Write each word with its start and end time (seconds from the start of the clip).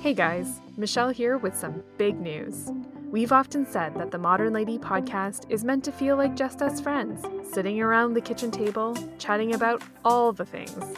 Hey 0.00 0.12
guys, 0.12 0.60
Michelle 0.76 1.08
here 1.08 1.38
with 1.38 1.56
some 1.56 1.82
big 1.96 2.20
news. 2.20 2.70
We've 3.10 3.32
often 3.32 3.64
said 3.64 3.94
that 3.94 4.10
the 4.10 4.18
Modern 4.18 4.52
Lady 4.52 4.78
podcast 4.78 5.50
is 5.50 5.64
meant 5.64 5.82
to 5.84 5.92
feel 5.92 6.16
like 6.16 6.36
just 6.36 6.60
us 6.60 6.80
friends, 6.80 7.24
sitting 7.50 7.80
around 7.80 8.12
the 8.12 8.20
kitchen 8.20 8.50
table, 8.50 8.94
chatting 9.18 9.54
about 9.54 9.82
all 10.04 10.32
the 10.32 10.44
things. 10.44 10.96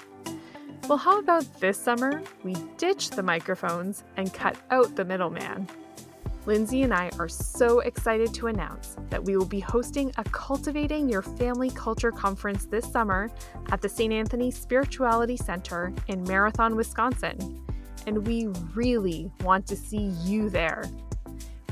Well, 0.89 0.99
how 0.99 1.19
about 1.19 1.45
this 1.61 1.79
summer 1.79 2.23
we 2.43 2.55
ditch 2.79 3.11
the 3.11 3.23
microphones 3.23 4.03
and 4.17 4.35
cut 4.35 4.57
out 4.71 4.97
the 4.97 5.05
middleman? 5.05 5.69
Lindsay 6.47 6.83
and 6.83 6.95
I 6.95 7.11
are 7.19 7.29
so 7.29 7.81
excited 7.81 8.33
to 8.35 8.47
announce 8.47 8.97
that 9.11 9.25
we 9.25 9.37
will 9.37 9.47
be 9.47 9.61
hosting 9.61 10.13
a 10.17 10.25
Cultivating 10.25 11.09
Your 11.09 11.23
Family 11.23 11.71
Culture 11.71 12.13
conference 12.13 12.67
this 12.67 12.91
summer 12.91 13.31
at 13.71 13.83
the 13.83 13.89
St. 13.89 14.13
Anthony 14.13 14.51
Spirituality 14.51 15.37
Center 15.37 15.93
in 16.09 16.23
Marathon, 16.23 16.77
Wisconsin. 16.77 17.66
And 18.07 18.27
we 18.27 18.47
really 18.75 19.31
want 19.43 19.67
to 19.67 19.77
see 19.77 20.13
you 20.25 20.49
there. 20.49 20.85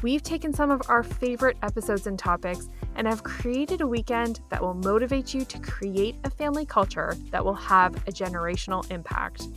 We've 0.03 0.23
taken 0.23 0.53
some 0.53 0.71
of 0.71 0.83
our 0.89 1.03
favorite 1.03 1.57
episodes 1.63 2.07
and 2.07 2.19
topics 2.19 2.69
and 2.97 3.07
have 3.07 3.23
created 3.23 3.81
a 3.81 3.87
weekend 3.87 4.41
that 4.51 4.61
will 4.61 4.75
motivate 4.75 5.33
you 5.33 5.45
to 5.47 5.59
create 5.61 6.17
a 6.25 6.31
family 6.31 6.67
culture 6.67 7.17
that 7.31 7.43
will 7.43 7.55
have 7.55 7.95
a 8.07 8.13
generational 8.13 8.89
impact. 8.91 9.49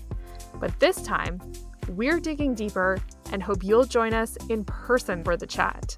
But 0.59 0.79
this 0.79 1.01
time, 1.01 1.41
we're 1.89 2.19
digging 2.19 2.53
deeper 2.53 2.97
and 3.31 3.43
hope 3.43 3.63
you'll 3.63 3.85
join 3.85 4.13
us 4.13 4.37
in 4.49 4.63
person 4.63 5.23
for 5.23 5.35
the 5.35 5.47
chat. 5.47 5.97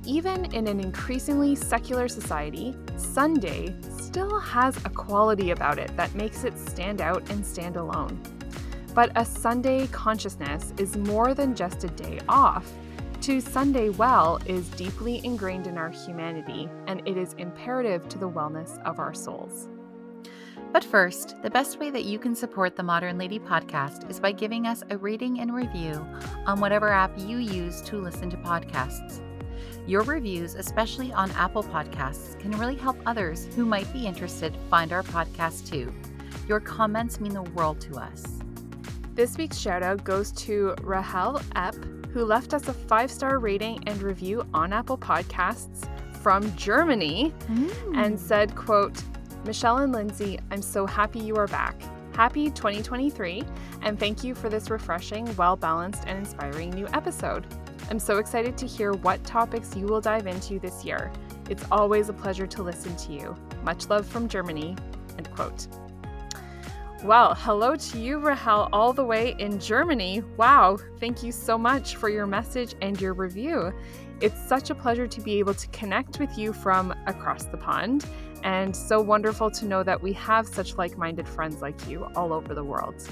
Even 0.06 0.46
in 0.54 0.68
an 0.68 0.80
increasingly 0.80 1.54
secular 1.54 2.08
society, 2.08 2.76
Sunday 2.98 3.76
still 3.98 4.40
has 4.40 4.76
a 4.78 4.90
quality 4.90 5.52
about 5.52 5.78
it 5.78 5.96
that 5.96 6.14
makes 6.16 6.44
it 6.44 6.58
stand 6.58 7.02
out 7.02 7.30
and 7.30 7.46
stand 7.46 7.76
alone. 7.76 8.20
But 8.96 9.12
a 9.16 9.24
Sunday 9.24 9.88
consciousness 9.88 10.74
is 10.78 10.98
more 10.98 11.34
than 11.34 11.56
just 11.56 11.84
a 11.84 11.88
day 11.90 12.20
off. 12.28 12.70
To 13.22 13.40
Sunday 13.40 13.90
well 13.90 14.40
is 14.48 14.68
deeply 14.70 15.22
ingrained 15.24 15.68
in 15.68 15.78
our 15.78 15.92
humanity, 15.92 16.68
and 16.88 17.08
it 17.08 17.16
is 17.16 17.34
imperative 17.34 18.10
to 18.10 18.18
the 18.18 18.30
wellness 18.30 18.82
of 18.82 18.98
our 18.98 19.14
souls. 19.14 19.70
But 20.74 20.84
first, 20.84 21.36
the 21.44 21.50
best 21.50 21.80
way 21.80 21.92
that 21.92 22.06
you 22.06 22.18
can 22.18 22.34
support 22.34 22.76
the 22.76 22.84
Modern 22.84 23.20
Lady 23.20 23.38
podcast 23.38 24.10
is 24.10 24.20
by 24.20 24.32
giving 24.32 24.66
us 24.66 24.84
a 24.90 24.98
rating 24.98 25.40
and 25.42 25.54
review 25.54 26.06
on 26.48 26.60
whatever 26.60 26.90
app 26.90 27.12
you 27.20 27.38
use 27.38 27.82
to 27.82 27.98
listen 27.98 28.30
to 28.32 28.38
podcasts. 28.38 29.22
Your 29.88 30.04
reviews, 30.04 30.56
especially 30.56 31.12
on 31.14 31.32
Apple 31.32 31.64
Podcasts, 31.64 32.40
can 32.40 32.52
really 32.52 32.76
help 32.76 32.98
others 33.06 33.48
who 33.56 33.66
might 33.66 33.92
be 33.94 34.06
interested 34.06 34.56
find 34.70 34.94
our 34.94 35.04
podcast 35.04 35.70
too. 35.70 35.92
Your 36.48 36.60
comments 36.60 37.20
mean 37.20 37.34
the 37.34 37.44
world 37.44 37.82
to 37.82 37.96
us. 37.98 38.24
This 39.14 39.38
week's 39.38 39.58
shout 39.58 39.84
out 39.84 40.04
goes 40.04 40.32
to 40.34 40.76
Rahel 40.82 41.40
Epp, 41.56 42.12
who 42.12 42.26
left 42.26 42.54
us 42.54 42.68
a 42.68 42.74
five 42.74 43.12
star 43.12 43.40
rating 43.40 43.84
and 43.88 44.02
review 44.02 44.46
on 44.54 44.74
Apple 44.74 44.98
Podcasts 44.98 45.88
from 46.22 46.56
Germany 46.56 47.34
mm. 47.48 47.98
and 47.98 48.20
said, 48.20 48.56
quote, 48.56 49.02
Michelle 49.46 49.80
and 49.80 49.92
Lindsay, 49.92 50.40
I'm 50.52 50.62
so 50.62 50.86
happy 50.86 51.20
you 51.20 51.36
are 51.36 51.48
back. 51.48 51.76
Happy 52.14 52.50
2023, 52.52 53.44
and 53.82 54.00
thank 54.00 54.24
you 54.24 54.36
for 54.36 54.50
this 54.50 54.70
refreshing, 54.70 55.34
well 55.36 55.56
balanced, 55.56 56.04
and 56.06 56.20
inspiring 56.20 56.70
new 56.72 56.88
episode. 56.94 57.48
I'm 57.92 58.00
so 58.00 58.20
excited 58.20 58.58
to 58.60 58.66
hear 58.66 58.94
what 58.94 59.22
topics 59.26 59.76
you 59.76 59.86
will 59.86 60.00
dive 60.00 60.26
into 60.26 60.60
this 60.60 60.86
year. 60.86 61.12
It's 61.50 61.66
always 61.70 62.08
a 62.08 62.14
pleasure 62.14 62.48
to 62.48 62.64
listen 62.64 62.96
to 62.96 63.12
you. 63.12 63.36
Much 63.64 63.90
love 63.90 64.06
from 64.06 64.30
Germany. 64.30 64.78
End 65.18 65.30
quote. 65.36 65.68
Well, 67.04 67.36
hello 67.36 67.76
to 67.76 68.00
you, 68.00 68.20
Rahel, 68.20 68.70
all 68.72 68.94
the 68.94 69.04
way 69.04 69.36
in 69.40 69.60
Germany. 69.60 70.24
Wow, 70.38 70.78
thank 71.02 71.22
you 71.22 71.34
so 71.34 71.58
much 71.58 71.98
for 71.98 72.08
your 72.08 72.26
message 72.26 72.76
and 72.82 73.00
your 73.02 73.14
review. 73.14 73.74
It's 74.22 74.42
such 74.48 74.70
a 74.70 74.76
pleasure 74.76 75.08
to 75.08 75.20
be 75.20 75.40
able 75.40 75.56
to 75.56 75.68
connect 75.68 76.18
with 76.18 76.38
you 76.38 76.54
from 76.54 76.96
across 77.08 77.44
the 77.44 77.58
pond, 77.58 78.06
and 78.46 78.74
so 78.74 79.02
wonderful 79.02 79.52
to 79.52 79.66
know 79.66 79.84
that 79.84 80.02
we 80.02 80.14
have 80.14 80.48
such 80.48 80.78
like 80.78 80.98
minded 80.98 81.28
friends 81.28 81.62
like 81.62 81.90
you 81.90 82.08
all 82.16 82.32
over 82.32 82.56
the 82.56 82.64
world. 82.64 83.06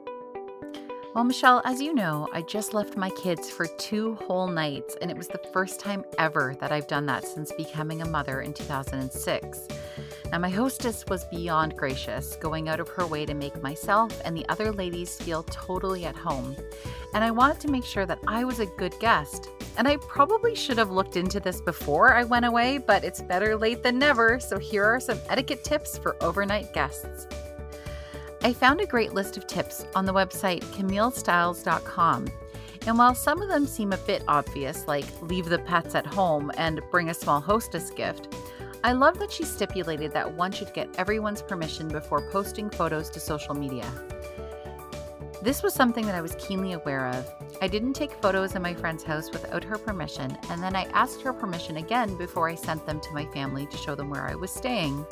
Well, 1.16 1.24
Michelle, 1.24 1.62
as 1.64 1.82
you 1.82 1.94
know, 1.94 2.28
I 2.34 2.42
just 2.42 2.74
left 2.74 2.98
my 2.98 3.10
kids 3.12 3.50
for 3.50 3.68
two 3.68 4.16
whole 4.16 4.50
nights, 4.50 4.98
and 5.00 5.10
it 5.10 5.16
was 5.16 5.30
the 5.30 5.40
first 5.54 5.80
time 5.80 6.04
ever 6.18 6.58
that 6.60 6.74
I've 6.74 6.90
done 6.90 7.06
that 7.06 7.24
since 7.26 7.54
becoming 7.54 8.02
a 8.02 8.06
mother 8.06 8.42
in 8.42 8.54
2006. 8.54 9.68
Now, 10.30 10.40
my 10.40 10.50
hostess 10.50 11.06
was 11.08 11.24
beyond 11.24 11.78
gracious, 11.78 12.36
going 12.36 12.68
out 12.68 12.82
of 12.82 12.90
her 12.90 13.08
way 13.08 13.26
to 13.28 13.34
make 13.34 13.64
myself 13.64 14.12
and 14.26 14.36
the 14.36 14.46
other 14.50 14.74
ladies 14.74 15.16
feel 15.16 15.44
totally 15.44 16.04
at 16.04 16.18
home. 16.18 16.54
And 17.14 17.24
I 17.24 17.32
wanted 17.32 17.62
to 17.62 17.72
make 17.72 17.86
sure 17.86 18.06
that 18.06 18.20
I 18.28 18.44
was 18.44 18.60
a 18.60 18.66
good 18.66 18.94
guest. 19.00 19.48
And 19.78 19.88
I 19.88 19.96
probably 19.96 20.54
should 20.54 20.78
have 20.78 20.92
looked 20.92 21.16
into 21.16 21.40
this 21.40 21.62
before 21.62 22.14
I 22.14 22.26
went 22.26 22.44
away, 22.44 22.78
but 22.78 23.06
it's 23.06 23.22
better 23.22 23.56
late 23.56 23.84
than 23.84 23.98
never. 23.98 24.38
So 24.42 24.60
here 24.60 24.84
are 24.84 25.00
some 25.00 25.22
etiquette 25.30 25.64
tips 25.64 25.98
for 25.98 26.22
overnight 26.22 26.74
guests. 26.74 27.26
I 28.46 28.54
found 28.54 28.80
a 28.80 28.86
great 28.86 29.12
list 29.12 29.38
of 29.38 29.48
tips 29.48 29.88
on 29.96 30.06
the 30.06 30.14
website 30.14 30.64
CamilleStyles.com. 30.66 32.28
And 32.86 32.96
while 32.96 33.16
some 33.16 33.42
of 33.42 33.48
them 33.48 33.66
seem 33.66 33.92
a 33.92 33.98
bit 33.98 34.24
obvious, 34.28 34.88
like 34.88 35.20
leave 35.24 35.46
the 35.46 35.58
pets 35.58 35.96
at 35.96 36.06
home 36.06 36.52
and 36.56 36.80
bring 36.92 37.10
a 37.10 37.14
small 37.16 37.42
hostess 37.42 37.90
gift, 37.90 38.36
I 38.84 38.92
love 38.92 39.18
that 39.18 39.32
she 39.32 39.46
stipulated 39.46 40.14
that 40.14 40.32
one 40.32 40.52
should 40.52 40.76
get 40.76 40.94
everyone's 41.00 41.42
permission 41.42 41.88
before 41.88 42.30
posting 42.30 42.70
photos 42.70 43.10
to 43.10 43.20
social 43.20 43.56
media. 43.56 43.92
This 45.42 45.64
was 45.64 45.74
something 45.74 46.06
that 46.06 46.14
I 46.14 46.22
was 46.22 46.36
keenly 46.36 46.74
aware 46.74 47.08
of. 47.08 47.28
I 47.64 47.68
didn't 47.68 47.94
take 47.94 48.12
photos 48.22 48.54
in 48.54 48.62
my 48.62 48.76
friend's 48.76 49.04
house 49.04 49.32
without 49.32 49.64
her 49.64 49.80
permission, 49.80 50.38
and 50.52 50.62
then 50.62 50.76
I 50.76 50.84
asked 50.94 51.24
her 51.24 51.34
permission 51.34 51.78
again 51.78 52.16
before 52.16 52.48
I 52.48 52.54
sent 52.54 52.86
them 52.86 53.00
to 53.00 53.12
my 53.12 53.26
family 53.26 53.66
to 53.66 53.78
show 53.78 53.96
them 53.96 54.12
where 54.12 54.28
I 54.28 54.36
was 54.36 54.52
staying. 54.52 55.04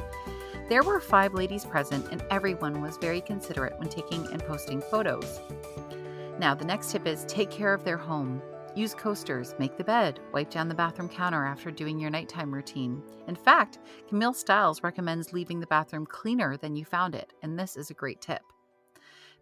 There 0.70 0.84
were 0.84 1.02
five 1.02 1.34
ladies 1.34 1.66
present, 1.66 2.08
and 2.12 2.24
everyone 2.32 2.82
was 2.82 2.98
very 2.98 3.20
considerate 3.20 3.78
when 3.80 3.90
taking 3.90 4.26
and 4.32 4.42
posting 4.46 4.82
photos. 4.82 5.42
Now, 6.40 6.56
the 6.56 6.64
next 6.66 6.92
tip 6.92 7.06
is 7.06 7.26
take 7.26 7.52
care 7.52 7.74
of 7.74 7.84
their 7.84 7.98
home. 7.98 8.42
Use 8.74 8.96
coasters, 8.96 9.54
make 9.60 9.78
the 9.78 9.84
bed, 9.84 10.20
wipe 10.32 10.50
down 10.50 10.70
the 10.70 10.74
bathroom 10.74 11.10
counter 11.10 11.46
after 11.46 11.70
doing 11.70 12.00
your 12.00 12.10
nighttime 12.10 12.52
routine. 12.52 13.04
In 13.28 13.36
fact, 13.36 13.80
Camille 14.08 14.34
Styles 14.34 14.82
recommends 14.84 15.34
leaving 15.34 15.60
the 15.60 15.68
bathroom 15.68 16.06
cleaner 16.06 16.56
than 16.56 16.76
you 16.76 16.86
found 16.86 17.14
it, 17.14 17.34
and 17.44 17.60
this 17.60 17.76
is 17.76 17.90
a 17.90 17.94
great 17.94 18.22
tip. 18.22 18.42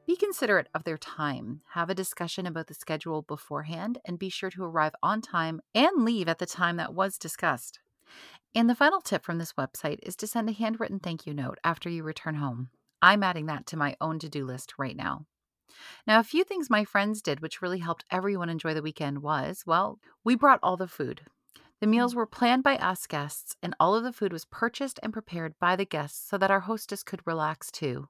Be 0.08 0.16
considerate 0.16 0.70
of 0.74 0.84
their 0.84 0.98
time. 0.98 1.62
Have 1.74 1.92
a 1.92 1.96
discussion 1.96 2.48
about 2.48 2.66
the 2.66 2.74
schedule 2.74 3.22
beforehand 3.22 4.00
and 4.06 4.18
be 4.18 4.30
sure 4.30 4.50
to 4.50 4.64
arrive 4.64 4.96
on 5.04 5.22
time 5.22 5.62
and 5.76 6.04
leave 6.04 6.28
at 6.28 6.40
the 6.40 6.48
time 6.48 6.78
that 6.78 6.96
was 6.96 7.20
discussed. 7.20 7.80
And 8.54 8.70
the 8.70 8.76
final 8.76 9.00
tip 9.00 9.24
from 9.24 9.38
this 9.38 9.54
website 9.54 10.00
is 10.04 10.16
to 10.18 10.28
send 10.28 10.50
a 10.50 10.54
handwritten 10.54 11.00
thank 11.00 11.26
you 11.26 11.34
note 11.34 11.58
after 11.64 11.90
you 11.90 12.04
return 12.04 12.36
home. 12.36 12.70
I'm 13.02 13.24
adding 13.24 13.46
that 13.46 13.66
to 13.68 13.78
my 13.78 13.96
own 14.02 14.20
to 14.20 14.30
do 14.30 14.46
list 14.46 14.74
right 14.78 14.96
now. 14.96 15.26
Now, 16.06 16.20
a 16.20 16.24
few 16.24 16.44
things 16.44 16.70
my 16.70 16.84
friends 16.84 17.22
did 17.22 17.40
which 17.40 17.62
really 17.62 17.80
helped 17.80 18.06
everyone 18.12 18.50
enjoy 18.50 18.74
the 18.74 18.82
weekend 18.82 19.22
was 19.22 19.64
well, 19.66 20.00
we 20.24 20.36
brought 20.36 20.60
all 20.62 20.76
the 20.76 20.88
food. 20.88 21.22
The 21.80 21.88
hmm. 21.88 21.92
meals 21.92 22.14
were 22.14 22.26
planned 22.26 22.64
by 22.64 22.76
us 22.78 23.08
guests, 23.08 23.56
and 23.64 23.74
all 23.80 23.96
of 23.96 24.04
the 24.04 24.14
food 24.14 24.34
was 24.34 24.46
purchased 24.46 25.00
and 25.02 25.14
prepared 25.14 25.56
by 25.60 25.76
the 25.76 25.86
guests 25.86 26.30
so 26.30 26.38
that 26.38 26.52
our 26.52 26.60
hostess 26.62 27.04
could 27.04 27.26
relax 27.26 27.72
too. 27.72 28.10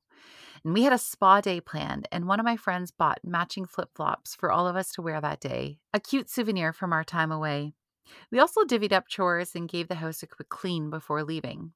And 0.64 0.74
we 0.74 0.84
had 0.84 0.94
a 0.94 0.98
spa 0.98 1.40
day 1.42 1.62
planned, 1.62 2.08
and 2.12 2.28
one 2.28 2.40
of 2.40 2.46
my 2.46 2.58
friends 2.58 2.92
bought 2.92 3.20
matching 3.24 3.66
flip 3.66 3.90
flops 3.96 4.36
for 4.36 4.52
all 4.52 4.68
of 4.68 4.76
us 4.76 4.92
to 4.94 5.02
wear 5.02 5.22
that 5.22 5.40
day, 5.40 5.80
a 5.94 6.00
cute 6.00 6.30
souvenir 6.30 6.74
from 6.74 6.92
our 6.94 7.04
time 7.04 7.32
away. 7.32 7.74
We 8.32 8.40
also 8.40 8.64
divvied 8.64 8.92
up 8.92 9.08
chores 9.08 9.56
and 9.56 9.70
gave 9.70 9.88
the 9.88 9.96
house 9.96 10.24
a 10.24 10.28
quick 10.28 10.50
clean 10.50 10.90
before 10.90 11.24
leaving. 11.24 11.74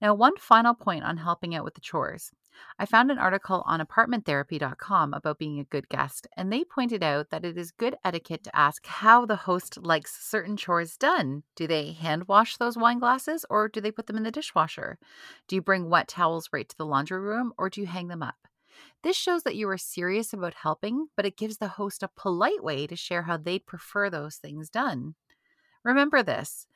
Now, 0.00 0.14
one 0.14 0.36
final 0.36 0.74
point 0.74 1.04
on 1.04 1.18
helping 1.18 1.54
out 1.54 1.64
with 1.64 1.74
the 1.74 1.80
chores. 1.80 2.32
I 2.78 2.86
found 2.86 3.10
an 3.10 3.18
article 3.18 3.62
on 3.66 3.80
apartmenttherapy.com 3.80 5.14
about 5.14 5.38
being 5.38 5.58
a 5.58 5.64
good 5.64 5.88
guest, 5.88 6.26
and 6.36 6.52
they 6.52 6.64
pointed 6.64 7.02
out 7.02 7.30
that 7.30 7.44
it 7.44 7.56
is 7.56 7.70
good 7.70 7.96
etiquette 8.04 8.44
to 8.44 8.56
ask 8.56 8.86
how 8.86 9.24
the 9.24 9.36
host 9.36 9.78
likes 9.78 10.26
certain 10.26 10.56
chores 10.56 10.96
done. 10.96 11.44
Do 11.54 11.66
they 11.66 11.92
hand 11.92 12.28
wash 12.28 12.56
those 12.56 12.76
wine 12.76 12.98
glasses 12.98 13.44
or 13.48 13.68
do 13.68 13.80
they 13.80 13.92
put 13.92 14.06
them 14.06 14.16
in 14.16 14.22
the 14.22 14.30
dishwasher? 14.30 14.98
Do 15.48 15.56
you 15.56 15.62
bring 15.62 15.88
wet 15.88 16.08
towels 16.08 16.48
right 16.52 16.68
to 16.68 16.76
the 16.76 16.86
laundry 16.86 17.20
room 17.20 17.52
or 17.56 17.70
do 17.70 17.80
you 17.80 17.86
hang 17.86 18.08
them 18.08 18.22
up? 18.22 18.36
This 19.02 19.16
shows 19.16 19.42
that 19.44 19.56
you 19.56 19.68
are 19.68 19.78
serious 19.78 20.32
about 20.32 20.54
helping, 20.54 21.08
but 21.16 21.26
it 21.26 21.36
gives 21.36 21.58
the 21.58 21.68
host 21.68 22.02
a 22.02 22.08
polite 22.08 22.62
way 22.62 22.86
to 22.86 22.96
share 22.96 23.22
how 23.22 23.36
they'd 23.36 23.66
prefer 23.66 24.10
those 24.10 24.36
things 24.36 24.70
done. 24.70 25.14
Remember 25.84 26.22
this 26.22 26.66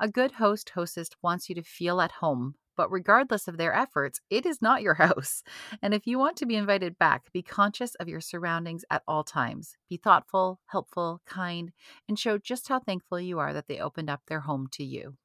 a 0.00 0.06
good 0.08 0.32
host 0.32 0.70
hostess 0.70 1.08
wants 1.22 1.48
you 1.48 1.54
to 1.54 1.62
feel 1.62 2.00
at 2.00 2.12
home, 2.12 2.56
but 2.76 2.90
regardless 2.90 3.46
of 3.48 3.56
their 3.56 3.72
efforts, 3.72 4.20
it 4.28 4.44
is 4.44 4.60
not 4.60 4.82
your 4.82 4.94
house. 5.06 5.42
And 5.80 5.94
if 5.94 6.06
you 6.06 6.18
want 6.18 6.36
to 6.38 6.46
be 6.46 6.56
invited 6.56 6.98
back, 6.98 7.32
be 7.32 7.42
conscious 7.42 7.94
of 7.94 8.08
your 8.08 8.20
surroundings 8.20 8.84
at 8.90 9.02
all 9.08 9.24
times. 9.24 9.76
Be 9.88 9.96
thoughtful, 9.96 10.60
helpful, 10.66 11.22
kind, 11.24 11.72
and 12.08 12.18
show 12.18 12.36
just 12.38 12.68
how 12.68 12.80
thankful 12.80 13.18
you 13.20 13.38
are 13.38 13.52
that 13.54 13.66
they 13.68 13.78
opened 13.78 14.10
up 14.10 14.22
their 14.26 14.40
home 14.40 14.66
to 14.72 14.84
you. 14.84 15.16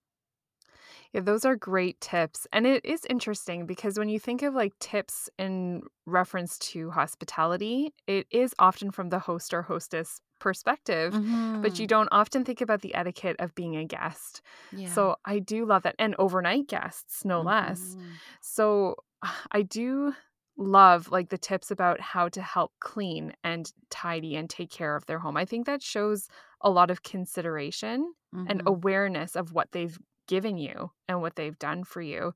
Yeah, 1.13 1.21
those 1.21 1.45
are 1.45 1.56
great 1.56 2.00
tips. 2.01 2.47
And 2.51 2.65
it 2.68 2.85
is 2.85 3.06
interesting 3.09 3.65
because 3.65 3.97
when 3.97 4.09
you 4.09 4.19
think 4.19 4.42
of 4.44 4.53
like 4.53 4.77
tips 4.80 5.30
in 5.38 5.83
reference 6.06 6.57
to 6.59 6.92
hospitality, 6.92 7.94
it 8.07 8.27
is 8.31 8.53
often 8.59 8.92
from 8.92 9.09
the 9.09 9.19
host 9.19 9.53
or 9.53 9.63
hostess 9.63 10.21
perspective, 10.39 11.13
mm-hmm. 11.13 11.62
but 11.62 11.80
you 11.80 11.86
mm-hmm. 11.86 11.89
don't 11.89 12.09
often 12.12 12.44
think 12.44 12.62
about 12.62 12.81
the 12.81 12.95
etiquette 12.95 13.36
of 13.39 13.56
being 13.56 13.75
a 13.75 13.86
guest. 13.86 14.41
Yeah. 14.75 14.91
So 14.91 15.15
I 15.25 15.39
do 15.39 15.65
love 15.65 15.83
that. 15.83 15.95
And 16.00 16.15
overnight 16.18 16.68
guests, 16.68 17.25
no 17.25 17.39
mm-hmm. 17.39 17.47
less. 17.47 17.97
So 18.41 18.95
I 19.51 19.62
do 19.62 20.13
love 20.57 21.09
like 21.09 21.30
the 21.30 21.38
tips 21.38 21.71
about 21.71 22.01
how 22.01 22.27
to 22.27 22.41
help 22.41 22.74
clean 22.81 23.33
and 23.44 23.71
tidy 23.89 24.36
and 24.36 24.50
take 24.50 24.69
care 24.69 24.95
of 24.95 25.06
their 25.06 25.19
home. 25.19 25.38
I 25.38 25.45
think 25.45 25.65
that 25.65 25.81
shows 25.81 26.27
a 26.62 26.69
lot 26.69 26.92
of 26.92 27.03
consideration 27.03 28.13
mm-hmm. 28.35 28.45
and 28.50 28.62
awareness 28.65 29.35
of 29.35 29.53
what 29.53 29.71
they've 29.71 29.97
given 30.27 30.57
you 30.57 30.92
and 31.07 31.21
what 31.21 31.35
they've 31.35 31.57
done 31.57 31.83
for 31.83 32.01
you. 32.01 32.33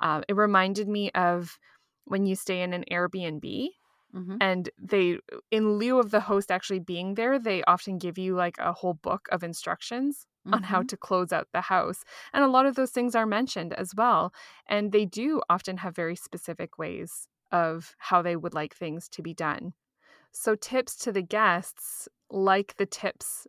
Uh, 0.00 0.22
it 0.28 0.36
reminded 0.36 0.88
me 0.88 1.10
of 1.12 1.58
when 2.04 2.26
you 2.26 2.34
stay 2.34 2.62
in 2.62 2.72
an 2.72 2.84
Airbnb 2.90 3.68
Mm-hmm. 4.14 4.36
And 4.40 4.70
they, 4.78 5.18
in 5.50 5.78
lieu 5.78 5.98
of 5.98 6.10
the 6.10 6.20
host 6.20 6.50
actually 6.50 6.80
being 6.80 7.14
there, 7.14 7.38
they 7.38 7.62
often 7.64 7.98
give 7.98 8.18
you 8.18 8.34
like 8.34 8.56
a 8.58 8.72
whole 8.72 8.94
book 8.94 9.26
of 9.30 9.42
instructions 9.42 10.26
mm-hmm. 10.46 10.54
on 10.54 10.62
how 10.64 10.80
mm-hmm. 10.80 10.86
to 10.88 10.96
close 10.96 11.32
out 11.32 11.48
the 11.52 11.62
house. 11.62 12.04
And 12.32 12.44
a 12.44 12.48
lot 12.48 12.66
of 12.66 12.74
those 12.74 12.90
things 12.90 13.14
are 13.14 13.26
mentioned 13.26 13.72
as 13.72 13.94
well. 13.94 14.32
And 14.66 14.92
they 14.92 15.06
do 15.06 15.40
often 15.48 15.78
have 15.78 15.96
very 15.96 16.16
specific 16.16 16.78
ways 16.78 17.26
of 17.50 17.94
how 17.98 18.22
they 18.22 18.36
would 18.36 18.54
like 18.54 18.74
things 18.74 19.08
to 19.10 19.22
be 19.22 19.34
done. 19.34 19.74
So, 20.32 20.54
tips 20.54 20.96
to 20.96 21.12
the 21.12 21.22
guests, 21.22 22.08
like 22.30 22.76
the 22.78 22.86
tips 22.86 23.46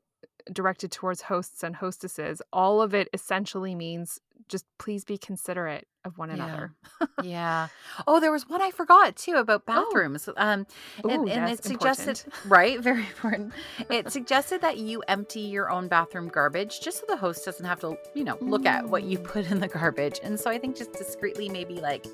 directed 0.52 0.92
towards 0.92 1.22
hosts 1.22 1.64
and 1.64 1.78
hostesses, 1.78 2.42
all 2.52 2.82
of 2.82 2.94
it 2.94 3.08
essentially 3.14 3.74
means 3.76 4.20
just 4.50 4.66
please 4.78 5.06
be 5.06 5.18
considerate 5.18 5.88
of 6.06 6.18
one 6.18 6.30
another. 6.30 6.74
Yeah. 7.02 7.08
yeah. 7.24 7.68
Oh, 8.08 8.20
there 8.20 8.32
was 8.32 8.48
one 8.48 8.62
I 8.62 8.72
forgot 8.72 9.16
too 9.16 9.34
about 9.36 9.64
oh. 9.68 9.86
bathrooms. 9.92 10.28
Oh. 10.28 10.34
Um, 10.38 10.66
and, 11.04 11.28
Ooh, 11.28 11.28
and 11.28 11.52
it 11.52 11.64
suggested, 11.64 12.22
important. 12.26 12.46
right? 12.52 12.80
Very 12.80 13.02
important. 13.02 13.54
It 13.90 14.12
suggested 14.12 14.62
that 14.62 14.78
you 14.78 15.02
empty 15.08 15.42
your 15.42 15.70
own 15.70 15.88
bathroom 15.88 16.28
garbage 16.28 16.82
just 16.82 17.00
so 17.00 17.06
the 17.08 17.18
host 17.18 17.46
doesn't 17.46 17.66
have 17.66 17.80
to, 17.82 17.98
you 18.14 18.24
know, 18.24 18.38
look 18.42 18.64
mm. 18.64 18.68
at 18.68 18.88
what 18.88 19.04
you 19.04 19.18
mm. 19.18 19.24
put 19.24 19.50
in 19.50 19.60
the 19.60 19.68
garbage. 19.68 20.20
And 20.24 20.40
so 20.40 20.50
I 20.50 20.58
think 20.58 20.76
just 20.76 20.94
discreetly, 20.94 21.50
maybe 21.50 21.76
like 21.76 22.06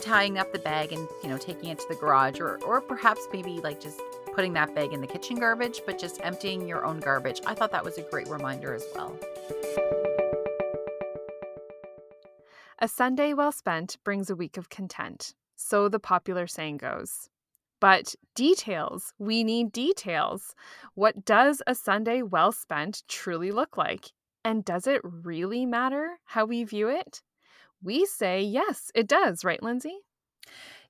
tying 0.00 0.38
up 0.38 0.52
the 0.52 0.58
bag 0.58 0.92
and, 0.92 1.06
you 1.22 1.28
know, 1.28 1.38
taking 1.38 1.70
it 1.70 1.78
to 1.78 1.86
the 1.88 1.96
garage 1.96 2.40
or, 2.40 2.58
or 2.64 2.80
perhaps 2.80 3.26
maybe 3.32 3.60
like 3.60 3.80
just 3.80 4.00
putting 4.34 4.52
that 4.54 4.74
bag 4.74 4.92
in 4.92 5.00
the 5.00 5.06
kitchen 5.06 5.36
garbage, 5.38 5.80
but 5.86 5.98
just 5.98 6.20
emptying 6.22 6.66
your 6.66 6.84
own 6.84 7.00
garbage. 7.00 7.40
I 7.46 7.54
thought 7.54 7.72
that 7.72 7.84
was 7.84 7.98
a 7.98 8.02
great 8.02 8.28
reminder 8.28 8.74
as 8.74 8.84
well. 8.94 9.18
A 12.82 12.88
Sunday 12.88 13.34
well 13.34 13.52
spent 13.52 13.98
brings 14.04 14.30
a 14.30 14.34
week 14.34 14.56
of 14.56 14.70
content. 14.70 15.34
So 15.54 15.90
the 15.90 15.98
popular 16.00 16.46
saying 16.46 16.78
goes. 16.78 17.28
But 17.78 18.14
details, 18.34 19.12
we 19.18 19.44
need 19.44 19.70
details. 19.70 20.54
What 20.94 21.26
does 21.26 21.62
a 21.66 21.74
Sunday 21.74 22.22
well 22.22 22.52
spent 22.52 23.02
truly 23.06 23.50
look 23.50 23.76
like? 23.76 24.12
And 24.46 24.64
does 24.64 24.86
it 24.86 25.02
really 25.04 25.66
matter 25.66 26.20
how 26.24 26.46
we 26.46 26.64
view 26.64 26.88
it? 26.88 27.20
We 27.82 28.06
say 28.06 28.40
yes, 28.40 28.90
it 28.94 29.06
does, 29.06 29.44
right, 29.44 29.62
Lindsay? 29.62 29.98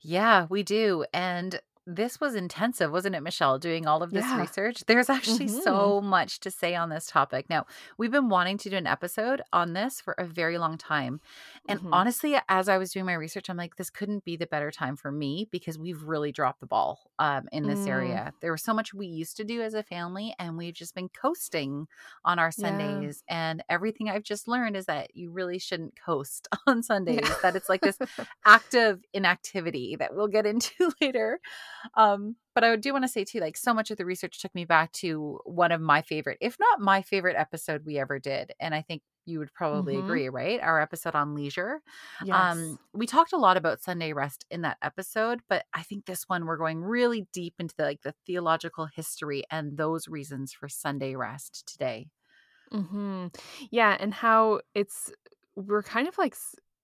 Yeah, 0.01 0.47
we 0.49 0.63
do. 0.63 1.05
And 1.13 1.61
this 1.87 2.21
was 2.21 2.35
intensive, 2.35 2.93
wasn't 2.93 3.15
it, 3.15 3.23
Michelle, 3.23 3.59
doing 3.59 3.87
all 3.87 4.03
of 4.03 4.11
this 4.11 4.25
yeah. 4.25 4.41
research? 4.41 4.85
There's 4.87 5.11
actually 5.11 5.47
mm-hmm. 5.47 5.61
so 5.61 6.01
much 6.01 6.41
to 6.41 6.51
say 6.51 6.75
on 6.75 6.91
this 6.91 7.07
topic. 7.07 7.49
Now, 7.49 7.67
we've 7.99 8.11
been 8.11 8.29
wanting 8.29 8.59
to 8.59 8.71
do 8.71 8.77
an 8.77 8.87
episode 8.87 9.43
on 9.53 9.73
this 9.73 10.01
for 10.01 10.15
a 10.19 10.25
very 10.25 10.59
long 10.59 10.79
time. 10.79 11.21
And 11.69 11.81
mm-hmm. 11.81 11.93
honestly, 11.93 12.37
as 12.49 12.69
I 12.69 12.79
was 12.79 12.93
doing 12.93 13.07
my 13.07 13.15
research, 13.15 13.49
I'm 13.49 13.57
like, 13.57 13.77
this 13.77 13.91
couldn't 13.91 14.25
be 14.25 14.37
the 14.37 14.47
better 14.47 14.71
time 14.71 14.97
for 14.97 15.11
me 15.11 15.49
because 15.51 15.79
we've 15.79 16.03
really 16.03 16.33
dropped 16.33 16.61
the 16.61 16.67
ball 16.67 17.11
um, 17.19 17.49
in 17.53 17.67
this 17.67 17.81
mm. 17.81 17.89
area. 17.89 18.33
There 18.41 18.53
was 18.53 18.63
so 18.63 18.75
much 18.75 18.95
we 18.95 19.07
used 19.07 19.37
to 19.39 19.45
do 19.45 19.63
as 19.63 19.75
a 19.75 19.83
family, 19.83 20.35
and 20.39 20.57
we've 20.57 20.75
just 20.75 20.95
been 20.95 21.09
coasting 21.09 21.87
on 22.25 22.39
our 22.39 22.51
Sundays. 22.51 23.23
Yeah. 23.29 23.51
And 23.51 23.65
everything 23.69 24.09
I've 24.09 24.23
just 24.23 24.49
learned 24.49 24.77
is 24.77 24.87
that 24.87 25.17
you 25.17 25.31
really 25.31 25.59
shouldn't 25.59 25.95
coast 25.99 26.49
on 26.67 26.83
Sundays, 26.83 27.21
yeah. 27.23 27.35
that 27.43 27.57
it's 27.57 27.69
like 27.69 27.81
this 27.81 27.99
active 28.45 29.05
inactivity 29.13 29.97
that 29.97 30.15
we'll 30.15 30.29
get 30.29 30.47
into 30.47 30.91
later. 31.01 31.41
Um, 31.95 32.37
but 32.55 32.65
I 32.65 32.77
do 32.77 32.93
want 32.93 33.05
to 33.05 33.09
say 33.09 33.25
too, 33.25 33.41
like 33.41 33.57
so 33.57 33.73
much 33.73 33.91
of 33.91 33.97
the 33.97 34.05
research 34.05 34.41
took 34.41 34.55
me 34.55 34.65
back 34.65 34.93
to 34.93 35.39
one 35.45 35.73
of 35.73 35.81
my 35.81 36.03
favorite, 36.03 36.39
if 36.41 36.57
not 36.59 36.81
my 36.81 37.03
favorite 37.03 37.37
episode 37.37 37.83
we 37.85 37.99
ever 37.99 38.19
did. 38.19 38.53
And 38.61 38.75
I 38.75 38.83
think 38.83 39.03
you 39.27 39.39
would 39.39 39.53
probably 39.55 39.95
mm-hmm. 39.95 40.07
agree, 40.07 40.29
right? 40.29 40.61
Our 40.61 40.81
episode 40.81 41.15
on 41.15 41.35
leisure. 41.35 41.81
Um, 42.21 42.27
yes. 42.27 42.37
Um, 42.37 42.79
we 42.93 43.07
talked 43.07 43.33
a 43.33 43.39
lot 43.39 43.57
about 43.57 43.83
Sunday 43.83 44.13
rest 44.13 44.45
in 44.51 44.63
that 44.63 44.79
episode, 44.83 45.41
but 45.49 45.65
I 45.73 45.83
think 45.83 46.07
this 46.07 46.25
one 46.27 46.47
we're 46.47 46.57
going 46.57 46.83
really 46.83 47.27
deep 47.33 47.55
into 47.59 47.75
the, 47.77 47.85
like 47.85 48.03
the 48.03 48.15
theological 48.27 48.87
history 48.87 49.45
and 49.51 49.77
those 49.77 50.09
reasons 50.09 50.53
for 50.53 50.69
Sunday 50.69 51.15
rest 51.15 51.71
today. 51.71 52.09
Mm-hmm. 52.73 53.29
Yeah, 53.71 53.97
and 53.99 54.15
how 54.15 54.61
it's 54.75 55.13
we're 55.57 55.83
kind 55.83 56.09
of 56.09 56.17
like 56.19 56.37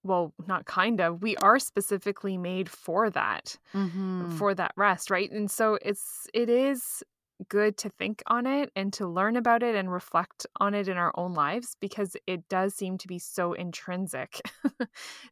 well 0.07 0.33
not 0.47 0.65
kind 0.65 0.99
of 1.01 1.21
we 1.21 1.35
are 1.37 1.59
specifically 1.59 2.37
made 2.37 2.69
for 2.69 3.09
that 3.09 3.57
mm-hmm. 3.73 4.35
for 4.37 4.53
that 4.53 4.71
rest 4.75 5.11
right 5.11 5.31
and 5.31 5.51
so 5.51 5.77
it's 5.81 6.27
it 6.33 6.49
is 6.49 7.03
good 7.49 7.77
to 7.77 7.89
think 7.89 8.23
on 8.27 8.47
it 8.47 8.71
and 8.75 8.91
to 8.93 9.07
learn 9.07 9.35
about 9.35 9.61
it 9.61 9.75
and 9.75 9.91
reflect 9.91 10.47
on 10.59 10.73
it 10.73 10.87
in 10.87 10.97
our 10.97 11.11
own 11.15 11.33
lives 11.33 11.77
because 11.79 12.15
it 12.25 12.47
does 12.49 12.73
seem 12.73 12.97
to 12.97 13.07
be 13.07 13.19
so 13.19 13.53
intrinsic 13.53 14.41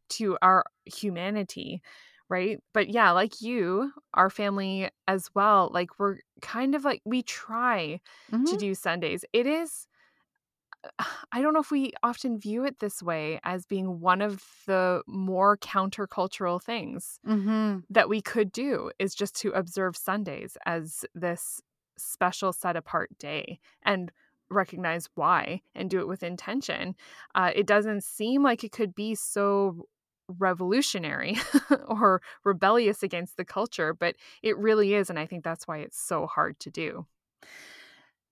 to 0.08 0.38
our 0.40 0.64
humanity 0.84 1.82
right 2.28 2.60
but 2.72 2.88
yeah 2.88 3.10
like 3.10 3.40
you 3.40 3.90
our 4.14 4.30
family 4.30 4.88
as 5.08 5.28
well 5.34 5.70
like 5.72 5.98
we're 5.98 6.18
kind 6.42 6.74
of 6.74 6.84
like 6.84 7.00
we 7.04 7.22
try 7.22 8.00
mm-hmm. 8.30 8.44
to 8.44 8.56
do 8.56 8.74
sundays 8.74 9.24
it 9.32 9.46
is 9.46 9.86
I 11.32 11.42
don't 11.42 11.52
know 11.52 11.60
if 11.60 11.70
we 11.70 11.92
often 12.02 12.38
view 12.38 12.64
it 12.64 12.78
this 12.78 13.02
way 13.02 13.40
as 13.44 13.66
being 13.66 14.00
one 14.00 14.22
of 14.22 14.44
the 14.66 15.02
more 15.06 15.56
countercultural 15.56 16.62
things 16.62 17.18
mm-hmm. 17.26 17.78
that 17.90 18.08
we 18.08 18.20
could 18.20 18.52
do 18.52 18.90
is 18.98 19.14
just 19.14 19.34
to 19.36 19.50
observe 19.50 19.96
Sundays 19.96 20.56
as 20.66 21.04
this 21.14 21.60
special 21.98 22.52
set 22.52 22.76
apart 22.76 23.10
day 23.18 23.58
and 23.82 24.12
recognize 24.50 25.08
why 25.14 25.60
and 25.74 25.90
do 25.90 25.98
it 25.98 26.08
with 26.08 26.22
intention. 26.22 26.94
Uh, 27.34 27.50
it 27.54 27.66
doesn't 27.66 28.04
seem 28.04 28.42
like 28.42 28.62
it 28.62 28.72
could 28.72 28.94
be 28.94 29.14
so 29.14 29.86
revolutionary 30.28 31.38
or 31.88 32.20
rebellious 32.44 33.02
against 33.02 33.36
the 33.36 33.44
culture, 33.44 33.94
but 33.94 34.16
it 34.42 34.56
really 34.58 34.94
is. 34.94 35.10
And 35.10 35.18
I 35.18 35.26
think 35.26 35.44
that's 35.44 35.66
why 35.66 35.78
it's 35.78 35.98
so 36.00 36.26
hard 36.26 36.58
to 36.60 36.70
do. 36.70 37.06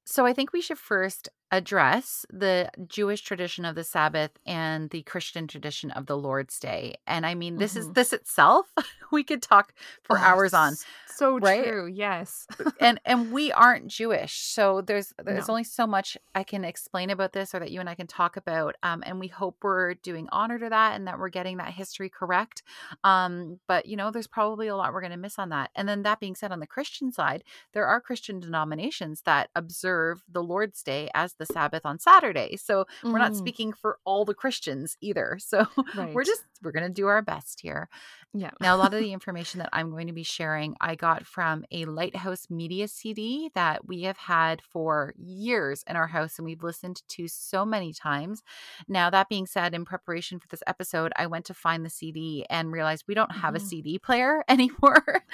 So 0.06 0.26
I 0.26 0.32
think 0.32 0.52
we 0.52 0.60
should 0.60 0.78
first 0.78 1.28
address 1.56 2.26
the 2.30 2.70
Jewish 2.86 3.22
tradition 3.22 3.64
of 3.64 3.74
the 3.74 3.84
Sabbath 3.84 4.32
and 4.46 4.90
the 4.90 5.02
Christian 5.02 5.46
tradition 5.46 5.90
of 5.92 6.06
the 6.06 6.16
Lord's 6.16 6.58
Day. 6.58 6.96
And 7.06 7.24
I 7.24 7.34
mean, 7.34 7.58
this 7.58 7.72
mm-hmm. 7.72 7.90
is 7.90 7.92
this 7.92 8.12
itself 8.12 8.72
we 9.12 9.24
could 9.24 9.42
talk 9.42 9.72
for 10.02 10.18
oh, 10.18 10.20
hours 10.20 10.52
on. 10.52 10.74
So 11.06 11.38
right? 11.38 11.64
true. 11.64 11.86
Yes. 11.86 12.46
and 12.80 13.00
and 13.04 13.32
we 13.32 13.52
aren't 13.52 13.86
Jewish. 13.86 14.36
So 14.40 14.80
there's 14.80 15.12
there's 15.22 15.48
no. 15.48 15.52
only 15.52 15.64
so 15.64 15.86
much 15.86 16.18
I 16.34 16.42
can 16.42 16.64
explain 16.64 17.10
about 17.10 17.32
this 17.32 17.54
or 17.54 17.60
that 17.60 17.70
you 17.70 17.80
and 17.80 17.88
I 17.88 17.94
can 17.94 18.08
talk 18.08 18.36
about. 18.36 18.74
Um, 18.82 19.02
and 19.06 19.20
we 19.20 19.28
hope 19.28 19.58
we're 19.62 19.94
doing 19.94 20.28
honor 20.32 20.58
to 20.58 20.68
that 20.68 20.96
and 20.96 21.06
that 21.06 21.18
we're 21.18 21.28
getting 21.28 21.58
that 21.58 21.72
history 21.72 22.08
correct. 22.08 22.62
Um, 23.04 23.60
but 23.68 23.86
you 23.86 23.96
know, 23.96 24.10
there's 24.10 24.26
probably 24.26 24.66
a 24.66 24.76
lot 24.76 24.92
we're 24.92 25.02
gonna 25.02 25.16
miss 25.16 25.38
on 25.38 25.50
that. 25.50 25.70
And 25.76 25.88
then 25.88 26.02
that 26.02 26.20
being 26.20 26.34
said, 26.34 26.50
on 26.50 26.60
the 26.60 26.66
Christian 26.66 27.12
side, 27.12 27.44
there 27.72 27.86
are 27.86 28.00
Christian 28.00 28.40
denominations 28.40 29.22
that 29.22 29.50
observe 29.54 30.24
the 30.28 30.42
Lord's 30.42 30.82
Day 30.82 31.10
as 31.14 31.34
the 31.34 31.43
the 31.46 31.52
Sabbath 31.52 31.84
on 31.84 31.98
Saturday. 31.98 32.56
So 32.56 32.86
mm. 33.02 33.12
we're 33.12 33.18
not 33.18 33.32
mm. 33.32 33.38
speaking 33.38 33.72
for 33.72 33.98
all 34.04 34.24
the 34.24 34.34
Christians 34.34 34.96
either. 35.00 35.38
So 35.54 35.66
right. 35.94 36.12
we're 36.12 36.24
just 36.24 36.42
we're 36.62 36.72
going 36.72 36.86
to 36.86 36.92
do 36.92 37.06
our 37.06 37.22
best 37.22 37.60
here. 37.60 37.88
Yeah. 38.32 38.50
now 38.60 38.74
a 38.74 38.78
lot 38.78 38.94
of 38.94 39.00
the 39.00 39.12
information 39.12 39.58
that 39.58 39.68
I'm 39.72 39.90
going 39.90 40.08
to 40.08 40.12
be 40.12 40.24
sharing 40.24 40.74
I 40.80 40.96
got 40.96 41.26
from 41.26 41.64
a 41.70 41.84
Lighthouse 41.84 42.48
Media 42.50 42.88
CD 42.88 43.50
that 43.54 43.86
we 43.86 44.02
have 44.02 44.16
had 44.16 44.62
for 44.62 45.14
years 45.16 45.84
in 45.86 45.94
our 45.94 46.08
house 46.08 46.38
and 46.38 46.46
we've 46.46 46.62
listened 46.62 47.02
to 47.10 47.28
so 47.28 47.64
many 47.64 47.92
times. 47.92 48.42
Now 48.88 49.10
that 49.10 49.28
being 49.28 49.46
said 49.46 49.74
in 49.74 49.84
preparation 49.84 50.40
for 50.40 50.48
this 50.48 50.62
episode 50.66 51.12
I 51.14 51.26
went 51.26 51.44
to 51.46 51.54
find 51.54 51.84
the 51.84 51.90
CD 51.90 52.44
and 52.50 52.72
realized 52.72 53.04
we 53.06 53.14
don't 53.14 53.36
have 53.36 53.54
mm-hmm. 53.54 53.64
a 53.64 53.68
CD 53.68 53.98
player 53.98 54.42
anymore 54.48 55.24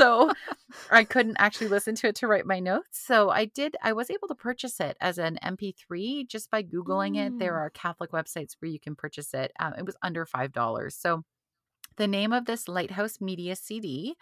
so 0.00 0.30
I 0.90 1.04
couldn't 1.04 1.36
actually 1.38 1.68
listen 1.68 1.94
to 1.96 2.08
it 2.08 2.16
to 2.16 2.26
write 2.26 2.46
my 2.46 2.58
notes. 2.58 2.98
So 2.98 3.30
I 3.30 3.44
did, 3.44 3.76
I 3.82 3.92
was 3.92 4.10
able 4.10 4.28
to 4.28 4.34
purchase 4.34 4.80
it 4.80 4.96
as 5.00 5.18
an 5.18 5.38
MP3 5.44 6.26
just 6.26 6.50
by 6.50 6.62
Googling 6.62 7.16
mm. 7.16 7.26
it. 7.26 7.38
There 7.38 7.52
mm. 7.52 7.58
are 7.58 7.70
Catholic 7.70 8.12
websites 8.12 8.56
where 8.58 8.70
you 8.70 8.80
can 8.80 8.94
purchase 8.94 9.34
it. 9.34 9.52
Um, 9.60 9.74
it 9.78 9.84
was 9.84 9.96
under 10.02 10.24
$5. 10.24 10.92
So 10.92 11.24
the 12.00 12.08
name 12.08 12.32
of 12.32 12.46
this 12.46 12.66
Lighthouse 12.66 13.20
Media 13.20 13.54
CD 13.54 14.16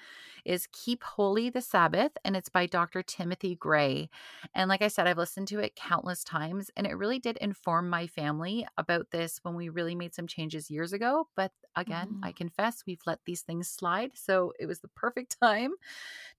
is 0.45 0.67
Keep 0.73 1.05
Holy 1.05 1.49
the 1.49 1.61
Sabbath, 1.61 2.11
and 2.25 2.35
it's 2.35 2.49
by 2.49 2.67
Dr. 2.67 3.03
Timothy 3.03 3.55
Gray. 3.55 4.11
And 4.53 4.69
like 4.69 4.83
I 4.83 4.89
said, 4.89 5.07
I've 5.07 5.17
listened 5.17 5.47
to 5.49 5.61
it 5.61 5.77
countless 5.77 6.25
times, 6.25 6.73
and 6.77 6.89
it 6.89 6.97
really 6.97 7.21
did 7.21 7.37
inform 7.37 7.89
my 7.89 8.09
family 8.09 8.67
about 8.77 9.13
this 9.13 9.39
when 9.45 9.55
we 9.55 9.69
really 9.69 9.95
made 9.95 10.13
some 10.13 10.27
changes 10.27 10.73
years 10.73 10.93
ago. 10.93 11.29
But 11.37 11.53
again, 11.77 12.09
mm-hmm. 12.09 12.25
I 12.25 12.33
confess 12.33 12.83
we've 12.85 12.99
let 13.07 13.21
these 13.27 13.43
things 13.43 13.69
slide. 13.69 14.11
So 14.15 14.53
it 14.59 14.67
was 14.67 14.81
the 14.81 14.89
perfect 14.89 15.37
time 15.41 15.71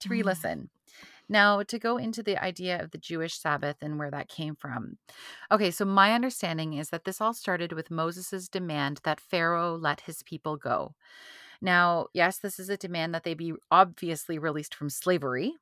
to 0.01 0.09
re 0.09 0.23
listen. 0.23 0.57
Mm-hmm. 0.57 0.78
Now, 1.29 1.61
to 1.63 1.79
go 1.79 1.97
into 1.97 2.23
the 2.23 2.37
idea 2.43 2.81
of 2.81 2.91
the 2.91 2.97
Jewish 2.97 3.37
Sabbath 3.39 3.77
and 3.81 3.99
where 3.99 4.11
that 4.11 4.27
came 4.29 4.55
from. 4.55 4.97
Okay, 5.51 5.71
so 5.71 5.85
my 5.85 6.13
understanding 6.13 6.73
is 6.73 6.89
that 6.89 7.05
this 7.05 7.21
all 7.21 7.33
started 7.33 7.71
with 7.71 7.91
Moses' 7.91 8.49
demand 8.49 9.01
that 9.03 9.21
Pharaoh 9.21 9.75
let 9.75 10.01
his 10.01 10.23
people 10.23 10.57
go. 10.57 10.95
Now, 11.61 12.07
yes, 12.13 12.37
this 12.37 12.59
is 12.59 12.69
a 12.69 12.77
demand 12.77 13.13
that 13.13 13.23
they 13.23 13.33
be 13.33 13.53
obviously 13.69 14.39
released 14.39 14.73
from 14.73 14.89
slavery, 14.89 15.53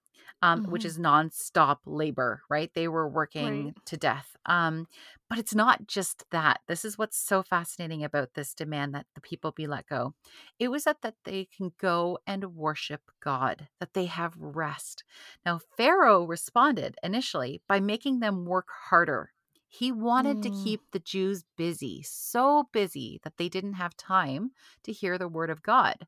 um, 0.42 0.64
mm-hmm. 0.64 0.72
which 0.72 0.86
is 0.86 1.00
nonstop 1.00 1.78
labor, 1.86 2.44
right? 2.50 2.72
They 2.74 2.88
were 2.88 3.08
working 3.08 3.66
right. 3.66 3.86
to 3.86 3.98
death. 3.98 4.36
Um, 4.46 4.88
but 5.30 5.40
it's 5.40 5.56
not 5.56 5.88
just 5.88 6.24
that. 6.32 6.62
This 6.68 6.86
is 6.86 6.98
what's 6.98 7.18
so 7.18 7.44
fascinating 7.44 8.04
about 8.04 8.36
this 8.36 8.54
demand 8.54 8.94
that 8.96 9.08
the 9.16 9.22
people 9.22 9.52
be 9.52 9.68
let 9.68 9.88
go. 9.88 10.14
It 10.60 10.70
was 10.70 10.86
that, 10.86 11.02
that 11.02 11.16
they 11.26 11.48
can 11.56 11.74
go 11.80 12.20
and 12.26 12.56
worship 12.56 13.02
God, 13.22 13.68
that 13.80 13.94
they 13.94 14.06
have 14.06 14.34
rest. 14.38 15.04
Now, 15.46 15.60
Pharaoh 15.76 16.24
responded 16.24 16.96
initially 17.04 17.62
by 17.68 17.80
making 17.80 18.20
them 18.20 18.46
work 18.46 18.68
harder. 18.90 19.32
He 19.68 19.92
wanted 19.92 20.38
mm. 20.38 20.44
to 20.44 20.64
keep 20.64 20.82
the 20.92 21.00
Jews 21.00 21.44
busy, 21.58 22.02
so 22.04 22.70
busy 22.72 23.20
that 23.24 23.38
they 23.38 23.50
didn't 23.50 23.74
have 23.74 23.98
time 23.98 24.52
to 24.84 24.92
hear 24.92 25.18
the 25.18 25.28
word 25.28 25.50
of 25.50 25.64
God 25.64 26.08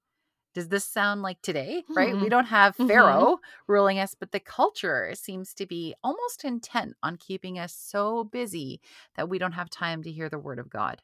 does 0.53 0.69
this 0.69 0.85
sound 0.85 1.21
like 1.21 1.41
today 1.41 1.83
right 1.89 2.13
mm-hmm. 2.13 2.23
we 2.23 2.29
don't 2.29 2.45
have 2.45 2.73
mm-hmm. 2.73 2.87
pharaoh 2.87 3.35
mm-hmm. 3.35 3.71
ruling 3.71 3.99
us 3.99 4.15
but 4.19 4.31
the 4.31 4.39
culture 4.39 5.11
seems 5.13 5.53
to 5.53 5.65
be 5.65 5.93
almost 6.03 6.43
intent 6.43 6.95
on 7.03 7.17
keeping 7.17 7.59
us 7.59 7.73
so 7.73 8.23
busy 8.25 8.81
that 9.15 9.29
we 9.29 9.37
don't 9.37 9.53
have 9.53 9.69
time 9.69 10.03
to 10.03 10.11
hear 10.11 10.29
the 10.29 10.39
word 10.39 10.59
of 10.59 10.69
god 10.69 11.01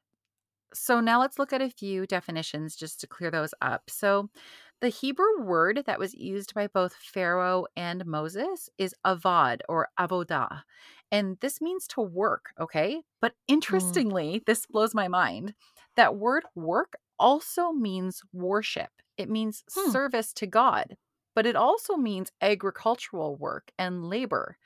so 0.74 1.00
now 1.00 1.20
let's 1.20 1.40
look 1.40 1.54
at 1.54 1.62
a 1.62 1.70
few 1.70 2.06
definitions 2.06 2.76
just 2.76 3.00
to 3.00 3.08
clear 3.08 3.32
those 3.32 3.54
up 3.62 3.84
so 3.90 4.30
the 4.82 4.90
hebrew 4.90 5.42
word 5.42 5.84
that 5.86 6.00
was 6.00 6.14
used 6.14 6.54
by 6.54 6.68
both 6.68 6.94
pharaoh 6.96 7.66
and 7.76 8.06
moses 8.06 8.70
is 8.78 8.96
avad 9.06 9.60
or 9.70 9.90
avodah 10.00 10.64
and 11.16 11.38
this 11.42 11.62
means 11.62 11.88
to 11.88 12.02
work 12.02 12.52
okay 12.60 13.02
but 13.22 13.32
mm. 13.32 13.36
interestingly 13.48 14.40
mm. 14.40 14.46
this 14.46 14.66
blows 14.66 14.94
my 14.94 15.08
mind 15.08 15.54
that 15.96 16.16
word 16.16 16.44
work 16.56 16.94
also 17.18 17.72
means 17.72 18.22
worship 18.34 18.90
it 19.18 19.30
means 19.30 19.64
hmm. 19.74 19.92
service 19.92 20.34
to 20.34 20.48
God, 20.48 20.98
but 21.36 21.46
it 21.46 21.56
also 21.56 21.96
means 21.96 22.32
agricultural 22.42 23.36
work 23.36 23.72
and 23.78 24.06
labor. 24.06 24.58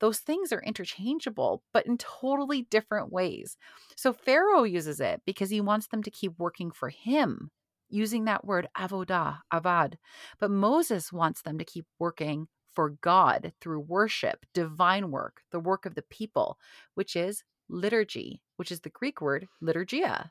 Those 0.00 0.18
things 0.18 0.52
are 0.52 0.62
interchangeable, 0.62 1.62
but 1.72 1.86
in 1.86 1.98
totally 1.98 2.62
different 2.62 3.12
ways. 3.12 3.56
So 3.96 4.12
Pharaoh 4.12 4.64
uses 4.64 5.00
it 5.00 5.22
because 5.26 5.50
he 5.50 5.60
wants 5.60 5.88
them 5.88 6.02
to 6.02 6.10
keep 6.10 6.32
working 6.38 6.70
for 6.70 6.90
him, 6.90 7.50
using 7.88 8.24
that 8.24 8.44
word 8.44 8.68
avodah, 8.76 9.38
avad. 9.52 9.94
But 10.38 10.50
Moses 10.50 11.12
wants 11.12 11.42
them 11.42 11.58
to 11.58 11.64
keep 11.64 11.86
working 11.98 12.48
for 12.78 12.90
God 13.00 13.52
through 13.60 13.80
worship, 13.80 14.46
divine 14.54 15.10
work, 15.10 15.42
the 15.50 15.58
work 15.58 15.84
of 15.84 15.96
the 15.96 16.02
people, 16.02 16.60
which 16.94 17.16
is 17.16 17.42
liturgy, 17.68 18.40
which 18.54 18.70
is 18.70 18.82
the 18.82 18.88
Greek 18.88 19.20
word 19.20 19.48
liturgia, 19.60 20.30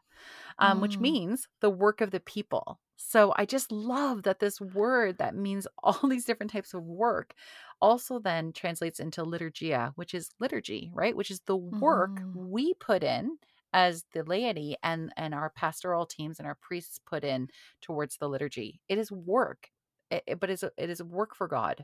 um, 0.58 0.78
mm. 0.78 0.82
which 0.84 0.98
means 0.98 1.50
the 1.60 1.70
work 1.70 2.00
of 2.00 2.12
the 2.12 2.22
people. 2.22 2.80
So 2.96 3.34
I 3.36 3.46
just 3.46 3.70
love 3.70 4.24
that 4.24 4.40
this 4.40 4.62
word 4.62 5.18
that 5.18 5.36
means 5.36 5.68
all 5.84 6.08
these 6.08 6.24
different 6.24 6.54
types 6.54 6.74
of 6.74 6.84
work 6.84 7.34
also 7.82 8.18
then 8.18 8.54
translates 8.54 9.02
into 9.02 9.26
liturgia, 9.26 9.92
which 9.96 10.14
is 10.14 10.30
liturgy, 10.40 10.90
right? 10.94 11.18
Which 11.18 11.32
is 11.32 11.42
the 11.42 11.58
work 11.58 12.22
mm. 12.22 12.34
we 12.34 12.76
put 12.76 13.04
in 13.04 13.40
as 13.74 14.06
the 14.14 14.24
laity 14.24 14.78
and 14.84 15.12
and 15.18 15.34
our 15.34 15.50
pastoral 15.50 16.06
teams 16.06 16.40
and 16.40 16.48
our 16.48 16.56
priests 16.62 16.98
put 17.06 17.26
in 17.26 17.50
towards 17.82 18.16
the 18.16 18.30
liturgy. 18.30 18.80
It 18.88 18.98
is 18.98 19.12
work, 19.12 19.68
it, 20.10 20.40
but 20.40 20.50
it's 20.50 20.64
a, 20.64 20.72
it 20.78 20.90
is 20.90 21.04
work 21.04 21.36
for 21.36 21.50
God. 21.50 21.84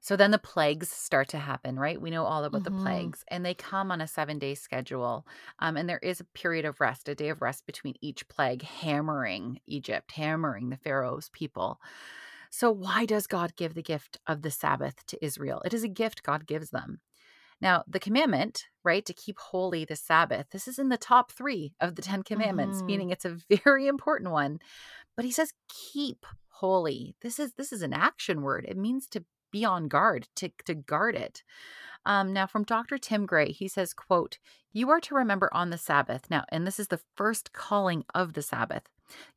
So 0.00 0.16
then 0.16 0.30
the 0.30 0.38
plagues 0.38 0.88
start 0.88 1.28
to 1.28 1.38
happen, 1.38 1.78
right? 1.78 2.00
We 2.00 2.10
know 2.10 2.24
all 2.24 2.44
about 2.44 2.62
mm-hmm. 2.62 2.76
the 2.76 2.82
plagues, 2.82 3.24
and 3.28 3.44
they 3.44 3.54
come 3.54 3.90
on 3.90 4.00
a 4.00 4.06
seven 4.06 4.38
day 4.38 4.54
schedule. 4.54 5.26
Um, 5.58 5.76
and 5.76 5.88
there 5.88 5.98
is 5.98 6.20
a 6.20 6.24
period 6.24 6.64
of 6.64 6.80
rest, 6.80 7.08
a 7.08 7.14
day 7.14 7.28
of 7.28 7.42
rest 7.42 7.66
between 7.66 7.94
each 8.00 8.28
plague, 8.28 8.62
hammering 8.62 9.60
Egypt, 9.66 10.12
hammering 10.12 10.70
the 10.70 10.76
Pharaoh's 10.76 11.28
people. 11.30 11.80
So, 12.50 12.70
why 12.70 13.04
does 13.04 13.26
God 13.26 13.56
give 13.56 13.74
the 13.74 13.82
gift 13.82 14.18
of 14.26 14.42
the 14.42 14.50
Sabbath 14.50 15.04
to 15.06 15.24
Israel? 15.24 15.62
It 15.64 15.74
is 15.74 15.84
a 15.84 15.88
gift 15.88 16.22
God 16.22 16.46
gives 16.46 16.70
them. 16.70 17.00
Now, 17.60 17.84
the 17.86 18.00
commandment, 18.00 18.64
right, 18.84 19.04
to 19.06 19.14
keep 19.14 19.38
holy 19.38 19.84
the 19.84 19.96
Sabbath, 19.96 20.46
this 20.50 20.68
is 20.68 20.78
in 20.78 20.90
the 20.90 20.98
top 20.98 21.32
three 21.32 21.72
of 21.80 21.94
the 21.94 22.02
Ten 22.02 22.22
Commandments, 22.22 22.78
mm-hmm. 22.78 22.86
meaning 22.86 23.10
it's 23.10 23.24
a 23.24 23.38
very 23.64 23.86
important 23.86 24.30
one. 24.30 24.58
But 25.16 25.24
he 25.24 25.30
says, 25.30 25.52
keep 25.68 26.26
holy. 26.48 27.14
This 27.22 27.38
is 27.38 27.52
this 27.54 27.72
is 27.72 27.82
an 27.82 27.92
action 27.92 28.42
word. 28.42 28.64
It 28.68 28.76
means 28.76 29.06
to 29.08 29.24
be 29.50 29.64
on 29.64 29.88
guard 29.88 30.28
to, 30.36 30.50
to 30.64 30.74
guard 30.74 31.14
it 31.14 31.42
um, 32.04 32.32
now 32.32 32.46
from 32.46 32.64
dr 32.64 32.98
tim 32.98 33.26
gray 33.26 33.50
he 33.50 33.68
says 33.68 33.92
quote 33.92 34.38
you 34.72 34.90
are 34.90 35.00
to 35.00 35.14
remember 35.14 35.48
on 35.52 35.70
the 35.70 35.78
sabbath 35.78 36.28
now 36.30 36.44
and 36.50 36.66
this 36.66 36.78
is 36.78 36.88
the 36.88 37.00
first 37.16 37.52
calling 37.52 38.04
of 38.14 38.34
the 38.34 38.42
sabbath 38.42 38.82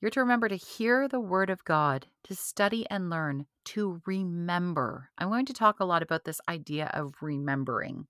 You're 0.02 0.12
to 0.12 0.20
remember 0.22 0.50
to 0.50 0.56
hear 0.56 1.08
the 1.08 1.20
word 1.20 1.50
of 1.50 1.64
God, 1.64 2.08
to 2.24 2.36
study 2.36 2.86
and 2.90 3.10
learn, 3.10 3.46
to 3.66 4.02
remember. 4.06 5.10
I'm 5.18 5.30
going 5.30 5.46
to 5.46 5.54
talk 5.54 5.80
a 5.80 5.86
lot 5.86 6.02
about 6.02 6.24
this 6.24 6.42
idea 6.50 6.90
of 6.94 7.14
remembering. 7.22 8.08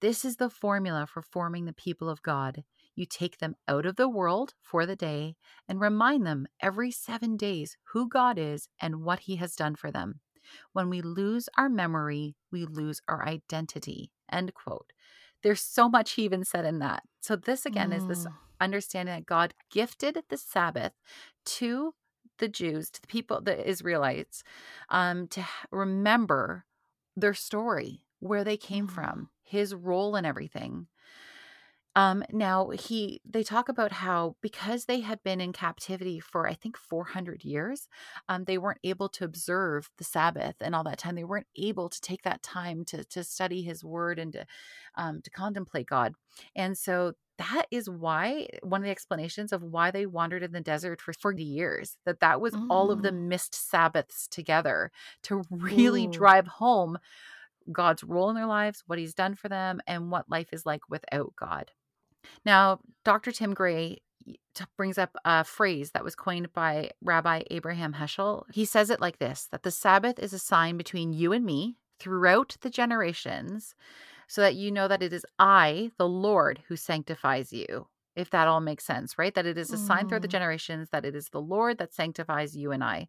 This 0.00 0.24
is 0.24 0.36
the 0.36 0.50
formula 0.50 1.06
for 1.06 1.22
forming 1.22 1.64
the 1.64 1.72
people 1.72 2.08
of 2.08 2.22
God. 2.22 2.64
You 2.94 3.06
take 3.06 3.38
them 3.38 3.56
out 3.68 3.86
of 3.86 3.96
the 3.96 4.08
world 4.08 4.54
for 4.60 4.84
the 4.84 4.96
day 4.96 5.36
and 5.66 5.80
remind 5.80 6.26
them 6.26 6.46
every 6.60 6.90
seven 6.90 7.36
days 7.36 7.76
who 7.92 8.08
God 8.08 8.38
is 8.38 8.68
and 8.80 9.02
what 9.02 9.20
He 9.20 9.36
has 9.36 9.54
done 9.54 9.76
for 9.76 9.90
them. 9.90 10.20
When 10.72 10.88
we 10.88 11.00
lose 11.00 11.48
our 11.56 11.68
memory, 11.68 12.36
we 12.50 12.64
lose 12.64 13.00
our 13.08 13.26
identity. 13.26 14.10
End 14.30 14.54
quote. 14.54 14.92
There's 15.42 15.60
so 15.60 15.88
much 15.88 16.12
he 16.12 16.22
even 16.22 16.44
said 16.44 16.64
in 16.64 16.78
that. 16.78 17.02
So, 17.20 17.36
this 17.36 17.66
again 17.66 17.90
mm. 17.90 17.96
is 17.96 18.06
this 18.06 18.26
mm. 18.26 18.32
understanding 18.60 19.14
that 19.14 19.26
God 19.26 19.54
gifted 19.70 20.22
the 20.28 20.36
Sabbath 20.36 20.92
to 21.44 21.94
the 22.38 22.48
Jews, 22.48 22.90
to 22.90 23.00
the 23.00 23.08
people, 23.08 23.40
the 23.40 23.68
Israelites, 23.68 24.42
um, 24.88 25.28
to 25.28 25.44
remember 25.70 26.64
their 27.16 27.34
story, 27.34 28.02
where 28.20 28.44
they 28.44 28.56
came 28.56 28.86
mm. 28.86 28.92
from, 28.92 29.30
his 29.42 29.74
role 29.74 30.16
in 30.16 30.24
everything. 30.24 30.86
Um, 31.94 32.24
now 32.32 32.70
he 32.70 33.20
they 33.28 33.42
talk 33.42 33.68
about 33.68 33.92
how 33.92 34.36
because 34.40 34.86
they 34.86 35.00
had 35.00 35.22
been 35.22 35.40
in 35.40 35.52
captivity 35.52 36.20
for 36.20 36.48
I 36.48 36.54
think 36.54 36.76
400 36.76 37.44
years, 37.44 37.88
um, 38.28 38.44
they 38.44 38.58
weren't 38.58 38.80
able 38.82 39.08
to 39.10 39.24
observe 39.24 39.90
the 39.98 40.04
Sabbath 40.04 40.56
and 40.60 40.74
all 40.74 40.84
that 40.84 40.98
time. 40.98 41.14
They 41.14 41.24
weren't 41.24 41.48
able 41.56 41.88
to 41.90 42.00
take 42.00 42.22
that 42.22 42.42
time 42.42 42.84
to 42.86 43.04
to 43.04 43.22
study 43.24 43.62
His 43.62 43.84
Word 43.84 44.18
and 44.18 44.32
to 44.32 44.46
um, 44.96 45.20
to 45.22 45.30
contemplate 45.30 45.86
God. 45.86 46.14
And 46.56 46.76
so 46.78 47.12
that 47.38 47.66
is 47.70 47.90
why 47.90 48.46
one 48.62 48.80
of 48.80 48.84
the 48.84 48.90
explanations 48.90 49.52
of 49.52 49.62
why 49.62 49.90
they 49.90 50.06
wandered 50.06 50.42
in 50.42 50.52
the 50.52 50.60
desert 50.60 51.00
for 51.00 51.12
40 51.12 51.42
years 51.42 51.96
that 52.04 52.20
that 52.20 52.40
was 52.40 52.54
mm. 52.54 52.66
all 52.70 52.90
of 52.90 53.02
the 53.02 53.10
mm. 53.10 53.28
missed 53.28 53.54
sabbaths 53.54 54.28
together 54.28 54.90
to 55.24 55.42
really 55.50 56.06
Ooh. 56.06 56.10
drive 56.10 56.46
home 56.46 56.98
God's 57.70 58.02
role 58.04 58.30
in 58.30 58.36
their 58.36 58.46
lives, 58.46 58.82
what 58.86 58.98
he's 58.98 59.14
done 59.14 59.34
for 59.34 59.48
them, 59.48 59.80
and 59.86 60.10
what 60.10 60.30
life 60.30 60.48
is 60.52 60.66
like 60.66 60.82
without 60.88 61.32
God. 61.36 61.70
Now, 62.44 62.80
Dr. 63.04 63.32
Tim 63.32 63.54
Gray 63.54 63.98
brings 64.76 64.98
up 64.98 65.16
a 65.24 65.44
phrase 65.44 65.90
that 65.92 66.04
was 66.04 66.14
coined 66.14 66.52
by 66.52 66.90
Rabbi 67.02 67.42
Abraham 67.50 67.94
Heschel. 67.94 68.44
He 68.52 68.64
says 68.64 68.90
it 68.90 69.00
like 69.00 69.18
this 69.18 69.48
that 69.50 69.62
the 69.62 69.70
Sabbath 69.70 70.18
is 70.18 70.32
a 70.32 70.38
sign 70.38 70.76
between 70.76 71.12
you 71.12 71.32
and 71.32 71.44
me 71.44 71.76
throughout 71.98 72.56
the 72.60 72.70
generations 72.70 73.74
so 74.28 74.40
that 74.40 74.54
you 74.54 74.70
know 74.70 74.88
that 74.88 75.02
it 75.02 75.12
is 75.12 75.26
I, 75.38 75.90
the 75.98 76.08
Lord, 76.08 76.62
who 76.68 76.76
sanctifies 76.76 77.52
you. 77.52 77.86
If 78.14 78.28
that 78.30 78.46
all 78.46 78.60
makes 78.60 78.84
sense, 78.84 79.16
right? 79.16 79.34
That 79.34 79.46
it 79.46 79.56
is 79.56 79.72
a 79.72 79.78
sign 79.78 80.06
through 80.06 80.20
the 80.20 80.28
mm. 80.28 80.32
generations 80.32 80.90
that 80.90 81.06
it 81.06 81.14
is 81.14 81.30
the 81.30 81.40
Lord 81.40 81.78
that 81.78 81.94
sanctifies 81.94 82.54
you 82.54 82.70
and 82.70 82.84
I. 82.84 83.08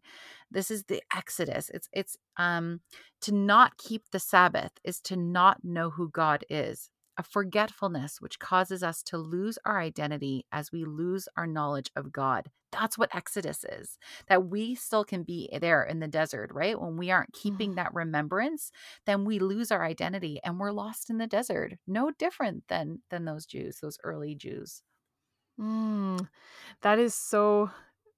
This 0.50 0.70
is 0.70 0.84
the 0.84 1.02
Exodus. 1.14 1.70
It's 1.74 1.90
it's 1.92 2.16
um 2.38 2.80
to 3.20 3.34
not 3.34 3.76
keep 3.76 4.04
the 4.12 4.18
Sabbath 4.18 4.72
is 4.82 5.02
to 5.02 5.16
not 5.16 5.62
know 5.62 5.90
who 5.90 6.08
God 6.08 6.46
is 6.48 6.88
a 7.16 7.22
forgetfulness 7.22 8.20
which 8.20 8.38
causes 8.38 8.82
us 8.82 9.02
to 9.04 9.18
lose 9.18 9.58
our 9.64 9.80
identity 9.80 10.46
as 10.52 10.72
we 10.72 10.84
lose 10.84 11.28
our 11.36 11.46
knowledge 11.46 11.90
of 11.96 12.12
God. 12.12 12.50
That's 12.72 12.98
what 12.98 13.14
Exodus 13.14 13.64
is. 13.64 13.98
That 14.28 14.46
we 14.46 14.74
still 14.74 15.04
can 15.04 15.22
be 15.22 15.48
there 15.60 15.84
in 15.84 16.00
the 16.00 16.08
desert, 16.08 16.50
right? 16.52 16.80
When 16.80 16.96
we 16.96 17.10
aren't 17.10 17.32
keeping 17.32 17.76
that 17.76 17.94
remembrance, 17.94 18.72
then 19.06 19.24
we 19.24 19.38
lose 19.38 19.70
our 19.70 19.84
identity 19.84 20.40
and 20.42 20.58
we're 20.58 20.72
lost 20.72 21.08
in 21.08 21.18
the 21.18 21.28
desert. 21.28 21.74
No 21.86 22.10
different 22.10 22.64
than 22.68 23.02
than 23.10 23.24
those 23.24 23.46
Jews, 23.46 23.78
those 23.80 23.98
early 24.02 24.34
Jews. 24.34 24.82
Mm, 25.60 26.26
that 26.82 26.98
is 26.98 27.14
so 27.14 27.70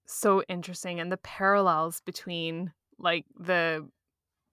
so 0.06 0.42
interesting 0.48 1.00
and 1.00 1.10
the 1.12 1.16
parallels 1.18 2.00
between 2.06 2.72
like 2.98 3.26
the 3.38 3.86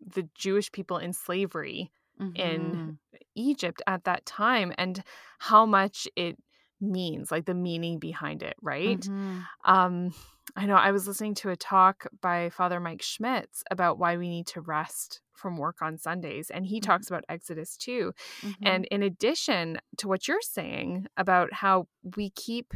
the 0.05 0.27
Jewish 0.35 0.71
people 0.71 0.97
in 0.97 1.13
slavery 1.13 1.91
mm-hmm. 2.20 2.36
in 2.36 2.98
Egypt 3.36 3.82
at 3.88 4.03
that 4.05 4.25
time 4.25 4.74
and 4.77 5.03
how 5.39 5.65
much 5.65 6.08
it 6.15 6.38
means, 6.79 7.32
like 7.32 7.46
the 7.46 7.53
meaning 7.53 8.00
behind 8.00 8.43
it, 8.43 8.55
right? 8.62 9.00
Mm-hmm. 9.00 9.39
Um, 9.65 10.13
I 10.55 10.65
know 10.65 10.75
I 10.75 10.91
was 10.91 11.08
listening 11.08 11.36
to 11.36 11.50
a 11.50 11.55
talk 11.55 12.08
by 12.22 12.50
Father 12.50 12.79
Mike 12.79 13.01
Schmitz 13.01 13.63
about 13.72 13.98
why 13.98 14.17
we 14.17 14.29
need 14.29 14.48
to 14.48 14.62
rest 14.62 15.22
from 15.34 15.58
work 15.58 15.82
on 15.82 15.98
Sundays, 15.98 16.49
and 16.49 16.65
he 16.65 16.80
mm-hmm. 16.80 16.91
talks 16.91 17.08
about 17.08 17.23
Exodus 17.30 17.78
too. 17.78 18.13
Mm-hmm. 18.41 18.67
And 18.67 18.86
in 18.86 19.04
addition 19.04 19.80
to 19.97 20.08
what 20.08 20.28
you're 20.28 20.41
saying 20.41 21.08
about 21.17 21.54
how 21.54 21.88
we 22.15 22.30
keep 22.30 22.73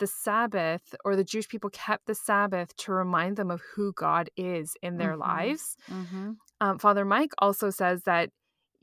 the 0.00 0.06
Sabbath 0.08 0.94
or 1.04 1.14
the 1.14 1.24
Jewish 1.24 1.48
people 1.48 1.70
kept 1.70 2.06
the 2.06 2.16
Sabbath 2.16 2.76
to 2.78 2.92
remind 2.92 3.36
them 3.36 3.50
of 3.50 3.62
who 3.74 3.92
God 3.92 4.28
is 4.36 4.76
in 4.82 4.96
their 4.96 5.12
mm-hmm. 5.12 5.20
lives. 5.20 5.76
Mm-hmm. 5.88 6.32
Um, 6.60 6.78
Father 6.78 7.04
Mike 7.04 7.32
also 7.38 7.70
says 7.70 8.02
that 8.02 8.30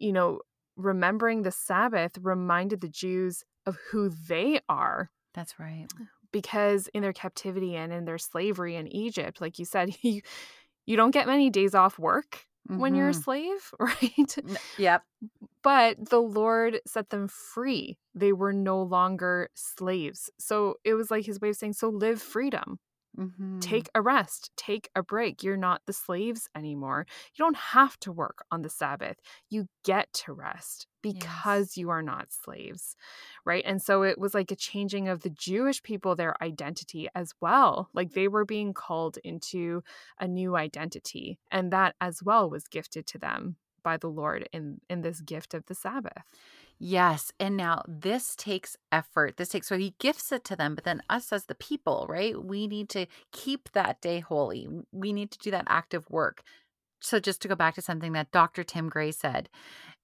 you 0.02 0.12
know, 0.12 0.42
remembering 0.76 1.44
the 1.44 1.52
Sabbath 1.52 2.18
reminded 2.22 2.82
the 2.82 2.90
Jews 2.90 3.44
of 3.66 3.78
who 3.92 4.10
they 4.10 4.60
are. 4.68 5.10
That's 5.34 5.60
right. 5.60 5.88
Because 6.32 6.88
in 6.94 7.02
their 7.02 7.14
captivity 7.14 7.76
and 7.76 7.94
in 7.94 8.06
their 8.06 8.18
slavery 8.18 8.76
in 8.76 8.88
Egypt, 8.88 9.42
like 9.42 9.60
you 9.60 9.66
said, 9.66 9.96
you 10.02 10.22
you 10.86 10.98
don't 10.98 11.12
get 11.12 11.28
many 11.28 11.50
days 11.50 11.76
off 11.76 12.00
work 12.00 12.46
mm-hmm. 12.70 12.80
when 12.80 12.96
you're 12.96 13.10
a 13.10 13.12
mm-hmm. 13.12 13.22
slave, 13.22 13.72
right? 13.80 14.38
Yep. 14.78 15.04
But 15.64 16.10
the 16.10 16.22
Lord 16.22 16.80
set 16.88 17.12
them 17.12 17.28
free. 17.28 17.98
They 18.16 18.34
were 18.34 18.54
no 18.54 18.82
longer 18.82 19.50
slaves. 19.54 20.30
So 20.40 20.76
it 20.84 20.96
was 20.96 21.12
like 21.12 21.26
his 21.26 21.40
way 21.40 21.50
of 21.50 21.56
saying, 21.56 21.74
so 21.74 21.90
live 21.90 22.22
freedom. 22.22 22.80
Mm-hmm. 23.18 23.60
Take 23.60 23.90
a 23.94 24.02
rest, 24.02 24.52
take 24.56 24.90
a 24.96 25.04
break. 25.04 25.44
You're 25.44 25.58
not 25.58 25.82
the 25.86 25.94
slaves 25.94 26.48
anymore. 26.56 27.06
You 27.36 27.44
don't 27.44 27.58
have 27.58 28.00
to 28.02 28.12
work 28.12 28.46
on 28.52 28.62
the 28.62 28.70
Sabbath. 28.70 29.18
You 29.50 29.68
get 29.84 30.12
to 30.14 30.34
rest 30.34 30.88
because 31.02 31.72
yes. 31.72 31.78
you 31.78 31.90
are 31.90 32.02
not 32.02 32.32
slaves. 32.32 32.96
Right. 33.46 33.64
And 33.66 33.82
so 33.82 34.04
it 34.04 34.18
was 34.18 34.34
like 34.34 34.52
a 34.52 34.56
changing 34.56 35.10
of 35.10 35.22
the 35.22 35.30
Jewish 35.30 35.84
people, 35.84 36.16
their 36.16 36.42
identity 36.42 37.10
as 37.14 37.34
well. 37.42 37.90
Like 37.94 38.14
they 38.14 38.28
were 38.28 38.46
being 38.46 38.74
called 38.74 39.18
into 39.24 39.84
a 40.20 40.28
new 40.28 40.56
identity. 40.56 41.40
And 41.52 41.72
that 41.72 41.96
as 42.00 42.24
well 42.24 42.50
was 42.50 42.68
gifted 42.68 43.08
to 43.08 43.18
them 43.18 43.58
by 43.84 43.98
the 43.98 44.10
Lord 44.10 44.48
in 44.54 44.80
in 44.90 45.02
this 45.02 45.22
gift 45.22 45.54
of 45.54 45.66
the 45.66 45.76
Sabbath. 45.76 46.24
Yes. 46.84 47.32
And 47.40 47.56
now 47.56 47.84
this 47.88 48.36
takes 48.36 48.76
effort. 48.92 49.38
This 49.38 49.50
takes, 49.50 49.68
so 49.68 49.78
he 49.78 49.94
gifts 50.00 50.32
it 50.32 50.44
to 50.46 50.56
them, 50.56 50.74
but 50.74 50.84
then 50.84 51.04
us 51.12 51.32
as 51.32 51.46
the 51.46 51.54
people, 51.54 52.08
right? 52.10 52.44
We 52.44 52.66
need 52.66 52.90
to 52.90 53.06
keep 53.32 53.72
that 53.74 54.02
day 54.02 54.20
holy. 54.20 54.68
We 54.92 55.14
need 55.14 55.30
to 55.30 55.38
do 55.38 55.52
that 55.52 55.66
active 55.68 56.10
work. 56.10 56.42
So, 57.00 57.20
just 57.20 57.40
to 57.44 57.48
go 57.48 57.56
back 57.56 57.76
to 57.76 57.84
something 57.84 58.14
that 58.14 58.32
Dr. 58.32 58.64
Tim 58.64 58.90
Gray 58.90 59.12
said, 59.12 59.48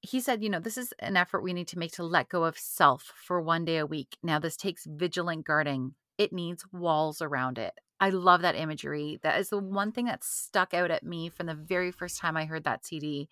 he 0.01 0.19
said, 0.19 0.43
you 0.43 0.49
know, 0.49 0.59
this 0.59 0.77
is 0.77 0.93
an 0.99 1.17
effort 1.17 1.41
we 1.41 1.53
need 1.53 1.67
to 1.69 1.79
make 1.79 1.93
to 1.93 2.03
let 2.03 2.29
go 2.29 2.43
of 2.43 2.59
self 2.59 3.11
for 3.15 3.41
one 3.41 3.65
day 3.65 3.77
a 3.77 3.85
week. 3.85 4.17
Now, 4.21 4.37
this 4.37 4.55
takes 4.55 4.85
vigilant 4.85 5.45
guarding, 5.45 5.95
it 6.17 6.33
needs 6.33 6.65
walls 6.71 7.21
around 7.21 7.57
it. 7.57 7.73
I 7.99 8.09
love 8.09 8.41
that 8.41 8.55
imagery. 8.55 9.19
That 9.23 9.39
is 9.39 9.49
the 9.49 9.57
one 9.57 9.91
thing 9.91 10.05
that 10.05 10.23
stuck 10.23 10.73
out 10.73 10.91
at 10.91 11.03
me 11.03 11.29
from 11.29 11.47
the 11.47 11.55
very 11.55 11.91
first 11.91 12.19
time 12.19 12.37
I 12.37 12.45
heard 12.45 12.63
that 12.63 12.85
CD. 12.85 13.27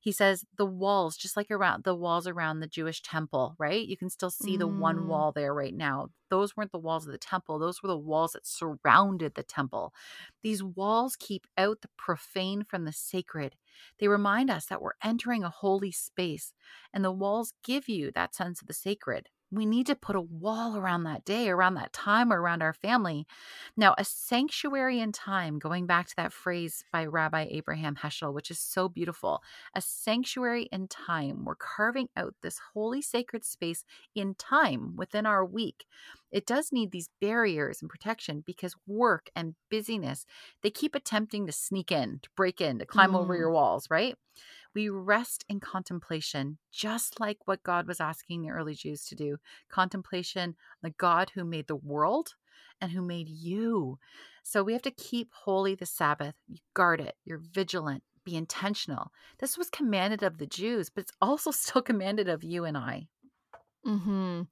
He 0.00 0.12
says 0.12 0.44
the 0.56 0.66
walls, 0.66 1.16
just 1.16 1.36
like 1.36 1.50
around 1.50 1.82
the 1.82 1.96
walls 1.96 2.28
around 2.28 2.60
the 2.60 2.68
Jewish 2.68 3.02
temple, 3.02 3.56
right? 3.58 3.84
You 3.84 3.96
can 3.96 4.10
still 4.10 4.30
see 4.30 4.54
mm. 4.54 4.60
the 4.60 4.68
one 4.68 4.98
mm. 4.98 5.06
wall 5.06 5.32
there 5.32 5.52
right 5.52 5.74
now. 5.74 6.10
Those 6.30 6.56
weren't 6.56 6.70
the 6.70 6.78
walls 6.78 7.06
of 7.06 7.12
the 7.12 7.18
temple, 7.18 7.58
those 7.58 7.82
were 7.82 7.88
the 7.88 7.98
walls 7.98 8.32
that 8.32 8.46
surrounded 8.46 9.34
the 9.34 9.42
temple. 9.42 9.92
These 10.42 10.62
walls 10.62 11.16
keep 11.16 11.46
out 11.58 11.80
the 11.80 11.88
profane 11.98 12.64
from 12.64 12.84
the 12.84 12.92
sacred. 12.92 13.56
They 13.98 14.06
remind 14.06 14.48
us 14.48 14.66
that 14.66 14.80
we're 14.80 14.92
entering 15.02 15.42
a 15.42 15.50
holy 15.50 15.90
space, 15.90 16.52
and 16.92 17.04
the 17.04 17.12
walls 17.12 17.52
give 17.64 17.88
you 17.88 18.12
that 18.12 18.34
sense 18.34 18.60
of 18.60 18.68
the 18.68 18.74
sacred 18.74 19.28
we 19.50 19.66
need 19.66 19.86
to 19.86 19.94
put 19.94 20.16
a 20.16 20.20
wall 20.20 20.76
around 20.76 21.04
that 21.04 21.24
day, 21.24 21.48
around 21.48 21.74
that 21.74 21.92
time, 21.92 22.32
or 22.32 22.40
around 22.40 22.62
our 22.62 22.72
family. 22.72 23.26
Now, 23.76 23.94
a 23.98 24.04
sanctuary 24.04 25.00
in 25.00 25.12
time, 25.12 25.58
going 25.58 25.86
back 25.86 26.08
to 26.08 26.16
that 26.16 26.32
phrase 26.32 26.84
by 26.92 27.06
Rabbi 27.06 27.46
Abraham 27.50 27.96
Heschel, 27.96 28.34
which 28.34 28.50
is 28.50 28.58
so 28.58 28.88
beautiful, 28.88 29.42
a 29.74 29.80
sanctuary 29.80 30.68
in 30.72 30.88
time. 30.88 31.44
We're 31.44 31.54
carving 31.54 32.08
out 32.16 32.34
this 32.42 32.60
holy 32.72 33.02
sacred 33.02 33.44
space 33.44 33.84
in 34.14 34.34
time 34.34 34.96
within 34.96 35.26
our 35.26 35.44
week. 35.44 35.84
It 36.32 36.46
does 36.46 36.72
need 36.72 36.90
these 36.90 37.10
barriers 37.20 37.80
and 37.80 37.88
protection 37.88 38.42
because 38.44 38.74
work 38.88 39.30
and 39.36 39.54
busyness, 39.70 40.26
they 40.62 40.70
keep 40.70 40.96
attempting 40.96 41.46
to 41.46 41.52
sneak 41.52 41.92
in, 41.92 42.18
to 42.22 42.28
break 42.36 42.60
in, 42.60 42.80
to 42.80 42.86
climb 42.86 43.12
mm. 43.12 43.20
over 43.20 43.36
your 43.36 43.52
walls, 43.52 43.88
right? 43.88 44.16
We 44.74 44.88
rest 44.88 45.44
in 45.48 45.60
contemplation, 45.60 46.58
just 46.72 47.20
like 47.20 47.38
what 47.46 47.62
God 47.62 47.86
was 47.86 48.00
asking 48.00 48.42
the 48.42 48.50
early 48.50 48.74
Jews 48.74 49.04
to 49.06 49.14
do 49.14 49.38
contemplation, 49.70 50.56
the 50.82 50.90
God 50.90 51.30
who 51.34 51.44
made 51.44 51.66
the 51.68 51.76
world 51.76 52.34
and 52.80 52.90
who 52.92 53.02
made 53.02 53.28
you. 53.28 53.98
So 54.42 54.62
we 54.62 54.72
have 54.72 54.82
to 54.82 54.90
keep 54.90 55.30
holy 55.32 55.74
the 55.74 55.86
Sabbath. 55.86 56.34
You 56.48 56.58
guard 56.74 57.00
it, 57.00 57.16
you're 57.24 57.38
vigilant, 57.38 58.02
be 58.24 58.36
intentional. 58.36 59.12
This 59.38 59.56
was 59.56 59.70
commanded 59.70 60.22
of 60.22 60.38
the 60.38 60.46
Jews, 60.46 60.90
but 60.90 61.02
it's 61.02 61.12
also 61.20 61.50
still 61.52 61.82
commanded 61.82 62.28
of 62.28 62.44
you 62.44 62.64
and 62.64 62.76
I. 62.76 63.08
Mhm. 63.86 64.48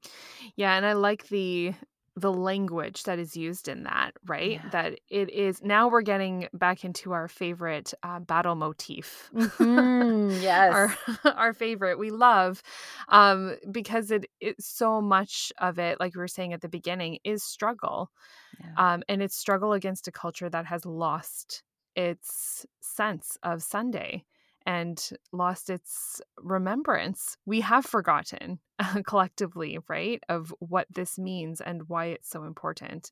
Yeah, 0.55 0.75
and 0.75 0.85
I 0.85 0.93
like 0.93 1.27
the 1.29 1.73
the 2.15 2.31
language 2.31 3.03
that 3.03 3.19
is 3.19 3.35
used 3.35 3.67
in 3.67 3.83
that, 3.83 4.11
right? 4.25 4.61
Yeah. 4.61 4.71
That 4.71 4.99
it 5.09 5.29
is 5.29 5.61
now 5.63 5.87
we're 5.89 6.01
getting 6.01 6.47
back 6.53 6.83
into 6.85 7.11
our 7.13 7.27
favorite 7.27 7.93
uh, 8.03 8.19
battle 8.19 8.55
motif. 8.55 9.31
Mhm, 9.59 10.41
yes. 10.41 10.77
our 10.77 10.95
our 11.35 11.53
favorite 11.53 11.97
we 11.99 12.11
love 12.11 12.61
um 13.09 13.55
because 13.71 14.11
it 14.11 14.25
it's 14.39 14.65
so 14.67 15.01
much 15.01 15.51
of 15.59 15.79
it 15.79 15.99
like 15.99 16.15
we 16.15 16.19
were 16.19 16.27
saying 16.27 16.53
at 16.53 16.61
the 16.61 16.69
beginning 16.69 17.17
is 17.23 17.43
struggle 17.43 18.11
Yeah. 18.59 18.77
um 18.77 19.03
and 19.09 19.21
it's 19.21 19.35
struggle 19.35 19.73
against 19.73 20.07
a 20.07 20.11
culture 20.11 20.49
that 20.49 20.65
has 20.65 20.85
lost 20.85 21.63
its 21.95 22.65
sense 22.81 23.37
of 23.43 23.61
sunday 23.63 24.23
and 24.65 25.09
lost 25.31 25.69
its 25.69 26.21
remembrance 26.37 27.37
we 27.45 27.61
have 27.61 27.85
forgotten 27.85 28.59
collectively 29.05 29.79
right 29.89 30.23
of 30.29 30.53
what 30.59 30.87
this 30.89 31.17
means 31.19 31.61
and 31.61 31.89
why 31.89 32.05
it's 32.07 32.29
so 32.29 32.43
important 32.43 33.11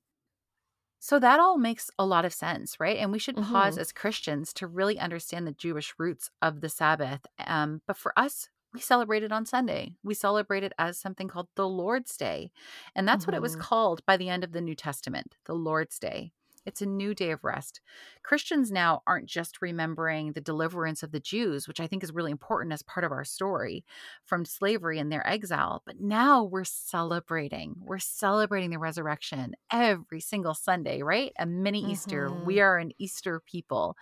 So 0.99 1.17
that 1.19 1.39
all 1.39 1.57
makes 1.57 1.89
a 1.97 2.05
lot 2.05 2.25
of 2.25 2.33
sense, 2.33 2.79
right? 2.79 2.97
And 2.97 3.11
we 3.11 3.17
should 3.19 3.39
pause 3.39 3.77
Mhm. 3.77 3.77
as 3.77 3.91
Christians 3.91 4.53
to 4.53 4.67
really 4.67 4.99
understand 4.99 5.47
the 5.47 5.51
Jewish 5.51 5.95
roots 5.97 6.29
of 6.41 6.61
the 6.61 6.69
Sabbath. 6.69 7.25
Um, 7.39 7.81
but 7.87 7.97
for 7.97 8.17
us, 8.17 8.49
we 8.73 8.79
celebrate 8.79 9.23
it 9.23 9.31
on 9.31 9.45
Sunday. 9.45 9.95
We 10.03 10.13
celebrate 10.13 10.63
it 10.63 10.73
as 10.77 10.97
something 10.99 11.27
called 11.27 11.49
the 11.55 11.67
Lord's 11.67 12.15
Day. 12.15 12.51
And 12.95 13.07
that's 13.07 13.25
what 13.27 13.33
it 13.33 13.41
was 13.41 13.55
Mhm. 13.55 13.55
called 13.55 14.05
by 14.05 14.15
the 14.15 14.29
end 14.29 14.43
of 14.43 14.51
the 14.51 14.61
New 14.61 14.75
Testament, 14.75 15.35
the 15.45 15.55
Lord's 15.55 15.97
Day. 15.99 16.33
It's 16.65 16.81
a 16.81 16.85
new 16.85 17.13
day 17.13 17.31
of 17.31 17.43
rest. 17.43 17.81
Christians 18.23 18.71
now 18.71 19.01
aren't 19.07 19.27
just 19.27 19.61
remembering 19.61 20.33
the 20.33 20.41
deliverance 20.41 21.01
of 21.03 21.11
the 21.11 21.19
Jews, 21.19 21.67
which 21.67 21.79
I 21.79 21.87
think 21.87 22.03
is 22.03 22.11
really 22.13 22.31
important 22.31 22.73
as 22.73 22.81
part 22.83 23.03
of 23.03 23.11
our 23.11 23.23
story 23.25 23.83
from 24.25 24.45
slavery 24.45 24.99
and 24.99 25.11
their 25.11 25.25
exile, 25.27 25.81
but 25.85 25.99
now 25.99 26.43
we're 26.43 26.63
celebrating. 26.63 27.75
We're 27.79 27.99
celebrating 27.99 28.69
the 28.69 28.77
resurrection 28.79 29.55
every 29.71 30.19
single 30.21 30.53
Sunday, 30.53 31.01
right? 31.01 31.31
A 31.39 31.45
mini 31.45 31.79
Easter. 31.91 32.29
Mhm. 32.29 32.43
We 32.43 32.59
are 32.59 32.77
an 32.77 32.91
Easter 32.99 33.41
people. 33.45 33.95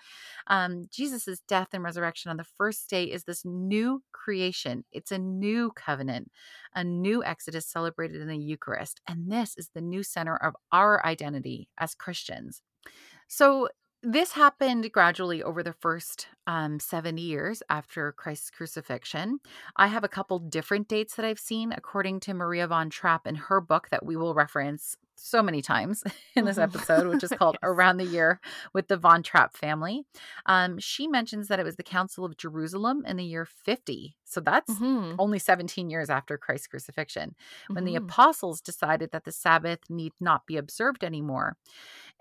Um, 0.47 0.85
Jesus' 0.91 1.39
death 1.47 1.69
and 1.73 1.83
resurrection 1.83 2.29
on 2.29 2.37
the 2.37 2.43
first 2.43 2.89
day 2.89 3.03
is 3.05 3.23
this 3.23 3.45
new 3.45 4.03
creation. 4.11 4.83
It's 4.91 5.11
a 5.11 5.17
new 5.17 5.71
covenant, 5.71 6.31
a 6.73 6.83
new 6.83 7.23
Exodus 7.23 7.65
celebrated 7.67 8.21
in 8.21 8.27
the 8.27 8.37
Eucharist. 8.37 9.01
And 9.07 9.31
this 9.31 9.55
is 9.57 9.69
the 9.73 9.81
new 9.81 10.03
center 10.03 10.35
of 10.37 10.55
our 10.71 11.05
identity 11.05 11.69
as 11.77 11.95
Christians. 11.95 12.48
So, 13.27 13.69
this 14.01 14.31
happened 14.31 14.89
gradually 14.93 15.43
over 15.43 15.61
the 15.61 15.73
first 15.73 16.29
um, 16.47 16.79
70 16.79 17.21
years 17.21 17.61
after 17.69 18.13
Christ's 18.13 18.49
crucifixion. 18.49 19.41
I 19.75 19.87
have 19.87 20.05
a 20.05 20.07
couple 20.07 20.39
different 20.39 20.87
dates 20.87 21.15
that 21.15 21.25
I've 21.25 21.37
seen 21.39 21.73
according 21.73 22.21
to 22.21 22.33
Maria 22.33 22.65
von 22.67 22.89
Trapp 22.89 23.27
in 23.27 23.35
her 23.35 23.59
book 23.59 23.89
that 23.89 24.05
we 24.05 24.15
will 24.15 24.33
reference 24.33 24.95
so 25.17 25.43
many 25.43 25.61
times 25.61 26.01
in 26.37 26.45
this 26.45 26.57
Mhm. 26.57 26.57
episode, 26.57 27.07
which 27.07 27.25
is 27.25 27.33
called 27.33 27.57
Yes. 27.61 27.61
Around 27.61 27.97
the 27.97 28.05
Year 28.05 28.39
with 28.73 28.87
the 28.87 28.95
Von 28.95 29.21
Trapp 29.21 29.57
family. 29.57 30.05
Um, 30.45 30.79
she 30.79 31.05
mentions 31.05 31.49
that 31.49 31.59
it 31.59 31.65
was 31.65 31.75
the 31.75 31.83
Council 31.83 32.23
of 32.23 32.37
Jerusalem 32.37 33.03
in 33.05 33.17
the 33.17 33.25
year 33.25 33.45
50. 33.45 34.15
So 34.23 34.39
that's 34.39 34.79
Mhm. 34.79 35.19
only 35.19 35.39
17 35.39 35.89
years 35.89 36.09
after 36.09 36.37
Christ's 36.37 36.67
crucifixion 36.67 37.35
when 37.73 37.83
the 37.83 37.95
Mhm. 37.95 37.97
apostles 37.97 38.61
decided 38.61 39.11
that 39.11 39.25
the 39.25 39.33
Sabbath 39.33 39.79
need 39.89 40.13
not 40.21 40.45
be 40.47 40.55
observed 40.55 41.03
anymore. 41.03 41.57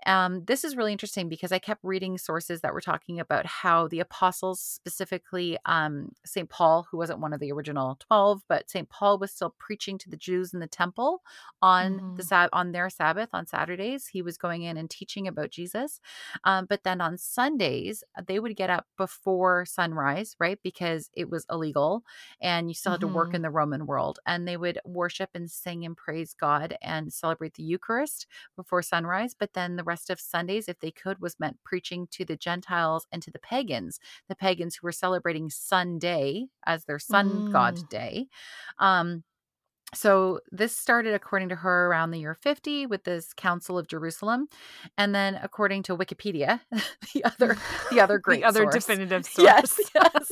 Um, 0.05 0.45
this 0.45 0.63
is 0.63 0.75
really 0.77 0.91
interesting 0.93 1.27
because 1.29 1.51
I 1.51 1.59
kept 1.59 1.83
reading 1.83 2.17
sources 2.17 2.61
that 2.61 2.73
were 2.73 2.81
talking 2.81 3.19
about 3.19 3.45
how 3.45 3.87
the 3.87 3.99
apostles, 3.99 4.61
specifically 4.61 5.57
um, 5.65 6.13
St. 6.25 6.49
Paul, 6.49 6.87
who 6.89 6.97
wasn't 6.97 7.19
one 7.19 7.33
of 7.33 7.39
the 7.39 7.51
original 7.51 7.97
12, 7.99 8.43
but 8.47 8.69
St. 8.69 8.89
Paul 8.89 9.19
was 9.19 9.31
still 9.33 9.55
preaching 9.59 9.97
to 9.99 10.09
the 10.09 10.17
Jews 10.17 10.53
in 10.53 10.59
the 10.61 10.67
temple 10.67 11.21
on 11.61 12.01
the 12.15 12.23
Mhm. 12.23 12.23
Sab- 12.23 12.49
on 12.53 12.71
their 12.71 12.89
Sabbath 12.89 13.29
on 13.33 13.45
Saturdays. 13.45 14.07
He 14.07 14.21
was 14.21 14.37
going 14.37 14.63
in 14.63 14.77
and 14.77 14.89
teaching 14.89 15.27
about 15.27 15.51
Jesus. 15.51 15.99
Um, 16.43 16.65
but 16.65 16.83
then 16.83 17.01
on 17.01 17.17
Sundays, 17.17 18.03
uh, 18.17 18.21
they 18.25 18.39
would 18.39 18.55
get 18.55 18.69
up 18.69 18.87
before 18.97 19.65
sunrise, 19.65 20.35
right? 20.39 20.59
Because 20.63 21.09
it 21.13 21.29
was 21.29 21.45
illegal 21.49 22.03
and 22.41 22.69
you 22.69 22.73
still 22.73 22.91
had 22.93 23.01
to 23.01 23.07
work 23.07 23.33
Mhm. 23.33 23.33
in 23.33 23.41
the 23.41 23.49
Roman 23.49 23.85
world. 23.85 24.19
And 24.25 24.47
they 24.47 24.57
would 24.57 24.79
worship 24.85 25.29
and 25.33 25.49
sing 25.49 25.85
and 25.85 25.95
praise 25.95 26.33
God 26.33 26.77
and 26.81 27.11
celebrate 27.13 27.55
the 27.55 27.63
Eucharist 27.63 28.27
before 28.55 28.81
sunrise. 28.81 29.33
But 29.33 29.53
then 29.53 29.75
the 29.75 29.83
rest 29.89 30.09
of 30.11 30.19
Sundays, 30.21 30.69
if 30.69 30.79
they 30.79 30.91
could, 30.91 31.19
was 31.21 31.39
meant 31.39 31.57
preaching 31.65 32.07
to 32.11 32.25
the 32.25 32.37
Gentiles 32.37 33.07
and 33.11 33.21
to 33.23 33.31
the 33.31 33.39
pagans, 33.39 33.99
the 34.29 34.35
pagans 34.35 34.75
who 34.75 34.87
were 34.87 34.93
celebrating 34.93 35.49
Sunday 35.49 36.47
as 36.65 36.85
their 36.85 36.99
sun 36.99 37.43
god 37.51 37.75
Mm. 37.75 37.89
day. 37.89 38.27
Um, 38.79 39.23
so 39.93 40.39
this 40.51 40.77
started 40.77 41.13
according 41.15 41.49
to 41.49 41.55
her 41.55 41.87
around 41.87 42.11
the 42.11 42.19
year 42.19 42.35
50 42.35 42.85
with 42.85 43.03
this 43.05 43.33
council 43.33 43.77
of 43.77 43.87
jerusalem 43.87 44.47
and 44.97 45.15
then 45.15 45.35
according 45.43 45.83
to 45.83 45.97
wikipedia 45.97 46.59
the 47.13 47.23
other 47.25 47.57
the 47.89 47.99
other 48.01 48.19
great 48.27 48.41
the 48.41 48.47
other 48.47 48.63
source. 48.63 48.85
definitive 48.85 49.25
source. 49.35 49.47
yes 49.47 49.91
yes 49.95 50.31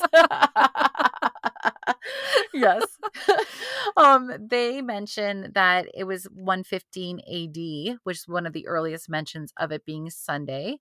yes 2.53 2.83
um 3.97 4.31
they 4.39 4.81
mention 4.81 5.51
that 5.53 5.87
it 5.93 6.05
was 6.05 6.25
115 6.33 7.19
ad 7.19 7.99
which 8.03 8.17
is 8.17 8.27
one 8.27 8.45
of 8.45 8.53
the 8.53 8.67
earliest 8.67 9.09
mentions 9.09 9.53
of 9.57 9.71
it 9.71 9.85
being 9.85 10.09
sunday 10.09 10.77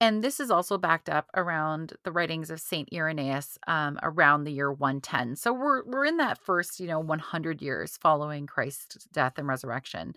and 0.00 0.22
this 0.22 0.40
is 0.40 0.50
also 0.50 0.76
backed 0.76 1.08
up 1.08 1.30
around 1.34 1.94
the 2.04 2.12
writings 2.12 2.50
of 2.50 2.60
Saint 2.60 2.88
Irenaeus 2.92 3.58
um, 3.66 3.98
around 4.02 4.44
the 4.44 4.52
year 4.52 4.72
110. 4.72 5.36
So 5.36 5.52
we're 5.52 5.84
we're 5.84 6.04
in 6.04 6.16
that 6.18 6.38
first, 6.38 6.80
you 6.80 6.86
know, 6.86 6.98
100 7.00 7.62
years 7.62 7.96
following 7.96 8.46
Christ's 8.46 9.06
death 9.12 9.38
and 9.38 9.46
resurrection. 9.46 10.14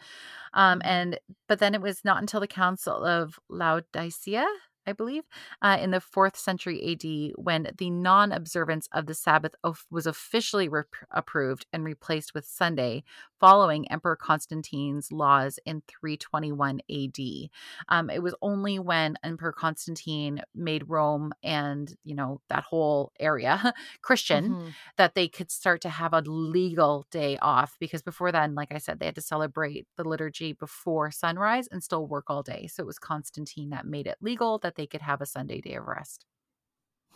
Um, 0.54 0.82
and 0.84 1.20
but 1.48 1.60
then 1.60 1.76
it 1.76 1.82
was 1.82 2.04
not 2.04 2.20
until 2.20 2.40
the 2.40 2.48
Council 2.48 3.04
of 3.04 3.40
Laodicea, 3.50 4.46
I 4.88 4.94
believe, 4.94 5.24
uh, 5.62 5.78
in 5.82 5.92
the 5.92 6.00
fourth 6.00 6.38
century 6.38 6.82
AD, 6.82 7.34
when 7.36 7.70
the 7.78 7.90
non-observance 7.90 8.88
of 8.94 9.06
the 9.06 9.14
Sabbath 9.14 9.54
of- 9.64 9.86
was 9.92 10.08
officially 10.08 10.70
rep- 10.70 10.88
approved 11.12 11.66
and 11.74 11.84
replaced 11.84 12.34
with 12.34 12.46
Sunday, 12.46 13.04
following 13.40 13.90
Emperor 13.92 14.16
Constantine's 14.16 15.12
laws 15.12 15.60
in 15.66 15.82
321 15.88 16.82
AD. 16.90 17.52
Um, 17.90 18.10
it 18.10 18.22
was 18.24 18.36
only 18.42 18.80
when 18.80 19.18
Emperor 19.24 19.52
Constantine 19.54 20.42
made 20.56 20.90
Rome 20.90 21.34
and 21.44 21.96
you 22.04 22.16
know 22.16 22.42
that 22.50 22.64
whole 22.64 23.12
area 23.20 23.74
Christian 24.02 24.58
Mhm. 24.58 24.76
that 24.98 25.16
they 25.16 25.28
could 25.28 25.52
start 25.52 25.82
to 25.82 25.90
have 25.90 26.14
a 26.14 26.22
legal 26.22 27.06
day 27.12 27.38
off 27.38 27.78
because 27.80 28.02
before 28.02 28.32
then, 28.32 28.56
like 28.56 28.72
I 28.72 28.78
said, 28.78 29.00
they 29.00 29.06
had 29.06 29.16
to 29.16 29.22
celebrate 29.22 29.88
the 29.96 30.04
liturgy 30.04 30.54
before 30.54 31.12
sunrise 31.12 31.68
and 31.68 31.84
still 31.84 32.08
work 32.08 32.26
all 32.30 32.44
day. 32.44 32.68
So 32.68 32.84
it 32.84 32.88
was 32.88 33.00
Constantine 33.00 33.70
that 33.70 33.86
made 33.86 34.08
it 34.08 34.18
legal 34.22 34.60
that 34.60 34.76
they 34.76 34.88
could 34.88 35.02
have 35.02 35.22
a 35.22 35.26
Sunday 35.26 35.62
day 35.62 35.76
of 35.76 35.86
rest. 35.86 36.26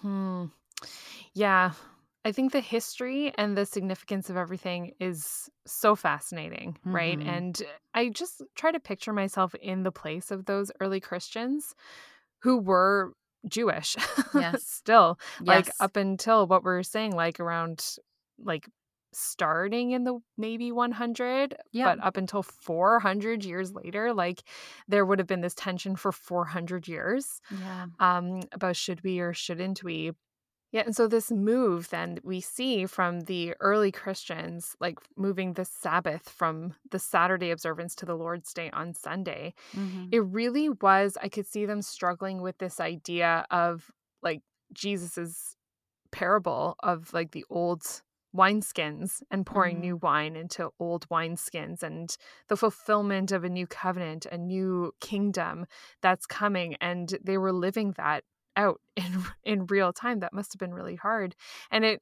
Hmm. 0.02 0.46
Yeah. 1.34 1.74
I 2.24 2.32
think 2.32 2.52
the 2.52 2.60
history 2.60 3.34
and 3.38 3.58
the 3.58 3.66
significance 3.66 4.30
of 4.30 4.38
everything 4.38 4.94
is 5.00 5.50
so 5.66 5.96
fascinating, 5.96 6.78
right? 6.86 7.18
Mhm. 7.20 7.28
And 7.28 7.62
I 7.94 8.10
just 8.10 8.44
try 8.56 8.72
to 8.72 8.80
picture 8.80 9.12
myself 9.14 9.56
in 9.56 9.84
the 9.84 9.92
place 9.92 10.30
of 10.32 10.46
those 10.46 10.72
early 10.80 11.00
Christians 11.00 11.74
who 12.44 12.58
were 12.58 13.14
Jewish 13.48 13.96
Yes. 14.36 14.64
still, 14.68 15.20
like 15.40 15.70
up 15.80 15.96
until 15.96 16.46
what 16.48 16.64
we're 16.64 16.84
saying, 16.84 17.16
like 17.16 17.40
around 17.40 17.84
like 18.38 18.68
starting 19.14 19.92
in 19.92 20.04
the 20.06 20.20
maybe 20.38 20.72
100 20.72 21.56
Yeah. 21.74 21.96
but 21.96 22.04
up 22.06 22.18
until 22.18 22.44
400 22.44 23.44
years 23.44 23.74
later 23.74 24.14
like 24.14 24.42
there 24.88 25.06
would 25.06 25.20
have 25.20 25.28
been 25.28 25.42
this 25.42 25.54
tension 25.54 25.98
for 25.98 26.14
400 26.14 26.88
years 26.88 27.42
yeah. 27.60 27.88
um 28.00 28.40
about 28.54 28.78
should 28.78 29.04
we 29.04 29.20
or 29.20 29.34
shouldn't 29.34 29.84
we 29.84 30.14
yeah 30.72 30.82
and 30.86 30.96
so 30.96 31.08
this 31.08 31.32
move 31.32 31.90
then 31.90 32.18
we 32.24 32.40
see 32.42 32.86
from 32.86 33.22
the 33.22 33.54
early 33.60 33.92
christians 33.92 34.76
like 34.80 35.00
moving 35.18 35.54
the 35.54 35.66
sabbath 35.66 36.30
from 36.30 36.74
the 36.92 37.00
saturday 37.00 37.52
observance 37.52 37.96
to 37.96 38.06
the 38.06 38.16
lord's 38.16 38.54
day 38.54 38.70
on 38.72 38.94
sunday 38.94 39.54
Mhm. 39.76 40.10
it 40.12 40.20
really 40.20 40.70
was 40.70 41.18
i 41.22 41.30
could 41.30 41.46
see 41.48 41.66
them 41.66 41.82
struggling 41.82 42.42
with 42.42 42.58
this 42.58 42.80
idea 42.80 43.46
of 43.52 43.92
like 44.22 44.42
jesus's 44.74 45.56
parable 46.12 46.76
of 46.84 47.14
like 47.14 47.32
the 47.32 47.46
old 47.50 48.02
wineskins 48.36 49.22
and 49.30 49.46
pouring 49.46 49.78
Mhm. 49.78 49.82
new 49.82 49.98
wine 49.98 50.36
into 50.38 50.70
old 50.80 51.08
wineskins 51.10 51.84
and 51.84 52.18
the 52.48 52.56
fulfillment 52.58 53.32
of 53.32 53.44
a 53.44 53.50
new 53.50 53.68
covenant 53.68 54.26
a 54.28 54.38
new 54.38 54.94
kingdom 55.02 55.66
that's 56.02 56.26
coming 56.26 56.76
and 56.76 57.18
they 57.24 57.38
were 57.38 57.52
living 57.52 57.92
that 57.98 58.24
out 58.56 58.80
in 58.96 59.24
in 59.44 59.66
real 59.68 59.94
time 59.94 60.20
that 60.20 60.34
must 60.34 60.54
have 60.54 60.60
been 60.60 60.74
really 60.74 60.96
hard 60.96 61.36
and 61.72 61.86
it 61.86 62.02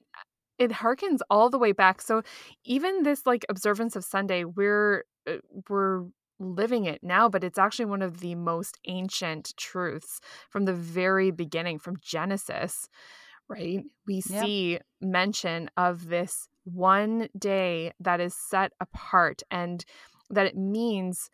it 0.57 0.71
harkens 0.71 1.19
all 1.29 1.49
the 1.49 1.59
way 1.59 1.71
back 1.71 2.01
so 2.01 2.21
even 2.65 3.03
this 3.03 3.25
like 3.25 3.45
observance 3.49 3.95
of 3.95 4.03
sunday 4.03 4.43
we're 4.43 5.03
uh, 5.27 5.37
we're 5.69 6.05
living 6.39 6.85
it 6.85 6.99
now 7.03 7.27
but 7.29 7.43
it's 7.43 7.57
actually 7.57 7.85
one 7.85 8.01
of 8.01 8.19
the 8.21 8.33
most 8.35 8.77
ancient 8.87 9.53
truths 9.57 10.19
from 10.49 10.65
the 10.65 10.73
very 10.73 11.31
beginning 11.31 11.77
from 11.77 11.95
genesis 12.01 12.87
right 13.47 13.83
we 14.07 14.21
Yep. 14.29 14.41
see 14.43 14.79
mention 15.01 15.69
of 15.75 16.07
this 16.07 16.47
one 16.63 17.27
day 17.37 17.91
that 17.99 18.19
is 18.19 18.35
set 18.35 18.71
apart 18.79 19.41
and 19.51 19.83
that 20.29 20.45
it 20.45 20.55
means 20.55 21.29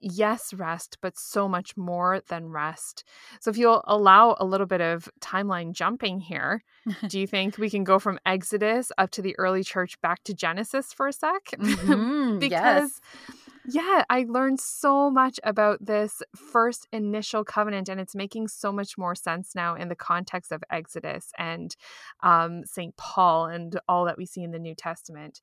yes, 0.00 0.52
rest, 0.54 0.98
but 1.00 1.18
so 1.18 1.48
much 1.48 1.76
more 1.76 2.20
than 2.28 2.48
rest. 2.48 3.04
So, 3.40 3.50
if 3.50 3.56
you'll 3.58 3.82
allow 3.86 4.36
a 4.38 4.44
little 4.44 4.66
bit 4.66 4.80
of 4.80 5.08
timeline 5.20 5.72
jumping 5.72 6.20
here, 6.20 6.62
do 7.08 7.20
you 7.20 7.26
think 7.26 7.58
we 7.58 7.70
can 7.70 7.84
go 7.84 7.98
from 7.98 8.18
Exodus 8.26 8.90
up 8.98 9.10
to 9.12 9.22
the 9.22 9.34
early 9.38 9.62
church 9.62 10.00
back 10.00 10.22
to 10.24 10.34
Genesis 10.34 10.92
for 10.92 11.08
a 11.08 11.12
sec? 11.12 11.42
Mhm, 11.58 12.38
because, 12.40 13.00
yes. 13.64 13.74
yeah, 13.74 14.04
I 14.08 14.24
learned 14.28 14.60
so 14.60 15.10
much 15.10 15.38
about 15.44 15.84
this 15.84 16.22
first 16.34 16.86
initial 16.92 17.44
covenant, 17.44 17.88
and 17.88 18.00
it's 18.00 18.14
making 18.14 18.48
so 18.48 18.72
much 18.72 18.96
more 18.98 19.14
sense 19.14 19.54
now 19.54 19.74
in 19.74 19.88
the 19.88 19.96
context 19.96 20.52
of 20.52 20.62
Exodus 20.70 21.32
and 21.38 21.76
um, 22.22 22.64
St. 22.64 22.96
Paul 22.96 23.46
and 23.46 23.78
all 23.88 24.04
that 24.06 24.18
we 24.18 24.26
see 24.26 24.42
in 24.42 24.50
the 24.50 24.58
New 24.58 24.74
Testament. 24.74 25.40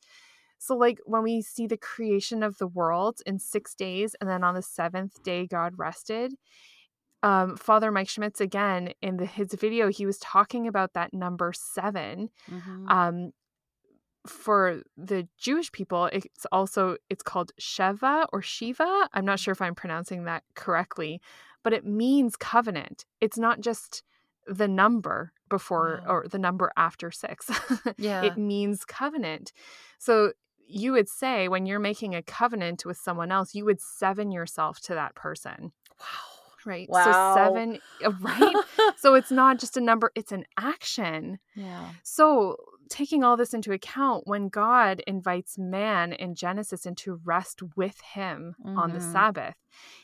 So, 0.59 0.75
like 0.75 0.99
when 1.05 1.23
we 1.23 1.41
see 1.41 1.67
the 1.67 1.77
creation 1.77 2.43
of 2.43 2.57
the 2.57 2.67
world 2.67 3.19
in 3.25 3.39
six 3.39 3.75
days, 3.75 4.15
and 4.19 4.29
then 4.29 4.43
on 4.43 4.55
the 4.55 4.61
seventh 4.61 5.21
day, 5.23 5.45
God 5.47 5.73
rested. 5.77 6.33
Um, 7.23 7.57
Father 7.57 7.91
Mike 7.91 8.09
Schmitz, 8.09 8.39
again, 8.39 8.93
in 9.01 9.17
the, 9.17 9.25
his 9.25 9.53
video, 9.53 9.89
he 9.89 10.05
was 10.05 10.19
talking 10.19 10.67
about 10.67 10.93
that 10.93 11.13
number 11.13 11.51
seven. 11.53 12.29
Mhm. 12.49 12.89
Um, 12.89 13.31
for 14.27 14.81
the 14.97 15.27
Jewish 15.37 15.71
people, 15.71 16.09
it's 16.11 16.45
also 16.51 16.97
it's 17.09 17.23
called 17.23 17.51
Sheva 17.59 18.27
or 18.33 18.41
Shiva. 18.41 19.07
I'm 19.13 19.25
not 19.25 19.39
sure 19.39 19.51
if 19.53 19.61
I'm 19.61 19.73
pronouncing 19.75 20.25
that 20.25 20.43
correctly, 20.53 21.21
but 21.63 21.73
it 21.73 21.85
means 21.85 22.35
covenant. 22.35 23.05
It's 23.21 23.37
not 23.37 23.61
just 23.61 24.03
the 24.45 24.67
number 24.67 25.31
before 25.49 26.01
or 26.07 26.25
the 26.29 26.39
number 26.39 26.71
after 26.77 27.09
six. 27.11 27.49
Yeah. 27.97 28.23
it 28.23 28.37
means 28.37 28.83
covenant. 28.85 29.53
So 29.97 30.33
you 30.67 30.91
would 30.93 31.09
say 31.09 31.47
when 31.47 31.65
you're 31.65 31.79
making 31.79 32.15
a 32.15 32.21
covenant 32.21 32.85
with 32.85 32.97
someone 32.97 33.31
else, 33.31 33.55
you 33.55 33.65
would 33.65 33.81
seven 33.81 34.31
yourself 34.31 34.79
to 34.81 34.93
that 34.93 35.15
person, 35.15 35.71
Wow. 35.99 36.05
right? 36.65 36.89
Wow. 36.89 37.03
So 37.03 37.33
seven, 37.35 37.79
uh, 38.05 38.11
right? 38.19 38.55
so 38.97 39.15
it's 39.15 39.31
not 39.31 39.59
just 39.59 39.77
a 39.77 39.81
number, 39.81 40.11
it's 40.15 40.31
an 40.31 40.45
action. 40.57 41.39
yeah. 41.55 41.89
So, 42.03 42.57
taking 42.89 43.23
all 43.23 43.37
this 43.37 43.53
into 43.53 43.71
account, 43.71 44.27
when 44.27 44.49
God 44.49 45.01
invites 45.07 45.57
man 45.57 46.13
in 46.13 46.35
Genesis 46.35 46.85
into 46.85 47.19
rest 47.23 47.61
with 47.75 47.99
him 48.01 48.55
on 48.75 48.93
the 48.93 48.99
Mhm. 48.99 49.11
Sabbath, 49.11 49.55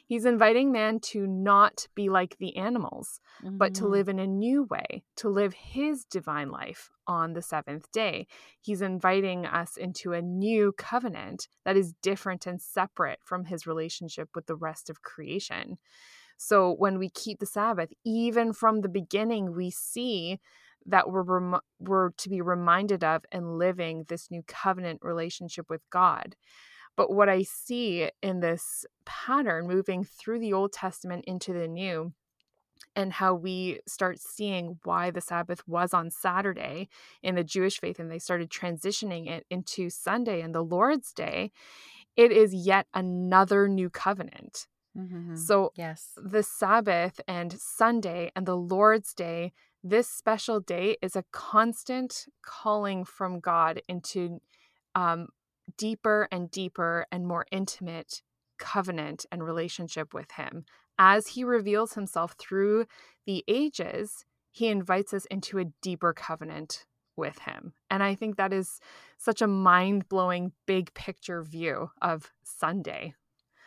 he's 0.05 0.25
inviting 0.25 0.71
man 0.71 0.99
to 0.99 1.27
not 1.27 1.87
be 1.95 2.09
like 2.09 2.37
the 2.37 2.55
animals, 2.57 3.19
but 3.59 3.73
to 3.75 3.85
Mhm. 3.85 3.91
live 3.91 4.09
in 4.09 4.19
a 4.19 4.27
new 4.27 4.63
way, 4.63 5.03
to 5.17 5.29
live 5.29 5.53
his 5.53 6.03
divine 6.05 6.49
life 6.49 6.89
on 7.07 7.33
the 7.33 7.41
seventh 7.41 7.91
day. 7.91 8.27
He's 8.61 8.81
inviting 8.81 9.45
us 9.45 9.77
into 9.77 10.13
a 10.13 10.21
new 10.21 10.71
covenant 10.73 11.47
that 11.65 11.77
is 11.77 11.93
different 12.01 12.45
and 12.47 12.61
separate 12.61 13.19
from 13.23 13.45
his 13.45 13.67
relationship 13.67 14.29
with 14.35 14.47
the 14.47 14.55
rest 14.55 14.89
of 14.89 15.01
creation. 15.01 15.77
So 16.37 16.73
when 16.73 16.99
we 16.99 17.09
keep 17.09 17.39
the 17.39 17.45
Sabbath, 17.45 17.91
even 18.03 18.53
from 18.53 18.81
the 18.81 18.89
beginning, 18.89 19.55
we 19.55 19.69
see 19.69 20.39
that 20.85 21.09
we're 21.09 21.23
rem- 21.23 21.61
we're 21.79 22.11
to 22.11 22.29
be 22.29 22.41
reminded 22.41 23.03
of 23.03 23.25
and 23.31 23.57
living 23.57 24.05
this 24.07 24.29
new 24.29 24.43
covenant 24.47 24.99
relationship 25.01 25.69
with 25.69 25.81
God. 25.89 26.35
But 26.95 27.11
what 27.11 27.29
I 27.29 27.43
see 27.43 28.09
in 28.21 28.39
this 28.39 28.85
pattern 29.05 29.67
moving 29.67 30.03
through 30.03 30.39
the 30.39 30.53
Old 30.53 30.73
Testament 30.73 31.25
into 31.25 31.53
the 31.53 31.67
New 31.67 32.13
and 32.95 33.13
how 33.13 33.33
we 33.33 33.79
start 33.87 34.19
seeing 34.19 34.77
why 34.83 35.09
the 35.09 35.21
Sabbath 35.21 35.67
was 35.67 35.93
on 35.93 36.11
Saturday 36.11 36.89
in 37.23 37.35
the 37.35 37.43
Jewish 37.43 37.79
faith 37.79 37.99
and 37.99 38.11
they 38.11 38.19
started 38.19 38.51
transitioning 38.51 39.27
it 39.27 39.45
into 39.49 39.89
Sunday 39.89 40.41
and 40.41 40.53
the 40.53 40.63
Lord's 40.63 41.11
Day, 41.13 41.51
it 42.15 42.31
is 42.31 42.53
yet 42.53 42.87
another 42.93 43.67
new 43.67 43.89
covenant. 43.89 44.67
Mhm. 44.95 45.37
So 45.37 45.71
yes. 45.75 46.11
the 46.17 46.43
Sabbath 46.43 47.19
and 47.27 47.53
Sunday 47.53 48.31
and 48.35 48.45
the 48.45 48.57
Lord's 48.57 49.13
Day, 49.15 49.53
this 49.83 50.07
special 50.07 50.59
day 50.59 50.97
is 51.01 51.15
a 51.15 51.25
constant 51.31 52.25
calling 52.41 53.03
from 53.03 53.39
God 53.39 53.81
into 53.87 54.39
um, 54.95 55.27
deeper 55.77 56.27
and 56.31 56.49
deeper 56.49 57.05
and 57.11 57.27
more 57.27 57.45
intimate 57.51 58.21
covenant 58.57 59.25
and 59.31 59.43
relationship 59.43 60.13
with 60.13 60.31
Him. 60.31 60.65
As 60.97 61.27
He 61.27 61.43
reveals 61.43 61.93
Himself 61.93 62.35
through 62.39 62.85
the 63.25 63.43
ages, 63.47 64.25
He 64.51 64.67
invites 64.67 65.13
us 65.13 65.25
into 65.25 65.59
a 65.59 65.65
deeper 65.81 66.13
covenant 66.13 66.85
with 67.15 67.39
Him. 67.39 67.73
And 67.89 68.01
I 68.01 68.15
think 68.15 68.37
that 68.37 68.53
is 68.53 68.79
such 69.17 69.41
a 69.41 69.47
mind 69.47 70.07
blowing, 70.07 70.53
big 70.65 70.93
picture 70.93 71.43
view 71.43 71.91
of 72.01 72.31
Sunday. 72.43 73.15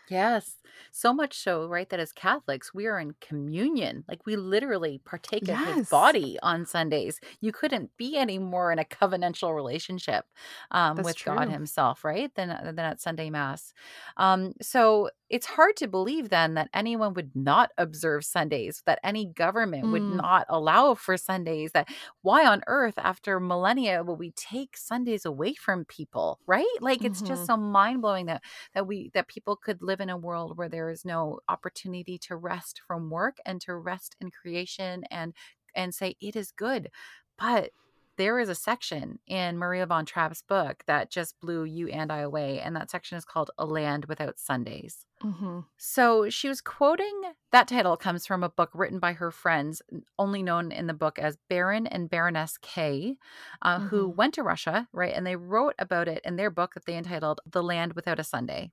Yes. 0.09 0.63
So 0.93 1.13
much 1.13 1.35
so, 1.37 1.67
right, 1.67 1.89
that 1.89 1.99
as 1.99 2.13
Catholics, 2.13 2.73
we 2.73 2.87
are 2.87 3.01
in 3.01 3.15
communion. 3.21 4.05
Like 4.07 4.25
we 4.25 4.37
literally 4.37 4.99
partake 5.05 5.49
of 5.49 5.63
his 5.63 5.81
Yes. 5.81 5.91
body 5.91 6.39
on 6.45 6.65
Sundays. 6.65 7.19
You 7.41 7.51
couldn't 7.51 7.97
be 7.97 8.17
any 8.17 8.39
more 8.39 8.71
in 8.71 8.79
a 8.79 8.85
covenantal 8.85 9.53
relationship 9.53 10.27
um, 10.71 11.03
That's 11.03 11.15
with 11.15 11.25
God 11.25 11.49
true. 11.49 11.51
himself, 11.51 12.05
right? 12.05 12.33
Than, 12.37 12.49
than 12.49 12.79
at 12.79 13.01
Sunday 13.01 13.31
Mass. 13.31 13.73
Um, 14.17 14.53
so 14.63 15.11
it's 15.29 15.47
hard 15.47 15.77
to 15.77 15.89
believe 15.89 16.29
then 16.29 16.55
that 16.55 16.71
anyone 16.75 17.15
would 17.15 17.35
not 17.35 17.71
observe 17.79 18.25
Sundays, 18.25 18.83
that 18.87 19.01
any 19.03 19.27
government 19.27 19.91
would 19.91 20.09
Mm. 20.09 20.09
not 20.09 20.47
allow 20.49 20.95
for 20.95 21.17
Sundays, 21.17 21.73
that 21.73 21.89
why 22.23 22.47
on 22.47 22.63
earth 22.67 22.95
after 22.99 23.41
millennia 23.41 24.05
will 24.05 24.17
we 24.17 24.33
take 24.33 24.77
Sundays 24.77 25.25
away 25.25 25.55
from 25.55 25.85
people, 25.85 26.39
right? 26.47 26.67
Like 26.81 27.05
it's 27.05 27.23
just 27.23 27.45
Mhm. 27.45 27.47
so 27.47 27.57
mind 27.57 28.03
blowing 28.03 28.27
that 28.27 28.43
that 28.75 28.87
we 28.87 29.11
that 29.15 29.29
people 29.29 29.57
could 29.57 29.83
live 29.83 30.01
in 30.01 30.11
a 30.11 30.17
world 30.17 30.57
where 30.57 30.69
there 30.69 30.91
is 30.91 31.05
no 31.05 31.41
opportunity 31.49 32.19
to 32.19 32.37
rest 32.37 32.81
from 32.87 33.11
work 33.11 33.39
and 33.45 33.61
to 33.63 33.75
rest 33.75 34.17
in 34.21 34.31
creation 34.31 35.05
and 35.11 35.35
and 35.75 35.95
say 35.95 36.17
it 36.21 36.37
is 36.37 36.53
good 36.53 36.91
but 37.39 37.71
there 38.17 38.39
is 38.39 38.49
a 38.49 38.55
section 38.55 39.19
in 39.27 39.59
maria 39.59 39.87
von 39.87 40.07
trapp's 40.07 40.43
book 40.43 40.83
that 40.87 41.11
just 41.11 41.39
blew 41.41 41.65
you 41.65 41.89
and 41.89 42.11
i 42.13 42.19
away 42.21 42.61
and 42.61 42.75
that 42.77 42.91
section 42.91 43.19
is 43.19 43.25
called 43.25 43.51
a 43.59 43.67
land 43.67 44.07
without 44.07 44.39
sundays 44.39 45.07
Mhm. 45.23 45.65
so 45.79 46.29
she 46.29 46.47
was 46.49 46.61
quoting 46.61 47.23
that 47.51 47.69
title 47.69 47.97
comes 47.97 48.27
from 48.27 48.43
a 48.45 48.51
book 48.51 48.71
written 48.75 48.99
by 48.99 49.15
her 49.15 49.31
friends, 49.31 49.81
only 50.19 50.43
known 50.43 50.71
in 50.71 50.87
the 50.87 50.95
book 50.95 51.19
as 51.19 51.39
Baron 51.49 51.87
and 51.87 52.11
Baroness 52.11 52.59
K, 52.59 53.17
uh, 53.63 53.81
who 53.81 54.13
Mhm. 54.13 54.17
went 54.17 54.35
to 54.35 54.43
Russia, 54.43 54.89
right? 54.93 55.15
And 55.15 55.27
they 55.27 55.37
wrote 55.37 55.75
about 55.79 56.07
it 56.07 56.21
in 56.25 56.37
their 56.37 56.51
book 56.51 56.75
that 56.75 56.85
they 56.85 56.97
entitled 56.99 57.41
The 57.47 57.63
Land 57.63 57.95
Without 57.95 58.19
a 58.19 58.25
Sunday. 58.25 58.73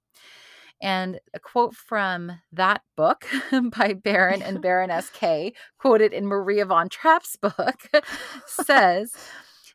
And 0.81 1.19
a 1.33 1.39
quote 1.39 1.75
from 1.75 2.41
that 2.51 2.83
book 2.97 3.25
by 3.73 3.93
Baron 3.93 4.41
and 4.41 4.61
Baroness 4.61 5.09
K, 5.11 5.53
quoted 5.77 6.11
in 6.13 6.25
Maria 6.27 6.65
von 6.65 6.89
Trapp's 6.89 7.37
book, 7.37 7.89
says, 8.47 9.15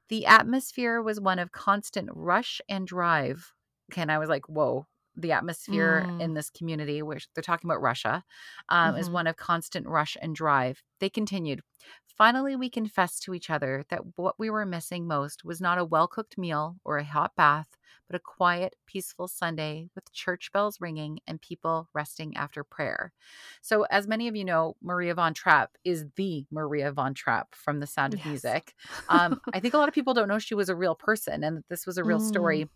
The 0.09 0.27
atmosphere 0.27 1.01
was 1.03 1.21
one 1.21 1.39
of 1.39 1.53
constant 1.53 2.11
rush 2.13 2.61
and 2.69 2.87
drive. 2.87 3.55
And 3.97 4.13
I 4.13 4.19
was 4.19 4.29
like, 4.29 4.49
whoa, 4.49 4.87
the 5.19 5.33
atmosphere 5.33 6.07
Mm. 6.09 6.19
in 6.19 6.35
this 6.35 6.51
community, 6.51 7.03
which 7.03 7.29
they're 7.35 7.43
talking 7.43 7.69
about 7.71 7.83
Russia, 7.83 8.25
um, 8.69 8.97
is 8.97 9.11
Mhm. 9.11 9.13
one 9.13 9.27
of 9.27 9.37
constant 9.37 9.87
rush 9.87 10.17
and 10.21 10.35
drive. 10.35 10.83
They 11.01 11.11
continued, 11.11 11.63
Finally, 12.07 12.57
we 12.57 12.69
confessed 12.69 13.23
to 13.23 13.33
each 13.35 13.49
other 13.51 13.85
that 13.91 14.03
what 14.17 14.39
we 14.39 14.51
were 14.51 14.67
missing 14.67 15.07
most 15.07 15.45
was 15.45 15.61
not 15.61 15.79
a 15.79 15.85
well 15.85 16.09
cooked 16.09 16.37
meal 16.37 16.77
or 16.85 16.99
a 16.99 17.05
hot 17.05 17.37
bath, 17.37 17.77
but 18.09 18.17
a 18.17 18.21
quiet, 18.21 18.75
peaceful 18.87 19.29
Sunday 19.29 19.89
with 19.95 20.13
church 20.13 20.51
bells 20.53 20.81
ringing 20.81 21.21
and 21.29 21.41
people 21.41 21.89
resting 21.95 22.37
after 22.37 22.65
prayer. 22.65 23.13
So, 23.63 23.85
as 23.85 24.09
many 24.09 24.27
of 24.27 24.35
you 24.35 24.45
know, 24.45 24.77
Maria 24.83 25.15
von 25.15 25.33
Trapp 25.35 25.77
is 25.85 26.07
the 26.17 26.47
Maria 26.51 26.91
von 26.93 27.15
Trapp 27.15 27.55
from 27.55 27.79
The 27.81 27.87
Sound 27.87 28.15
of 28.15 28.25
Yes. 28.25 28.25
Music. 28.25 28.75
Um, 29.09 29.41
I 29.53 29.61
think 29.61 29.75
a 29.75 29.79
lot 29.79 29.89
of 29.89 29.95
people 29.95 30.15
don't 30.15 30.29
know 30.29 30.39
she 30.41 30.55
was 30.55 30.69
a 30.69 30.77
real 30.77 30.95
person 30.97 31.45
and 31.45 31.59
that 31.59 31.69
this 31.69 31.87
was 31.87 31.99
a 31.99 32.05
real 32.05 32.21
Mm. 32.21 32.21
story 32.21 32.69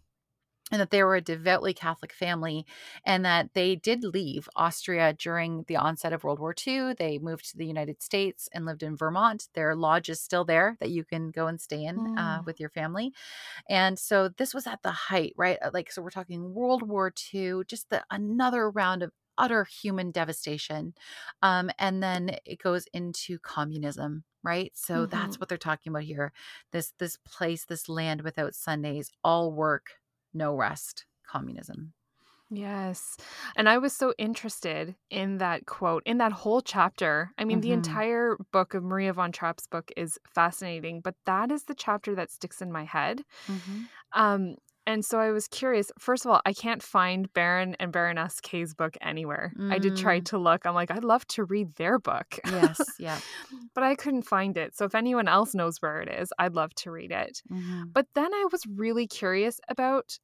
and 0.73 0.81
that 0.81 0.91
they 0.91 1.05
were 1.05 1.17
a 1.17 1.21
devoutly 1.21 1.75
Catholic 1.75 2.13
family, 2.13 2.67
and 3.05 3.25
that 3.25 3.55
they 3.55 3.77
did 3.77 4.03
leave 4.05 4.49
Austria 4.57 5.13
during 5.13 5.65
the 5.69 5.77
onset 5.77 6.13
of 6.15 6.25
World 6.25 6.41
War 6.41 6.55
II. 6.55 6.95
They 6.95 7.19
moved 7.19 7.51
to 7.51 7.59
the 7.59 7.67
United 7.67 8.03
States 8.03 8.49
and 8.53 8.67
lived 8.67 8.83
in 8.83 8.97
Vermont. 8.97 9.49
Their 9.55 9.77
lodge 9.77 10.09
is 10.09 10.21
still 10.23 10.45
there 10.47 10.77
that 10.81 10.91
you 10.91 11.05
can 11.05 11.31
go 11.31 11.47
and 11.47 11.61
stay 11.61 11.85
in 11.85 12.09
uh, 12.17 12.41
Mm. 12.41 12.47
with 12.47 12.59
your 12.61 12.71
family. 12.71 13.13
And 13.69 13.99
so 13.99 14.29
this 14.29 14.55
was 14.55 14.67
at 14.67 14.83
the 14.83 14.91
height, 14.93 15.35
right? 15.37 15.59
Uh, 15.63 15.71
Like, 15.73 15.93
so 15.93 16.03
we're 16.03 16.11
talking 16.11 16.55
World 16.55 16.83
War 16.89 17.11
II, 17.11 17.65
just 17.65 17.91
the 17.91 18.05
another 18.11 18.71
round 18.71 19.03
of 19.03 19.13
utter 19.39 19.65
human 19.65 20.11
devastation. 20.11 20.95
Um, 21.43 21.71
and 21.79 22.03
then 22.03 22.37
it 22.45 22.59
goes 22.61 22.87
into 22.93 23.39
communism, 23.39 24.25
right? 24.43 24.73
So 24.77 25.07
that's 25.07 25.37
Mhm. 25.37 25.41
what 25.41 25.49
they're 25.49 25.59
talking 25.59 25.91
about 25.91 26.03
here. 26.05 26.33
This 26.73 26.93
this 26.99 27.17
place, 27.27 27.65
this 27.65 27.89
land 27.89 28.23
without 28.23 28.55
Sundays, 28.55 29.11
all 29.25 29.53
work, 29.53 29.87
no 30.35 30.55
rest, 30.57 31.07
communism. 31.27 31.95
Yes. 32.55 33.17
And 33.57 33.67
I 33.67 33.79
was 33.79 33.97
so 33.97 34.13
interested 34.19 34.95
in 35.09 35.39
that 35.39 35.65
quote, 35.65 36.03
in 36.05 36.19
that 36.19 36.33
whole 36.33 36.61
chapter. 36.61 37.33
I 37.39 37.45
mean, 37.47 37.63
the 37.63 37.73
Mhm. 37.73 37.73
entire 37.73 38.37
book 38.53 38.75
of 38.75 38.85
Maria 38.85 39.15
von 39.15 39.33
Trapp's 39.33 39.67
book 39.67 39.91
is 39.97 40.19
fascinating, 40.35 41.01
but 41.01 41.15
that 41.25 41.51
is 41.51 41.65
the 41.65 41.75
chapter 41.75 42.15
that 42.15 42.31
sticks 42.31 42.61
in 42.61 42.71
my 42.71 42.85
head. 42.85 43.25
Mhm. 43.49 43.89
Um, 44.13 44.57
and 44.87 45.05
so 45.05 45.19
I 45.21 45.31
was 45.31 45.47
curious. 45.49 45.91
First 45.99 46.25
of 46.25 46.31
all, 46.33 46.41
I 46.45 46.53
can't 46.53 46.83
find 46.83 47.33
Baron 47.33 47.77
and 47.79 47.93
Baroness 47.93 48.41
K's 48.41 48.75
book 48.75 48.97
anywhere. 49.01 49.53
I 49.71 49.79
did 49.79 49.97
try 49.97 50.21
Mm. 50.21 50.25
to 50.27 50.39
look. 50.39 50.67
I'm 50.67 50.75
like, 50.75 50.91
I'd 50.91 51.05
love 51.05 51.27
to 51.29 51.45
read 51.45 51.75
their 51.77 51.99
book. 51.99 52.39
Yes. 52.47 52.81
Yeah. 52.99 53.19
but 53.75 53.85
I 53.85 53.95
couldn't 53.95 54.23
find 54.23 54.57
it. 54.57 54.77
So 54.77 54.85
if 54.85 54.95
anyone 54.95 55.29
else 55.29 55.55
knows 55.55 55.79
where 55.81 56.01
it 56.01 56.09
is, 56.09 56.33
I'd 56.39 56.55
love 56.55 56.75
to 56.77 56.91
read 56.91 57.13
it. 57.13 57.43
Mhm. 57.51 57.93
But 57.93 58.07
then 58.15 58.33
I 58.35 58.47
was 58.51 58.63
really 58.67 59.07
curious 59.07 59.61
about 59.69 60.19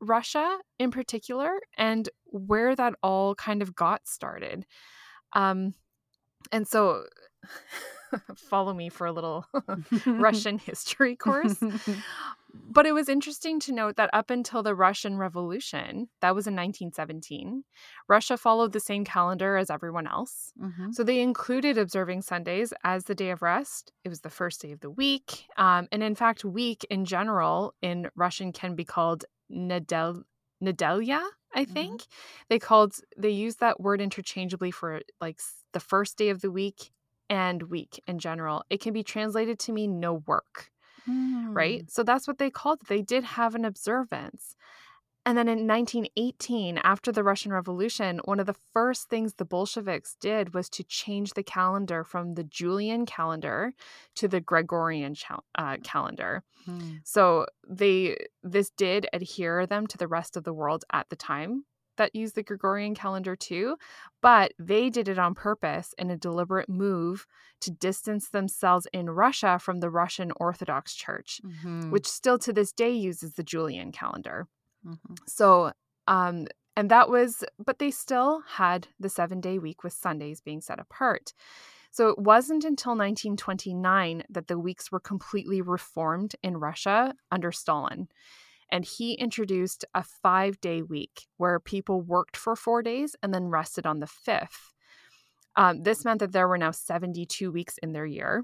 Russia 0.00 0.58
in 0.78 0.90
particular 0.90 1.60
and 1.78 2.08
where 2.26 2.76
that 2.76 2.94
all 3.02 3.34
kind 3.36 3.62
of 3.62 3.74
got 3.74 4.06
started. 4.06 4.66
Um, 5.34 5.74
and 6.52 6.68
so 6.68 7.04
follow 8.36 8.72
me 8.74 8.88
for 8.88 9.06
a 9.06 9.12
little 9.12 9.46
Russian 10.06 10.58
history 10.58 11.16
course. 11.16 11.62
But 12.56 12.86
it 12.86 12.92
was 12.92 13.08
interesting 13.08 13.58
to 13.60 13.72
note 13.72 13.96
that 13.96 14.10
up 14.12 14.30
until 14.30 14.62
the 14.62 14.76
Russian 14.76 15.18
Revolution, 15.18 16.08
that 16.20 16.36
was 16.36 16.46
in 16.46 16.54
1917, 16.54 17.64
Russia 18.08 18.36
followed 18.36 18.72
the 18.72 18.78
same 18.80 19.04
calendar 19.04 19.56
as 19.56 19.70
everyone 19.70 20.06
else. 20.06 20.52
Mhm. 20.60 20.94
So 20.94 21.02
they 21.02 21.20
included 21.20 21.78
observing 21.78 22.22
Sundays 22.22 22.72
as 22.84 23.04
the 23.04 23.14
day 23.14 23.30
of 23.30 23.42
rest. 23.42 23.92
It 24.04 24.08
was 24.08 24.20
the 24.20 24.30
first 24.30 24.60
day 24.62 24.70
of 24.70 24.80
the 24.80 24.90
week. 24.90 25.46
Um, 25.56 25.88
and 25.90 26.02
in 26.02 26.14
fact, 26.14 26.44
week 26.44 26.86
in 26.90 27.04
general 27.06 27.74
in 27.82 28.08
Russian 28.14 28.52
can 28.52 28.76
be 28.76 28.84
called 28.84 29.24
Nedel- 29.50 30.22
Nedelia, 30.62 31.26
I 31.54 31.64
Mhm. 31.64 31.72
think. 31.72 32.02
They 32.48 32.60
called 32.60 32.94
they 33.16 33.30
use 33.30 33.56
that 33.56 33.80
word 33.80 34.00
interchangeably 34.00 34.70
for 34.70 35.00
like 35.20 35.40
the 35.72 35.80
first 35.80 36.16
day 36.16 36.28
of 36.28 36.40
the 36.40 36.52
week 36.52 36.92
and 37.28 37.64
week 37.64 38.02
in 38.06 38.18
general. 38.18 38.64
It 38.70 38.80
can 38.80 38.92
be 38.92 39.02
translated 39.02 39.58
to 39.60 39.72
mean 39.72 40.00
no 40.00 40.14
work 40.26 40.70
right? 41.06 41.84
Mm. 41.84 41.90
So 41.90 42.02
that's 42.02 42.26
what 42.26 42.38
they 42.38 42.50
called 42.50 42.80
it. 42.82 42.88
They 42.88 43.02
did 43.02 43.24
have 43.24 43.54
an 43.54 43.64
observance. 43.64 44.54
And 45.26 45.38
then 45.38 45.48
in 45.48 45.66
1918, 45.66 46.78
after 46.78 47.10
the 47.10 47.24
Russian 47.24 47.50
Revolution, 47.50 48.20
one 48.26 48.40
of 48.40 48.46
the 48.46 48.56
first 48.74 49.08
things 49.08 49.34
the 49.34 49.46
Bolsheviks 49.46 50.16
did 50.20 50.52
was 50.52 50.68
to 50.70 50.84
change 50.84 51.32
the 51.32 51.42
calendar 51.42 52.04
from 52.04 52.34
the 52.34 52.44
Julian 52.44 53.06
calendar 53.06 53.72
to 54.16 54.28
the 54.28 54.42
Gregorian 54.42 55.16
uh, 55.54 55.78
calendar. 55.82 56.42
Mm. 56.68 57.00
So 57.04 57.46
they 57.66 58.18
this 58.42 58.68
did 58.68 59.06
adhere 59.14 59.66
them 59.66 59.86
to 59.86 59.96
the 59.96 60.08
rest 60.08 60.36
of 60.36 60.44
the 60.44 60.52
world 60.52 60.84
at 60.92 61.08
the 61.08 61.16
time 61.16 61.64
that 61.96 62.14
used 62.14 62.34
the 62.34 62.42
Gregorian 62.42 62.94
calendar 62.94 63.36
too, 63.36 63.76
but 64.20 64.52
they 64.58 64.90
did 64.90 65.08
it 65.08 65.18
on 65.18 65.34
purpose 65.34 65.94
in 65.98 66.10
a 66.10 66.16
deliberate 66.16 66.68
move 66.68 67.26
to 67.60 67.70
distance 67.70 68.28
themselves 68.30 68.86
in 68.92 69.10
Russia 69.10 69.58
from 69.58 69.80
the 69.80 69.90
Russian 69.90 70.32
Orthodox 70.36 70.94
Church, 70.94 71.40
Mhm. 71.44 71.90
which 71.90 72.06
still 72.06 72.38
to 72.38 72.52
this 72.52 72.72
day 72.72 72.90
uses 72.92 73.34
the 73.34 73.42
Julian 73.42 73.92
calendar. 73.92 74.46
Mhm. 74.84 75.18
So, 75.26 75.72
um, 76.06 76.46
and 76.76 76.90
that 76.90 77.08
was, 77.08 77.44
but 77.58 77.78
they 77.78 77.90
still 77.90 78.40
had 78.42 78.88
the 78.98 79.08
seven 79.08 79.40
day 79.40 79.58
week 79.58 79.84
with 79.84 79.92
Sundays 79.92 80.40
being 80.40 80.60
set 80.60 80.80
apart. 80.80 81.32
So 81.90 82.08
it 82.08 82.18
wasn't 82.18 82.64
until 82.64 82.96
1929 82.96 84.24
that 84.28 84.48
the 84.48 84.58
weeks 84.58 84.90
were 84.90 85.00
completely 85.00 85.62
reformed 85.62 86.34
in 86.42 86.56
Russia 86.56 87.14
under 87.30 87.52
Stalin. 87.52 88.08
And 88.74 88.84
he 88.84 89.12
introduced 89.12 89.84
a 89.94 90.02
five 90.02 90.60
day 90.60 90.82
week 90.82 91.28
where 91.36 91.60
people 91.60 92.00
worked 92.00 92.36
for 92.36 92.56
four 92.56 92.82
days 92.82 93.14
and 93.22 93.32
then 93.32 93.46
rested 93.46 93.86
on 93.86 94.00
the 94.00 94.08
fifth. 94.08 94.72
Um, 95.54 95.84
this 95.84 96.04
meant 96.04 96.18
that 96.18 96.32
there 96.32 96.48
were 96.48 96.58
now 96.58 96.72
72 96.72 97.52
weeks 97.52 97.78
in 97.78 97.92
their 97.92 98.04
year. 98.04 98.42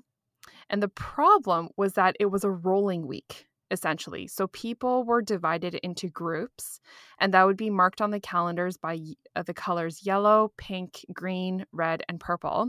And 0.68 0.80
the 0.80 0.86
problem 0.86 1.70
was 1.76 1.94
that 1.94 2.14
it 2.20 2.26
was 2.26 2.44
a 2.44 2.50
rolling 2.50 3.08
week, 3.08 3.48
essentially. 3.72 4.28
So 4.28 4.46
people 4.46 5.02
were 5.02 5.20
divided 5.20 5.74
into 5.74 6.08
groups, 6.08 6.78
and 7.18 7.34
that 7.34 7.44
would 7.44 7.56
be 7.56 7.68
marked 7.68 8.00
on 8.00 8.12
the 8.12 8.20
calendars 8.20 8.76
by 8.76 9.00
uh, 9.34 9.42
the 9.42 9.52
colors 9.52 10.06
yellow, 10.06 10.52
pink, 10.56 11.04
green, 11.12 11.66
red, 11.72 12.04
and 12.08 12.20
purple. 12.20 12.68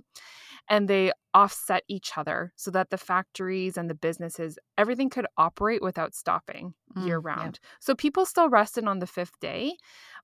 And 0.71 0.87
they 0.87 1.11
offset 1.35 1.83
each 1.87 2.17
other 2.17 2.53
so 2.55 2.71
that 2.71 2.89
the 2.89 2.97
factories 2.97 3.77
and 3.77 3.89
the 3.89 3.95
businesses, 3.95 4.57
everything 4.77 5.09
could 5.11 5.27
operate 5.37 5.81
without 5.83 6.15
stopping 6.15 6.73
year 6.95 7.21
Mm, 7.21 7.25
yeah. 7.37 7.43
round. 7.43 7.59
So 7.79 7.93
people 7.95 8.25
still 8.25 8.49
rested 8.49 8.85
on 8.85 8.99
the 8.99 9.07
fifth 9.07 9.39
day, 9.41 9.75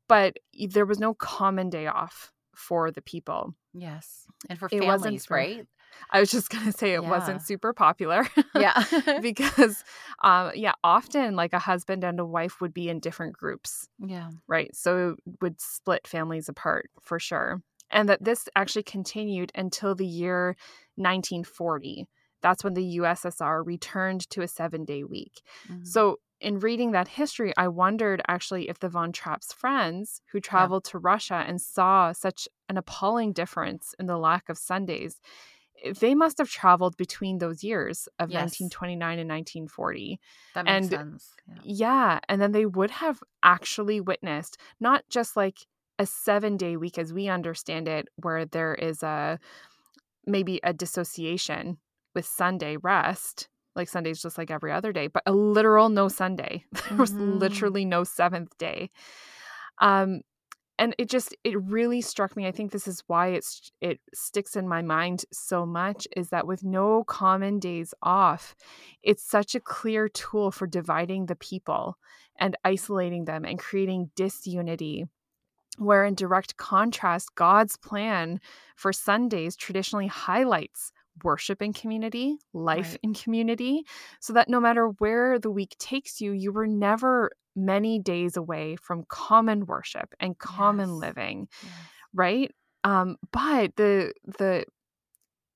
but 0.07 0.37
there 0.69 0.85
was 0.85 0.99
no 0.99 1.13
common 1.13 1.69
day 1.69 1.87
off 1.87 2.31
for 2.55 2.91
the 2.91 3.01
people. 3.01 3.53
Yes. 3.73 4.25
And 4.49 4.57
for 4.57 4.69
It 4.71 4.81
families, 4.81 5.29
right? 5.29 5.67
I 6.11 6.19
was 6.19 6.31
just 6.31 6.49
going 6.49 6.65
to 6.65 6.71
say 6.71 6.93
it 6.93 7.01
Yeah. 7.01 7.09
wasn't 7.09 7.41
super 7.41 7.73
popular. 7.73 8.27
Yeah. 8.55 8.83
because 9.21 9.83
um 10.23 10.51
yeah 10.55 10.73
often 10.83 11.35
like 11.35 11.53
a 11.53 11.59
husband 11.59 12.03
and 12.03 12.19
a 12.19 12.25
wife 12.25 12.61
would 12.61 12.73
be 12.73 12.89
in 12.89 12.99
different 12.99 13.33
groups 13.37 13.87
yeah. 13.99 14.29
right 14.47 14.75
so 14.75 15.15
it 15.25 15.33
would 15.41 15.59
split 15.61 16.07
families 16.07 16.49
apart 16.49 16.89
for 17.01 17.19
sure 17.19 17.61
and 17.89 18.09
that 18.09 18.23
this 18.23 18.47
actually 18.55 18.83
continued 18.83 19.51
until 19.55 19.95
the 19.95 20.05
year 20.05 20.55
1940 20.95 22.05
that's 22.41 22.63
when 22.63 22.73
the 22.75 22.97
ussr 22.99 23.65
returned 23.65 24.29
to 24.29 24.41
a 24.41 24.47
seven 24.47 24.85
day 24.85 25.03
week 25.03 25.41
Mhm. 25.69 25.85
so 25.87 26.19
in 26.39 26.59
reading 26.59 26.91
that 26.91 27.07
history 27.07 27.51
i 27.57 27.67
wondered 27.67 28.21
actually 28.27 28.69
if 28.69 28.79
the 28.79 28.89
von 28.89 29.11
trapp's 29.11 29.51
friends 29.53 30.21
who 30.31 30.39
traveled 30.39 30.83
to 30.85 30.99
russia 30.99 31.43
and 31.47 31.59
saw 31.61 32.11
such 32.11 32.47
an 32.69 32.77
appalling 32.77 33.33
difference 33.33 33.95
in 33.99 34.05
the 34.05 34.17
lack 34.17 34.49
of 34.49 34.57
sundays 34.57 35.19
they 35.99 36.15
must 36.15 36.39
have 36.39 36.49
traveled 36.49 36.97
between 36.97 37.37
those 37.37 37.63
years 37.63 38.07
of 38.17 38.31
Yes. 38.31 38.59
1929 38.59 39.19
and 39.19 39.27
1940 39.29 40.19
that 40.55 40.65
makes 40.65 40.73
and- 40.75 40.89
sense. 40.89 41.35
Yeah. 41.47 41.61
yeah. 41.63 42.19
And 42.27 42.41
then 42.41 42.51
they 42.51 42.65
would 42.65 42.89
have 42.89 43.21
actually 43.43 44.01
witnessed 44.01 44.57
not 44.79 45.03
just 45.07 45.35
like 45.37 45.59
a 45.99 46.05
seven 46.05 46.57
day 46.57 46.77
week 46.77 46.97
as 46.97 47.13
we 47.13 47.27
understand 47.27 47.87
it, 47.87 48.07
where 48.17 48.45
there 48.45 48.75
is 48.75 49.03
a 49.03 49.39
maybe 50.25 50.59
a 50.63 50.73
dissociation 50.73 51.77
with 52.15 52.25
Sunday 52.25 52.77
rest. 52.77 53.49
Like 53.75 53.89
Sunday's 53.89 54.21
just 54.21 54.37
like 54.37 54.51
every 54.51 54.71
other 54.71 54.91
day, 54.91 55.07
but 55.07 55.23
a 55.25 55.31
literal 55.33 55.89
no 55.89 56.07
Sunday. 56.07 56.65
There 56.89 56.97
was 56.97 57.13
Mhm. 57.13 57.39
literally 57.39 57.85
no 57.85 58.03
seventh 58.03 58.57
day. 58.57 58.89
Um, 59.81 60.21
and 60.79 60.95
it 60.97 61.09
just 61.09 61.35
it 61.43 61.61
really 61.61 62.01
struck 62.01 62.35
me. 62.35 62.47
I 62.47 62.51
think 62.51 62.71
this 62.71 62.87
is 62.87 63.03
why 63.07 63.29
it's 63.29 63.71
it 63.81 63.99
sticks 64.13 64.55
in 64.55 64.67
my 64.67 64.81
mind 64.81 65.25
so 65.31 65.65
much 65.65 66.07
is 66.15 66.29
that 66.29 66.47
with 66.47 66.63
no 66.63 67.03
common 67.05 67.59
days 67.59 67.93
off, 68.03 68.55
it's 69.03 69.23
such 69.23 69.55
a 69.55 69.59
clear 69.59 70.09
tool 70.09 70.51
for 70.51 70.67
dividing 70.67 71.27
the 71.27 71.35
people 71.35 71.97
and 72.39 72.57
isolating 72.63 73.25
them 73.25 73.45
and 73.45 73.59
creating 73.59 74.11
disunity. 74.15 75.05
Where, 75.77 76.05
in 76.05 76.15
direct 76.15 76.57
contrast, 76.57 77.35
God's 77.35 77.77
plan 77.77 78.39
for 78.75 78.91
Sundays 78.93 79.55
traditionally 79.55 80.07
highlights 80.07 80.91
worship 81.23 81.61
in 81.61 81.73
community, 81.73 82.37
life 82.53 82.95
Right. 82.95 83.01
in 83.03 83.13
community, 83.13 83.83
so 84.21 84.33
that 84.33 84.49
no 84.49 84.59
matter 84.59 84.87
where 84.99 85.39
the 85.39 85.51
week 85.51 85.75
takes 85.79 86.21
you, 86.21 86.31
you 86.31 86.51
were 86.51 86.67
never 86.67 87.31
many 87.55 87.99
days 87.99 88.37
away 88.37 88.75
from 88.75 89.03
common 89.09 89.65
worship 89.65 90.13
and 90.19 90.37
common 90.39 90.93
Yes. 90.93 90.99
living 90.99 91.47
Yes. 91.61 92.01
right 92.13 92.51
um 92.83 93.17
but 93.31 93.75
the 93.77 94.13
the 94.39 94.65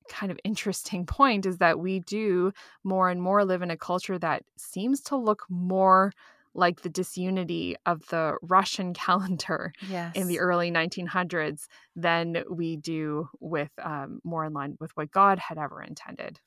kind 0.10 0.32
of 0.32 0.40
interesting 0.44 1.06
point 1.08 1.46
is 1.46 1.58
that 1.60 1.80
we 1.80 2.00
do 2.02 2.52
more 2.84 3.10
and 3.10 3.22
more 3.22 3.46
live 3.46 3.62
in 3.62 3.72
a 3.72 3.78
culture 3.78 4.20
that 4.20 4.44
seems 4.58 5.02
to 5.02 5.16
look 5.16 5.46
more 5.50 6.12
like 6.54 6.82
the 6.82 6.90
disunity 6.90 7.76
of 7.86 8.08
the 8.08 8.38
Russian 8.42 8.94
calendar 9.06 9.74
Yes. 9.82 10.16
in 10.16 10.28
the 10.28 10.40
early 10.40 10.72
1900s 10.72 11.68
than 11.96 12.44
we 12.50 12.78
do 12.78 13.30
with 13.40 13.72
um, 13.82 14.20
more 14.24 14.46
in 14.46 14.54
line 14.54 14.78
with 14.80 14.92
what 14.96 15.12
God 15.12 15.40
had 15.40 15.58
ever 15.58 15.82
intended. 15.82 16.40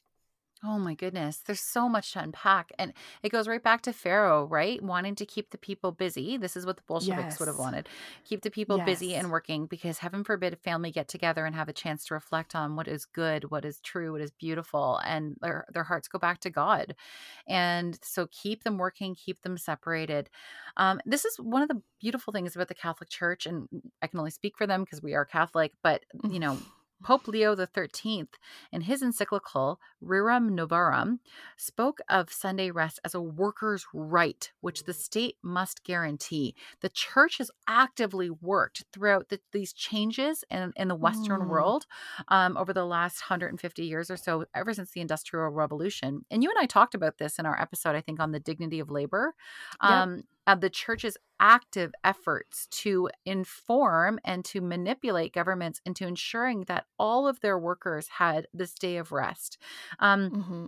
Oh 0.66 0.78
my 0.78 0.94
goodness. 0.94 1.38
There's 1.44 1.60
so 1.60 1.88
much 1.90 2.12
to 2.12 2.20
unpack. 2.20 2.72
And 2.78 2.94
it 3.22 3.30
goes 3.30 3.46
right 3.46 3.62
back 3.62 3.82
to 3.82 3.92
Pharaoh, 3.92 4.46
right? 4.46 4.82
Wanting 4.82 5.14
to 5.16 5.26
keep 5.26 5.50
the 5.50 5.58
people 5.58 5.92
busy. 5.92 6.38
This 6.38 6.56
is 6.56 6.64
what 6.64 6.76
the 6.76 6.82
Bolsheviks 6.86 7.38
would 7.38 7.48
have 7.48 7.58
wanted. 7.58 7.88
Keep 8.24 8.42
the 8.42 8.50
people 8.50 8.78
busy 8.86 9.14
and 9.14 9.30
working 9.30 9.66
because 9.66 9.98
heaven 9.98 10.24
forbid 10.24 10.54
a 10.54 10.56
family 10.56 10.90
get 10.90 11.06
together 11.06 11.44
and 11.44 11.54
have 11.54 11.68
a 11.68 11.72
chance 11.74 12.06
to 12.06 12.14
reflect 12.14 12.54
on 12.54 12.76
what 12.76 12.88
is 12.88 13.04
good, 13.04 13.50
what 13.50 13.64
is 13.66 13.80
true, 13.80 14.12
what 14.12 14.22
is 14.22 14.30
beautiful, 14.30 15.00
and 15.04 15.36
their, 15.42 15.66
their 15.72 15.84
hearts 15.84 16.08
go 16.08 16.18
back 16.18 16.40
to 16.40 16.50
God. 16.50 16.94
And 17.46 17.98
so 18.02 18.26
keep 18.28 18.64
them 18.64 18.78
working, 18.78 19.14
keep 19.14 19.42
them 19.42 19.58
separated. 19.58 20.30
Um, 20.78 21.00
this 21.04 21.26
is 21.26 21.36
one 21.36 21.60
of 21.62 21.68
the 21.68 21.82
beautiful 22.00 22.32
things 22.32 22.56
about 22.56 22.68
the 22.68 22.74
Catholic 22.74 23.10
Church, 23.10 23.44
and 23.44 23.68
I 24.00 24.06
can 24.06 24.18
only 24.18 24.30
speak 24.30 24.56
for 24.56 24.66
them 24.66 24.82
because 24.84 25.02
we 25.02 25.14
are 25.14 25.26
Catholic, 25.26 25.72
but 25.82 26.04
you 26.30 26.38
know, 26.40 26.58
Pope 27.04 27.28
Leo 27.28 27.54
XIII, 27.54 28.26
in 28.72 28.80
his 28.82 29.02
encyclical 29.02 29.78
Rerum 30.02 30.50
Novarum, 30.58 31.20
spoke 31.56 32.00
of 32.08 32.32
Sunday 32.32 32.70
rest 32.70 32.98
as 33.04 33.14
a 33.14 33.20
worker's 33.20 33.86
right, 33.94 34.50
which 34.60 34.84
the 34.84 34.94
state 34.94 35.36
must 35.42 35.84
guarantee. 35.84 36.56
The 36.80 36.88
church 36.88 37.38
has 37.38 37.50
actively 37.68 38.30
worked 38.30 38.84
throughout 38.92 39.28
the, 39.28 39.40
these 39.52 39.72
changes 39.72 40.44
in, 40.50 40.72
in 40.76 40.88
the 40.88 40.96
Western 40.96 41.42
Mm. 41.42 41.48
world 41.48 41.86
um, 42.28 42.56
over 42.56 42.72
the 42.72 42.86
last 42.86 43.20
150 43.22 43.84
years 43.84 44.10
or 44.10 44.16
so, 44.16 44.46
ever 44.54 44.72
since 44.74 44.90
the 44.92 45.00
Industrial 45.02 45.48
Revolution. 45.50 46.24
And 46.30 46.42
you 46.42 46.50
and 46.50 46.58
I 46.58 46.66
talked 46.66 46.94
about 46.94 47.18
this 47.18 47.38
in 47.38 47.46
our 47.46 47.60
episode, 47.60 47.94
I 47.96 48.00
think, 48.00 48.20
on 48.20 48.32
the 48.32 48.40
dignity 48.40 48.80
of 48.80 48.90
labor. 48.90 49.34
Yep. 49.82 50.04
Um, 50.04 50.22
of 50.46 50.60
the 50.60 50.70
church's 50.70 51.16
active 51.40 51.92
efforts 52.02 52.66
to 52.70 53.08
inform 53.24 54.18
and 54.24 54.44
to 54.44 54.60
manipulate 54.60 55.32
governments 55.32 55.80
into 55.84 56.06
ensuring 56.06 56.64
that 56.68 56.86
all 56.98 57.26
of 57.26 57.40
their 57.40 57.58
workers 57.58 58.08
had 58.18 58.46
this 58.52 58.74
day 58.74 58.96
of 58.96 59.12
rest. 59.12 59.58
Um, 59.98 60.30
mm-hmm. 60.30 60.64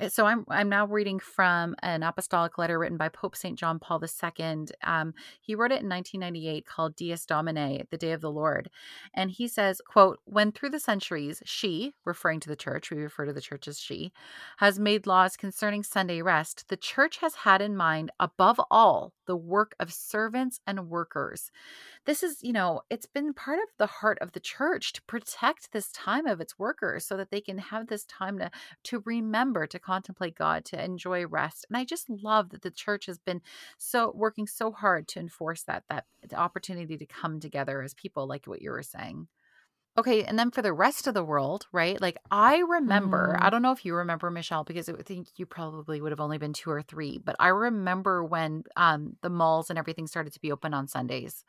Uh, 0.00 0.08
so 0.08 0.26
I'm 0.26 0.44
I'm 0.48 0.68
now 0.68 0.86
reading 0.86 1.18
from 1.18 1.74
an 1.82 2.02
apostolic 2.02 2.58
letter 2.58 2.78
written 2.78 2.96
by 2.96 3.08
Pope 3.08 3.36
Saint 3.36 3.58
John 3.58 3.78
Paul 3.78 4.02
II. 4.02 4.66
Um, 4.82 5.14
he 5.40 5.54
wrote 5.54 5.72
it 5.72 5.82
in 5.82 5.88
1998 5.88 6.66
called 6.66 6.96
Dies 6.96 7.26
Domini, 7.26 7.84
the 7.90 7.96
Day 7.96 8.12
of 8.12 8.20
the 8.20 8.30
Lord, 8.30 8.70
and 9.14 9.30
he 9.30 9.48
says, 9.48 9.80
"quote 9.86 10.18
When 10.24 10.52
through 10.52 10.70
the 10.70 10.80
centuries 10.80 11.42
she, 11.44 11.94
referring 12.04 12.40
to 12.40 12.48
the 12.48 12.56
church, 12.56 12.90
we 12.90 12.98
refer 12.98 13.26
to 13.26 13.32
the 13.32 13.40
church 13.40 13.68
as 13.68 13.78
she, 13.78 14.12
has 14.58 14.78
made 14.78 15.06
laws 15.06 15.36
concerning 15.36 15.82
Sunday 15.82 16.22
rest, 16.22 16.68
the 16.68 16.76
church 16.76 17.18
has 17.18 17.36
had 17.36 17.62
in 17.62 17.76
mind 17.76 18.10
above 18.20 18.60
all 18.70 19.12
the 19.26 19.36
work 19.36 19.74
of 19.80 19.92
servants 19.92 20.60
and 20.66 20.88
workers." 20.88 21.50
this 22.06 22.22
is, 22.22 22.42
you 22.42 22.52
know, 22.52 22.82
it's 22.90 23.06
been 23.06 23.34
part 23.34 23.58
of 23.58 23.68
the 23.78 23.86
heart 23.86 24.18
of 24.20 24.32
the 24.32 24.40
church 24.40 24.92
to 24.94 25.02
protect 25.02 25.72
this 25.72 25.90
time 25.92 26.26
of 26.26 26.40
its 26.40 26.58
workers 26.58 27.04
so 27.06 27.16
that 27.16 27.30
they 27.30 27.40
can 27.40 27.58
have 27.58 27.88
this 27.88 28.04
time 28.04 28.38
to 28.38 28.50
to 28.84 29.02
remember, 29.04 29.66
to 29.66 29.78
contemplate 29.78 30.36
God, 30.36 30.64
to 30.66 30.82
enjoy 30.82 31.26
rest. 31.26 31.66
And 31.68 31.76
I 31.76 31.84
just 31.84 32.08
love 32.08 32.50
that 32.50 32.62
the 32.62 32.70
church 32.70 33.06
has 33.06 33.18
been 33.18 33.42
so 33.78 34.12
working 34.14 34.46
so 34.46 34.72
hard 34.72 35.08
to 35.08 35.20
enforce 35.20 35.62
that 35.64 35.84
that 35.88 36.06
opportunity 36.34 36.96
to 36.96 37.06
come 37.06 37.40
together 37.40 37.82
as 37.82 37.94
people 37.94 38.26
like 38.26 38.46
what 38.46 38.62
you 38.62 38.70
were 38.70 38.82
saying. 38.82 39.28
Okay, 39.98 40.24
and 40.24 40.38
then 40.38 40.50
for 40.50 40.60
the 40.60 40.74
rest 40.74 41.06
of 41.06 41.14
the 41.14 41.24
world, 41.24 41.66
right? 41.72 41.98
Like 41.98 42.18
I 42.30 42.58
remember, 42.58 43.34
mm. 43.38 43.42
I 43.42 43.48
don't 43.48 43.62
know 43.62 43.72
if 43.72 43.84
you 43.84 43.94
remember 43.94 44.30
Michelle 44.30 44.62
because 44.62 44.90
I 44.90 44.92
think 45.02 45.28
you 45.36 45.46
probably 45.46 46.02
would 46.02 46.12
have 46.12 46.20
only 46.20 46.36
been 46.36 46.52
2 46.52 46.68
or 46.70 46.82
3, 46.82 47.18
but 47.24 47.34
I 47.40 47.48
remember 47.48 48.22
when 48.22 48.64
um 48.76 49.16
the 49.22 49.30
malls 49.30 49.70
and 49.70 49.78
everything 49.78 50.06
started 50.06 50.34
to 50.34 50.40
be 50.40 50.52
open 50.52 50.74
on 50.74 50.86
Sundays. 50.86 51.44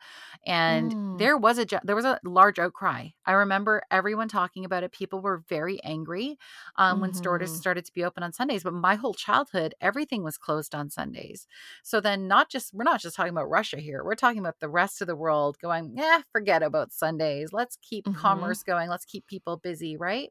And 0.46 0.92
mm. 0.92 1.18
there 1.18 1.36
was 1.36 1.58
a 1.58 1.66
there 1.84 1.96
was 1.96 2.06
a 2.06 2.18
large 2.24 2.58
outcry. 2.58 3.08
I 3.26 3.32
remember 3.32 3.82
everyone 3.90 4.28
talking 4.28 4.64
about 4.64 4.82
it. 4.82 4.92
People 4.92 5.20
were 5.20 5.44
very 5.48 5.82
angry 5.84 6.38
um 6.76 6.92
mm-hmm. 6.92 7.00
when 7.02 7.14
stores 7.14 7.54
started 7.54 7.84
to 7.84 7.92
be 7.92 8.04
open 8.04 8.22
on 8.22 8.32
Sundays, 8.32 8.62
but 8.62 8.72
my 8.72 8.94
whole 8.94 9.14
childhood 9.14 9.74
everything 9.80 10.22
was 10.22 10.38
closed 10.38 10.74
on 10.74 10.88
Sundays. 10.88 11.46
So 11.82 12.00
then 12.00 12.28
not 12.28 12.48
just 12.48 12.72
we're 12.72 12.84
not 12.84 13.00
just 13.00 13.14
talking 13.14 13.32
about 13.32 13.50
Russia 13.50 13.78
here. 13.78 14.02
We're 14.02 14.14
talking 14.14 14.40
about 14.40 14.60
the 14.60 14.70
rest 14.70 15.02
of 15.02 15.06
the 15.06 15.16
world 15.16 15.58
going, 15.60 15.92
"Yeah, 15.96 16.22
forget 16.32 16.62
about 16.62 16.92
Sundays. 16.92 17.52
Let's 17.52 17.76
keep 17.82 18.06
mm-hmm 18.06 18.37
commerce 18.38 18.60
mm-hmm. 18.60 18.72
going 18.72 18.88
let's 18.88 19.04
keep 19.04 19.26
people 19.26 19.56
busy 19.56 19.96
right 19.96 20.30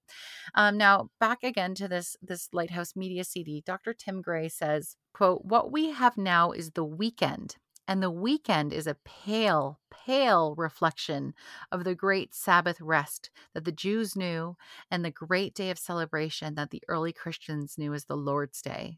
um, 0.55 0.77
now 0.77 1.09
back 1.19 1.43
again 1.43 1.73
to 1.75 1.87
this 1.87 2.15
this 2.21 2.49
lighthouse 2.53 2.95
media 2.95 3.23
cd 3.23 3.61
dr 3.65 3.93
tim 3.93 4.21
gray 4.21 4.47
says 4.47 4.95
quote 5.13 5.43
what 5.43 5.71
we 5.71 5.91
have 5.91 6.17
now 6.17 6.51
is 6.51 6.71
the 6.71 6.85
weekend 6.85 7.55
and 7.87 8.03
the 8.03 8.11
weekend 8.11 8.73
is 8.73 8.85
a 8.85 8.97
pale, 9.05 9.79
pale 9.89 10.53
reflection 10.57 11.33
of 11.71 11.85
the 11.85 11.95
great 11.95 12.35
Sabbath 12.35 12.81
rest 12.81 13.29
that 13.53 13.63
the 13.63 13.71
Jews 13.71 14.15
knew 14.15 14.57
and 14.91 15.05
the 15.05 15.11
great 15.11 15.55
day 15.55 15.69
of 15.69 15.79
celebration 15.79 16.55
that 16.55 16.69
the 16.69 16.83
early 16.89 17.13
Christians 17.13 17.77
knew 17.77 17.93
as 17.93 18.05
the 18.05 18.17
Lord's 18.17 18.61
Day. 18.61 18.97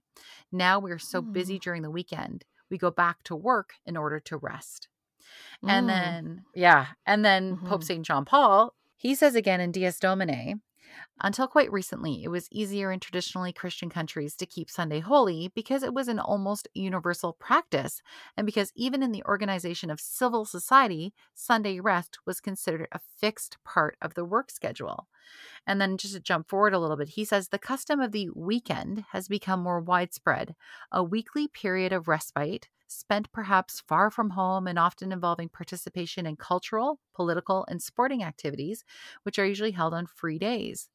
Now 0.52 0.80
we 0.80 0.92
are 0.92 1.00
so 1.00 1.22
mm. 1.22 1.32
busy 1.32 1.60
during 1.60 1.84
the 1.84 1.92
weekend, 1.92 2.46
we 2.72 2.78
go 2.78 2.90
back 2.90 3.24
to 3.26 3.36
work 3.36 3.74
in 3.86 3.96
order 3.96 4.20
to 4.22 4.38
rest. 4.38 4.88
Mm. 5.64 5.70
And 5.70 5.90
then, 5.90 6.44
yeah, 6.56 6.88
and 7.06 7.24
then 7.24 7.58
mm-hmm. 7.58 7.68
Pope 7.68 7.84
St. 7.84 8.06
John 8.06 8.26
Paul 8.26 8.74
he 9.00 9.16
says 9.16 9.34
again 9.34 9.62
in 9.62 9.72
Dies 9.72 9.98
Domini, 9.98 10.56
until 11.22 11.48
quite 11.48 11.72
recently, 11.72 12.24
it 12.24 12.30
was 12.30 12.50
easier 12.52 12.92
in 12.92 13.00
traditionally 13.00 13.54
Christian 13.54 13.90
countries 13.90 14.36
to 14.36 14.46
keep 14.46 14.70
Sunday 14.70 15.00
holy 15.00 15.52
because 15.54 15.84
it 15.84 15.94
was 15.94 16.08
an 16.08 16.20
almost 16.20 16.68
universal 16.74 17.34
practice, 17.34 18.02
and 18.36 18.46
because 18.46 18.72
even 18.76 19.02
in 19.02 19.12
the 19.12 19.24
organization 19.24 19.90
of 19.90 20.00
civil 20.00 20.46
society, 20.46 21.14
Sunday 21.34 21.80
rest 21.80 22.20
was 22.26 22.42
considered 22.42 22.88
a 22.92 23.00
fixed 23.18 23.58
part 23.64 23.98
of 24.02 24.14
the 24.14 24.26
work 24.26 24.52
schedule. 24.52 25.08
And 25.66 25.80
then 25.80 25.98
just 25.98 26.14
to 26.16 26.20
jump 26.20 26.50
forward 26.50 26.74
a 26.74 26.80
little 26.80 26.98
bit, 26.98 27.10
he 27.10 27.24
says 27.24 27.50
the 27.50 27.60
custom 27.60 28.00
of 28.00 28.12
the 28.12 28.30
weekend 28.36 29.06
has 29.12 29.28
become 29.28 29.62
more 29.62 29.80
widespread, 29.80 30.56
a 30.92 31.04
weekly 31.04 31.48
period 31.48 31.94
of 31.94 32.08
respite 32.08 32.68
spent 32.90 33.32
perhaps 33.32 33.82
far 33.88 34.10
from 34.10 34.32
home 34.32 34.68
and 34.68 34.80
often 34.80 35.12
involving 35.12 35.50
participation 35.50 36.26
in 36.26 36.36
cultural, 36.36 37.00
political, 37.14 37.66
and 37.68 37.82
sporting 37.82 38.24
activities, 38.24 38.84
which 39.24 39.40
are 39.40 39.46
usually 39.46 39.72
held 39.72 39.94
on 39.94 40.06
free 40.06 40.40
days. 40.40 40.90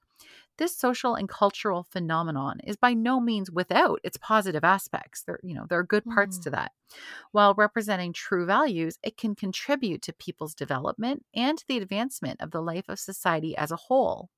This 0.57 0.77
social 0.77 1.17
and 1.17 1.29
cultural 1.29 1.83
phenomenon 1.83 2.61
is 2.65 2.77
by 2.77 2.95
no 2.95 3.19
means 3.19 3.51
without 3.51 4.01
its 4.05 4.17
positive 4.17 4.63
aspects. 4.63 5.23
There, 5.23 5.41
you 5.43 5.55
know, 5.55 5.67
there 5.69 5.81
are 5.81 5.85
good 5.85 6.05
parts 6.05 6.39
mm. 6.39 6.43
to 6.45 6.51
that. 6.51 6.73
While 7.33 7.55
representing 7.55 8.13
true 8.13 8.47
values, 8.47 8.99
it 9.03 9.17
can 9.17 9.35
contribute 9.35 10.03
to 10.03 10.13
people's 10.13 10.55
development 10.55 11.25
and 11.35 11.59
to 11.59 11.65
the 11.67 11.79
advancement 11.79 12.41
of 12.41 12.53
the 12.53 12.63
life 12.63 12.89
of 12.89 13.01
society 13.01 13.57
as 13.57 13.73
a 13.73 13.77
whole. 13.77 14.31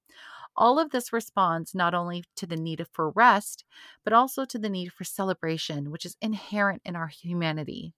All 0.57 0.79
of 0.79 0.91
this 0.91 1.13
responds 1.13 1.75
not 1.75 1.95
only 1.95 2.25
to 2.37 2.47
the 2.47 2.57
need 2.57 2.87
for 2.93 3.11
rest, 3.11 3.65
but 4.05 4.13
also 4.13 4.45
to 4.47 4.59
the 4.59 4.69
need 4.71 4.93
for 4.93 5.05
celebration, 5.05 5.91
which 5.91 6.07
is 6.07 6.17
inherent 6.21 6.83
in 6.85 6.97
our 6.97 7.09
humanity. 7.09 7.93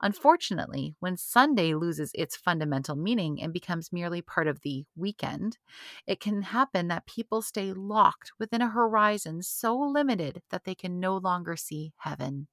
Unfortunately, 0.00 0.94
when 1.00 1.16
Sunday 1.16 1.74
loses 1.74 2.12
its 2.14 2.36
fundamental 2.36 2.96
meaning 2.96 3.40
and 3.42 3.52
becomes 3.52 3.92
merely 3.92 4.22
part 4.22 4.46
of 4.48 4.60
the 4.60 4.84
weekend, 4.96 5.58
it 6.06 6.20
can 6.20 6.42
happen 6.42 6.88
that 6.88 7.06
people 7.06 7.42
stay 7.42 7.72
locked 7.72 8.32
within 8.38 8.62
a 8.62 8.68
horizon 8.70 9.42
so 9.42 9.76
limited 9.78 10.42
that 10.50 10.64
they 10.64 10.74
can 10.74 11.00
no 11.00 11.16
longer 11.16 11.56
see 11.56 11.92
heaven. 11.98 12.48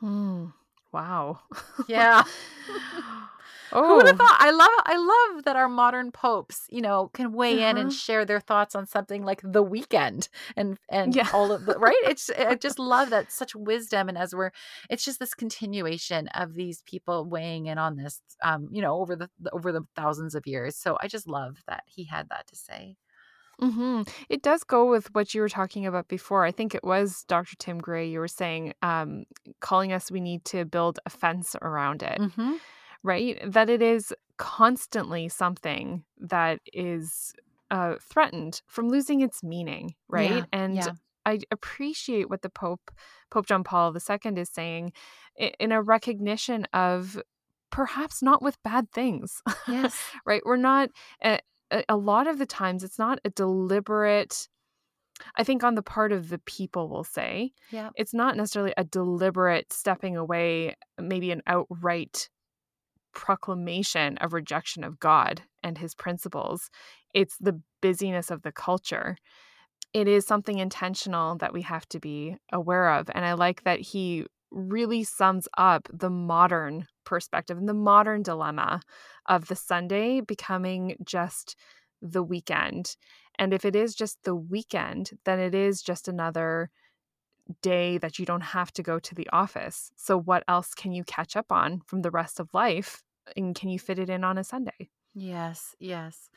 Hmm. 0.00 0.46
Wow. 0.92 1.40
Yeah. 1.86 2.24
Oh. 3.74 3.88
Who 3.88 3.96
would 3.96 4.06
have 4.06 4.16
thought? 4.16 4.36
I 4.38 4.50
love 4.52 4.70
I 4.84 4.96
love 4.96 5.44
that 5.44 5.56
our 5.56 5.68
modern 5.68 6.12
popes, 6.12 6.66
you 6.70 6.80
know, 6.80 7.10
can 7.12 7.32
weigh 7.32 7.58
uh-huh. 7.58 7.70
in 7.70 7.76
and 7.76 7.88
uh-huh. 7.88 7.96
share 7.96 8.24
their 8.24 8.40
thoughts 8.40 8.74
on 8.74 8.86
something 8.86 9.24
like 9.24 9.40
the 9.42 9.62
weekend 9.62 10.28
and 10.56 10.78
and 10.88 11.14
yeah. 11.14 11.28
all 11.34 11.50
of 11.50 11.66
the 11.66 11.76
right. 11.78 11.94
It's 12.04 12.30
I 12.30 12.54
just 12.54 12.78
love 12.78 13.10
that 13.10 13.32
such 13.32 13.56
wisdom 13.56 14.08
and 14.08 14.16
as 14.16 14.34
we're 14.34 14.52
it's 14.88 15.04
just 15.04 15.18
this 15.18 15.34
continuation 15.34 16.28
of 16.28 16.54
these 16.54 16.82
people 16.82 17.24
weighing 17.24 17.66
in 17.66 17.78
on 17.78 17.96
this, 17.96 18.20
um, 18.42 18.68
you 18.70 18.80
know, 18.80 19.00
over 19.00 19.16
the 19.16 19.28
over 19.52 19.72
the 19.72 19.82
thousands 19.96 20.34
of 20.34 20.46
years. 20.46 20.76
So 20.76 20.96
I 21.00 21.08
just 21.08 21.28
love 21.28 21.58
that 21.66 21.82
he 21.86 22.04
had 22.04 22.28
that 22.28 22.46
to 22.48 22.56
say. 22.56 22.96
Mm-hmm. 23.60 24.02
It 24.28 24.42
does 24.42 24.64
go 24.64 24.90
with 24.90 25.14
what 25.14 25.32
you 25.34 25.40
were 25.40 25.48
talking 25.48 25.86
about 25.86 26.08
before. 26.08 26.44
I 26.44 26.50
think 26.50 26.74
it 26.74 26.82
was 26.82 27.24
Dr. 27.28 27.54
Tim 27.56 27.78
Gray. 27.78 28.08
You 28.08 28.18
were 28.18 28.26
saying, 28.26 28.74
um, 28.82 29.26
calling 29.60 29.92
us, 29.92 30.10
we 30.10 30.20
need 30.20 30.44
to 30.46 30.64
build 30.64 30.98
a 31.06 31.10
fence 31.10 31.54
around 31.62 32.02
it. 32.02 32.18
Mm-hmm 32.18 32.54
right? 33.04 33.38
That 33.44 33.70
it 33.70 33.82
is 33.82 34.12
constantly 34.38 35.28
something 35.28 36.02
that 36.18 36.58
is 36.72 37.32
uh, 37.70 37.94
threatened 38.00 38.62
from 38.66 38.88
losing 38.88 39.20
its 39.20 39.44
meaning, 39.44 39.94
right? 40.08 40.30
Yeah, 40.30 40.44
and 40.52 40.74
yeah. 40.74 40.92
I 41.24 41.38
appreciate 41.52 42.28
what 42.28 42.42
the 42.42 42.50
Pope, 42.50 42.90
Pope 43.30 43.46
John 43.46 43.62
Paul 43.62 43.94
II, 43.94 44.32
is 44.36 44.50
saying 44.50 44.92
in 45.36 45.70
a 45.70 45.82
recognition 45.82 46.66
of 46.72 47.20
perhaps 47.70 48.22
not 48.22 48.42
with 48.42 48.62
bad 48.62 48.90
things. 48.90 49.42
Yes. 49.68 49.98
right? 50.26 50.42
We're 50.44 50.56
not, 50.56 50.90
a, 51.22 51.40
a 51.88 51.96
lot 51.96 52.26
of 52.26 52.38
the 52.38 52.46
times, 52.46 52.84
it's 52.84 52.98
not 52.98 53.18
a 53.24 53.30
deliberate. 53.30 54.48
I 55.36 55.44
think 55.44 55.62
on 55.62 55.74
the 55.74 55.82
part 55.82 56.12
of 56.12 56.28
the 56.28 56.38
people, 56.38 56.88
we'll 56.88 57.04
say, 57.04 57.52
yeah, 57.70 57.90
it's 57.94 58.12
not 58.12 58.36
necessarily 58.36 58.74
a 58.76 58.84
deliberate 58.84 59.72
stepping 59.72 60.16
away, 60.16 60.74
maybe 61.00 61.30
an 61.30 61.42
outright 61.46 62.28
proclamation 63.14 64.18
of 64.18 64.32
rejection 64.32 64.84
of 64.84 65.00
God 65.00 65.42
and 65.62 65.78
his 65.78 65.94
principles. 65.94 66.70
It's 67.12 67.36
the 67.38 67.60
busyness 67.80 68.30
of 68.30 68.42
the 68.42 68.52
culture. 68.52 69.16
It 69.92 70.08
is 70.08 70.26
something 70.26 70.58
intentional 70.58 71.36
that 71.38 71.52
we 71.52 71.62
have 71.62 71.88
to 71.90 72.00
be 72.00 72.36
aware 72.52 72.90
of. 72.94 73.08
And 73.14 73.24
I 73.24 73.34
like 73.34 73.62
that 73.62 73.80
he 73.80 74.26
really 74.50 75.04
sums 75.04 75.48
up 75.56 75.88
the 75.92 76.10
modern 76.10 76.86
perspective 77.04 77.58
and 77.58 77.68
the 77.68 77.74
modern 77.74 78.22
dilemma 78.22 78.80
of 79.26 79.48
the 79.48 79.56
Sunday 79.56 80.20
becoming 80.20 80.96
just 81.04 81.56
the 82.00 82.22
weekend. 82.22 82.96
And 83.38 83.52
if 83.52 83.64
it 83.64 83.74
is 83.74 83.94
just 83.94 84.18
the 84.24 84.34
weekend, 84.34 85.10
then 85.24 85.40
it 85.40 85.54
is 85.54 85.82
just 85.82 86.06
another 86.06 86.70
day 87.62 87.98
that 87.98 88.18
you 88.18 88.26
don't 88.26 88.40
have 88.42 88.72
to 88.72 88.82
go 88.82 88.98
to 88.98 89.14
the 89.14 89.28
office. 89.30 89.92
So, 89.96 90.18
what 90.18 90.44
else 90.48 90.74
can 90.74 90.92
you 90.92 91.04
catch 91.04 91.36
up 91.36 91.52
on 91.52 91.80
from 91.82 92.02
the 92.02 92.10
rest 92.10 92.40
of 92.40 92.48
life? 92.54 93.02
And 93.36 93.54
can 93.54 93.68
you 93.70 93.78
fit 93.78 93.98
it 93.98 94.10
in 94.10 94.24
on 94.24 94.38
a 94.38 94.44
Sunday? 94.44 94.90
Yes, 95.14 95.76
yes. 95.78 96.30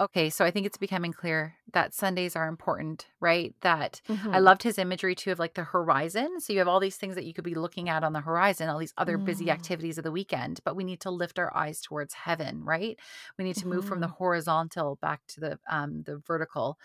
Okay, 0.00 0.30
so 0.30 0.44
I 0.44 0.50
think 0.50 0.66
it's 0.66 0.78
becoming 0.78 1.12
clear 1.12 1.56
that 1.72 1.94
Sundays 1.94 2.36
are 2.36 2.48
important, 2.48 3.08
right? 3.20 3.54
That 3.62 4.00
I 4.32 4.38
Mhm. 4.38 4.40
loved 4.40 4.62
his 4.64 4.78
imagery 4.78 5.14
too 5.14 5.32
of 5.32 5.38
like 5.38 5.54
the 5.54 5.64
horizon. 5.64 6.40
So 6.40 6.52
you 6.52 6.60
have 6.60 6.68
all 6.68 6.80
these 6.80 6.96
things 6.98 7.14
that 7.16 7.24
you 7.26 7.34
could 7.34 7.44
be 7.44 7.54
looking 7.54 7.88
at 7.88 8.04
on 8.04 8.12
the 8.12 8.20
horizon, 8.22 8.68
all 8.68 8.78
these 8.78 8.94
other 8.98 9.18
busy 9.18 9.50
Mm. 9.50 9.50
activities 9.50 9.98
of 9.98 10.04
the 10.04 10.12
weekend, 10.12 10.60
but 10.64 10.76
we 10.76 10.84
need 10.84 11.00
to 11.02 11.10
lift 11.12 11.38
our 11.38 11.56
eyes 11.56 11.80
towards 11.82 12.14
heaven, 12.14 12.64
right? 12.64 12.98
We 13.38 13.44
need 13.44 13.56
to 13.58 13.68
move 13.68 13.86
from 13.86 14.00
the 14.00 14.06
Mhm. 14.06 14.14
horizontal 14.18 14.96
back 14.96 15.22
to 15.28 15.40
the 15.40 15.60
um 15.70 16.02
the 16.04 16.18
vertical. 16.18 16.78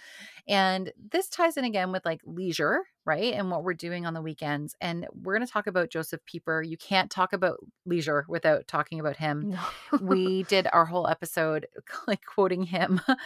And 0.47 0.93
this 0.97 1.30
ties 1.30 1.57
in 1.57 1.65
again 1.65 1.91
with 1.91 2.05
like 2.05 2.22
leisure, 2.26 2.86
right? 3.06 3.34
And 3.34 3.50
what 3.50 3.64
we're 3.64 3.74
doing 3.74 4.06
on 4.06 4.14
the 4.14 4.22
weekends. 4.22 4.76
And 4.82 5.08
we're 5.14 5.36
going 5.36 5.45
to 5.45 5.52
talk 5.52 5.68
about 5.68 5.89
Joseph 5.89 6.24
Pieper. 6.26 6.62
You 6.62 6.78
can't 6.78 7.10
talk 7.10 7.34
about 7.34 7.58
leisure 7.86 8.26
without 8.28 8.68
talking 8.68 9.00
about 9.00 9.18
him 9.18 9.52
No. 9.52 9.60
we 10.02 10.43
did 10.43 10.68
our 10.74 10.86
whole 10.86 11.08
episode 11.08 11.68
like 12.08 12.24
quoting 12.26 12.64
him 12.64 13.02
um, 13.08 13.18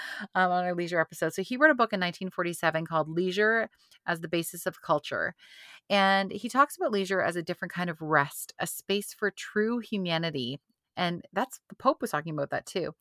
on 0.51 0.63
our 0.63 0.73
leisure 0.75 0.99
episode. 0.99 1.33
So 1.33 1.41
he 1.43 1.57
wrote 1.57 1.71
a 1.71 1.75
book 1.75 1.91
in 1.93 1.99
1947 1.99 2.85
called 2.85 3.09
Leisure 3.09 3.69
as 4.05 4.21
the 4.21 4.27
Basis 4.29 4.65
of 4.65 4.81
Culture. 4.81 5.35
And 5.89 6.31
he 6.31 6.47
talks 6.49 6.77
about 6.77 6.91
leisure 6.91 7.21
as 7.21 7.35
a 7.35 7.43
different 7.43 7.73
kind 7.73 7.89
of 7.89 8.01
rest, 8.01 8.53
a 8.59 8.67
space 8.67 9.13
for 9.13 9.31
true 9.31 9.79
humanity. 9.79 10.59
And 10.95 11.25
that's 11.33 11.59
the 11.69 11.75
Pope 11.75 12.01
was 12.01 12.11
talking 12.11 12.33
about 12.33 12.51
that 12.51 12.65
too. 12.65 12.95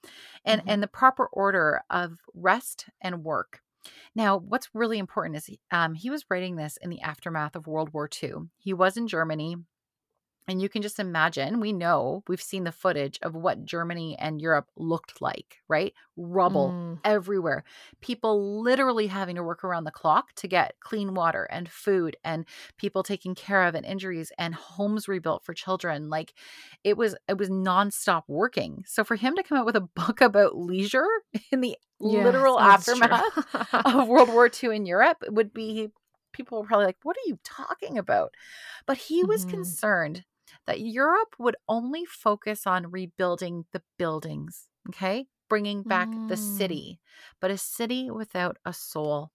And 0.44 0.62
Mhm. 0.62 0.64
and 0.66 0.82
the 0.82 0.88
proper 0.88 1.26
order 1.26 1.82
of 1.90 2.18
rest 2.34 2.86
and 3.00 3.22
work. 3.22 3.61
Now, 4.14 4.36
what's 4.38 4.74
really 4.74 4.98
important 4.98 5.36
is 5.36 5.46
he, 5.46 5.60
um, 5.70 5.94
he 5.94 6.10
was 6.10 6.24
writing 6.30 6.56
this 6.56 6.76
in 6.78 6.90
the 6.90 7.00
aftermath 7.00 7.56
of 7.56 7.66
World 7.66 7.92
War 7.92 8.08
II. 8.08 8.50
He 8.58 8.72
was 8.74 8.96
in 8.96 9.06
Germany. 9.08 9.56
And 10.48 10.60
you 10.60 10.68
can 10.68 10.82
just 10.82 10.98
imagine, 10.98 11.60
we 11.60 11.72
know, 11.72 12.24
we've 12.26 12.42
seen 12.42 12.64
the 12.64 12.72
footage 12.72 13.18
of 13.22 13.34
what 13.34 13.64
Germany 13.64 14.18
and 14.18 14.40
Europe 14.42 14.70
looked 14.76 15.22
like, 15.22 15.58
right? 15.68 15.94
Rubble 16.16 16.74
Mm. 16.74 17.00
everywhere. 17.04 17.64
People 18.00 18.60
literally 18.62 19.06
having 19.06 19.36
to 19.36 19.42
work 19.42 19.62
around 19.64 19.84
the 19.84 19.90
clock 19.92 20.32
to 20.34 20.48
get 20.48 20.74
clean 20.80 21.14
water 21.14 21.44
and 21.44 21.68
food 21.68 22.16
and 22.24 22.44
people 22.76 23.02
taken 23.04 23.34
care 23.36 23.64
of 23.64 23.74
and 23.74 23.86
injuries 23.86 24.32
and 24.38 24.54
homes 24.54 25.08
rebuilt 25.08 25.44
for 25.44 25.54
children. 25.54 26.10
Like 26.10 26.34
it 26.84 26.96
was 26.96 27.16
it 27.28 27.38
was 27.38 27.48
nonstop 27.50 28.24
working. 28.28 28.84
So 28.86 29.04
for 29.04 29.16
him 29.16 29.34
to 29.36 29.42
come 29.42 29.58
out 29.58 29.66
with 29.66 29.76
a 29.76 29.80
book 29.96 30.20
about 30.20 30.56
leisure 30.56 31.06
in 31.50 31.60
the 31.60 31.76
Yes, 32.04 32.56
literal 32.56 32.60
aftermath 32.60 33.38
of 33.84 34.08
World 34.08 34.30
War 34.30 34.48
II 34.48 34.72
in 34.72 34.86
Europe 34.86 35.18
would 35.28 35.52
be 35.52 35.90
people 36.32 36.60
were 36.60 36.66
probably 36.66 36.86
like, 36.86 36.98
what 37.02 37.16
are 37.16 37.26
you 37.28 37.38
talking 37.44 37.98
about? 37.98 38.34
But 38.86 38.96
he 38.98 39.24
was 39.24 39.44
Mhm. 39.44 39.76
concerned 39.84 40.24
that 40.66 40.80
Europe 40.80 41.36
would 41.38 41.56
only 41.68 42.04
focus 42.04 42.66
on 42.66 42.90
rebuilding 42.90 43.66
the 43.72 43.82
buildings, 43.98 44.68
okay? 44.88 45.26
Bringing 45.48 45.84
back 45.84 46.16
the 46.28 46.36
Mm. 46.36 46.36
city, 46.36 47.00
but 47.40 47.50
a 47.50 47.58
city 47.58 48.10
without 48.10 48.58
a 48.64 48.72
soul. 48.72 49.30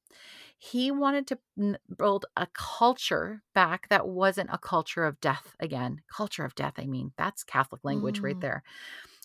He 0.59 0.91
wanted 0.91 1.27
to 1.27 1.39
build 1.97 2.25
a 2.37 2.47
culture 2.53 3.43
back 3.53 3.89
that 3.89 4.07
wasn't 4.07 4.49
a 4.51 4.57
culture 4.57 5.05
of 5.05 5.19
death 5.21 5.55
again. 5.59 6.01
Culture 6.11 6.45
of 6.45 6.55
death, 6.55 6.75
I 6.77 6.87
mean, 6.87 7.13
that's 7.17 7.43
Catholic 7.43 7.83
language 7.83 8.23
right 8.23 8.39
Mm. 8.39 8.41
there. 8.41 8.63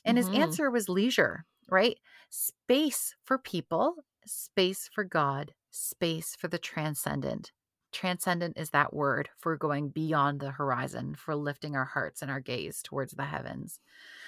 And 0.05 0.19
his 0.19 0.29
Mhm. 0.29 0.35
answer 0.35 0.71
was 0.71 0.89
leisure, 0.89 1.45
right? 1.73 1.99
Space 2.31 3.17
for 3.25 3.39
people, 3.39 3.97
space 4.27 4.89
for 4.95 5.05
God, 5.05 5.55
space 5.71 6.37
for 6.37 6.49
the 6.49 6.59
transcendent. 6.59 7.53
Transcendent 7.93 8.59
is 8.59 8.71
that 8.71 8.95
word 8.95 9.31
for 9.39 9.57
going 9.57 9.91
beyond 9.91 10.41
the 10.41 10.53
horizon, 10.53 11.15
for 11.17 11.37
lifting 11.37 11.77
our 11.77 11.85
hearts 11.87 12.23
and 12.23 12.31
our 12.31 12.41
gaze 12.41 12.83
towards 12.83 13.15
the 13.15 13.25
heavens. 13.27 13.81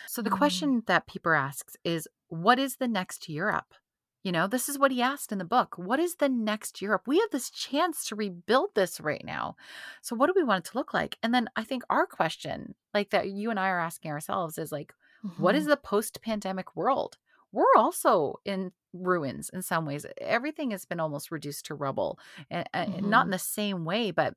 So 0.07 0.23
the 0.23 0.31
Mhm. 0.31 0.31
question 0.31 0.83
that 0.87 1.07
Pieper 1.07 1.35
asks 1.35 1.77
is 1.85 2.09
what 2.29 2.59
is 2.59 2.77
the 2.77 2.89
next 2.89 3.29
Europe? 3.29 3.75
You 4.23 4.33
know, 4.33 4.47
this 4.47 4.69
is 4.71 4.79
what 4.79 4.91
he 4.91 5.03
asked 5.03 5.33
in 5.33 5.39
the 5.39 5.45
book. 5.45 5.77
What 5.77 6.01
is 6.01 6.17
the 6.17 6.31
next 6.31 6.81
Europe? 6.81 7.03
We 7.07 7.21
have 7.21 7.31
this 7.31 7.51
chance 7.51 8.07
to 8.07 8.17
rebuild 8.17 8.71
this 8.75 9.01
right 9.01 9.23
now. 9.25 9.57
So, 10.01 10.17
what 10.17 10.27
do 10.29 10.33
we 10.35 10.45
want 10.45 10.67
it 10.67 10.71
to 10.71 10.79
look 10.79 10.95
like? 10.95 11.19
And 11.23 11.35
then 11.35 11.49
I 11.57 11.65
think 11.65 11.83
our 11.91 12.07
question, 12.07 12.75
like 12.95 13.11
that 13.11 13.29
you 13.31 13.51
and 13.51 13.61
I 13.61 13.69
are 13.69 13.81
asking 13.81 14.11
ourselves, 14.13 14.57
is 14.57 14.73
like, 14.73 14.95
what 15.37 15.55
is 15.55 15.67
Mhm. 15.67 15.69
the 15.69 15.77
post 15.77 16.23
pandemic 16.23 16.75
world? 16.75 17.19
We're 17.55 17.77
also 17.77 18.37
in 18.45 18.73
ruins 18.95 19.51
in 19.51 19.63
some 19.63 19.87
ways. 19.87 20.07
Everything 20.21 20.73
has 20.73 20.85
been 20.87 21.01
almost 21.01 21.31
reduced 21.33 21.67
to 21.67 21.77
rubble, 21.77 22.19
and, 22.51 22.69
and 22.75 23.11
not 23.11 23.27
in 23.27 23.31
Mhm. 23.31 23.33
the 23.33 23.39
same 23.41 23.85
way, 23.87 24.11
but 24.13 24.37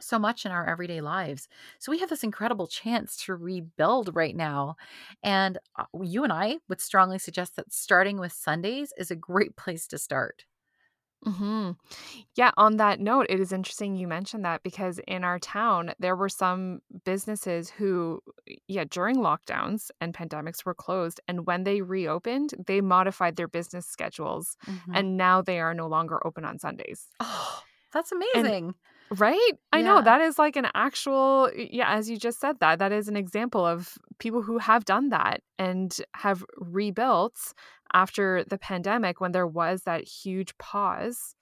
so 0.00 0.18
much 0.18 0.44
in 0.46 0.52
our 0.52 0.66
everyday 0.68 1.00
lives. 1.00 1.48
So 1.78 1.90
we 1.90 1.98
have 2.00 2.10
this 2.10 2.24
incredible 2.24 2.66
chance 2.66 3.16
to 3.24 3.34
rebuild 3.34 4.14
right 4.14 4.36
now. 4.36 4.76
And 5.22 5.58
uh, 5.76 5.86
you 6.02 6.24
and 6.24 6.32
I 6.32 6.58
would 6.68 6.80
strongly 6.82 7.18
suggest 7.18 7.56
that 7.56 7.72
starting 7.72 8.18
with 8.18 8.32
Sundays 8.32 8.92
is 8.98 9.10
a 9.10 9.16
great 9.16 9.56
place 9.58 9.86
to 9.88 9.98
start. 9.98 10.44
Hmm 11.26 11.72
Yeah, 12.36 12.52
on 12.56 12.76
that 12.78 13.00
note, 13.00 13.26
it 13.28 13.40
is 13.40 13.52
interesting 13.52 13.96
you 13.96 14.06
mentioned 14.08 14.44
that 14.44 14.62
because 14.62 15.00
in 15.08 15.24
our 15.24 15.38
town, 15.40 15.92
there 15.98 16.16
were 16.16 16.28
some 16.28 16.80
businesses 17.04 17.70
who, 17.70 18.20
yeah, 18.68 18.84
during 18.88 19.16
lockdowns 19.16 19.90
and 20.00 20.14
pandemics 20.14 20.64
were 20.64 20.74
closed. 20.74 21.20
And 21.28 21.46
when 21.46 21.64
they 21.64 21.82
reopened, 21.82 22.54
they 22.66 22.80
modified 22.80 23.36
their 23.36 23.48
business 23.48 23.86
schedules. 23.86 24.56
Mhm. 24.66 24.94
And 24.94 25.16
now 25.16 25.42
they 25.42 25.60
are 25.60 25.74
no 25.74 25.88
longer 25.88 26.24
open 26.26 26.44
on 26.44 26.58
Sundays. 26.60 27.10
oh, 27.20 27.62
that's 27.92 28.12
amazing. 28.12 28.74
Right? 29.10 29.52
I 29.72 29.82
know 29.82 30.02
that 30.02 30.20
is 30.20 30.38
like 30.38 30.56
an 30.56 30.66
actual, 30.74 31.50
yeah, 31.54 31.92
as 31.92 32.10
you 32.10 32.16
just 32.16 32.40
said 32.40 32.58
that, 32.60 32.80
that 32.80 32.90
is 32.90 33.08
an 33.08 33.16
example 33.16 33.64
of 33.64 33.96
people 34.18 34.42
who 34.42 34.58
have 34.58 34.84
done 34.84 35.10
that 35.10 35.42
and 35.58 35.96
have 36.14 36.44
rebuilt 36.56 37.54
after 37.92 38.44
the 38.44 38.58
pandemic 38.58 39.20
when 39.20 39.32
there 39.32 39.46
was 39.46 39.82
that 39.82 40.02
huge 40.02 40.58
pause 40.58 41.36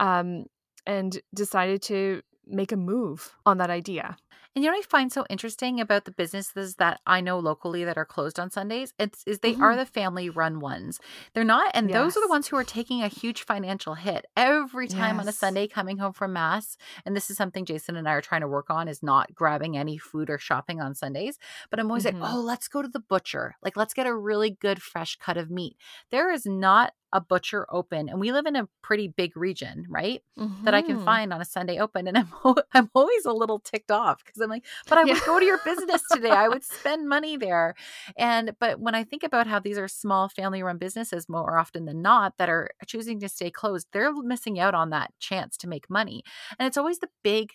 um, 0.00 0.46
and 0.84 1.20
decided 1.32 1.80
to 1.82 2.22
make 2.46 2.72
a 2.72 2.76
move 2.76 3.36
on 3.46 3.58
that 3.58 3.70
idea. 3.70 4.16
And 4.56 4.64
you 4.64 4.70
know 4.70 4.76
what 4.76 4.84
I 4.84 4.88
find 4.88 5.12
so 5.12 5.24
interesting 5.30 5.80
about 5.80 6.06
the 6.06 6.10
businesses 6.10 6.74
that 6.76 7.00
I 7.06 7.20
know 7.20 7.38
locally 7.38 7.84
that 7.84 7.96
are 7.96 8.04
closed 8.04 8.40
on 8.40 8.50
Sundays? 8.50 8.92
It's 8.98 9.22
is 9.24 9.38
they 9.38 9.54
are 9.60 9.76
Mhm. 9.76 9.76
the 9.76 9.86
family 9.86 10.28
run 10.28 10.58
ones. 10.58 10.98
They're 11.34 11.44
not 11.44 11.70
and 11.72 11.92
those 11.92 12.16
are 12.16 12.20
the 12.20 12.28
ones 12.28 12.48
who 12.48 12.56
are 12.56 12.64
taking 12.64 13.00
a 13.00 13.06
huge 13.08 13.44
financial 13.44 13.94
hit 13.94 14.26
every 14.36 14.88
time 14.88 15.20
on 15.20 15.28
a 15.28 15.32
Sunday 15.32 15.68
coming 15.68 15.98
home 15.98 16.12
from 16.12 16.32
mass. 16.32 16.76
And 17.06 17.14
this 17.14 17.30
is 17.30 17.36
something 17.36 17.64
Jason 17.64 17.94
and 17.94 18.08
I 18.08 18.12
are 18.14 18.20
trying 18.20 18.40
to 18.40 18.48
work 18.48 18.70
on 18.70 18.88
is 18.88 19.04
not 19.04 19.32
grabbing 19.34 19.76
any 19.76 19.98
food 19.98 20.28
or 20.28 20.38
shopping 20.38 20.80
on 20.80 20.96
Sundays. 20.96 21.38
But 21.70 21.78
I'm 21.78 21.86
always 21.88 22.04
Mhm. 22.04 22.04
like, 22.04 22.18
"Oh, 22.20 22.40
let's 22.44 22.66
go 22.66 22.82
to 22.82 22.88
the 22.88 22.98
butcher. 23.00 23.54
Like 23.62 23.76
let's 23.76 23.94
get 23.94 24.06
a 24.08 24.14
really 24.16 24.50
good 24.50 24.82
fresh 24.82 25.16
cut 25.16 25.36
of 25.36 25.48
meat." 25.50 25.76
There 26.10 26.28
is 26.32 26.44
not 26.44 26.92
a 27.12 27.20
butcher 27.20 27.66
open 27.70 28.08
and 28.08 28.20
we 28.20 28.32
live 28.32 28.46
in 28.46 28.56
a 28.56 28.68
pretty 28.82 29.08
big 29.08 29.36
region, 29.36 29.86
right? 29.88 30.22
That 30.66 30.74
I 30.74 30.82
can 30.82 30.98
Mhm. 30.98 30.98
find 30.98 31.32
on 31.32 31.40
a 31.40 31.44
Sunday 31.46 31.78
open 31.78 32.06
and 32.06 32.18
I'm 32.18 32.30
I'm 32.74 32.90
always 32.94 33.24
a 33.24 33.32
little 33.32 33.58
ticked 33.60 33.90
off 33.90 34.22
because 34.24 34.40
I'm 34.42 34.50
like, 34.50 34.66
but 34.90 34.98
I 34.98 35.04
Yeah. 35.04 35.14
would 35.14 35.22
go 35.22 35.38
to 35.38 35.44
your 35.46 35.58
business 35.64 36.06
today. 36.10 36.34
I 36.34 36.48
would 36.48 36.62
spend 36.64 37.08
money 37.08 37.36
there. 37.38 37.74
And 38.16 38.54
but 38.60 38.78
when 38.78 38.94
I 38.94 39.02
think 39.04 39.22
about 39.22 39.46
how 39.46 39.58
these 39.58 39.78
are 39.78 39.88
small 39.88 40.28
family 40.28 40.62
run 40.62 40.78
businesses 40.78 41.28
more 41.28 41.58
often 41.58 41.86
than 41.86 42.02
not 42.02 42.36
that 42.38 42.50
are 42.50 42.70
choosing 42.86 43.20
to 43.20 43.28
stay 43.28 43.50
closed, 43.50 43.88
they're 43.92 44.12
missing 44.12 44.58
out 44.60 44.74
on 44.74 44.90
that 44.90 45.12
chance 45.18 45.56
to 45.58 45.68
make 45.68 45.88
money. 45.88 46.22
And 46.58 46.66
it's 46.66 46.76
always 46.76 46.98
the 46.98 47.08
big 47.22 47.52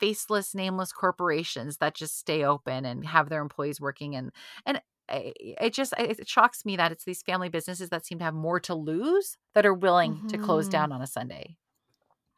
faceless 0.00 0.54
nameless 0.54 0.92
corporations 0.92 1.78
that 1.78 1.94
just 1.94 2.18
stay 2.18 2.44
open 2.44 2.84
and 2.84 3.06
have 3.06 3.28
their 3.28 3.40
employees 3.42 3.80
working 3.80 4.16
and 4.16 4.32
and 4.66 4.80
it 5.08 5.72
just 5.74 5.94
it 5.98 6.28
shocks 6.28 6.64
me 6.64 6.76
that 6.76 6.92
it's 6.92 7.04
these 7.04 7.22
family 7.22 7.48
businesses 7.48 7.90
that 7.90 8.06
seem 8.06 8.18
to 8.18 8.24
have 8.24 8.34
more 8.34 8.60
to 8.60 8.74
lose 8.74 9.36
that 9.54 9.66
are 9.66 9.74
willing 9.74 10.22
to 10.28 10.38
close 10.38 10.68
Mhm. 10.68 10.70
down 10.70 10.92
on 10.92 11.02
a 11.02 11.06
Sunday. 11.06 11.58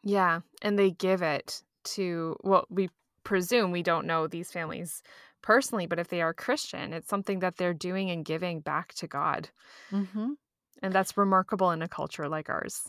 Yeah, 0.02 0.40
and 0.62 0.78
they 0.78 0.90
give 0.90 1.22
it 1.22 1.62
to 1.84 2.36
well, 2.42 2.66
we 2.70 2.90
presume 3.24 3.72
we 3.72 3.82
don't 3.82 4.06
know 4.06 4.26
these 4.26 4.52
families 4.52 5.02
personally, 5.42 5.86
but 5.86 5.98
if 5.98 6.08
they 6.08 6.22
are 6.22 6.34
Christian, 6.34 6.92
it's 6.92 7.08
something 7.08 7.40
that 7.40 7.56
they're 7.56 7.74
doing 7.74 8.10
and 8.10 8.24
giving 8.24 8.60
back 8.60 8.94
to 8.94 9.06
God. 9.06 9.50
Mm-hmm. 9.92 10.32
And 10.82 10.92
that's 10.94 11.16
remarkable 11.18 11.70
in 11.70 11.82
a 11.82 11.88
culture 11.88 12.28
like 12.30 12.48
ours. 12.48 12.82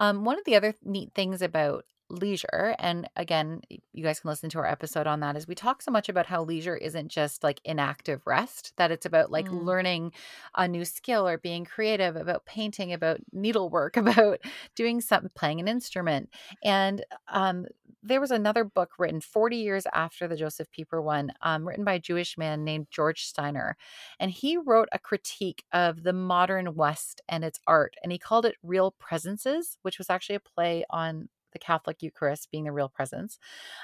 Um, 0.00 0.24
one 0.24 0.38
of 0.38 0.44
the 0.44 0.56
other 0.56 0.74
neat 0.82 1.12
things 1.14 1.42
about 1.42 1.84
leisure, 2.10 2.74
and 2.78 3.08
again, 3.16 3.62
you 3.92 4.02
guys 4.04 4.20
can 4.20 4.28
listen 4.30 4.50
to 4.50 4.58
our 4.58 4.66
episode 4.66 5.06
on 5.06 5.20
that, 5.20 5.36
is 5.36 5.46
we 5.48 5.54
talk 5.54 5.82
so 5.82 5.90
much 5.90 6.08
about 6.08 6.26
how 6.26 6.42
leisure 6.44 6.76
isn't 6.76 7.08
just 7.08 7.42
like 7.44 7.60
inactive 7.64 8.22
rest, 8.26 8.72
that 8.76 8.90
it's 8.90 9.06
about 9.06 9.30
like 9.30 9.50
Mm. 9.50 9.52
learning 9.52 10.12
a 10.56 10.68
new 10.68 10.84
skill 10.84 11.26
or 11.28 11.38
being 11.38 11.64
creative, 11.64 12.16
about 12.16 12.44
painting, 12.46 12.92
about 12.92 13.20
needlework, 13.32 13.96
about 13.96 14.38
doing 14.74 15.00
something, 15.00 15.30
playing 15.34 15.60
an 15.60 15.68
instrument. 15.68 16.28
And 16.64 17.04
um, 17.28 17.66
there 18.02 18.20
was 18.20 18.30
another 18.30 18.64
book 18.64 18.92
written 18.98 19.20
40 19.20 19.56
years 19.56 19.86
after 19.94 20.26
the 20.26 20.36
Joseph 20.36 20.70
Pieper 20.70 21.02
one, 21.02 21.32
um, 21.42 21.66
written 21.68 21.84
by 21.84 21.94
a 21.94 21.98
Jewish 22.00 22.38
man 22.38 22.64
named 22.64 22.86
George 22.90 23.24
Steiner. 23.24 23.76
And 24.18 24.30
he 24.30 24.56
wrote 24.56 24.88
a 24.92 24.98
critique 24.98 25.64
of 25.72 26.02
the 26.02 26.12
modern 26.12 26.74
West 26.74 27.20
and 27.28 27.44
its 27.44 27.60
art. 27.66 27.94
And 28.02 28.12
he 28.12 28.18
called 28.18 28.46
it 28.46 28.56
Real 28.62 28.92
Presences, 28.92 29.78
which 29.82 29.98
was 29.98 30.10
actually 30.10 30.36
a 30.36 30.40
play 30.40 30.84
on 30.90 31.28
the 31.52 31.58
Catholic 31.58 32.02
Eucharist 32.02 32.50
being 32.50 32.64
the 32.64 32.72
real 32.72 32.88
presence. 32.88 33.38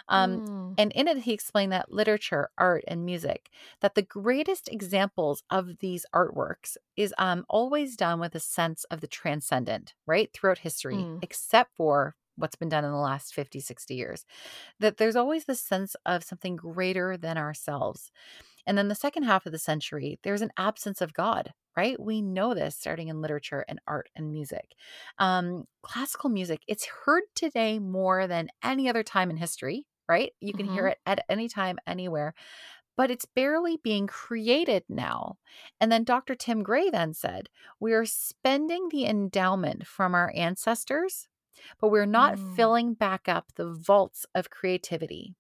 Um, 0.09 0.43
Mm. 0.43 0.77
and 0.79 0.93
in 0.93 1.09
it, 1.09 1.19
he 1.19 1.33
explained 1.33 1.73
that 1.73 1.91
literature, 1.93 2.51
art, 2.59 2.85
and 2.87 3.05
music, 3.05 3.51
that 3.81 3.95
the 3.95 4.03
greatest 4.03 4.69
examples 4.69 5.43
of 5.51 5.79
these 5.79 6.07
artworks 6.15 6.77
is 6.97 7.15
um, 7.19 7.47
always 7.49 7.97
done 7.97 8.21
with 8.21 8.35
a 8.35 8.41
sense 8.41 8.85
of 8.85 9.01
the 9.01 9.07
transcendent, 9.09 9.95
right? 10.07 10.31
Throughout 10.35 10.59
history, 10.59 11.09
Mm. 11.09 11.23
except 11.23 11.75
for 11.77 12.15
what's 12.37 12.57
been 12.57 12.69
done 12.69 12.85
in 12.85 12.91
the 12.93 12.99
last 12.99 13.35
50, 13.35 13.61
60 13.61 13.95
years. 13.95 14.27
That 14.81 14.97
there's 14.99 15.17
always 15.17 15.45
this 15.47 15.61
sense 15.63 15.97
of 16.07 16.25
something 16.25 16.57
greater 16.57 17.17
than 17.17 17.39
ourselves. 17.39 18.11
And 18.67 18.77
then 18.77 18.89
the 18.89 18.95
second 18.95 19.25
half 19.25 19.47
of 19.47 19.53
the 19.53 19.59
century, 19.59 20.19
there's 20.23 20.43
an 20.43 20.53
absence 20.57 21.01
of 21.01 21.15
God, 21.15 21.53
right? 21.77 21.99
We 22.01 22.23
know 22.23 22.55
this 22.55 22.77
starting 22.77 23.09
in 23.09 23.21
literature 23.23 23.65
and 23.69 23.81
art 23.87 24.09
and 24.17 24.31
music. 24.31 24.75
Um, 25.19 25.65
classical 25.83 26.31
music, 26.31 26.63
it's 26.67 26.87
heard 27.05 27.23
today 27.35 27.79
more 27.79 28.27
than 28.27 28.49
any 28.63 28.89
other 28.89 29.03
time 29.03 29.31
in 29.31 29.37
history, 29.37 29.87
right? 30.09 30.33
You 30.41 30.55
can 30.55 30.67
hear 30.67 30.87
Mhm. 30.87 30.89
it 30.89 30.99
at 31.07 31.25
any 31.29 31.49
time, 31.49 31.79
anywhere, 31.87 32.35
but 32.97 33.11
it's 33.11 33.27
barely 33.27 33.77
being 33.79 34.07
created 34.07 34.85
now. 34.89 35.39
And 35.81 35.93
then 35.93 36.05
Dr. 36.05 36.35
Tim 36.35 36.63
Gray 36.63 36.91
then 36.91 37.15
said, 37.15 37.49
We 37.81 37.93
are 37.93 38.07
spending 38.07 38.89
the 38.91 39.07
endowment 39.07 39.87
from 39.87 40.15
our 40.15 40.33
ancestors, 40.35 41.29
but 41.81 41.89
we're 41.91 42.07
not 42.07 42.39
Mm. 42.39 42.39
filling 42.39 42.95
back 42.95 43.29
up 43.29 43.53
the 43.57 43.73
vaults 43.73 44.27
of 44.35 44.51
creativity. 44.51 45.35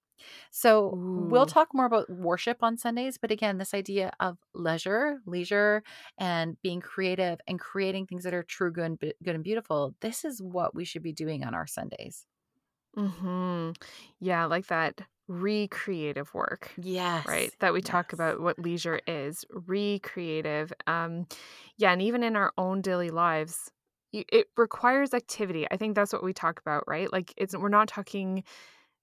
So 0.50 0.98
we'll 1.14 1.46
talk 1.46 1.68
more 1.74 1.86
about 1.86 2.10
worship 2.10 2.58
on 2.62 2.76
Sundays, 2.76 3.18
but 3.18 3.30
again, 3.30 3.58
this 3.58 3.74
idea 3.74 4.12
of 4.20 4.38
leisure, 4.54 5.20
leisure, 5.26 5.82
and 6.18 6.60
being 6.62 6.80
creative 6.80 7.40
and 7.46 7.58
creating 7.60 8.06
things 8.06 8.24
that 8.24 8.34
are 8.34 8.42
true, 8.42 8.72
good, 8.72 8.84
and, 8.84 9.00
good 9.00 9.34
and 9.34 9.44
beautiful. 9.44 9.94
This 10.00 10.24
is 10.24 10.42
what 10.42 10.74
we 10.74 10.84
should 10.84 11.02
be 11.02 11.12
doing 11.12 11.44
on 11.44 11.54
our 11.54 11.66
Sundays. 11.66 12.26
hmm 12.94 13.72
Yeah, 14.20 14.46
like 14.46 14.66
that 14.68 15.00
recreative 15.28 16.32
work, 16.34 16.74
Yes. 16.76 17.26
right? 17.26 17.54
That 17.60 17.72
we 17.74 17.82
talk 17.82 18.12
about 18.12 18.40
what 18.40 18.58
leisure 18.58 19.00
is, 19.06 19.44
recreative. 19.50 20.72
Um, 20.86 21.26
yeah, 21.76 21.92
and 21.92 22.00
even 22.02 22.22
in 22.22 22.36
our 22.36 22.52
own 22.58 22.80
daily 22.80 23.10
lives, 23.10 23.70
it 24.12 24.48
requires 24.56 25.12
activity. 25.12 25.66
I 25.70 25.76
think 25.76 25.94
that's 25.94 26.12
what 26.12 26.22
we 26.24 26.32
talk 26.32 26.58
about, 26.60 26.84
right? 26.86 27.12
Like 27.12 27.34
it's 27.36 27.54
we're 27.56 27.68
not 27.68 27.88
talking 27.88 28.44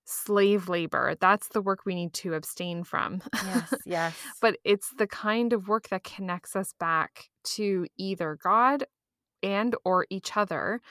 slave 0.05 0.69
labor. 0.69 1.15
That's 1.19 1.49
the 1.49 1.61
work 1.61 1.85
we 1.85 1.95
need 1.95 2.13
to 2.15 2.33
abstain 2.33 2.83
from. 2.83 3.21
Yes. 3.45 3.73
Yes. 3.85 4.15
but 4.41 4.57
it's 4.63 4.91
the 4.97 5.07
kind 5.07 5.53
of 5.53 5.67
work 5.67 5.89
that 5.89 6.03
connects 6.03 6.55
us 6.55 6.73
back 6.79 7.29
to 7.55 7.85
either 7.97 8.37
God 8.41 8.85
and 9.41 9.75
or 9.83 10.07
each 10.09 10.35
other 10.37 10.81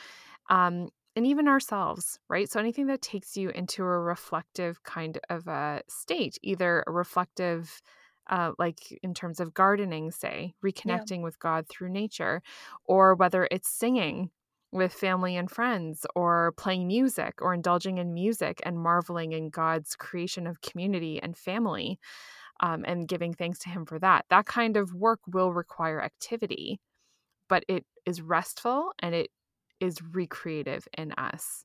um, 0.51 0.91
and 1.17 1.27
even 1.27 1.49
ourselves 1.49 2.19
right 2.29 2.51
so 2.51 2.61
anything 2.61 2.87
that 2.87 3.03
takes 3.03 3.37
you 3.37 3.51
into 3.51 3.83
a 3.83 3.87
reflective 3.87 4.83
kind 4.83 5.19
of 5.31 5.47
a 5.49 5.83
state 5.89 6.39
either 6.43 6.85
a 6.87 6.93
reflective 6.93 7.83
uh, 8.31 8.53
like 8.59 8.99
in 9.03 9.15
terms 9.15 9.41
of 9.41 9.55
gardening 9.55 10.11
say 10.11 10.55
reconnecting 10.65 11.23
with 11.23 11.39
god 11.39 11.67
through 11.69 11.91
nature 11.91 12.43
or 12.85 13.15
whether 13.15 13.49
it's 13.51 13.69
singing 13.69 14.31
with 14.73 14.93
family 14.93 15.37
and 15.37 15.51
friends 15.51 16.07
or 16.17 16.53
playing 16.57 16.87
music 16.87 17.35
or 17.41 17.55
indulging 17.55 17.99
in 17.99 18.15
music 18.15 18.61
and 18.65 18.79
marveling 18.79 19.33
in 19.33 19.51
god's 19.51 19.95
creation 19.97 20.47
of 20.47 20.61
community 20.63 21.21
and 21.23 21.37
family 21.37 21.99
um, 22.61 22.85
and 22.87 23.09
giving 23.09 23.35
thanks 23.35 23.59
to 23.59 23.69
him 23.69 23.85
for 23.85 23.99
that 23.99 24.25
that 24.31 24.47
kind 24.47 24.77
of 24.77 24.95
work 24.95 25.21
will 25.27 25.53
require 25.53 26.03
activity 26.03 26.81
but 27.49 27.65
it 27.69 27.85
is 28.07 28.23
restful 28.23 28.93
and 28.99 29.15
it 29.15 29.29
is 29.83 29.99
recreative 30.13 30.87
in 30.97 31.13
us. 31.13 31.65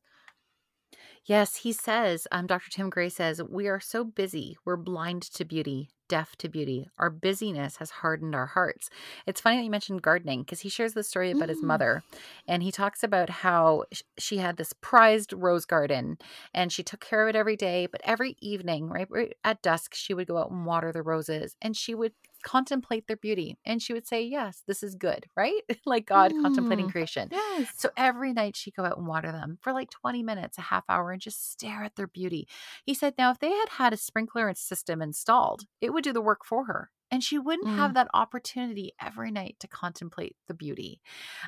Yes, 1.27 1.57
he 1.57 1.73
says, 1.73 2.25
um, 2.31 2.47
Dr. 2.47 2.69
Tim 2.71 2.89
Gray 2.89 3.09
says, 3.09 3.43
we 3.43 3.67
are 3.67 3.81
so 3.81 4.05
busy, 4.05 4.55
we're 4.63 4.77
blind 4.77 5.23
to 5.23 5.43
beauty, 5.43 5.89
deaf 6.07 6.37
to 6.37 6.47
beauty. 6.47 6.87
Our 6.97 7.09
busyness 7.09 7.75
has 7.77 7.89
hardened 7.89 8.33
our 8.33 8.45
hearts. 8.45 8.89
It's 9.25 9.41
funny 9.41 9.57
that 9.57 9.65
you 9.65 9.69
mentioned 9.69 10.01
gardening 10.01 10.43
because 10.43 10.61
he 10.61 10.69
shares 10.69 10.93
the 10.93 11.03
story 11.03 11.31
about 11.31 11.49
his 11.49 11.59
Mm. 11.59 11.63
mother. 11.65 12.03
And 12.47 12.63
he 12.63 12.71
talks 12.71 13.03
about 13.03 13.29
how 13.29 13.83
sh- 13.91 14.03
she 14.17 14.37
had 14.37 14.55
this 14.55 14.71
prized 14.79 15.33
rose 15.33 15.65
garden 15.65 16.17
and 16.53 16.71
she 16.71 16.81
took 16.81 17.01
care 17.01 17.23
of 17.23 17.35
it 17.35 17.37
every 17.37 17.57
day. 17.57 17.87
But 17.87 17.99
every 18.05 18.37
evening, 18.39 18.87
right, 18.87 19.07
right 19.11 19.35
at 19.43 19.61
dusk, 19.61 19.95
she 19.95 20.13
would 20.13 20.27
go 20.27 20.37
out 20.37 20.49
and 20.49 20.65
water 20.65 20.93
the 20.93 21.01
roses 21.03 21.57
and 21.61 21.75
she 21.75 21.93
would 21.93 22.13
contemplate 22.47 23.07
their 23.07 23.17
beauty. 23.17 23.57
And 23.65 23.81
she 23.81 23.93
would 23.93 24.07
say, 24.07 24.23
Yes, 24.23 24.63
this 24.67 24.81
is 24.83 24.95
good, 24.95 25.25
right? 25.35 25.61
like 25.85 26.05
God 26.05 26.33
contemplating 26.41 26.87
Mm. 26.87 26.91
creation. 26.91 27.29
Yes. 27.31 27.67
So 27.77 27.89
every 27.97 28.33
night 28.33 28.55
she'd 28.55 28.75
go 28.75 28.85
out 28.85 28.97
and 28.97 29.05
water 29.07 29.31
them 29.31 29.57
for 29.61 29.73
like 29.73 29.89
20 29.91 30.23
minutes, 30.23 30.57
a 30.57 30.61
half 30.61 30.85
hour, 30.89 31.11
and 31.11 31.21
just 31.21 31.51
stare 31.51 31.83
at 31.83 31.95
their 31.95 32.07
beauty. 32.07 32.47
He 32.85 32.93
said, 32.93 33.15
now, 33.17 33.31
if 33.31 33.39
they 33.39 33.51
had 33.51 33.69
had 33.69 33.93
a 33.93 33.97
sprinkler 33.97 34.53
system 34.55 35.01
installed, 35.01 35.65
it 35.81 35.91
would 35.93 36.03
do 36.05 36.13
the 36.13 36.21
work 36.21 36.45
for 36.45 36.65
her. 36.65 36.89
And 37.11 37.23
she 37.23 37.39
wouldn't 37.39 37.69
have 37.69 37.93
that 37.93 38.09
opportunity 38.13 38.93
every 39.01 39.31
night 39.31 39.55
to 39.61 39.67
contemplate 39.67 40.35
the 40.47 40.53
beauty. 40.53 41.01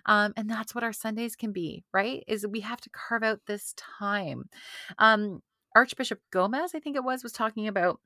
Um, 0.06 0.34
and 0.38 0.50
that's 0.50 0.74
what 0.74 0.84
our 0.86 0.93
Sundays 0.93 1.36
can 1.36 1.52
be, 1.52 1.84
right? 1.93 2.24
Is 2.28 2.47
we 2.47 2.62
have 2.62 2.82
to 2.82 2.89
carve 2.89 3.24
out 3.24 3.41
this 3.45 3.74
time. 3.78 4.50
Um, 4.97 5.41
Archbishop 5.76 6.20
Gomez, 6.32 6.74
I 6.74 6.80
think 6.80 6.95
it 6.95 7.04
was, 7.04 7.24
was 7.24 7.32
talking 7.34 7.68
about 7.68 8.00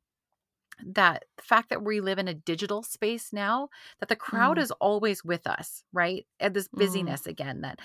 that 0.85 1.25
the 1.37 1.43
fact 1.43 1.69
that 1.69 1.83
we 1.83 2.01
live 2.01 2.17
in 2.19 2.27
a 2.27 2.33
digital 2.33 2.83
space 2.83 3.31
now 3.31 3.69
that 3.99 4.09
the 4.09 4.15
crowd 4.15 4.57
Mm. 4.57 4.59
is 4.59 4.71
always 4.71 5.23
with 5.23 5.45
us 5.47 5.83
right 5.93 6.25
and 6.39 6.53
this 6.55 6.67
Mm. 6.73 7.23
busyness 7.23 7.25
again 7.27 7.61
that 7.61 7.79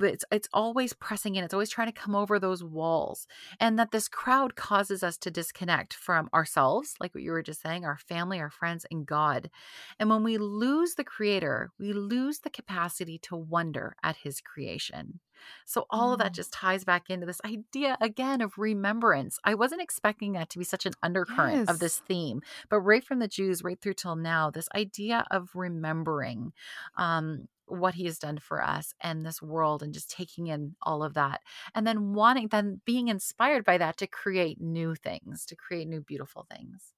it's 0.00 0.24
it's 0.30 0.48
always 0.52 0.92
pressing 0.92 1.34
in 1.36 1.44
it's 1.44 1.54
always 1.54 1.70
trying 1.70 1.88
to 1.88 1.92
come 2.00 2.14
over 2.14 2.38
those 2.38 2.62
walls 2.62 3.26
and 3.60 3.78
that 3.78 3.90
this 3.90 4.08
crowd 4.08 4.54
causes 4.56 5.02
us 5.02 5.16
to 5.18 5.30
disconnect 5.30 5.94
from 5.94 6.28
ourselves 6.34 6.94
like 7.00 7.14
what 7.14 7.22
you 7.24 7.30
were 7.32 7.42
just 7.42 7.60
saying 7.62 7.84
our 7.84 7.98
family 7.98 8.40
our 8.40 8.50
friends 8.50 8.86
and 8.90 9.06
god 9.06 9.50
and 9.98 10.08
when 10.10 10.22
we 10.22 10.38
lose 10.38 10.94
the 10.94 11.04
creator 11.04 11.70
we 11.78 11.92
lose 11.92 12.40
the 12.40 12.50
capacity 12.50 13.18
to 13.18 13.36
wonder 13.36 13.96
at 14.02 14.16
his 14.16 14.40
creation 14.40 15.20
so 15.64 15.86
all 15.90 16.12
of 16.12 16.18
that 16.20 16.32
Mm. 16.32 16.34
just 16.34 16.52
ties 16.52 16.84
back 16.84 17.10
into 17.10 17.26
this 17.26 17.40
idea 17.44 17.96
again 18.00 18.40
of 18.40 18.58
remembrance. 18.58 19.38
I 19.44 19.54
wasn't 19.54 19.82
expecting 19.82 20.32
that 20.32 20.50
to 20.50 20.58
be 20.58 20.64
such 20.64 20.86
an 20.86 20.94
undercurrent 21.02 21.62
of 21.66 21.78
this 21.78 22.00
theme, 22.00 22.40
but 22.68 22.80
right 22.80 23.04
from 23.04 23.18
the 23.18 23.28
Jews 23.28 23.62
right 23.62 23.80
through 23.80 23.94
till 23.94 24.16
now, 24.16 24.50
this 24.50 24.68
idea 24.74 25.24
of 25.30 25.50
remembering 25.54 26.52
um, 26.96 27.48
what 27.66 27.94
he 27.94 28.04
has 28.06 28.18
done 28.18 28.38
for 28.38 28.62
us 28.62 28.94
and 29.00 29.24
this 29.26 29.42
world 29.42 29.82
and 29.82 29.92
just 29.92 30.10
taking 30.10 30.46
in 30.46 30.74
all 30.82 31.02
of 31.02 31.14
that 31.14 31.42
and 31.74 31.86
then 31.86 32.14
wanting 32.14 32.48
then 32.48 32.80
being 32.84 33.08
inspired 33.08 33.64
by 33.64 33.78
that 33.78 33.96
to 33.98 34.06
create 34.06 34.60
new 34.60 34.94
things, 34.94 35.44
to 35.46 35.56
create 35.56 35.86
new 35.88 36.00
beautiful 36.00 36.46
things. 36.50 36.94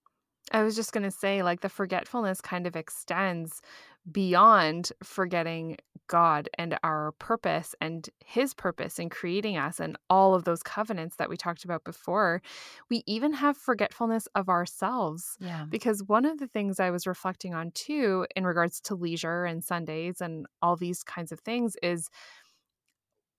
I 0.53 0.63
was 0.63 0.75
just 0.75 0.93
going 0.93 1.05
to 1.05 1.11
say, 1.13 1.43
like, 1.45 1.61
the 1.61 1.69
forgetfulness 1.69 2.41
kind 2.41 2.67
of 2.67 2.75
extends 2.75 3.63
beyond 4.11 4.93
forgetting 5.03 5.77
God 6.11 6.49
and 6.59 6.77
our 6.83 7.13
purpose 7.13 7.75
and 7.81 8.09
His 8.25 8.53
purpose 8.53 8.99
in 8.99 9.11
creating 9.11 9.57
us 9.57 9.79
and 9.79 9.97
all 10.11 10.35
of 10.35 10.43
those 10.43 10.63
covenants 10.63 11.17
that 11.17 11.31
we 11.31 11.37
talked 11.37 11.65
about 11.65 11.85
before. 11.85 12.43
We 12.91 13.05
even 13.07 13.33
have 13.33 13.57
forgetfulness 13.57 14.27
of 14.35 14.49
ourselves. 14.49 15.37
Yeah. 15.39 15.67
Because 15.69 16.03
one 16.03 16.25
of 16.25 16.39
the 16.39 16.49
things 16.49 16.81
I 16.81 16.91
was 16.91 17.07
reflecting 17.07 17.55
on 17.55 17.71
too, 17.73 18.27
in 18.35 18.45
regards 18.45 18.81
to 18.83 18.97
leisure 18.97 19.45
and 19.45 19.63
Sundays 19.63 20.21
and 20.21 20.47
all 20.61 20.75
these 20.75 21.05
kinds 21.05 21.31
of 21.31 21.39
things, 21.41 21.77
is 21.81 22.11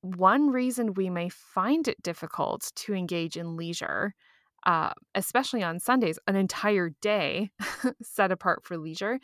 one 0.02 0.50
reason 0.50 0.94
we 0.94 1.10
may 1.10 1.28
find 1.30 1.88
it 1.88 2.02
difficult 2.02 2.72
to 2.76 2.94
engage 2.94 3.36
in 3.36 3.58
leisure, 3.58 4.16
uh, 4.66 4.92
especially 5.14 5.62
on 5.62 5.80
Sundays, 5.80 6.18
an 6.28 6.36
entire 6.36 6.92
day 7.02 7.52
set 8.02 8.32
apart 8.32 8.64
for 8.64 8.78
leisure, 8.78 9.20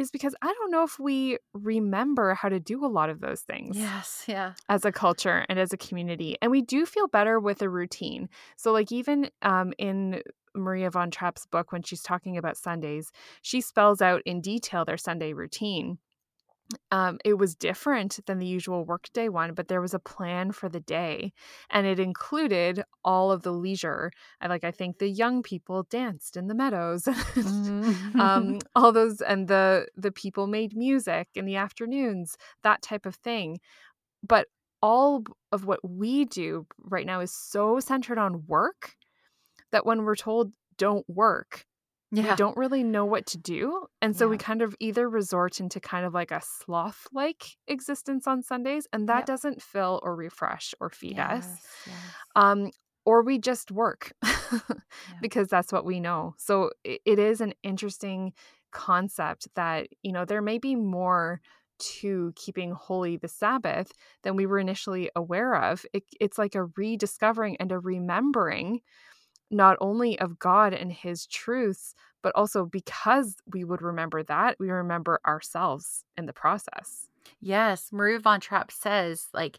is 0.00 0.10
because 0.10 0.34
I 0.42 0.52
don't 0.52 0.70
know 0.70 0.82
if 0.82 0.98
we 0.98 1.38
remember 1.52 2.34
how 2.34 2.48
to 2.48 2.58
do 2.58 2.84
a 2.84 2.88
lot 2.88 3.10
of 3.10 3.20
those 3.20 3.42
things 3.42 3.76
Yes. 3.76 4.24
Yeah. 4.26 4.54
as 4.68 4.84
a 4.84 4.92
culture 4.92 5.44
and 5.48 5.58
as 5.58 5.72
a 5.72 5.76
community. 5.76 6.36
And 6.42 6.50
we 6.50 6.62
do 6.62 6.86
feel 6.86 7.06
better 7.08 7.38
with 7.38 7.62
a 7.62 7.68
routine. 7.68 8.28
So, 8.56 8.72
like, 8.72 8.90
even 8.90 9.30
um, 9.42 9.72
in 9.78 10.22
Maria 10.54 10.90
von 10.90 11.10
Trapp's 11.10 11.46
book, 11.46 11.70
when 11.72 11.82
she's 11.82 12.02
talking 12.02 12.36
about 12.36 12.56
Sundays, 12.56 13.10
she 13.42 13.60
spells 13.60 14.02
out 14.02 14.22
in 14.26 14.40
detail 14.40 14.84
their 14.84 14.96
Sunday 14.96 15.32
routine. 15.32 15.98
Um, 16.90 17.18
it 17.24 17.34
was 17.34 17.54
different 17.56 18.20
than 18.26 18.38
the 18.38 18.46
usual 18.46 18.84
workday 18.84 19.28
one, 19.28 19.54
but 19.54 19.68
there 19.68 19.80
was 19.80 19.94
a 19.94 19.98
plan 19.98 20.52
for 20.52 20.68
the 20.68 20.80
day, 20.80 21.32
and 21.70 21.86
it 21.86 21.98
included 21.98 22.82
all 23.04 23.32
of 23.32 23.42
the 23.42 23.52
leisure. 23.52 24.12
I 24.40 24.46
like, 24.48 24.64
I 24.64 24.70
think 24.70 24.98
the 24.98 25.08
young 25.08 25.42
people 25.42 25.84
danced 25.84 26.36
in 26.36 26.46
the 26.48 26.54
meadows, 26.54 27.08
Mhm. 27.36 27.90
um, 28.18 28.58
all 28.76 28.92
those, 28.92 29.20
and 29.20 29.48
the 29.48 29.88
the 29.96 30.12
people 30.12 30.46
made 30.46 30.76
music 30.76 31.28
in 31.34 31.44
the 31.44 31.56
afternoons, 31.56 32.36
that 32.62 32.82
type 32.82 33.06
of 33.06 33.16
thing. 33.16 33.58
But 34.26 34.48
all 34.82 35.24
of 35.52 35.66
what 35.66 35.80
we 35.88 36.24
do 36.26 36.66
right 36.80 37.06
now 37.06 37.20
is 37.20 37.32
so 37.34 37.80
centered 37.80 38.18
on 38.18 38.46
work 38.46 38.96
that 39.72 39.86
when 39.86 40.04
we're 40.04 40.16
told 40.16 40.52
don't 40.76 41.08
work, 41.08 41.66
we 42.18 42.32
don't 42.32 42.56
really 42.56 42.82
know 42.84 43.04
what 43.04 43.26
to 43.26 43.38
do. 43.38 43.86
And 44.02 44.16
so 44.16 44.28
we 44.28 44.36
kind 44.38 44.62
of 44.62 44.74
either 44.80 45.08
resort 45.08 45.60
into 45.60 45.80
kind 45.80 46.04
of 46.04 46.12
like 46.14 46.30
a 46.30 46.40
sloth 46.42 47.06
like 47.12 47.56
existence 47.68 48.26
on 48.26 48.42
Sundays, 48.42 48.86
and 48.92 49.08
that 49.08 49.20
Yep. 49.20 49.26
doesn't 49.26 49.62
fill 49.62 50.00
or 50.02 50.14
refresh 50.16 50.74
or 50.80 50.90
feed 50.90 51.18
us. 51.18 51.46
Yes. 51.46 51.66
Yes. 51.86 51.96
Um, 52.36 52.70
or 53.04 53.22
we 53.22 53.38
just 53.38 53.70
work 53.70 54.12
because 55.20 55.48
that's 55.48 55.72
what 55.72 55.84
we 55.84 56.00
know. 56.00 56.34
So 56.38 56.70
it, 56.84 57.00
it 57.04 57.18
is 57.18 57.40
an 57.40 57.54
interesting 57.62 58.32
concept 58.72 59.48
that, 59.54 59.88
you 60.02 60.12
know, 60.12 60.24
there 60.24 60.42
may 60.42 60.58
be 60.58 60.74
more 60.76 61.40
to 61.78 62.32
keeping 62.36 62.72
holy 62.72 63.16
the 63.16 63.28
Sabbath 63.28 63.92
than 64.22 64.36
we 64.36 64.46
were 64.46 64.58
initially 64.58 65.10
aware 65.16 65.54
of. 65.54 65.86
It, 65.94 66.04
it's 66.20 66.36
like 66.38 66.54
a 66.54 66.64
rediscovering 66.76 67.56
and 67.56 67.72
a 67.72 67.78
remembering 67.78 68.80
not 69.50 69.76
only 69.80 70.18
of 70.18 70.38
God 70.38 70.72
and 70.72 70.92
his 70.92 71.26
truths, 71.26 71.94
but 72.22 72.34
also 72.34 72.64
because 72.64 73.36
we 73.52 73.64
would 73.64 73.82
remember 73.82 74.22
that, 74.22 74.56
we 74.58 74.70
remember 74.70 75.20
ourselves 75.26 76.04
in 76.16 76.26
the 76.26 76.32
process. 76.32 77.08
Yes, 77.40 77.90
Maria 77.92 78.18
von 78.18 78.40
Trapp 78.40 78.70
says 78.70 79.28
like 79.32 79.58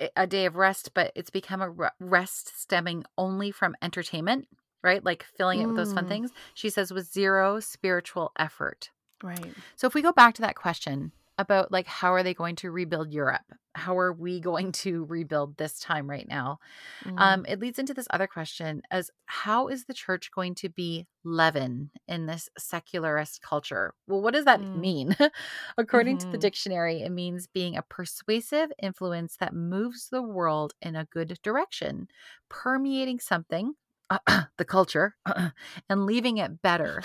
a- 0.00 0.10
a 0.16 0.26
day 0.26 0.46
of 0.46 0.56
rest, 0.56 0.94
but 0.94 1.12
it's 1.14 1.30
become 1.30 1.60
a 1.62 1.90
rest 2.00 2.58
stemming 2.58 3.04
only 3.16 3.50
from 3.50 3.76
entertainment, 3.82 4.48
right? 4.82 5.04
Like 5.04 5.22
filling 5.22 5.60
it 5.60 5.66
with 5.66 5.76
those 5.76 5.92
fun 5.92 6.04
Mm. 6.06 6.08
things. 6.08 6.32
She 6.54 6.70
says 6.70 6.92
with 6.92 7.06
zero 7.06 7.60
spiritual 7.60 8.32
effort. 8.38 8.90
Right. 9.22 9.54
So 9.76 9.86
if 9.86 9.94
we 9.94 10.02
go 10.02 10.12
back 10.12 10.34
to 10.34 10.42
that 10.42 10.54
question 10.54 11.12
about 11.38 11.70
like 11.72 11.86
how 11.86 12.12
are 12.12 12.22
they 12.22 12.34
going 12.34 12.56
to 12.56 12.70
rebuild 12.70 13.12
Europe? 13.12 13.44
How 13.74 13.96
are 13.98 14.12
we 14.12 14.40
going 14.40 14.72
to 14.72 15.04
rebuild 15.06 15.56
this 15.56 15.78
time 15.78 16.10
right 16.10 16.26
now? 16.28 16.58
Mm. 17.04 17.18
Um, 17.18 17.44
it 17.48 17.60
leads 17.60 17.78
into 17.78 17.94
this 17.94 18.08
other 18.10 18.26
question 18.26 18.82
as 18.90 19.10
how 19.26 19.68
is 19.68 19.84
the 19.86 19.94
church 19.94 20.30
going 20.32 20.54
to 20.56 20.68
be 20.68 21.06
leaven 21.24 21.90
in 22.08 22.26
this 22.26 22.48
secularist 22.58 23.42
culture? 23.42 23.94
Well, 24.06 24.22
what 24.22 24.34
does 24.34 24.46
that 24.46 24.62
Mm. 24.74 24.74
mean? 24.74 25.16
According 25.78 26.18
to 26.18 26.26
the 26.30 26.38
Mhm. 26.38 26.38
dictionary, 26.38 27.02
it 27.02 27.10
means 27.10 27.46
being 27.46 27.76
a 27.76 27.82
persuasive 27.82 28.72
influence 28.82 29.36
that 29.38 29.54
moves 29.54 30.08
the 30.10 30.22
world 30.22 30.74
in 30.82 30.96
a 30.96 31.06
good 31.06 31.38
direction, 31.42 32.08
permeating 32.48 33.20
something, 33.20 33.74
the 34.56 34.64
culture, 34.66 35.16
and 35.88 36.06
leaving 36.06 36.38
it 36.38 36.62
better. 36.62 37.02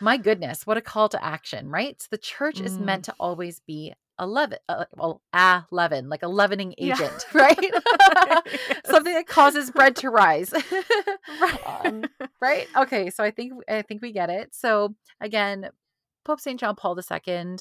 My 0.00 0.16
goodness, 0.16 0.66
what 0.66 0.76
a 0.76 0.80
call 0.80 1.08
to 1.10 1.24
action, 1.24 1.68
right? 1.68 2.00
So 2.00 2.08
the 2.10 2.18
church 2.18 2.60
is 2.60 2.76
Mm. 2.76 2.80
meant 2.80 3.04
to 3.06 3.14
always 3.20 3.60
be 3.60 3.94
a 4.18 4.26
leaven, 4.26 4.58
uh, 4.68 4.84
well, 4.96 5.22
a 5.32 5.64
leaven, 5.70 6.08
like 6.08 6.22
a 6.22 6.28
leavening 6.28 6.74
Yeah. 6.78 6.94
agent, 6.94 7.24
right? 7.34 7.56
Something 8.86 9.14
that 9.14 9.26
causes 9.26 9.70
bread 9.70 9.96
to 9.96 10.10
rise. 10.10 10.52
right. 11.40 11.58
um, 11.86 12.08
right? 12.40 12.66
Okay, 12.76 13.10
so 13.10 13.24
I 13.24 13.30
think 13.30 13.52
I 13.68 13.82
think 13.82 14.02
we 14.02 14.12
get 14.12 14.30
it. 14.30 14.54
So 14.54 14.94
again, 15.20 15.70
Pope 16.24 16.40
St. 16.40 16.58
John 16.60 16.76
Paul 16.76 16.98
II 16.98 17.56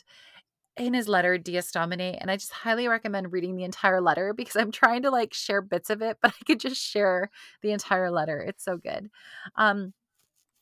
in 0.77 0.93
his 0.93 1.07
letter 1.09 1.37
Dies 1.37 1.71
Domini, 1.71 2.17
and 2.17 2.31
I 2.31 2.37
just 2.37 2.51
highly 2.53 2.87
recommend 2.87 3.33
reading 3.33 3.55
the 3.55 3.63
entire 3.65 3.99
letter 4.01 4.33
because 4.33 4.55
I'm 4.55 4.71
trying 4.71 5.01
to 5.03 5.11
like 5.11 5.33
share 5.33 5.61
bits 5.61 5.89
of 5.89 6.01
it, 6.01 6.17
but 6.21 6.31
I 6.39 6.43
could 6.45 6.59
just 6.59 6.81
share 6.81 7.29
the 7.61 7.71
entire 7.71 8.11
letter. 8.11 8.39
It's 8.39 8.63
so 8.63 8.77
good. 8.77 9.09
Um 9.55 9.93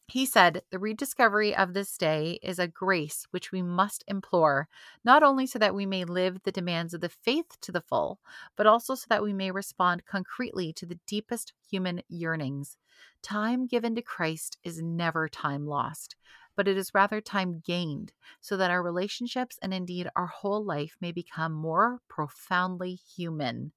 he 0.08 0.26
said, 0.26 0.64
The 0.72 0.80
rediscovery 0.80 1.55
of 1.55 1.74
this 1.74 1.97
day 1.97 2.39
is 2.41 2.60
a 2.60 2.68
grace 2.68 3.28
which 3.32 3.51
we 3.51 3.62
must 3.62 4.03
implore, 4.08 4.70
not 5.03 5.22
only 5.22 5.45
so 5.45 5.60
that 5.60 5.76
we 5.76 5.86
may 5.86 6.05
live 6.05 6.43
the 6.43 6.51
demands 6.51 6.93
of 6.93 7.01
the 7.01 7.10
faith 7.10 7.60
to 7.62 7.72
the 7.72 7.82
full, 7.82 8.20
but 8.55 8.66
also 8.66 8.95
so 8.95 9.05
that 9.10 9.22
we 9.22 9.34
may 9.34 9.51
respond 9.51 10.05
concretely 10.05 10.72
to 10.74 10.86
the 10.86 10.99
deepest 11.08 11.53
human 11.70 12.01
yearnings. 12.08 12.78
Time 13.22 13.68
given 13.68 13.95
to 13.95 14.01
Christ 14.01 14.58
is 14.64 14.82
never 14.82 15.28
time 15.28 15.66
lost, 15.68 16.16
but 16.55 16.68
it 16.68 16.78
is 16.78 16.93
rather 16.93 17.20
time 17.20 17.60
gained, 17.60 18.14
so 18.39 18.55
that 18.55 18.72
our 18.72 18.82
relationships 18.82 19.60
and 19.62 19.74
indeed 19.74 20.10
our 20.16 20.28
whole 20.28 20.64
life 20.64 20.95
may 21.01 21.12
become 21.12 21.51
more 21.51 21.99
profoundly 22.08 22.95
human. 22.95 23.74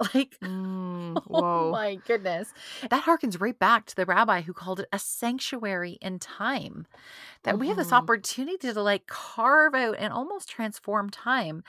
Like, 0.14 0.38
Mm, 0.42 1.22
Oh 1.32 1.68
my 1.68 1.96
goodness. 1.96 2.52
That 2.90 3.04
harkens 3.04 3.40
right 3.40 3.58
back 3.58 3.86
to 3.86 3.96
the 3.96 4.06
rabbi 4.06 4.40
who 4.42 4.52
called 4.52 4.80
it 4.80 4.88
a 4.92 4.98
sanctuary 4.98 5.92
in 6.00 6.18
time. 6.18 6.86
That 7.44 7.58
we 7.58 7.68
have 7.68 7.76
this 7.78 7.92
Mhm. 7.92 7.94
opportunity 7.94 8.58
to 8.72 8.82
like 8.82 9.06
carve 9.08 9.74
out 9.74 9.96
and 9.98 10.12
almost 10.12 10.48
transform 10.50 11.10
time. 11.10 11.64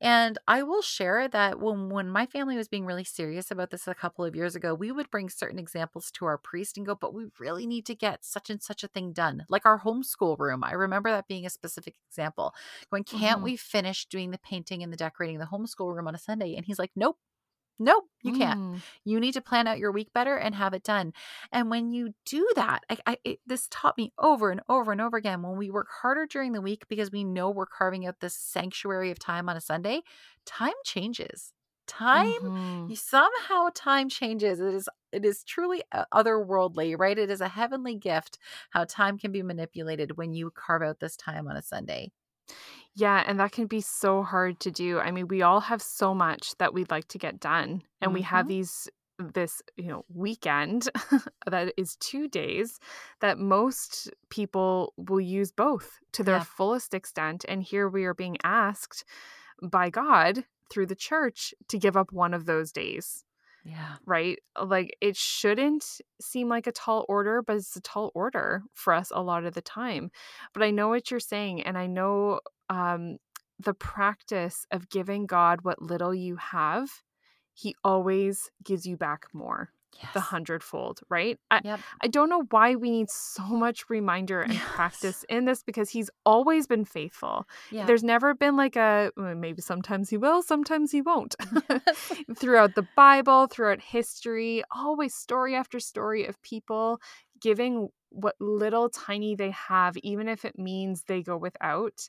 And 0.00 0.38
I 0.48 0.62
will 0.64 0.82
share 0.82 1.28
that 1.28 1.60
when 1.60 1.90
when 1.90 2.10
my 2.10 2.26
family 2.26 2.56
was 2.56 2.68
being 2.68 2.86
really 2.86 3.04
serious 3.04 3.50
about 3.50 3.70
this 3.70 3.88
a 3.88 3.94
couple 3.94 4.24
of 4.24 4.36
years 4.36 4.56
ago, 4.56 4.74
we 4.74 4.92
would 4.92 5.10
bring 5.10 5.30
certain 5.30 5.58
examples 5.60 6.10
to 6.12 6.26
our 6.26 6.38
priest 6.38 6.76
and 6.78 6.86
go, 6.86 6.94
but 6.96 7.14
we 7.14 7.26
really 7.40 7.66
need 7.66 7.86
to 7.86 7.96
get 7.96 8.24
such 8.24 8.50
and 8.50 8.62
such 8.62 8.84
a 8.84 8.88
thing 8.88 9.12
done. 9.12 9.46
Like 9.50 9.66
our 9.66 9.80
homeschool 9.80 10.38
room. 10.38 10.64
I 10.64 10.72
remember 10.72 11.10
that 11.10 11.28
being 11.28 11.46
a 11.46 11.50
specific 11.50 11.96
example. 12.08 12.54
Going, 12.90 13.04
can't 13.04 13.42
Mhm. 13.42 13.42
we 13.42 13.56
finish 13.56 14.06
doing 14.06 14.30
the 14.32 14.38
painting 14.38 14.82
and 14.82 14.92
the 14.92 14.98
decorating 14.98 15.38
the 15.38 15.46
homeschool 15.46 15.94
room 15.94 16.08
on 16.08 16.14
a 16.16 16.18
Sunday? 16.18 16.56
And 16.56 16.66
he's 16.66 16.78
like, 16.80 16.92
Nope. 16.96 17.18
Nope, 17.80 18.04
you 18.22 18.32
can't. 18.32 18.60
Mm. 18.60 18.82
you 19.04 19.18
need 19.20 19.32
to 19.34 19.40
plan 19.40 19.66
out 19.66 19.78
your 19.78 19.90
week 19.92 20.12
better 20.12 20.36
and 20.36 20.54
have 20.54 20.74
it 20.74 20.82
done. 20.84 21.12
And 21.52 21.70
when 21.70 21.90
you 21.92 22.14
do 22.26 22.46
that 22.56 22.82
I, 22.90 22.98
I 23.06 23.16
it, 23.24 23.40
this 23.46 23.66
taught 23.70 23.96
me 23.98 24.12
over 24.18 24.50
and 24.50 24.60
over 24.68 24.92
and 24.92 25.00
over 25.00 25.16
again 25.16 25.42
when 25.42 25.56
we 25.56 25.70
work 25.70 25.88
harder 26.02 26.26
during 26.26 26.52
the 26.52 26.60
week 26.60 26.86
because 26.88 27.10
we 27.10 27.24
know 27.24 27.50
we're 27.50 27.66
carving 27.66 28.06
out 28.06 28.20
this 28.20 28.34
sanctuary 28.36 29.10
of 29.10 29.18
time 29.18 29.48
on 29.48 29.56
a 29.56 29.60
sunday 29.62 30.02
time 30.46 30.74
changes. 30.84 31.52
Time 31.86 32.30
Mhm. 32.42 32.88
you- 32.90 32.96
somehow 32.96 33.68
time 33.74 34.08
changes. 34.10 34.60
It 34.60 34.74
is 34.74 34.88
it 35.12 35.24
is 35.24 35.42
truly 35.44 35.82
otherworldly 36.14 36.98
right? 36.98 37.18
It 37.18 37.30
is 37.30 37.40
a 37.40 37.48
heavenly 37.48 37.96
gift 37.96 38.38
how 38.70 38.84
time 38.84 39.18
can 39.18 39.32
be 39.32 39.42
manipulated 39.42 40.16
when 40.18 40.32
you 40.34 40.50
carve 40.50 40.82
out 40.82 41.00
this 41.00 41.16
time 41.16 41.48
on 41.48 41.56
a 41.56 41.62
sunday 41.62 42.12
Yeah, 42.94 43.22
and 43.26 43.38
that 43.40 43.52
can 43.52 43.66
be 43.66 43.80
so 43.80 44.22
hard 44.22 44.60
to 44.60 44.70
do. 44.70 44.98
I 44.98 45.10
mean, 45.10 45.28
we 45.28 45.42
all 45.42 45.60
have 45.60 45.80
so 45.80 46.14
much 46.14 46.56
that 46.58 46.74
we'd 46.74 46.90
like 46.90 47.08
to 47.08 47.18
get 47.18 47.38
done, 47.40 47.82
and 48.00 48.12
we 48.12 48.22
have 48.22 48.46
Mhm. 48.46 48.48
these 48.48 48.88
this, 49.18 49.60
you 49.76 49.84
know, 49.88 50.02
weekend 50.08 50.88
that 51.46 51.74
is 51.76 51.94
2 51.96 52.26
days 52.26 52.78
that 53.20 53.38
most 53.38 54.10
people 54.30 54.94
will 54.96 55.20
use 55.20 55.52
both 55.52 55.98
to 56.12 56.24
their 56.24 56.40
Yeah. 56.40 56.40
fullest 56.40 56.94
extent, 56.94 57.44
and 57.48 57.62
here 57.62 57.88
we 57.88 58.04
are 58.06 58.14
being 58.14 58.38
asked 58.44 59.04
by 59.62 59.90
God 59.90 60.44
through 60.70 60.86
the 60.86 60.96
church 60.96 61.54
to 61.68 61.78
give 61.78 61.96
up 61.96 62.12
one 62.12 62.34
of 62.34 62.46
those 62.46 62.72
days. 62.72 63.24
yeah 63.62 63.98
right? 64.06 64.38
Like 64.60 64.96
it 65.00 65.16
shouldn't 65.16 66.00
seem 66.20 66.48
like 66.48 66.66
a 66.66 66.72
tall 66.72 67.04
order, 67.08 67.42
but 67.42 67.56
it's 67.56 67.76
a 67.76 67.80
tall 67.80 68.10
order 68.14 68.62
for 68.74 68.92
us 68.92 69.10
a 69.14 69.22
lot 69.22 69.44
of 69.44 69.54
the 69.54 69.62
time. 69.62 70.10
But 70.54 70.62
I 70.62 70.70
know 70.70 70.88
what 70.88 71.10
you're 71.10 71.20
saying, 71.20 71.62
and 71.62 71.76
I 71.78 71.86
know 71.86 72.40
um, 72.70 73.18
the 73.58 73.74
practice 73.74 74.66
of 74.70 74.88
giving 74.88 75.26
God 75.26 75.60
what 75.62 75.82
little 75.82 76.14
you 76.14 76.36
have, 76.36 76.88
He 77.52 77.74
always 77.84 78.50
gives 78.64 78.86
you 78.86 78.96
back 78.96 79.26
more, 79.34 79.70
yes. 80.02 80.14
the 80.14 80.20
hundredfold, 80.20 81.00
right? 81.10 81.38
I, 81.50 81.60
yep 81.64 81.80
I 82.02 82.08
don't 82.08 82.30
know 82.30 82.44
why 82.50 82.76
we 82.76 82.90
need 82.90 83.10
so 83.10 83.42
much 83.42 83.90
reminder 83.90 84.40
and 84.40 84.54
Yes. 84.54 84.62
practice 84.62 85.24
in 85.28 85.44
this 85.44 85.62
because 85.62 85.90
He's 85.90 86.08
always 86.24 86.66
been 86.66 86.86
faithful. 86.86 87.46
yeah 87.70 87.84
There's 87.86 88.02
never 88.04 88.34
been 88.34 88.56
like 88.56 88.76
a 88.76 89.10
well, 89.16 89.34
maybe 89.34 89.60
sometimes 89.60 90.08
He 90.08 90.16
will, 90.16 90.42
sometimes 90.42 90.92
He 90.92 91.02
won't. 91.02 91.34
throughout 92.36 92.74
the 92.74 92.86
Bible, 92.96 93.46
throughout 93.46 93.80
history, 93.80 94.62
always 94.74 95.14
story 95.14 95.54
after 95.54 95.80
story 95.80 96.24
of 96.26 96.40
people 96.42 97.00
giving 97.40 97.88
what 98.10 98.34
little 98.40 98.88
tiny 98.88 99.34
they 99.34 99.50
have, 99.50 99.96
even 99.98 100.28
if 100.28 100.44
it 100.44 100.58
means 100.58 101.04
they 101.04 101.22
go 101.22 101.36
without, 101.36 102.08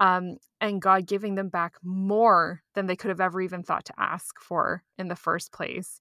um, 0.00 0.36
and 0.60 0.82
God 0.82 1.06
giving 1.06 1.34
them 1.34 1.48
back 1.48 1.74
more 1.82 2.62
than 2.74 2.86
they 2.86 2.96
could 2.96 3.08
have 3.10 3.20
ever 3.20 3.40
even 3.40 3.62
thought 3.62 3.84
to 3.86 3.94
ask 3.98 4.40
for 4.40 4.82
in 4.98 5.08
the 5.08 5.16
first 5.16 5.52
place. 5.52 6.00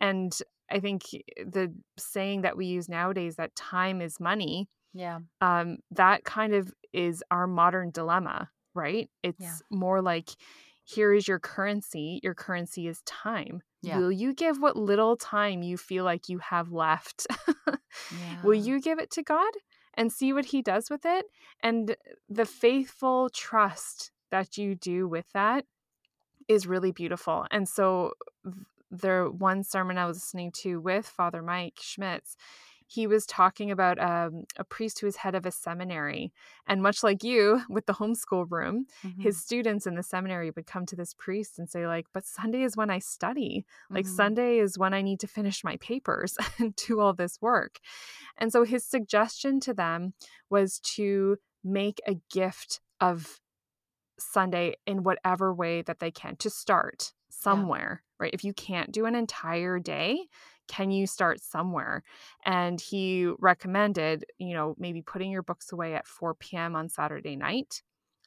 And 0.00 0.36
I 0.70 0.80
think 0.80 1.02
the 1.36 1.74
saying 1.98 2.42
that 2.42 2.56
we 2.56 2.66
use 2.66 2.88
nowadays 2.88 3.36
that 3.36 3.54
time 3.54 4.00
is 4.00 4.18
money, 4.20 4.68
yeah 4.94 5.20
um, 5.40 5.78
that 5.90 6.24
kind 6.24 6.54
of 6.54 6.72
is 6.92 7.22
our 7.30 7.46
modern 7.46 7.90
dilemma, 7.90 8.50
right? 8.74 9.08
It's 9.22 9.62
more 9.70 10.02
like 10.02 10.30
here 10.84 11.12
is 11.14 11.28
your 11.28 11.38
currency. 11.38 12.20
Your 12.22 12.34
currency 12.34 12.86
is 12.86 13.00
time. 13.02 13.62
Yeah. 13.82 13.98
Will 13.98 14.12
you 14.12 14.34
give 14.34 14.60
what 14.60 14.76
little 14.76 15.16
time 15.16 15.62
you 15.62 15.76
feel 15.76 16.04
like 16.04 16.28
you 16.28 16.38
have 16.38 16.70
left? 16.70 17.26
Will 18.44 18.54
you 18.54 18.80
give 18.80 18.98
it 18.98 19.10
to 19.12 19.22
God 19.22 19.52
and 19.94 20.12
see 20.12 20.32
what 20.32 20.46
He 20.46 20.62
does 20.62 20.90
with 20.90 21.04
it? 21.04 21.26
And 21.62 21.96
the 22.28 22.46
faithful 22.46 23.28
trust 23.30 24.10
that 24.30 24.56
you 24.56 24.74
do 24.74 25.06
with 25.06 25.26
that 25.32 25.64
is 26.48 26.66
really 26.66 26.92
beautiful. 26.92 27.46
And 27.50 27.68
so, 27.68 28.12
the 28.90 29.32
one 29.36 29.64
sermon 29.64 29.96
I 29.96 30.06
was 30.06 30.18
listening 30.18 30.52
to 30.62 30.80
with 30.80 31.06
Father 31.06 31.42
Mike 31.42 31.78
Schmitz, 31.80 32.36
he 32.92 33.06
was 33.06 33.24
talking 33.24 33.70
about 33.70 33.98
um, 33.98 34.44
a 34.58 34.64
priest 34.64 35.00
who 35.00 35.06
was 35.06 35.16
head 35.16 35.34
of 35.34 35.46
a 35.46 35.50
seminary. 35.50 36.32
And 36.66 36.82
much 36.82 37.02
like 37.02 37.24
you 37.24 37.62
with 37.70 37.86
the 37.86 37.94
homeschool 37.94 38.46
room, 38.50 38.86
mm-hmm. 39.04 39.22
his 39.22 39.40
students 39.40 39.86
in 39.86 39.94
the 39.94 40.02
seminary 40.02 40.50
would 40.50 40.66
come 40.66 40.84
to 40.86 40.96
this 40.96 41.14
priest 41.14 41.58
and 41.58 41.70
say, 41.70 41.86
like, 41.86 42.06
but 42.12 42.26
Sunday 42.26 42.62
is 42.62 42.76
when 42.76 42.90
I 42.90 42.98
study. 42.98 43.64
Like, 43.88 44.04
mm-hmm. 44.04 44.14
Sunday 44.14 44.58
is 44.58 44.78
when 44.78 44.92
I 44.92 45.00
need 45.00 45.20
to 45.20 45.26
finish 45.26 45.64
my 45.64 45.76
papers 45.78 46.36
and 46.58 46.76
do 46.76 47.00
all 47.00 47.14
this 47.14 47.40
work. 47.40 47.78
And 48.36 48.52
so 48.52 48.64
his 48.64 48.84
suggestion 48.84 49.58
to 49.60 49.72
them 49.72 50.12
was 50.50 50.78
to 50.96 51.36
make 51.64 52.00
a 52.06 52.16
gift 52.30 52.80
of 53.00 53.40
Sunday 54.18 54.74
in 54.86 55.02
whatever 55.02 55.54
way 55.54 55.82
that 55.82 55.98
they 55.98 56.10
can 56.10 56.36
to 56.36 56.50
start 56.50 57.12
somewhere, 57.30 58.02
yeah. 58.02 58.24
right? 58.24 58.34
If 58.34 58.44
you 58.44 58.52
can't 58.52 58.92
do 58.92 59.06
an 59.06 59.14
entire 59.14 59.78
day, 59.78 60.26
can 60.68 60.90
you 60.90 61.06
start 61.06 61.40
somewhere? 61.40 62.02
And 62.44 62.80
he 62.80 63.30
recommended, 63.38 64.24
you 64.38 64.54
know, 64.54 64.74
maybe 64.78 65.02
putting 65.02 65.30
your 65.30 65.42
books 65.42 65.72
away 65.72 65.94
at 65.94 66.06
4 66.06 66.34
p.m. 66.34 66.76
on 66.76 66.88
Saturday 66.88 67.36
night 67.36 67.82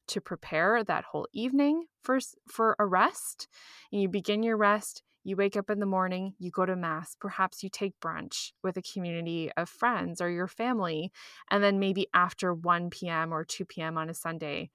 to 0.08 0.22
prepare 0.22 0.84
that 0.84 1.06
whole 1.06 1.28
evening 1.34 1.86
for 2.04 2.20
for 2.48 2.76
a 2.80 2.86
rest. 2.86 3.48
And 3.92 4.02
you 4.02 4.10
begin 4.10 4.44
your 4.44 4.58
rest, 4.58 5.02
you 5.24 5.36
wake 5.36 5.58
up 5.58 5.70
in 5.70 5.80
the 5.80 5.86
morning, 5.86 6.36
you 6.38 6.52
go 6.52 6.66
to 6.66 6.76
mass, 6.76 7.16
perhaps 7.20 7.64
you 7.64 7.70
take 7.70 8.00
brunch 8.00 8.52
with 8.64 8.78
a 8.78 8.82
community 8.82 9.50
of 9.58 9.68
friends 9.68 10.22
or 10.22 10.30
your 10.30 10.48
family, 10.48 11.12
and 11.50 11.64
then 11.64 11.80
maybe 11.80 12.08
after 12.14 12.54
1 12.54 12.92
p.m. 12.92 13.34
or 13.34 13.44
2 13.44 13.66
p.m. 13.66 13.98
on 13.98 14.10
a 14.10 14.14
Sunday, 14.14 14.70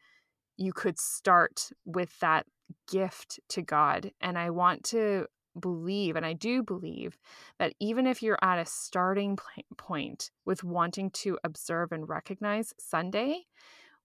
you 0.56 0.72
could 0.72 0.98
start 0.98 1.70
with 1.84 2.18
that 2.18 2.46
gift 2.88 3.40
to 3.48 3.62
God. 3.62 4.10
And 4.20 4.36
I 4.36 4.50
want 4.50 4.84
to 4.86 5.26
believe, 5.60 6.16
and 6.16 6.26
I 6.26 6.32
do 6.32 6.62
believe, 6.62 7.18
that 7.58 7.74
even 7.78 8.06
if 8.06 8.22
you're 8.22 8.38
at 8.42 8.58
a 8.58 8.66
starting 8.66 9.38
point 9.76 10.30
with 10.44 10.64
wanting 10.64 11.10
to 11.10 11.38
observe 11.44 11.92
and 11.92 12.08
recognize 12.08 12.74
Sunday, 12.78 13.46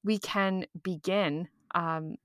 we 0.03 0.20
can 0.20 0.66
begin 0.84 1.47
um, 1.74 2.16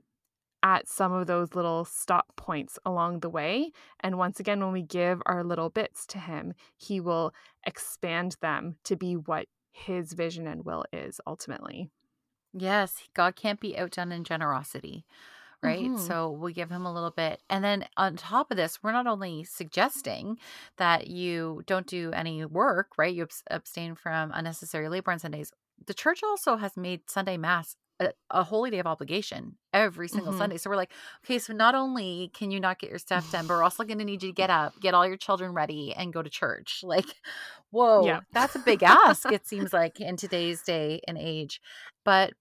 at 0.63 0.89
some 0.89 1.13
of 1.13 1.27
those 1.27 1.55
little 1.55 1.85
stop 1.85 2.37
points 2.37 2.79
along 2.85 3.21
the 3.21 3.31
way. 3.31 3.73
And 4.01 4.19
once 4.19 4.39
again, 4.41 4.61
when 4.61 4.73
we 4.73 4.83
give 4.83 5.23
our 5.27 5.43
little 5.43 5.71
bits 5.71 6.07
to 6.09 6.19
Him, 6.19 6.55
He 6.77 7.01
will 7.01 7.33
expand 7.65 8.37
them 8.41 8.77
to 8.85 8.97
be 8.97 9.15
what 9.15 9.47
His 9.73 10.13
vision 10.13 10.47
and 10.47 10.65
will 10.65 10.85
is 10.93 11.21
ultimately. 11.27 11.91
Yes, 12.53 12.97
God 13.15 13.37
can't 13.37 13.61
be 13.61 13.79
outdone 13.79 14.13
in 14.13 14.25
generosity, 14.25 15.05
right? 15.63 15.85
Mm-hmm. 15.85 16.07
So 16.07 16.31
we 16.31 16.53
give 16.53 16.71
him 16.71 16.87
a 16.87 16.93
little 16.93 17.11
bit. 17.11 17.43
And 17.51 17.65
then 17.65 17.87
on 17.97 18.17
top 18.17 18.51
of 18.51 18.57
this, 18.57 18.83
we're 18.83 18.93
not 18.93 19.07
only 19.07 19.45
suggesting 19.45 20.39
that 20.79 21.09
you 21.09 21.63
don't 21.67 21.87
do 21.87 22.13
any 22.13 22.45
work, 22.45 22.93
right? 22.97 23.15
You 23.15 23.27
abstain 23.51 23.95
from 23.95 24.33
unnecessary 24.35 24.89
labor 24.89 25.11
on 25.11 25.19
Sundays. 25.19 25.53
The 25.87 25.95
church 25.95 26.21
also 26.23 26.57
has 26.57 26.77
made 26.77 27.09
Sunday 27.09 27.37
Mass 27.37 27.77
a, 28.01 28.13
a 28.31 28.43
holy 28.43 28.71
day 28.71 28.79
of 28.79 28.87
obligation 28.87 29.57
every 29.73 30.09
single 30.09 30.33
mm-hmm. 30.33 30.41
Sunday. 30.41 30.57
So 30.57 30.71
we're 30.71 30.77
like, 30.77 30.93
okay, 31.25 31.39
so 31.39 31.53
not 31.53 31.75
only 31.75 32.31
can 32.35 32.51
you 32.51 32.59
not 32.59 32.79
get 32.79 32.91
your 32.91 32.99
stuff 32.99 33.31
done, 33.31 33.47
but 33.47 33.55
we're 33.55 33.63
also 33.63 33.85
going 33.85 33.99
to 33.99 34.05
need 34.05 34.23
you 34.23 34.31
to 34.31 34.35
get 34.35 34.51
up, 34.51 34.73
get 34.81 34.95
all 34.95 35.07
your 35.07 35.19
children 35.19 35.53
ready, 35.53 35.93
and 35.95 36.13
go 36.13 36.23
to 36.23 36.31
church. 36.31 36.85
Like, 36.91 37.07
whoa, 37.71 38.05
yeah. 38.05 38.21
that's 38.33 38.57
a 38.57 38.59
big 38.59 38.83
ask, 38.83 39.31
it 39.31 39.47
seems 39.47 39.73
like, 39.73 40.01
in 40.01 40.17
today's 40.17 40.61
day 40.63 41.01
and 41.07 41.17
age. 41.17 41.61
But 42.05 42.33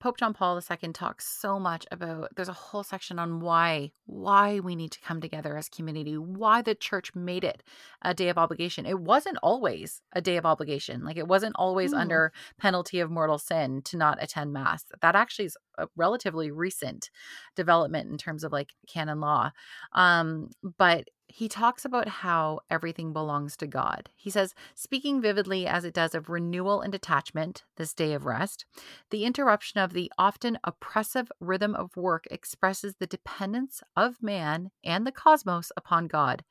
Pope 0.00 0.16
John 0.16 0.32
Paul 0.32 0.60
II 0.60 0.92
talks 0.92 1.26
so 1.26 1.58
much 1.58 1.84
about 1.90 2.34
there's 2.36 2.48
a 2.48 2.52
whole 2.52 2.84
section 2.84 3.18
on 3.18 3.40
why 3.40 3.90
why 4.06 4.60
we 4.60 4.76
need 4.76 4.92
to 4.92 5.00
come 5.00 5.20
together 5.20 5.56
as 5.56 5.68
community, 5.68 6.16
why 6.16 6.62
the 6.62 6.74
church 6.74 7.14
made 7.14 7.42
it 7.42 7.64
a 8.02 8.14
day 8.14 8.28
of 8.28 8.38
obligation. 8.38 8.86
It 8.86 9.00
wasn't 9.00 9.38
always 9.42 10.00
a 10.12 10.20
day 10.20 10.36
of 10.36 10.46
obligation. 10.46 11.04
Like 11.04 11.16
it 11.16 11.26
wasn't 11.26 11.56
always 11.56 11.92
mm. 11.92 11.98
under 11.98 12.32
penalty 12.58 13.00
of 13.00 13.10
mortal 13.10 13.38
sin 13.38 13.82
to 13.86 13.96
not 13.96 14.22
attend 14.22 14.52
mass. 14.52 14.84
That 15.00 15.16
actually 15.16 15.46
is 15.46 15.56
a 15.78 15.88
relatively 15.96 16.50
recent 16.52 17.10
development 17.56 18.10
in 18.10 18.18
terms 18.18 18.44
of 18.44 18.52
like 18.52 18.74
canon 18.86 19.20
law. 19.20 19.50
Um 19.92 20.50
but 20.78 21.08
he 21.28 21.46
talks 21.46 21.84
about 21.84 22.08
how 22.08 22.60
everything 22.70 23.12
belongs 23.12 23.56
to 23.58 23.66
God. 23.66 24.08
He 24.16 24.30
says, 24.30 24.54
speaking 24.74 25.20
vividly 25.20 25.66
as 25.66 25.84
it 25.84 25.94
does 25.94 26.14
of 26.14 26.30
renewal 26.30 26.80
and 26.80 26.90
detachment, 26.90 27.64
this 27.76 27.92
day 27.92 28.14
of 28.14 28.24
rest, 28.24 28.64
the 29.10 29.24
interruption 29.24 29.78
of 29.80 29.92
the 29.92 30.10
often 30.18 30.58
oppressive 30.64 31.30
rhythm 31.38 31.74
of 31.74 31.96
work 31.96 32.26
expresses 32.30 32.94
the 32.94 33.06
dependence 33.06 33.82
of 33.94 34.22
man 34.22 34.70
and 34.82 35.06
the 35.06 35.12
cosmos 35.12 35.70
upon 35.76 36.06
God. 36.06 36.44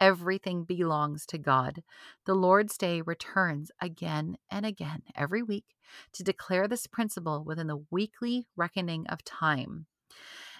Everything 0.00 0.64
belongs 0.64 1.24
to 1.26 1.38
God. 1.38 1.84
The 2.26 2.34
Lord's 2.34 2.76
Day 2.76 3.00
returns 3.00 3.70
again 3.80 4.36
and 4.50 4.66
again 4.66 5.02
every 5.14 5.42
week 5.42 5.76
to 6.12 6.24
declare 6.24 6.66
this 6.66 6.88
principle 6.88 7.44
within 7.44 7.68
the 7.68 7.84
weekly 7.90 8.48
reckoning 8.56 9.06
of 9.06 9.22
time. 9.24 9.86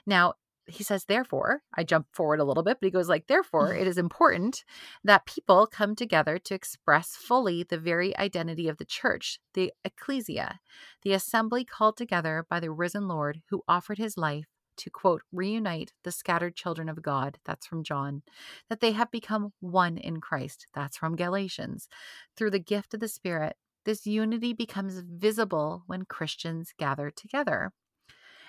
Now, 0.06 0.34
he 0.66 0.82
says 0.82 1.04
therefore 1.04 1.62
i 1.74 1.82
jump 1.82 2.06
forward 2.12 2.40
a 2.40 2.44
little 2.44 2.62
bit 2.62 2.78
but 2.80 2.86
he 2.86 2.90
goes 2.90 3.08
like 3.08 3.26
therefore 3.26 3.68
mm-hmm. 3.68 3.80
it 3.80 3.86
is 3.86 3.98
important 3.98 4.64
that 5.02 5.26
people 5.26 5.66
come 5.66 5.94
together 5.94 6.38
to 6.38 6.54
express 6.54 7.16
fully 7.16 7.62
the 7.62 7.78
very 7.78 8.16
identity 8.16 8.68
of 8.68 8.78
the 8.78 8.84
church 8.84 9.38
the 9.54 9.72
ecclesia 9.84 10.60
the 11.02 11.12
assembly 11.12 11.64
called 11.64 11.96
together 11.96 12.46
by 12.48 12.60
the 12.60 12.70
risen 12.70 13.08
lord 13.08 13.40
who 13.50 13.62
offered 13.68 13.98
his 13.98 14.16
life 14.16 14.46
to 14.76 14.90
quote 14.90 15.22
reunite 15.32 15.92
the 16.02 16.10
scattered 16.10 16.56
children 16.56 16.88
of 16.88 17.02
god 17.02 17.38
that's 17.44 17.66
from 17.66 17.84
john 17.84 18.22
that 18.68 18.80
they 18.80 18.92
have 18.92 19.10
become 19.10 19.52
one 19.60 19.96
in 19.96 20.20
christ 20.20 20.66
that's 20.74 20.96
from 20.96 21.14
galatians 21.14 21.88
through 22.36 22.50
the 22.50 22.58
gift 22.58 22.94
of 22.94 23.00
the 23.00 23.08
spirit 23.08 23.56
this 23.84 24.06
unity 24.06 24.52
becomes 24.52 25.00
visible 25.00 25.84
when 25.86 26.04
christians 26.04 26.72
gather 26.76 27.10
together 27.10 27.70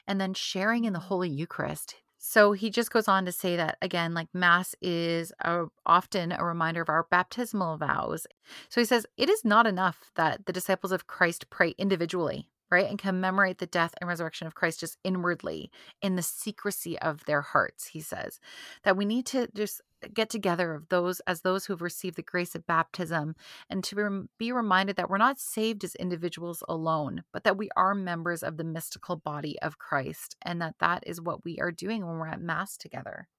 and 0.07 0.19
then 0.19 0.33
sharing 0.33 0.85
in 0.85 0.93
the 0.93 0.99
mm. 0.99 1.03
Holy 1.03 1.29
Eucharist. 1.29 1.95
So 2.27 2.53
he 2.53 2.71
just 2.71 2.89
goes 2.89 3.07
on 3.07 3.23
to 3.25 3.31
say 3.31 3.55
that 3.55 3.77
again, 3.83 4.15
like 4.15 4.33
Mass 4.33 4.73
is 4.81 5.31
a, 5.41 5.65
often 5.85 6.31
a 6.31 6.43
reminder 6.43 6.81
of 6.81 6.89
our 6.89 7.03
baptismal 7.11 7.77
vows. 7.77 8.25
So 8.67 8.81
he 8.81 8.85
says 8.85 9.05
it 9.15 9.29
is 9.29 9.45
not 9.45 9.67
enough 9.67 10.11
that 10.15 10.47
the 10.47 10.51
disciples 10.51 10.91
of 10.91 11.05
Christ 11.05 11.51
pray 11.51 11.75
individually, 11.77 12.49
right? 12.75 12.89
And 12.89 12.99
commemorate 12.99 13.59
the 13.59 13.65
death 13.65 13.93
and 14.01 14.07
resurrection 14.07 14.47
of 14.47 14.53
Christ 14.53 14.81
just 14.81 14.97
inwardly 15.05 15.71
in 16.01 16.17
the 16.17 16.21
secrecy 16.21 16.99
of 16.99 17.23
their 17.23 17.41
hearts, 17.41 17.87
he 17.87 18.01
says. 18.01 18.39
That 18.83 18.97
we 18.97 19.05
need 19.05 19.25
to 19.27 19.47
just 19.55 19.81
get 20.13 20.29
together 20.29 20.73
of 20.73 20.89
those 20.89 21.21
as 21.21 21.41
those 21.41 21.65
who 21.65 21.73
have 21.73 21.81
received 21.81 22.17
the 22.17 22.21
grace 22.21 22.53
of 22.53 22.67
baptism 22.67 23.33
and 23.69 23.81
to 23.85 24.27
be 24.37 24.51
reminded 24.51 24.97
that 24.97 25.09
we're 25.09 25.17
not 25.17 25.39
saved 25.39 25.83
as 25.83 25.95
individuals 25.95 26.61
alone 26.67 27.23
but 27.33 27.43
that 27.43 27.57
we 27.57 27.69
are 27.75 27.95
members 27.95 28.43
of 28.43 28.57
the 28.57 28.63
mystical 28.63 29.15
body 29.15 29.57
of 29.63 29.79
Christ 29.79 30.35
and 30.43 30.61
that 30.61 30.75
that 30.79 31.03
is 31.07 31.21
what 31.21 31.43
we 31.43 31.57
are 31.59 31.71
doing 31.71 32.05
when 32.05 32.17
we're 32.17 32.27
at 32.27 32.41
mass 32.41 32.77
together. 32.77 33.29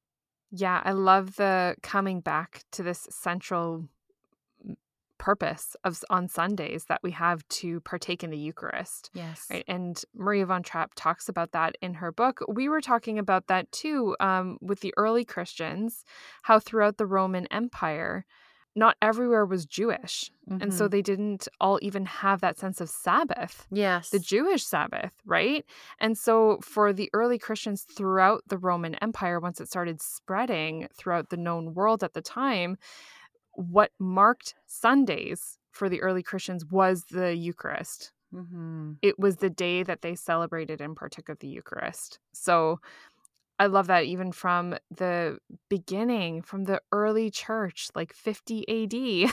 Yeah, 0.51 0.81
I 0.85 0.93
love 0.93 1.37
the 1.37 1.77
coming 1.83 2.21
back 2.21 2.65
to 2.73 2.83
this 2.83 3.07
central 3.11 3.89
purpose 5.19 5.77
of 5.85 6.03
on 6.11 6.29
Sundays 6.29 6.85
that 6.89 7.03
we 7.03 7.11
have 7.13 7.47
to 7.49 7.81
partake 7.81 8.23
in 8.23 8.31
the 8.31 8.39
Eucharist. 8.39 9.11
Yes. 9.15 9.47
Right. 9.51 9.65
And 9.67 10.01
Maria 10.15 10.47
von 10.47 10.63
Trapp 10.63 10.93
talks 10.95 11.29
about 11.29 11.53
that 11.53 11.77
in 11.81 11.95
her 11.95 12.13
book. 12.13 12.41
We 12.49 12.69
were 12.69 12.81
talking 12.81 13.19
about 13.19 13.47
that 13.49 13.71
too 13.73 14.17
um, 14.21 14.59
with 14.61 14.81
the 14.81 14.95
early 14.97 15.25
Christians, 15.25 16.05
how 16.43 16.59
throughout 16.59 16.97
the 16.97 17.07
Roman 17.07 17.47
Empire, 17.47 18.25
not 18.77 18.97
everywhere 19.01 19.47
was 19.47 19.65
Jewish. 19.65 20.31
Mm-hmm. 20.49 20.63
And 20.63 20.75
so 20.75 20.85
mm-hmm. 20.85 20.91
they 20.91 21.03
didn't 21.03 21.49
all 21.61 21.79
even 21.81 22.05
have 22.05 22.43
that 22.43 22.59
sense 22.59 22.81
of 22.81 22.91
Sabbath. 22.91 23.67
Yes. 23.73 24.11
The 24.11 24.19
Jewish 24.19 24.65
Sabbath, 24.65 25.13
right? 25.25 25.65
And 25.99 26.17
so 26.17 26.59
for 26.63 26.93
the 26.93 27.09
early 27.15 27.39
Christians 27.39 27.83
throughout 27.83 28.43
the 28.47 28.59
Roman 28.59 28.95
Empire, 28.97 29.41
once 29.41 29.61
it 29.61 29.69
started 29.69 30.03
spreading 30.03 30.89
throughout 30.95 31.31
the 31.31 31.39
known 31.39 31.73
world 31.73 32.05
at 32.05 32.13
the 32.13 32.21
time, 32.21 32.77
what 33.57 33.91
marked 33.99 34.55
Sundays 34.67 35.59
for 35.71 35.89
the 35.89 36.01
early 36.03 36.23
Christians 36.23 36.65
was 36.65 37.05
the 37.11 37.35
Eucharist. 37.35 38.13
Mm-hmm. 38.35 38.93
It 39.03 39.19
was 39.19 39.37
the 39.37 39.51
day 39.51 39.83
that 39.83 40.03
they 40.03 40.15
celebrated 40.15 40.81
and 40.81 40.97
partook 40.97 41.29
of 41.29 41.39
the 41.39 41.49
Eucharist. 41.49 42.19
So 42.33 42.81
I 43.59 43.67
love 43.67 43.87
that 43.87 44.05
even 44.05 44.33
from 44.33 44.77
the 44.91 45.39
beginning, 45.71 46.43
from 46.43 46.65
the 46.65 46.81
early 46.93 47.31
church, 47.31 47.89
like 47.95 48.13
50 48.13 48.69
AD, 48.69 49.33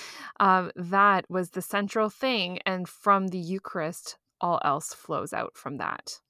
um, 0.40 0.70
that 0.74 1.28
was 1.28 1.50
the 1.50 1.62
central 1.62 2.08
thing. 2.08 2.60
And 2.64 2.88
from 2.88 3.28
the 3.28 3.38
Eucharist, 3.38 4.16
all 4.40 4.60
else 4.64 4.94
flows 4.94 5.32
out 5.32 5.56
from 5.56 5.76
that. 5.78 6.20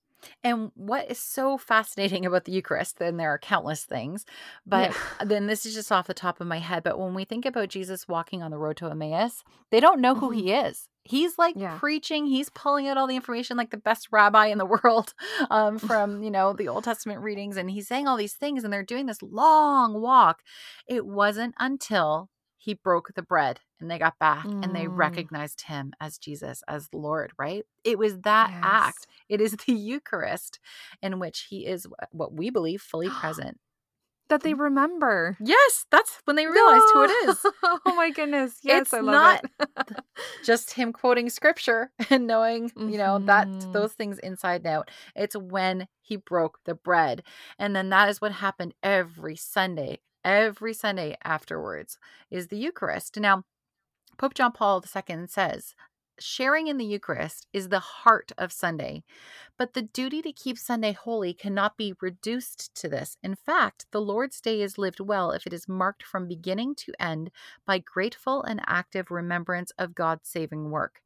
And 0.42 0.70
what 0.74 1.10
is 1.10 1.18
so 1.18 1.58
fascinating 1.58 2.26
about 2.26 2.44
the 2.44 2.52
Eucharist, 2.52 2.98
then 2.98 3.16
there 3.16 3.30
are 3.30 3.38
countless 3.38 3.84
things, 3.84 4.24
but 4.66 4.90
yeah. 4.90 5.24
then 5.24 5.46
this 5.46 5.66
is 5.66 5.74
just 5.74 5.92
off 5.92 6.06
the 6.06 6.14
top 6.14 6.40
of 6.40 6.46
my 6.46 6.58
head. 6.58 6.82
But 6.82 6.98
when 6.98 7.14
we 7.14 7.24
think 7.24 7.46
about 7.46 7.68
Jesus 7.68 8.08
walking 8.08 8.42
on 8.42 8.50
the 8.50 8.58
road 8.58 8.76
to 8.78 8.90
Emmaus, 8.90 9.44
they 9.70 9.80
don't 9.80 10.00
know 10.00 10.14
who 10.14 10.30
mm-hmm. 10.30 10.40
he 10.40 10.52
is. 10.52 10.88
He's 11.04 11.38
like 11.38 11.54
yeah. 11.56 11.78
preaching, 11.78 12.26
he's 12.26 12.50
pulling 12.50 12.86
out 12.86 12.98
all 12.98 13.06
the 13.06 13.16
information 13.16 13.56
like 13.56 13.70
the 13.70 13.78
best 13.78 14.08
rabbi 14.12 14.46
in 14.46 14.58
the 14.58 14.66
world 14.84 15.14
um, 15.50 15.78
from, 15.78 16.22
you 16.22 16.30
know, 16.30 16.52
the 16.52 16.68
Old 16.68 16.84
Testament 16.84 17.20
readings. 17.20 17.56
And 17.56 17.70
he's 17.70 17.88
saying 17.88 18.06
all 18.06 18.18
these 18.18 18.34
things, 18.34 18.62
and 18.62 18.72
they're 18.72 18.82
doing 18.82 19.06
this 19.06 19.22
long 19.22 20.02
walk. 20.02 20.42
It 20.86 21.06
wasn't 21.06 21.54
until 21.58 22.28
he 22.58 22.74
broke 22.74 23.14
the 23.14 23.22
bread 23.22 23.60
and 23.80 23.90
they 23.90 23.98
got 23.98 24.18
back 24.18 24.46
and 24.62 24.74
they 24.74 24.86
Mm. 24.86 24.98
recognized 24.98 25.62
him 25.62 25.92
as 26.00 26.18
Jesus, 26.18 26.62
as 26.68 26.88
Lord, 26.92 27.32
right? 27.38 27.64
It 27.84 27.98
was 27.98 28.18
that 28.20 28.50
Yes. 28.50 28.62
act. 28.64 29.06
It 29.28 29.40
is 29.40 29.52
the 29.66 29.72
Eucharist 29.72 30.58
in 31.02 31.18
which 31.20 31.46
he 31.48 31.66
is 31.66 31.86
what 32.10 32.32
we 32.34 32.50
believe 32.50 32.82
fully 32.82 33.08
present. 33.20 33.58
That 34.28 34.42
they 34.42 34.52
remember. 34.52 35.38
Yes, 35.40 35.86
that's 35.90 36.20
when 36.26 36.36
they 36.36 36.46
realized 36.46 36.90
who 36.92 37.02
it 37.04 37.10
is. 37.28 37.38
oh 37.86 37.94
my 37.96 38.10
goodness. 38.10 38.58
Yes, 38.62 38.82
It's 38.82 38.94
I 38.94 39.00
love 39.00 39.38
it. 39.44 39.96
Just 40.44 40.72
him 40.72 40.92
quoting 40.92 41.30
scripture 41.30 41.90
and 42.10 42.26
knowing, 42.26 42.70
you 42.76 42.98
know, 42.98 43.20
that 43.20 43.48
Mhm. 43.48 43.72
those 43.72 43.92
things 43.94 44.18
inside 44.18 44.62
and 44.62 44.66
out. 44.66 44.90
It's 45.16 45.36
when 45.36 45.88
he 46.02 46.16
broke 46.16 46.58
the 46.64 46.74
bread. 46.74 47.22
And 47.58 47.74
then 47.74 47.88
that 47.90 48.08
is 48.08 48.20
what 48.20 48.32
happened 48.32 48.74
every 48.82 49.36
Sunday. 49.36 50.00
Every 50.28 50.74
Sunday 50.74 51.16
afterwards 51.24 51.96
is 52.30 52.48
the 52.48 52.58
Eucharist. 52.58 53.18
Now, 53.18 53.44
Pope 54.18 54.34
John 54.34 54.52
Paul 54.52 54.84
II 54.84 55.26
says, 55.26 55.74
sharing 56.20 56.66
in 56.66 56.76
the 56.76 56.84
Eucharist 56.84 57.46
is 57.54 57.70
the 57.70 57.80
heart 57.80 58.32
of 58.36 58.52
Sunday, 58.52 59.04
but 59.56 59.72
the 59.72 59.80
duty 59.80 60.20
to 60.20 60.30
keep 60.30 60.58
Sunday 60.58 60.92
holy 60.92 61.32
cannot 61.32 61.78
be 61.78 61.94
reduced 62.02 62.74
to 62.74 62.90
this. 62.90 63.16
In 63.22 63.36
fact, 63.36 63.86
the 63.90 64.02
Lord's 64.02 64.38
Day 64.42 64.60
is 64.60 64.76
lived 64.76 65.00
well 65.00 65.30
if 65.30 65.46
it 65.46 65.54
is 65.54 65.66
marked 65.66 66.02
from 66.02 66.28
beginning 66.28 66.74
to 66.74 66.92
end 67.00 67.30
by 67.64 67.78
grateful 67.78 68.42
and 68.42 68.60
active 68.66 69.10
remembrance 69.10 69.72
of 69.78 69.94
God's 69.94 70.28
saving 70.28 70.70
work. 70.70 71.00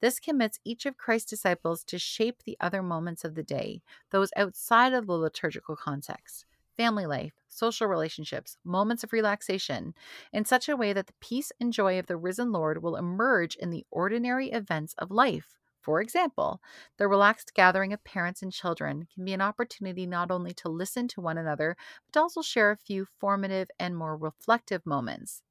This 0.00 0.20
commits 0.20 0.60
each 0.64 0.86
of 0.86 0.96
Christ's 0.96 1.30
disciples 1.30 1.82
to 1.82 1.98
shape 1.98 2.44
the 2.44 2.56
other 2.60 2.84
moments 2.84 3.24
of 3.24 3.34
the 3.34 3.42
day, 3.42 3.82
those 4.12 4.30
outside 4.36 4.92
of 4.92 5.08
the 5.08 5.14
liturgical 5.14 5.74
context 5.74 6.44
family 6.78 7.06
life, 7.06 7.34
social 7.48 7.88
relationships, 7.88 8.56
moments 8.64 9.04
of 9.04 9.12
relaxation, 9.12 9.94
in 10.32 10.46
such 10.46 10.68
a 10.70 10.76
way 10.78 10.94
that 10.94 11.08
the 11.08 11.14
peace 11.20 11.52
and 11.60 11.74
joy 11.74 11.98
of 11.98 12.06
the 12.06 12.16
risen 12.16 12.52
Lord 12.52 12.82
will 12.82 12.96
emerge 12.96 13.56
in 13.56 13.70
the 13.70 13.86
ordinary 13.90 14.50
events 14.52 14.94
of 14.98 15.10
life. 15.10 15.58
For 15.80 16.00
example, 16.00 16.60
the 16.98 17.08
relaxed 17.08 17.54
gathering 17.54 17.92
of 17.92 18.04
parents 18.04 18.42
and 18.42 18.52
children 18.52 19.06
can 19.12 19.24
be 19.24 19.32
an 19.32 19.40
opportunity 19.40 20.06
not 20.06 20.30
only 20.30 20.52
to 20.54 20.68
listen 20.68 21.08
to 21.08 21.20
one 21.20 21.38
another, 21.38 21.76
but 22.06 22.12
to 22.14 22.20
also 22.20 22.42
share 22.42 22.70
a 22.70 22.76
few 22.76 23.06
formative 23.18 23.68
and 23.78 23.96
more 23.96 24.16
reflective 24.16 24.84
moments. 24.84 25.42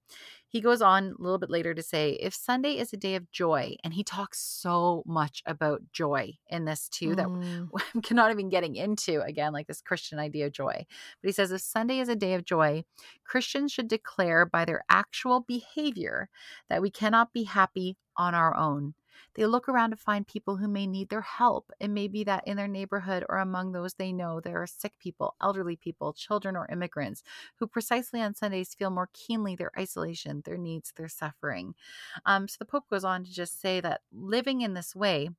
He 0.47 0.61
goes 0.61 0.82
on 0.82 1.15
a 1.19 1.21
little 1.21 1.38
bit 1.38 1.49
later 1.49 1.73
to 1.73 1.84
say 1.84 2.11
if 2.13 2.34
Sunday 2.34 2.78
is 2.78 2.93
a 2.93 2.97
day 2.97 3.15
of 3.15 3.30
joy, 3.32 3.75
and 3.84 3.93
he 3.93 4.03
talks 4.03 4.39
so 4.39 5.03
much 5.05 5.43
about 5.45 5.82
joy 5.91 6.38
in 6.47 6.65
this 6.65 6.88
too 6.88 7.15
that 7.15 7.28
Mm. 7.38 7.69
I'm 8.09 8.15
not 8.15 8.32
even 8.32 8.49
getting 8.49 8.75
into 8.75 9.21
again, 9.21 9.53
like 9.53 9.67
this 9.67 9.82
Christian 9.82 10.19
idea 10.19 10.47
of 10.47 10.53
joy. 10.53 10.86
But 11.21 11.28
he 11.28 11.32
says 11.32 11.51
if 11.51 11.61
Sunday 11.61 11.99
is 11.99 12.09
a 12.09 12.15
day 12.15 12.34
of 12.34 12.45
joy, 12.45 12.84
Christians 13.25 13.71
should 13.71 13.88
declare 13.88 14.45
by 14.45 14.65
their 14.65 14.84
actual 14.89 15.41
behavior 15.41 16.30
that 16.69 16.82
we 16.82 16.89
cannot 16.91 17.34
be 17.34 17.43
happy 17.43 17.97
on 18.15 18.34
our 18.34 18.55
own. 18.55 18.93
They 19.36 19.45
look 19.45 19.70
around 19.70 19.91
to 19.91 19.97
find 19.97 20.28
people 20.28 20.57
who 20.57 20.68
may 20.68 20.88
need 20.88 21.09
their 21.09 21.22
help. 21.22 21.72
It 21.80 21.89
may 21.89 22.07
be 22.07 22.24
that 22.26 22.47
in 22.47 22.57
their 22.57 22.68
neighborhood 22.68 23.26
or 23.30 23.38
among 23.38 23.72
those 23.72 23.95
they 23.95 24.11
know, 24.13 24.39
there 24.39 24.61
are 24.61 24.68
sick 24.68 24.97
people, 24.99 25.36
elderly 25.41 25.76
people, 25.76 26.13
children, 26.13 26.55
or 26.55 26.68
immigrants 26.72 27.24
who 27.57 27.68
precisely 27.68 28.22
on 28.22 28.34
Sundays 28.36 28.74
feel 28.76 28.89
more 28.89 29.09
keenly 29.13 29.55
their 29.55 29.72
isolation, 29.78 30.41
their 30.45 30.57
needs, 30.57 30.91
their 30.95 31.09
suffering. 31.09 31.76
Um, 32.26 32.47
so 32.47 32.57
the 32.59 32.65
Pope 32.65 32.88
goes 32.89 33.03
on 33.03 33.24
to 33.24 33.32
just 33.34 33.59
say 33.61 33.80
that 33.82 34.01
living 34.11 34.61
in 34.61 34.74
this 34.74 34.95
way, 34.95 35.30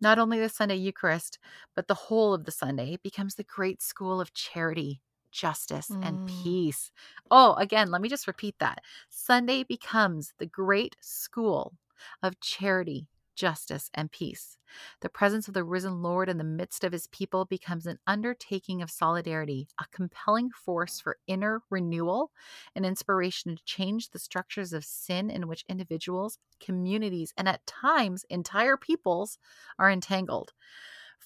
not 0.00 0.18
only 0.18 0.38
the 0.40 0.48
Sunday 0.48 0.76
Eucharist, 0.76 1.38
but 1.74 1.86
the 1.88 1.94
whole 1.94 2.34
of 2.34 2.44
the 2.44 2.50
Sunday 2.50 2.96
becomes 3.02 3.34
the 3.36 3.44
great 3.44 3.80
school 3.82 4.20
of 4.20 4.34
charity, 4.34 5.00
justice, 5.30 5.96
and 6.02 6.20
Mm. 6.20 6.24
peace. 6.24 6.90
Oh, 7.30 7.54
again, 7.54 7.90
let 7.90 8.02
me 8.02 8.08
just 8.08 8.26
repeat 8.26 8.56
that. 8.58 8.82
Sunday 9.08 9.62
becomes 9.62 10.34
the 10.38 10.46
great 10.46 10.96
school 11.00 11.74
of 12.22 12.40
charity, 12.40 13.08
justice, 13.34 13.90
and 13.94 14.10
peace. 14.10 14.58
The 15.00 15.08
presence 15.08 15.48
of 15.48 15.54
the 15.54 15.64
risen 15.64 16.02
Lord 16.02 16.28
in 16.28 16.38
the 16.38 16.44
midst 16.44 16.84
of 16.84 16.92
his 16.92 17.06
people 17.08 17.44
becomes 17.44 17.86
an 17.86 17.98
undertaking 18.06 18.82
of 18.82 18.90
solidarity, 18.90 19.68
a 19.80 19.84
compelling 19.92 20.50
force 20.50 21.00
for 21.00 21.18
inner 21.26 21.62
renewal, 21.70 22.30
an 22.74 22.84
inspiration 22.84 23.56
to 23.56 23.64
change 23.64 24.10
the 24.10 24.18
structures 24.18 24.72
of 24.72 24.84
sin 24.84 25.30
in 25.30 25.48
which 25.48 25.64
individuals, 25.68 26.38
communities, 26.60 27.32
and 27.36 27.48
at 27.48 27.66
times 27.66 28.24
entire 28.30 28.76
peoples 28.76 29.38
are 29.78 29.90
entangled. 29.90 30.52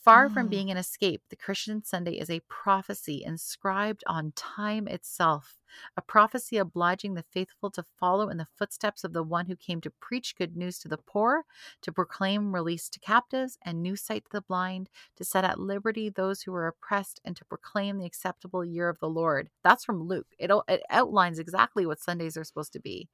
Far 0.03 0.28
from 0.28 0.47
Mm. 0.47 0.51
being 0.51 0.70
an 0.70 0.76
escape, 0.76 1.22
the 1.28 1.36
Christian 1.36 1.82
Sunday 1.82 2.18
is 2.18 2.30
a 2.30 2.40
prophecy 2.49 3.24
inscribed 3.24 4.05
on 4.07 4.30
time 4.32 4.86
itself, 4.86 5.61
a 5.97 6.03
prophecy 6.03 6.59
obliging 6.59 7.14
the 7.14 7.24
faithful 7.24 7.70
to 7.72 7.82
follow 7.82 8.28
in 8.28 8.36
the 8.36 8.47
footsteps 8.57 9.03
of 9.03 9.12
the 9.12 9.24
one 9.24 9.47
who 9.47 9.57
came 9.57 9.80
to 9.80 9.90
preach 9.90 10.36
good 10.36 10.57
news 10.57 10.78
to 10.78 10.88
the 10.88 10.97
poor, 10.99 11.44
to 11.82 11.90
proclaim 11.92 12.55
release 12.55 12.88
to 12.90 13.01
captives 13.01 13.59
and 13.62 13.82
new 13.82 13.97
sight 13.97 14.24
to 14.26 14.30
the 14.32 14.40
blind, 14.42 14.90
to 15.16 15.24
set 15.24 15.44
at 15.44 15.59
liberty 15.59 16.09
those 16.09 16.42
who 16.42 16.53
were 16.53 16.68
oppressed, 16.68 17.20
and 17.24 17.34
to 17.36 17.44
proclaim 17.44 17.99
the 17.99 18.07
acceptable 18.07 18.64
year 18.64 18.88
of 18.88 19.01
the 19.01 19.09
Lord. 19.11 19.51
That's 19.64 19.84
from 19.84 20.05
Luke. 20.05 20.28
It, 20.38 20.53
it 20.68 20.82
outlines 20.90 21.40
exactly 21.40 21.84
what 21.86 21.99
Sundays 22.01 22.36
are 22.36 22.44
supposed 22.44 22.72
to 22.74 22.80
be. 22.80 23.09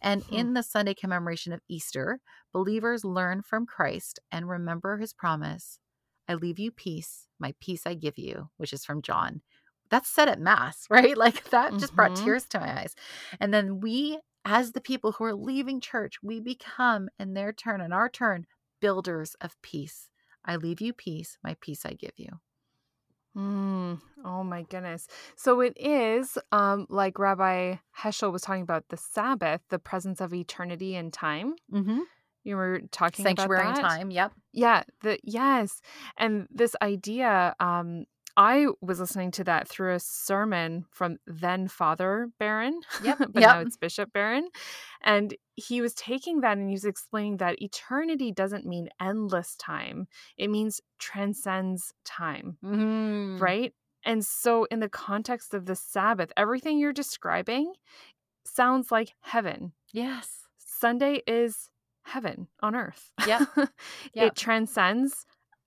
And 0.00 0.24
Hmm. 0.28 0.34
in 0.36 0.54
the 0.54 0.62
Sunday 0.62 0.94
commemoration 0.94 1.52
of 1.52 1.62
Easter, 1.68 2.20
believers 2.52 3.04
learn 3.04 3.42
from 3.42 3.66
Christ 3.66 4.20
and 4.30 4.48
remember 4.48 4.98
his 4.98 5.12
promise 5.12 5.80
I 6.28 6.34
leave 6.34 6.58
you 6.58 6.70
peace, 6.70 7.28
my 7.38 7.54
peace 7.60 7.86
I 7.86 7.94
give 7.94 8.18
you, 8.18 8.50
which 8.56 8.72
is 8.72 8.84
from 8.84 9.02
John. 9.02 9.42
That's 9.90 10.08
said 10.08 10.28
at 10.28 10.40
Mass, 10.40 10.86
right? 10.90 11.16
Like 11.16 11.50
that 11.50 11.78
just 11.78 11.94
brought 11.94 12.14
Mhm. 12.14 12.24
tears 12.24 12.46
to 12.50 12.60
my 12.60 12.80
eyes. 12.80 12.94
And 13.40 13.52
then 13.54 13.80
we, 13.80 14.18
as 14.44 14.72
the 14.72 14.80
people 14.80 15.12
who 15.12 15.24
are 15.24 15.34
leaving 15.34 15.80
church, 15.80 16.16
we 16.22 16.40
become, 16.40 17.08
in 17.18 17.34
their 17.34 17.52
turn, 17.52 17.80
in 17.80 17.92
our 17.92 18.08
turn, 18.08 18.46
builders 18.80 19.34
of 19.40 19.60
peace. 19.62 20.10
I 20.44 20.56
leave 20.56 20.80
you 20.80 20.92
peace, 20.92 21.38
my 21.42 21.56
peace 21.60 21.84
I 21.86 21.92
give 21.94 22.18
you. 22.18 22.40
Mm, 23.36 24.00
oh 24.24 24.42
my 24.44 24.62
goodness. 24.62 25.08
So 25.36 25.60
it 25.60 25.74
is 25.78 26.38
um 26.52 26.86
like 26.88 27.18
Rabbi 27.18 27.76
Heschel 27.98 28.32
was 28.32 28.42
talking 28.42 28.62
about 28.62 28.88
the 28.88 28.96
Sabbath, 28.96 29.60
the 29.68 29.78
presence 29.78 30.20
of 30.20 30.32
eternity 30.32 30.94
and 30.96 31.12
time. 31.12 31.54
Mm-hmm. 31.72 32.00
You 32.46 32.56
were 32.56 32.80
talking 32.92 33.24
Sanctuary 33.24 33.60
about 33.60 33.76
that? 33.76 33.82
time. 33.82 34.10
Yep. 34.10 34.32
Yeah, 34.52 34.84
the 35.02 35.18
yes. 35.22 35.80
And 36.16 36.46
this 36.50 36.74
idea 36.80 37.54
um 37.60 38.04
I 38.38 38.66
was 38.82 39.00
listening 39.00 39.30
to 39.32 39.44
that 39.44 39.66
through 39.66 39.94
a 39.94 39.98
sermon 39.98 40.84
from 40.90 41.16
then 41.26 41.68
Father 41.68 42.28
Barron, 42.38 42.80
Yep, 43.02 43.18
but 43.32 43.40
yep. 43.40 43.54
now 43.54 43.60
it's 43.60 43.78
Bishop 43.78 44.12
Barron. 44.12 44.48
And 45.02 45.34
he 45.54 45.80
was 45.80 45.94
taking 45.94 46.42
that 46.42 46.58
and 46.58 46.68
he 46.68 46.74
was 46.74 46.84
explaining 46.84 47.38
that 47.38 47.62
eternity 47.62 48.32
doesn't 48.32 48.66
mean 48.66 48.90
endless 49.00 49.56
time. 49.56 50.06
It 50.36 50.48
means 50.50 50.82
transcends 50.98 51.94
time 52.04 52.58
Mm-hmm. 52.62 53.38
right? 53.38 53.72
And 54.04 54.24
so, 54.24 54.66
in 54.70 54.78
the 54.80 54.88
context 54.88 55.52
of 55.54 55.64
the 55.66 55.74
Sabbath, 55.74 56.30
everything 56.36 56.78
you're 56.78 56.92
describing 56.92 57.72
sounds 58.44 58.92
like 58.92 59.12
heaven. 59.20 59.72
Yes. 59.92 60.42
Sunday 60.58 61.22
is 61.26 61.70
heaven 62.06 62.48
on 62.60 62.74
earth. 62.74 63.10
Yeah. 63.26 63.44
Yep. 64.14 64.26
It 64.28 64.36
transcends 64.36 65.26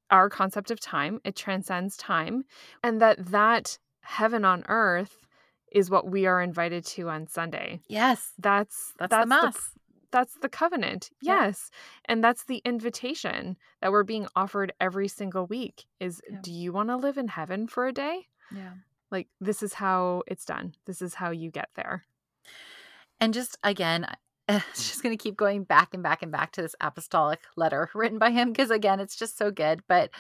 our 0.10 0.30
concept 0.30 0.72
of 0.72 0.80
time, 0.80 1.20
it 1.24 1.36
transcends 1.36 1.96
time, 1.98 2.44
and 2.84 3.00
that 3.02 3.24
that 3.28 3.78
heaven 4.02 4.44
on 4.44 4.64
earth 4.68 5.28
is 5.72 5.92
what 5.92 6.10
we 6.10 6.26
are 6.26 6.42
invited 6.42 6.84
to 6.84 7.10
on 7.10 7.28
Sunday. 7.28 7.80
Yes. 7.88 8.32
That's 8.40 8.94
That's, 8.98 9.16
the 9.16 9.26
Mass. 9.28 9.72
that's 10.12 10.34
the 10.42 10.50
covenant. 10.50 11.12
Yeah. 11.22 11.46
Yes. 11.46 11.70
And 12.06 12.24
that's 12.24 12.46
the 12.46 12.62
invitation 12.66 13.56
that 13.82 13.92
we're 13.92 14.04
being 14.04 14.28
offered 14.36 14.74
every 14.82 15.08
single 15.08 15.46
week 15.46 15.86
is 16.00 16.22
Yeah. 16.28 16.40
do 16.42 16.52
you 16.52 16.72
want 16.72 16.90
to 16.90 16.98
live 16.98 17.20
in 17.20 17.28
heaven 17.28 17.68
for 17.68 17.86
a 17.86 17.94
day? 17.94 18.26
yeah. 18.56 18.72
like 19.12 19.28
this 19.40 19.62
is 19.62 19.74
how 19.76 20.24
it's 20.26 20.44
done 20.46 20.74
this 20.88 21.04
is 21.04 21.14
how 21.14 21.30
you 21.30 21.52
get 21.52 21.70
there 21.76 22.06
And 23.20 23.32
just 23.32 23.58
again, 23.64 24.08
it's 24.58 24.90
just 24.90 25.04
going 25.04 25.16
to 25.16 25.22
keep 25.22 25.38
going 25.38 25.64
back 25.64 25.94
and 25.94 26.02
back 26.02 26.24
and 26.24 26.32
back 26.32 26.52
to 26.54 26.62
this 26.62 26.76
apostolic 26.82 27.40
letter 27.56 27.90
written 27.96 28.18
by 28.18 28.32
him 28.32 28.52
because 28.52 28.72
again, 28.72 29.00
it's 29.00 29.16
just 29.16 29.38
so 29.38 29.52
good. 29.52 29.82
But 29.88 30.12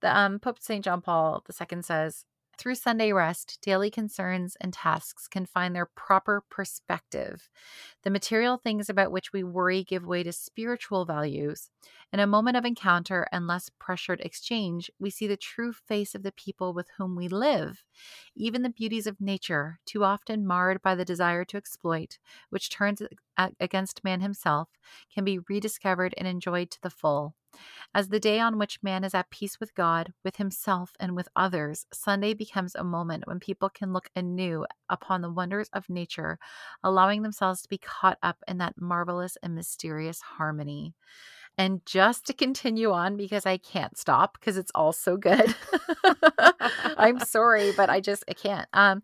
the 0.00 0.16
um, 0.16 0.38
Pope 0.38 0.58
St. 0.60 0.84
John 0.84 1.00
Paul 1.00 1.44
II 1.48 1.82
says, 1.82 2.24
through 2.58 2.74
Sunday 2.74 3.12
rest, 3.12 3.58
daily 3.62 3.90
concerns 3.90 4.56
and 4.60 4.72
tasks 4.72 5.28
can 5.28 5.46
find 5.46 5.74
their 5.74 5.86
proper 5.86 6.42
perspective. 6.50 7.48
The 8.02 8.10
material 8.10 8.58
things 8.58 8.90
about 8.90 9.12
which 9.12 9.32
we 9.32 9.44
worry 9.44 9.84
give 9.84 10.04
way 10.04 10.24
to 10.24 10.32
spiritual 10.32 11.04
values. 11.04 11.70
In 12.12 12.20
a 12.20 12.26
moment 12.26 12.56
of 12.56 12.64
encounter 12.64 13.28
and 13.30 13.46
less 13.46 13.70
pressured 13.78 14.20
exchange, 14.20 14.90
we 14.98 15.08
see 15.08 15.26
the 15.26 15.36
true 15.36 15.72
face 15.72 16.14
of 16.14 16.24
the 16.24 16.32
people 16.32 16.72
with 16.72 16.88
whom 16.98 17.14
we 17.14 17.28
live. 17.28 17.84
Even 18.34 18.62
the 18.62 18.70
beauties 18.70 19.06
of 19.06 19.20
nature, 19.20 19.78
too 19.86 20.02
often 20.02 20.46
marred 20.46 20.82
by 20.82 20.94
the 20.94 21.04
desire 21.04 21.44
to 21.44 21.56
exploit, 21.56 22.18
which 22.50 22.70
turns 22.70 23.02
against 23.60 24.04
man 24.04 24.20
himself, 24.20 24.68
can 25.14 25.24
be 25.24 25.38
rediscovered 25.48 26.12
and 26.18 26.26
enjoyed 26.26 26.70
to 26.72 26.82
the 26.82 26.90
full. 26.90 27.34
As 27.94 28.08
the 28.08 28.20
day 28.20 28.40
on 28.40 28.58
which 28.58 28.82
man 28.82 29.04
is 29.04 29.14
at 29.14 29.30
peace 29.30 29.58
with 29.60 29.74
God, 29.74 30.12
with 30.24 30.36
himself, 30.36 30.92
and 31.00 31.16
with 31.16 31.28
others, 31.34 31.86
Sunday 31.92 32.34
becomes 32.34 32.74
a 32.74 32.84
moment 32.84 33.26
when 33.26 33.40
people 33.40 33.68
can 33.68 33.92
look 33.92 34.10
anew 34.14 34.66
upon 34.88 35.22
the 35.22 35.30
wonders 35.30 35.68
of 35.72 35.88
nature, 35.88 36.38
allowing 36.82 37.22
themselves 37.22 37.62
to 37.62 37.68
be 37.68 37.78
caught 37.78 38.18
up 38.22 38.38
in 38.46 38.58
that 38.58 38.80
marvelous 38.80 39.36
and 39.42 39.54
mysterious 39.54 40.20
harmony. 40.20 40.94
And 41.58 41.84
just 41.84 42.24
to 42.26 42.32
continue 42.32 42.92
on, 42.92 43.16
because 43.16 43.44
I 43.44 43.56
can't 43.56 43.98
stop 43.98 44.38
because 44.38 44.56
it's 44.56 44.70
all 44.76 44.92
so 44.92 45.16
good. 45.16 45.56
I'm 46.96 47.18
sorry, 47.24 47.72
but 47.76 47.90
I 47.90 48.00
just 48.00 48.22
I 48.28 48.34
can't. 48.34 48.68
Um, 48.72 49.02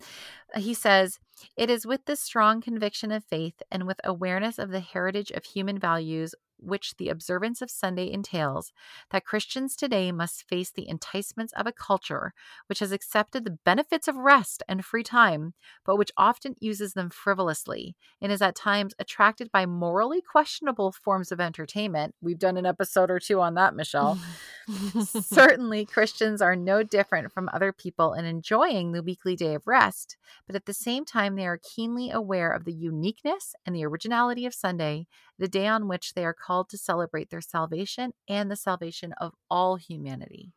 he 0.56 0.72
says, 0.72 1.18
it 1.56 1.68
is 1.68 1.84
with 1.84 2.04
this 2.04 2.20
strong 2.20 2.60
conviction 2.60 3.10
of 3.10 3.24
faith 3.24 3.60
and 3.72 3.88
with 3.88 4.00
awareness 4.04 4.60
of 4.60 4.70
the 4.70 4.78
heritage 4.78 5.32
of 5.32 5.44
human 5.44 5.80
values 5.80 6.34
which 6.58 6.96
the 6.96 7.08
observance 7.08 7.60
of 7.60 7.70
Sunday 7.70 8.10
entails, 8.10 8.72
that 9.10 9.24
Christians 9.24 9.76
today 9.76 10.12
must 10.12 10.48
face 10.48 10.70
the 10.70 10.88
enticements 10.88 11.52
of 11.54 11.66
a 11.66 11.72
culture 11.72 12.32
which 12.66 12.78
has 12.78 12.92
accepted 12.92 13.44
the 13.44 13.58
benefits 13.64 14.08
of 14.08 14.16
rest 14.16 14.62
and 14.68 14.84
free 14.84 15.02
time, 15.02 15.54
but 15.84 15.96
which 15.96 16.12
often 16.16 16.54
uses 16.60 16.94
them 16.94 17.10
frivolously 17.10 17.96
and 18.20 18.32
is 18.32 18.42
at 18.42 18.54
times 18.54 18.94
attracted 18.98 19.50
by 19.52 19.66
morally 19.66 20.20
questionable 20.20 20.92
forms 20.92 21.30
of 21.30 21.40
entertainment. 21.40 22.14
We've 22.20 22.38
done 22.38 22.56
an 22.56 22.66
episode 22.66 23.10
or 23.10 23.20
two 23.20 23.40
on 23.40 23.54
that, 23.54 23.74
Michelle. 23.74 24.18
Certainly, 25.04 25.86
Christians 25.86 26.40
are 26.40 26.56
no 26.56 26.82
different 26.82 27.32
from 27.32 27.50
other 27.52 27.72
people 27.72 28.14
in 28.14 28.24
enjoying 28.24 28.92
the 28.92 29.02
weekly 29.02 29.36
day 29.36 29.54
of 29.54 29.66
rest, 29.66 30.16
but 30.46 30.56
at 30.56 30.66
the 30.66 30.74
same 30.74 31.04
time, 31.04 31.36
they 31.36 31.46
are 31.46 31.58
keenly 31.58 32.10
aware 32.10 32.50
of 32.50 32.64
the 32.64 32.72
uniqueness 32.72 33.54
and 33.66 33.74
the 33.74 33.84
originality 33.84 34.46
of 34.46 34.54
Sunday, 34.54 35.06
the 35.38 35.48
day 35.48 35.66
on 35.66 35.88
which 35.88 36.14
they 36.14 36.24
are 36.24 36.34
called 36.34 36.68
to 36.70 36.78
celebrate 36.78 37.30
their 37.30 37.40
salvation 37.40 38.12
and 38.28 38.50
the 38.50 38.56
salvation 38.56 39.12
of 39.20 39.32
all 39.50 39.76
humanity. 39.76 40.52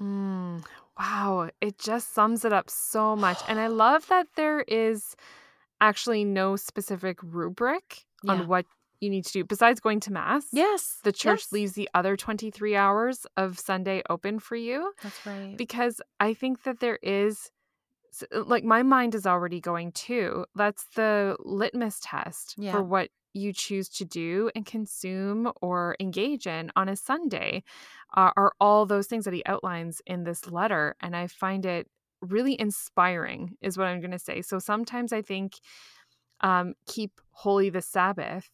Mm, 0.00 0.64
wow, 0.98 1.50
it 1.60 1.78
just 1.78 2.14
sums 2.14 2.44
it 2.44 2.52
up 2.52 2.70
so 2.70 3.14
much. 3.14 3.38
And 3.48 3.60
I 3.60 3.66
love 3.84 4.06
that 4.08 4.26
there 4.36 4.60
is 4.62 5.14
actually 5.80 6.24
no 6.24 6.56
specific 6.56 7.18
rubric 7.22 8.04
Yeah. 8.22 8.32
on 8.32 8.48
what 8.48 8.66
you 9.00 9.10
need 9.10 9.24
to 9.26 9.32
do 9.32 9.44
besides 9.44 9.80
going 9.80 9.98
to 10.00 10.12
mass. 10.12 10.46
Yes. 10.52 10.98
The 11.02 11.10
church 11.12 11.40
yes. 11.40 11.52
leaves 11.52 11.72
the 11.72 11.88
other 11.92 12.16
23 12.16 12.76
hours 12.76 13.26
of 13.36 13.58
Sunday 13.58 14.00
open 14.08 14.38
for 14.38 14.54
you 14.56 14.92
That's 15.02 15.26
right. 15.26 15.56
because 15.56 16.00
I 16.20 16.34
think 16.34 16.62
that 16.62 16.78
there 16.80 17.00
is 17.02 17.50
like 18.32 18.62
my 18.62 18.82
mind 18.82 19.14
is 19.14 19.26
already 19.26 19.60
going 19.60 19.90
too. 19.92 20.44
That's 20.54 20.84
the 20.94 21.36
litmus 21.40 21.98
test 22.02 22.54
Yeah. 22.58 22.72
for 22.72 22.82
what 22.82 23.08
you 23.34 23.52
choose 23.52 23.88
to 23.88 24.04
do 24.04 24.50
and 24.54 24.66
consume 24.66 25.50
or 25.60 25.96
engage 26.00 26.46
in 26.46 26.70
on 26.76 26.88
a 26.88 26.96
Sunday 26.96 27.62
uh, 28.14 28.30
are 28.36 28.52
all 28.60 28.86
those 28.86 29.06
things 29.06 29.24
that 29.24 29.34
he 29.34 29.42
outlines 29.46 30.02
in 30.06 30.24
this 30.24 30.50
letter. 30.50 30.96
And 31.00 31.16
I 31.16 31.26
find 31.26 31.64
it 31.64 31.88
really 32.20 32.58
inspiring, 32.60 33.56
is 33.60 33.76
what 33.76 33.88
I'm 33.88 34.00
going 34.00 34.12
to 34.12 34.18
say. 34.18 34.42
So 34.42 34.58
sometimes 34.58 35.12
I 35.12 35.22
think 35.22 35.54
um, 36.40 36.74
keep 36.86 37.20
holy 37.30 37.70
the 37.70 37.82
Sabbath. 37.82 38.50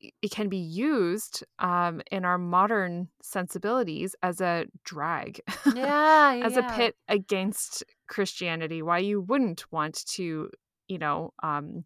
It 0.00 0.30
can 0.30 0.48
be 0.48 0.58
used 0.58 1.44
um, 1.58 2.02
in 2.10 2.24
our 2.24 2.38
modern 2.38 3.08
sensibilities 3.22 4.14
as 4.22 4.40
a 4.40 4.66
drag. 4.84 5.40
yeah. 5.74 6.40
as 6.42 6.56
a 6.56 6.62
pit 6.62 6.96
against 7.08 7.84
Christianity, 8.06 8.82
why 8.82 8.98
you 8.98 9.20
wouldn't 9.20 9.70
want 9.72 10.04
to, 10.14 10.50
you 10.88 10.98
know, 10.98 11.32
um, 11.42 11.82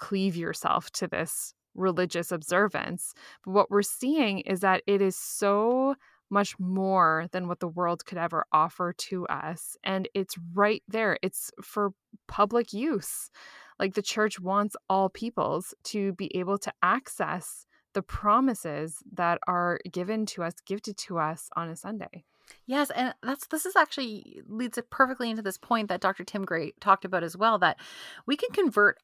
cleave 0.00 0.36
yourself 0.36 0.90
to 0.92 1.06
this 1.06 1.54
religious 1.74 2.32
observance. 2.32 3.14
But 3.44 3.52
what 3.52 3.70
we're 3.70 3.82
seeing 3.82 4.40
is 4.40 4.60
that 4.60 4.82
it 4.86 5.00
is 5.00 5.16
so 5.16 5.94
much 6.30 6.58
more 6.58 7.26
than 7.32 7.48
what 7.48 7.60
the 7.60 7.68
world 7.68 8.04
could 8.04 8.18
ever 8.18 8.44
offer 8.52 8.92
to 8.96 9.26
us. 9.26 9.76
And 9.84 10.08
it's 10.14 10.36
right 10.54 10.82
there, 10.88 11.18
it's 11.22 11.50
for 11.62 11.90
public 12.28 12.72
use. 12.72 13.30
Like 13.78 13.94
the 13.94 14.02
church 14.02 14.38
wants 14.38 14.76
all 14.88 15.08
peoples 15.08 15.74
to 15.84 16.12
be 16.12 16.34
able 16.36 16.58
to 16.58 16.72
access 16.82 17.66
the 17.94 18.02
promises 18.02 18.98
that 19.12 19.38
are 19.48 19.80
given 19.90 20.26
to 20.26 20.44
us, 20.44 20.54
gifted 20.64 20.96
to 20.96 21.18
us 21.18 21.48
on 21.56 21.68
a 21.68 21.76
Sunday. 21.76 22.24
Yes, 22.66 22.90
and 22.90 23.14
that's 23.22 23.46
this 23.46 23.64
is 23.64 23.76
actually 23.76 24.42
leads 24.46 24.76
it 24.78 24.90
perfectly 24.90 25.30
into 25.30 25.42
this 25.42 25.58
point 25.58 25.88
that 25.88 26.00
Dr. 26.00 26.24
Tim 26.24 26.44
Gray 26.44 26.72
talked 26.80 27.04
about 27.04 27.22
as 27.22 27.36
well 27.36 27.58
that 27.58 27.78
we 28.26 28.36
can 28.36 28.50
convert 28.50 28.98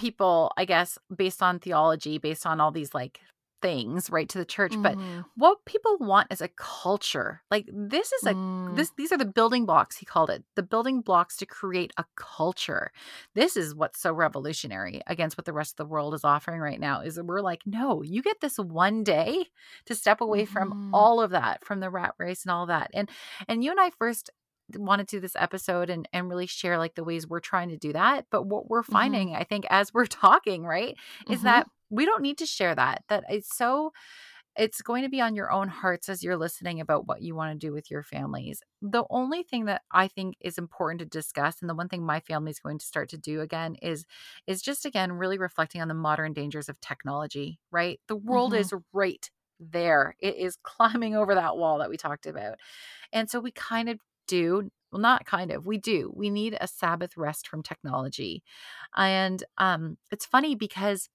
people, 0.00 0.52
I 0.56 0.64
guess, 0.66 0.98
based 1.14 1.42
on 1.42 1.60
theology, 1.60 2.18
based 2.18 2.46
on 2.46 2.60
all 2.60 2.72
these 2.72 2.94
like 2.94 3.20
things, 3.62 4.10
right, 4.10 4.28
to 4.30 4.38
the 4.38 4.44
church, 4.46 4.78
but 4.82 4.98
Mhm. 4.98 5.24
what 5.36 5.64
people 5.66 5.98
want 6.00 6.28
is 6.32 6.40
a 6.40 6.48
culture. 6.56 7.42
Like 7.50 7.68
this 7.72 8.12
is 8.12 8.26
a 8.26 8.36
Mm. 8.36 8.40
this 8.72 8.92
these 8.96 9.12
are 9.12 9.18
the 9.18 9.24
building 9.26 9.66
blocks 9.66 9.96
he 9.98 10.06
called 10.06 10.30
it. 10.30 10.44
The 10.56 10.62
building 10.62 11.00
blocks 11.02 11.36
to 11.38 11.46
create 11.46 11.92
a 11.98 12.04
culture. 12.16 12.92
This 13.34 13.56
is 13.56 13.74
what's 13.74 14.00
so 14.00 14.12
revolutionary 14.12 15.00
against 15.06 15.36
what 15.38 15.44
the 15.46 15.52
rest 15.52 15.72
of 15.74 15.76
the 15.76 15.90
world 15.90 16.14
is 16.14 16.24
offering 16.24 16.60
right 16.60 16.80
now 16.80 17.00
is 17.00 17.16
that 17.16 17.24
we're 17.26 17.40
like, 17.42 17.62
no, 17.66 18.02
you 18.02 18.22
get 18.22 18.40
this 18.40 18.58
one 18.58 19.02
day 19.04 19.46
to 19.86 19.94
step 19.94 20.20
away 20.20 20.44
from 20.46 20.72
Mhm. 20.72 20.90
all 20.92 21.20
of 21.20 21.30
that, 21.30 21.64
from 21.64 21.80
the 21.80 21.90
rat 21.90 22.14
race 22.18 22.44
and 22.44 22.52
all 22.52 22.66
that. 22.66 22.90
And 22.94 23.10
and 23.48 23.64
you 23.64 23.70
and 23.70 23.80
I 23.80 23.90
first 23.90 24.30
wanted 24.76 25.08
to 25.08 25.16
do 25.16 25.20
this 25.20 25.36
episode 25.36 25.90
and 25.90 26.08
and 26.12 26.28
really 26.28 26.46
share 26.46 26.78
like 26.78 26.94
the 26.94 27.04
ways 27.04 27.26
we're 27.26 27.40
trying 27.40 27.68
to 27.70 27.76
do 27.78 27.92
that. 27.92 28.26
But 28.30 28.44
what 28.44 28.68
we're 28.70 28.82
Mhm. 28.88 29.20
finding, 29.22 29.34
I 29.34 29.44
think, 29.44 29.66
as 29.70 29.92
we're 29.94 30.06
talking, 30.06 30.64
right, 30.64 30.96
is 31.28 31.42
Mhm. 31.42 31.42
that 31.42 31.66
we 31.90 32.04
don't 32.06 32.22
need 32.22 32.38
to 32.38 32.46
share 32.46 32.74
that. 32.74 33.04
That 33.08 33.24
it's 33.28 33.56
so 33.56 33.92
it's 34.56 34.82
going 34.82 35.02
to 35.04 35.08
be 35.08 35.20
on 35.20 35.34
your 35.34 35.50
own 35.52 35.68
hearts 35.68 36.08
as 36.08 36.22
you're 36.22 36.36
listening 36.36 36.80
about 36.80 37.06
what 37.06 37.22
you 37.22 37.34
want 37.34 37.52
to 37.58 37.66
do 37.66 37.72
with 37.72 37.90
your 37.90 38.02
families. 38.02 38.62
The 38.82 39.04
only 39.08 39.42
thing 39.44 39.66
that 39.66 39.82
I 39.92 40.08
think 40.08 40.36
is 40.40 40.58
important 40.58 40.98
to 41.00 41.06
discuss 41.06 41.60
and 41.60 41.70
the 41.70 41.74
one 41.74 41.88
thing 41.88 42.04
my 42.04 42.20
family 42.20 42.50
is 42.50 42.58
going 42.60 42.78
to 42.78 42.86
start 42.86 43.08
to 43.10 43.18
do 43.18 43.40
again 43.40 43.76
is 43.76 44.06
is 44.46 44.60
just 44.62 44.84
again 44.84 45.12
really 45.12 45.38
reflecting 45.38 45.80
on 45.80 45.88
the 45.88 45.94
modern 45.94 46.32
dangers 46.32 46.68
of 46.68 46.80
technology, 46.80 47.60
right? 47.70 48.00
The 48.08 48.16
world 48.16 48.52
Mhm. 48.52 48.54
is 48.54 48.72
right 48.92 49.30
there. 49.60 50.16
It 50.18 50.36
is 50.36 50.56
climbing 50.62 51.14
over 51.14 51.34
that 51.34 51.56
wall 51.56 51.78
that 51.78 51.90
we 51.90 51.96
talked 51.96 52.26
about. 52.26 52.58
And 53.12 53.30
so 53.30 53.40
we 53.40 53.52
kind 53.52 53.88
of 53.88 54.00
do 54.30 54.70
well 54.92 55.00
not 55.02 55.26
kind 55.26 55.50
of 55.52 55.66
we 55.66 55.78
do 55.78 56.12
we 56.16 56.30
need 56.30 56.56
a 56.60 56.66
sabbath 56.68 57.16
rest 57.16 57.48
from 57.48 57.62
technology. 57.62 58.42
And 58.96 59.42
um 59.58 59.98
it's 60.12 60.26
funny 60.26 60.54
because 60.56 61.08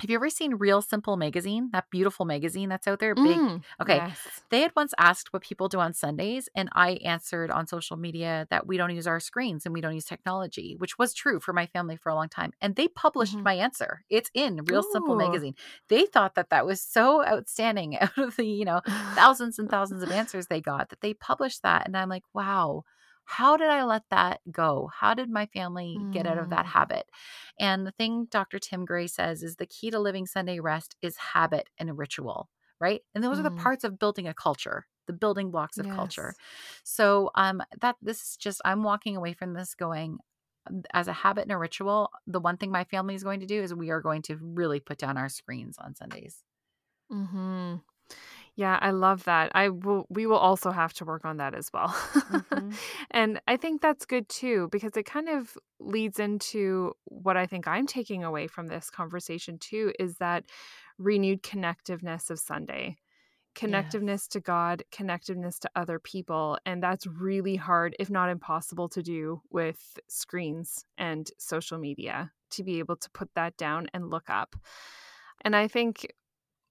have 0.00 0.10
you 0.10 0.16
ever 0.16 0.28
seen 0.28 0.54
real 0.56 0.82
simple 0.82 1.16
magazine 1.16 1.70
that 1.72 1.88
beautiful 1.90 2.26
magazine 2.26 2.68
that's 2.68 2.86
out 2.86 2.98
there 2.98 3.14
big 3.14 3.24
Mm, 3.24 3.62
okay 3.80 3.96
yes. 3.96 4.42
they 4.50 4.60
had 4.60 4.72
once 4.76 4.92
asked 4.98 5.32
what 5.32 5.42
people 5.42 5.68
do 5.68 5.78
on 5.78 5.92
sundays 5.94 6.48
and 6.54 6.68
i 6.72 6.92
answered 7.04 7.50
on 7.50 7.66
social 7.66 7.96
media 7.96 8.46
that 8.50 8.66
we 8.66 8.76
don't 8.76 8.94
use 8.94 9.06
our 9.06 9.20
screens 9.20 9.64
and 9.64 9.72
we 9.72 9.80
don't 9.80 9.94
use 9.94 10.04
technology 10.04 10.74
which 10.78 10.98
was 10.98 11.14
true 11.14 11.38
for 11.40 11.52
my 11.52 11.66
family 11.66 11.96
for 11.96 12.10
a 12.10 12.14
long 12.14 12.28
time 12.28 12.52
and 12.60 12.74
they 12.76 12.88
published 12.88 13.36
Mhm. 13.36 13.44
my 13.44 13.54
answer 13.54 14.04
it's 14.10 14.30
in 14.34 14.64
real 14.64 14.82
simple 14.82 15.14
magazine 15.16 15.54
they 15.88 16.06
thought 16.06 16.34
that 16.34 16.50
that 16.50 16.66
was 16.66 16.80
so 16.82 17.24
outstanding 17.24 17.96
out 18.00 18.18
of 18.18 18.36
the 18.36 18.44
you 18.46 18.64
know 18.64 18.80
thousands 19.14 19.58
and 19.58 19.70
thousands 19.70 20.02
of 20.02 20.10
answers 20.10 20.48
they 20.48 20.60
got 20.60 20.88
that 20.90 21.00
they 21.00 21.14
published 21.14 21.62
that 21.62 21.86
and 21.86 21.96
i'm 21.96 22.08
like 22.08 22.24
wow 22.34 22.82
how 23.24 23.56
did 23.56 23.68
i 23.68 23.82
let 23.84 24.02
that 24.10 24.40
go 24.50 24.90
how 24.94 25.14
did 25.14 25.30
my 25.30 25.46
family 25.46 26.06
get 26.10 26.26
out 26.26 26.38
of 26.38 26.50
that 26.50 26.66
Mm. 26.66 26.66
habit 26.66 27.10
and 27.58 27.86
the 27.86 27.92
thing 27.92 28.26
dr 28.30 28.58
tim 28.60 28.84
gray 28.84 29.06
says 29.06 29.42
is 29.42 29.56
the 29.56 29.66
key 29.66 29.90
to 29.90 29.98
living 29.98 30.26
sunday 30.26 30.60
rest 30.60 30.96
is 31.02 31.16
habit 31.16 31.68
and 31.78 31.96
ritual 31.98 32.50
right 32.80 33.02
and 33.14 33.22
those 33.24 33.38
are 33.38 33.42
the 33.44 33.50
Mm. 33.50 33.66
parts 33.66 33.84
of 33.84 33.98
building 33.98 34.26
a 34.28 34.34
culture 34.34 34.86
the 35.06 35.12
building 35.12 35.50
blocks 35.50 35.78
of 35.78 35.88
culture 35.88 36.34
Yes. 36.34 36.40
so 36.82 37.30
um 37.34 37.62
that 37.80 37.96
this 38.02 38.22
is 38.22 38.36
just 38.36 38.60
i'm 38.64 38.82
walking 38.82 39.16
away 39.16 39.32
from 39.32 39.52
this 39.54 39.74
going 39.74 40.18
um, 40.68 40.82
as 40.92 41.08
a 41.08 41.12
habit 41.12 41.42
and 41.42 41.52
a 41.52 41.58
ritual 41.58 42.10
the 42.26 42.40
one 42.40 42.56
thing 42.56 42.70
my 42.70 42.84
family 42.84 43.14
is 43.14 43.24
going 43.24 43.40
to 43.40 43.46
do 43.46 43.62
is 43.62 43.74
we 43.74 43.90
are 43.90 44.00
going 44.00 44.22
to 44.22 44.36
really 44.36 44.80
put 44.80 44.98
down 44.98 45.16
our 45.16 45.28
screens 45.28 45.78
on 45.78 45.94
sundays 45.94 46.42
hmm 47.10 47.76
Yeah, 48.56 48.78
I 48.80 48.92
love 48.92 49.24
that. 49.24 49.50
I 49.54 49.68
will. 49.68 50.06
We 50.08 50.26
will 50.26 50.38
also 50.38 50.70
have 50.70 50.92
to 50.94 51.04
work 51.04 51.24
on 51.24 51.38
that 51.38 51.54
as 51.54 51.70
well. 51.72 51.88
Mhm. 52.24 52.74
and 53.10 53.40
I 53.48 53.56
think 53.56 53.80
that's 53.82 54.06
good 54.06 54.28
too 54.28 54.68
because 54.70 54.96
it 54.96 55.04
kind 55.04 55.28
of 55.28 55.56
leads 55.80 56.18
into 56.18 56.92
what 57.04 57.36
I 57.36 57.46
think 57.46 57.66
I'm 57.66 57.86
taking 57.86 58.24
away 58.24 58.46
from 58.46 58.68
this 58.68 58.90
conversation 58.90 59.58
too 59.58 59.92
is 59.98 60.16
that 60.18 60.44
renewed 60.98 61.42
connectiveness 61.42 62.30
of 62.30 62.38
Sunday. 62.38 62.96
Connectiveness 63.56 64.26
to 64.30 64.40
God, 64.40 64.82
connectiveness 64.90 65.58
to 65.60 65.70
other 65.76 65.98
people. 66.00 66.58
And 66.66 66.82
that's 66.82 67.06
really 67.06 67.54
hard, 67.56 67.94
if 68.00 68.10
not 68.10 68.28
impossible, 68.28 68.88
to 68.90 69.02
do 69.02 69.42
with 69.50 69.98
screens 70.08 70.84
and 70.98 71.30
social 71.38 71.78
media 71.78 72.32
to 72.50 72.64
be 72.64 72.78
able 72.80 72.96
to 72.96 73.10
put 73.10 73.28
that 73.34 73.56
down 73.56 73.86
and 73.94 74.10
look 74.10 74.28
up. 74.28 74.56
And 75.42 75.54
I 75.54 75.68
think 75.68 76.06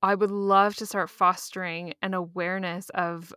I 0.03 0.13
would 0.15 0.31
love 0.31 0.75
to 0.75 0.85
start 0.85 1.09
fostering 1.09 1.93
an 2.01 2.13
awareness 2.13 2.89
of 2.89 3.33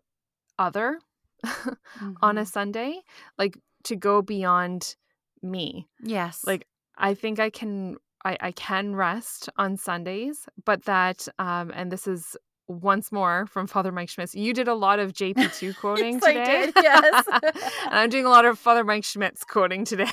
other 0.59 0.99
on 2.23 2.39
a 2.39 2.43
Mhm. 2.43 2.47
Sunday, 2.47 3.01
like 3.39 3.57
to 3.85 3.97
go 3.97 4.21
beyond 4.21 4.97
me. 5.43 5.87
yes 6.03 6.43
Like 6.45 6.67
I 6.99 7.15
think 7.15 7.39
I 7.39 7.51
can 7.51 7.97
I, 8.25 8.37
I 8.41 8.51
can 8.53 8.97
rest 8.97 9.49
on 9.57 9.77
Sundays, 9.77 10.49
but 10.65 10.85
that 10.87 11.29
um 11.39 11.71
and 11.75 11.93
this 11.93 12.07
is 12.09 12.37
once 12.69 13.13
more 13.13 13.47
from 13.47 13.69
Father 13.69 13.93
Mike 13.93 14.09
Schmitz. 14.09 14.35
You 14.35 14.53
did 14.53 14.67
a 14.67 14.75
lot 14.75 14.99
of 14.99 15.13
JP2 15.21 15.77
quoting 15.77 16.15
yes, 16.15 16.25
today. 16.25 16.43
I 16.43 16.67
did, 16.67 16.75
yes. 16.83 17.25
and 17.85 17.95
I'm 17.95 18.11
doing 18.11 18.25
a 18.25 18.29
lot 18.31 18.45
of 18.45 18.59
Father 18.59 18.83
Mike 18.83 19.05
Schmitz 19.05 19.45
quoting 19.45 19.85
today. 19.85 20.11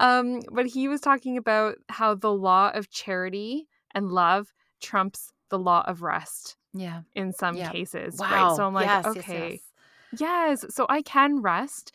um, 0.00 0.40
but 0.50 0.66
he 0.66 0.88
was 0.88 1.00
talking 1.00 1.36
about 1.36 1.76
how 1.88 2.16
the 2.16 2.32
law 2.32 2.70
of 2.74 2.90
charity 2.90 3.68
and 3.94 4.08
love 4.10 4.52
trumps 4.82 5.30
the 5.50 5.58
law 5.58 5.82
of 5.86 6.02
rest. 6.02 6.56
Yeah. 6.72 7.02
In 7.14 7.32
some 7.32 7.58
Yeah. 7.58 7.72
cases. 7.72 8.22
Wow. 8.30 8.30
Right. 8.30 8.50
So 8.52 8.66
I'm 8.66 8.74
like, 8.74 8.92
Yes, 8.92 9.14
yes, 9.14 9.32
okay. 9.32 9.32
yes. 9.32 9.72
Yes, 10.18 10.64
so 10.74 10.86
I 10.88 11.02
can 11.02 11.42
rest. 11.42 11.92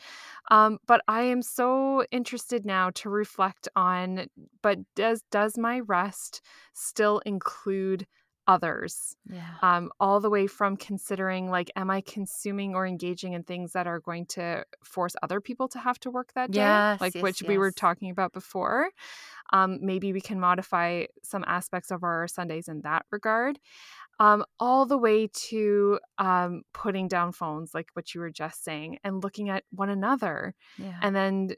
Um, 0.52 0.80
but 0.88 1.02
I 1.08 1.22
am 1.24 1.42
so 1.42 2.06
interested 2.12 2.66
now 2.66 2.90
to 2.96 3.10
reflect 3.10 3.68
on 3.76 4.28
but 4.62 4.80
does 4.96 5.24
does 5.32 5.58
my 5.58 5.82
rest 5.82 6.42
still 6.74 7.20
include 7.26 8.08
others? 8.50 9.16
Yeah. 9.32 9.44
Um, 9.62 9.92
all 10.00 10.20
the 10.20 10.30
way 10.30 10.48
from 10.48 10.76
considering 10.76 11.50
like 11.50 11.70
am 11.76 11.90
I 11.90 12.02
consuming 12.02 12.76
or 12.76 12.86
engaging 12.86 13.34
in 13.34 13.44
things 13.44 13.74
that 13.74 13.88
are 13.88 14.00
going 14.00 14.26
to 14.38 14.66
force 14.84 15.16
other 15.24 15.40
people 15.40 15.68
to 15.70 15.80
have 15.80 16.00
to 16.02 16.10
work 16.12 16.34
that 16.34 16.52
day? 16.52 16.60
Yes, 16.60 17.00
like 17.00 17.16
yes, 17.16 17.24
which 17.24 17.44
we 17.44 17.58
were 17.58 17.72
talking 17.72 18.10
about 18.10 18.34
before. 18.34 18.90
Um, 19.54 19.80
maybe 19.82 20.14
we 20.14 20.22
can 20.22 20.40
modify 20.40 21.06
some 21.24 21.44
aspects 21.48 21.92
of 21.92 22.04
our 22.04 22.28
Sundays 22.28 22.68
in 22.68 22.82
that 22.82 23.06
regard 23.12 23.60
um, 24.20 24.44
all 24.60 24.86
the 24.86 24.98
way 24.98 25.28
to 25.50 26.00
um, 26.18 26.64
putting 26.74 27.08
down 27.08 27.32
phones, 27.32 27.74
like 27.74 27.88
what 27.94 28.14
you 28.14 28.20
were 28.22 28.30
just 28.30 28.64
saying, 28.64 29.00
and 29.04 29.24
looking 29.24 29.50
at 29.50 29.64
one 29.72 29.90
another, 29.90 30.54
Yeah. 30.78 31.00
and 31.02 31.16
then 31.16 31.52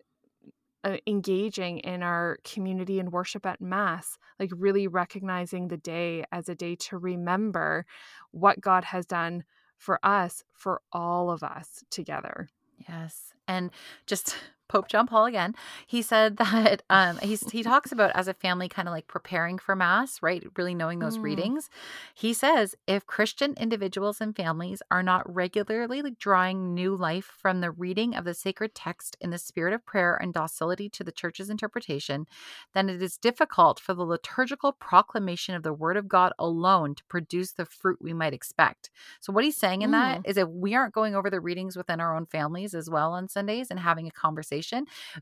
uh, 0.83 0.97
engaging 1.05 1.79
in 1.79 2.03
our 2.03 2.37
community 2.43 2.99
and 2.99 3.11
worship 3.11 3.45
at 3.45 3.61
Mass, 3.61 4.17
like 4.39 4.51
really 4.55 4.87
recognizing 4.87 5.67
the 5.67 5.77
day 5.77 6.23
as 6.31 6.49
a 6.49 6.55
day 6.55 6.75
to 6.75 6.97
remember 6.97 7.85
what 8.31 8.61
God 8.61 8.83
has 8.85 9.05
done 9.05 9.43
for 9.77 9.99
us, 10.03 10.43
for 10.53 10.81
all 10.91 11.31
of 11.31 11.43
us 11.43 11.83
together. 11.89 12.49
Yes. 12.87 13.33
And 13.47 13.71
just 14.07 14.35
Pope 14.71 14.87
John 14.87 15.05
Paul 15.05 15.25
again, 15.25 15.53
he 15.85 16.01
said 16.01 16.37
that 16.37 16.83
um, 16.89 17.17
he's, 17.21 17.49
he 17.51 17.61
talks 17.61 17.91
about 17.91 18.11
as 18.15 18.29
a 18.29 18.33
family 18.33 18.69
kind 18.69 18.87
of 18.87 18.93
like 18.93 19.07
preparing 19.07 19.57
for 19.57 19.75
Mass, 19.75 20.19
right? 20.21 20.43
Really 20.57 20.73
knowing 20.73 20.99
those 20.99 21.17
Mm. 21.17 21.23
readings. 21.23 21.69
He 22.15 22.31
says 22.33 22.73
if 22.87 23.05
Christian 23.05 23.53
individuals 23.59 24.21
and 24.21 24.33
families 24.35 24.81
are 24.89 25.03
not 25.03 25.23
regularly 25.33 26.01
drawing 26.19 26.73
new 26.73 26.95
life 26.95 27.25
from 27.41 27.59
the 27.59 27.71
reading 27.71 28.15
of 28.15 28.23
the 28.23 28.33
sacred 28.33 28.73
text 28.73 29.17
in 29.19 29.29
the 29.31 29.37
spirit 29.37 29.73
of 29.73 29.85
prayer 29.85 30.15
and 30.15 30.33
docility 30.33 30.87
to 30.89 31.03
the 31.03 31.11
church's 31.11 31.49
interpretation, 31.49 32.25
then 32.73 32.89
it 32.89 33.01
is 33.01 33.17
difficult 33.17 33.79
for 33.79 33.93
the 33.93 34.03
liturgical 34.05 34.71
proclamation 34.71 35.53
of 35.55 35.63
the 35.63 35.73
word 35.73 35.97
of 35.97 36.07
God 36.07 36.31
alone 36.39 36.95
to 36.95 37.03
produce 37.05 37.51
the 37.51 37.65
fruit 37.65 37.97
we 38.01 38.13
might 38.13 38.33
expect. 38.33 38.89
So, 39.19 39.33
what 39.33 39.43
he's 39.43 39.57
saying 39.57 39.81
in 39.81 39.91
that 39.91 40.21
is 40.23 40.37
if 40.37 40.47
we 40.47 40.75
aren't 40.75 40.93
going 40.93 41.15
over 41.15 41.29
the 41.29 41.41
readings 41.41 41.75
within 41.75 41.99
our 41.99 42.15
own 42.15 42.25
families 42.25 42.73
as 42.73 42.89
well 42.89 43.11
on 43.11 43.27
Sundays 43.27 43.69
and 43.69 43.79
having 43.79 44.07
a 44.07 44.11
conversation, 44.11 44.60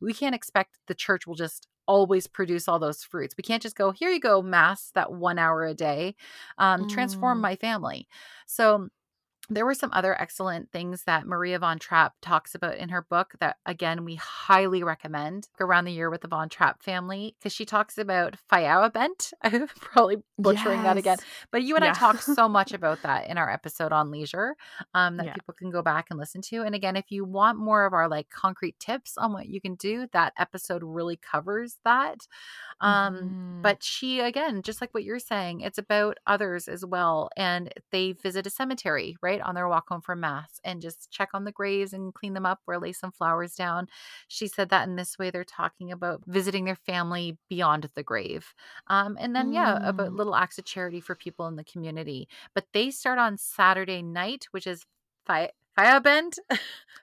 we 0.02 0.14
can't 0.14 0.36
expect 0.36 0.78
the 0.88 0.96
church 0.96 1.28
will 1.28 1.36
just 1.36 1.68
always 1.88 2.28
produce 2.28 2.68
all 2.68 2.80
those 2.80 3.04
fruits. 3.04 3.36
We 3.38 3.42
can't 3.42 3.62
just 3.64 3.76
go, 3.76 3.92
here 3.92 4.10
you 4.10 4.20
go, 4.20 4.42
Mass, 4.42 4.92
that 4.94 5.12
one 5.12 5.40
hour 5.40 5.64
a 5.66 5.74
day, 5.74 6.16
um, 6.58 6.86
transform 6.86 7.40
Mm. 7.40 7.42
my 7.42 7.56
family. 7.56 8.08
So, 8.46 8.90
there 9.50 9.66
were 9.66 9.74
some 9.74 9.90
other 9.94 10.20
excellent 10.22 10.72
things 10.72 11.04
that 11.06 11.26
Maria 11.26 11.60
von 11.60 11.80
Trapp 11.80 12.14
talks 12.22 12.54
about 12.56 12.78
in 12.78 12.90
her 12.90 13.02
book 13.02 13.34
that, 13.40 13.58
again, 13.66 14.06
we 14.06 14.16
highly 14.16 14.84
recommend 14.84 15.48
around 15.60 15.86
the 15.86 15.92
year 15.92 16.10
with 16.10 16.22
the 16.22 16.28
von 16.28 16.50
Trapp 16.50 16.82
family 16.84 17.36
because 17.40 17.54
she 17.54 17.66
talks 17.66 17.98
about 17.98 18.36
Feierabend. 18.52 19.34
I'm 19.44 19.68
probably 19.68 20.18
butchering 20.38 20.84
that 20.84 20.98
again. 20.98 21.18
But 21.52 21.64
you 21.64 21.76
and 21.76 21.84
I 21.84 21.90
Yeah. 21.90 21.92
talked 21.92 22.24
so 22.24 22.48
much 22.48 22.74
about 22.74 23.02
that 23.04 23.28
in 23.28 23.38
our 23.38 23.50
episode 23.52 23.92
on 23.92 24.12
leisure 24.12 24.56
um, 24.94 25.18
that 25.18 25.26
Yeah. 25.26 25.34
people 25.34 25.54
can 25.54 25.72
go 25.72 25.82
back 25.82 26.08
and 26.10 26.20
listen 26.20 26.42
to. 26.44 26.62
And 26.64 26.76
again, 26.76 26.96
if 26.96 27.12
you 27.12 27.26
want 27.26 27.58
more 27.58 27.86
of 27.86 27.94
our 27.94 28.08
like 28.08 28.30
concrete 28.30 28.80
tips 28.80 29.18
on 29.18 29.34
what 29.34 29.48
you 29.48 29.60
can 29.62 29.76
do, 29.76 30.08
that 30.14 30.34
episode 30.38 30.84
really 30.84 31.18
covers 31.18 31.78
that. 31.86 32.28
Um, 32.82 33.36
Mhm. 33.36 33.36
But 33.62 33.84
she, 33.84 34.22
again, 34.22 34.62
just 34.62 34.80
like 34.80 34.94
what 34.94 35.04
you're 35.04 35.20
saying, 35.20 35.62
it's 35.62 35.78
about 35.78 36.18
others 36.26 36.70
as 36.70 36.86
well. 36.86 37.30
And 37.36 37.74
they 37.92 38.14
visit 38.14 38.48
a 38.48 38.50
cemetery, 38.50 39.18
right, 39.22 39.39
on 39.42 39.56
their 39.56 39.68
walk 39.68 39.90
home 39.90 40.02
from 40.02 40.20
Mass 40.22 40.60
and 40.64 40.82
just 40.82 41.12
check 41.12 41.30
on 41.34 41.44
the 41.44 41.52
graves 41.52 41.94
and 41.94 42.14
clean 42.14 42.34
them 42.34 42.46
up 42.46 42.62
or 42.68 42.78
lay 42.80 42.92
some 42.94 43.12
flowers 43.12 43.56
down. 43.56 43.88
She 44.28 44.48
said 44.48 44.70
that 44.70 44.88
in 44.88 44.96
this 44.96 45.18
way, 45.18 45.30
they're 45.32 45.44
talking 45.44 45.92
about 45.92 46.24
visiting 46.26 46.66
their 46.66 46.76
family 46.76 47.38
beyond 47.50 47.90
the 47.96 48.04
grave. 48.04 48.54
Um, 48.88 49.18
and 49.20 49.36
then, 49.36 49.52
yeah, 49.52 49.80
about 49.82 50.14
Mm. 50.14 50.14
little 50.14 50.36
acts 50.36 50.58
of 50.58 50.66
charity 50.66 51.02
for 51.02 51.16
people 51.16 51.48
in 51.48 51.56
the 51.56 51.64
community. 51.64 52.28
But 52.54 52.68
they 52.74 52.92
start 52.92 53.20
on 53.20 53.38
Saturday 53.38 54.02
night, 54.02 54.46
which 54.52 54.68
is 54.68 54.86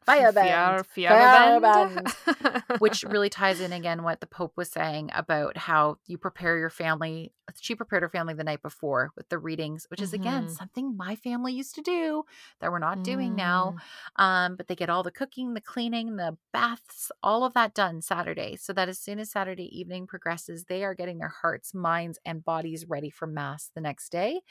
Fi- 0.04 0.20
Feierbend. 0.20 0.84
Feierbend. 0.94 2.12
Feierbend. 2.24 2.78
which 2.78 3.02
really 3.08 3.28
ties 3.28 3.60
in 3.60 3.72
again 3.72 4.02
what 4.04 4.20
the 4.20 4.26
Pope 4.26 4.52
was 4.56 4.70
saying 4.70 5.10
about 5.14 5.56
how 5.56 5.98
you 6.06 6.16
prepare 6.16 6.58
your 6.58 6.70
family. 6.70 7.32
She 7.60 7.74
prepared 7.74 8.02
her 8.02 8.08
family 8.08 8.34
the 8.34 8.44
night 8.44 8.62
before 8.62 9.10
with 9.16 9.28
the 9.28 9.38
readings, 9.38 9.86
which 9.88 10.00
is 10.00 10.12
again 10.12 10.46
Mhm. 10.46 10.50
something 10.50 10.96
my 10.96 11.14
family 11.16 11.52
used 11.52 11.74
to 11.76 11.82
do 11.82 12.24
that 12.60 12.70
we're 12.70 12.78
not 12.80 13.02
doing 13.04 13.34
now. 13.36 13.76
Um, 14.16 14.56
but 14.56 14.66
they 14.68 14.74
get 14.76 14.90
all 14.90 15.02
the 15.02 15.10
cooking, 15.10 15.54
the 15.54 15.60
cleaning, 15.60 16.16
the 16.16 16.36
baths, 16.52 17.10
all 17.22 17.44
of 17.44 17.54
that 17.54 17.74
done 17.74 18.02
Saturday. 18.02 18.56
So 18.56 18.72
that 18.72 18.88
as 18.88 18.98
soon 18.98 19.18
as 19.18 19.30
Saturday 19.30 19.68
evening 19.78 20.06
progresses, 20.06 20.64
they 20.64 20.84
are 20.84 20.94
getting 20.94 21.18
their 21.18 21.28
hearts, 21.42 21.72
minds, 21.74 22.18
and 22.24 22.44
bodies 22.44 22.84
ready 22.88 23.10
for 23.10 23.26
Mass 23.26 23.70
the 23.74 23.80
next 23.80 24.10
day. 24.10 24.42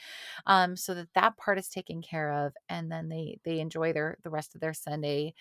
Um, 0.45 0.75
so 0.77 0.93
that 0.95 1.13
that 1.15 1.37
part 1.37 1.57
is 1.59 1.67
taken 1.69 2.01
care 2.01 2.31
of, 2.31 2.53
and 2.69 2.91
then 2.91 3.09
they 3.09 3.39
they 3.43 3.59
enjoy 3.59 3.93
their 3.93 4.14
the 4.23 4.29
rest 4.29 4.55
of 4.55 4.61
their 4.61 4.73
Sunday, 4.73 5.33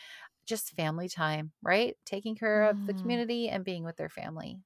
just 0.47 0.75
family 0.77 1.09
time, 1.09 1.53
right? 1.63 1.97
Taking 2.07 2.35
care 2.37 2.65
of 2.65 2.79
the 2.87 2.95
Mm. 2.95 3.01
community 3.01 3.49
and 3.49 3.65
being 3.65 3.85
with 3.85 3.97
their 3.97 4.09
family. 4.11 4.61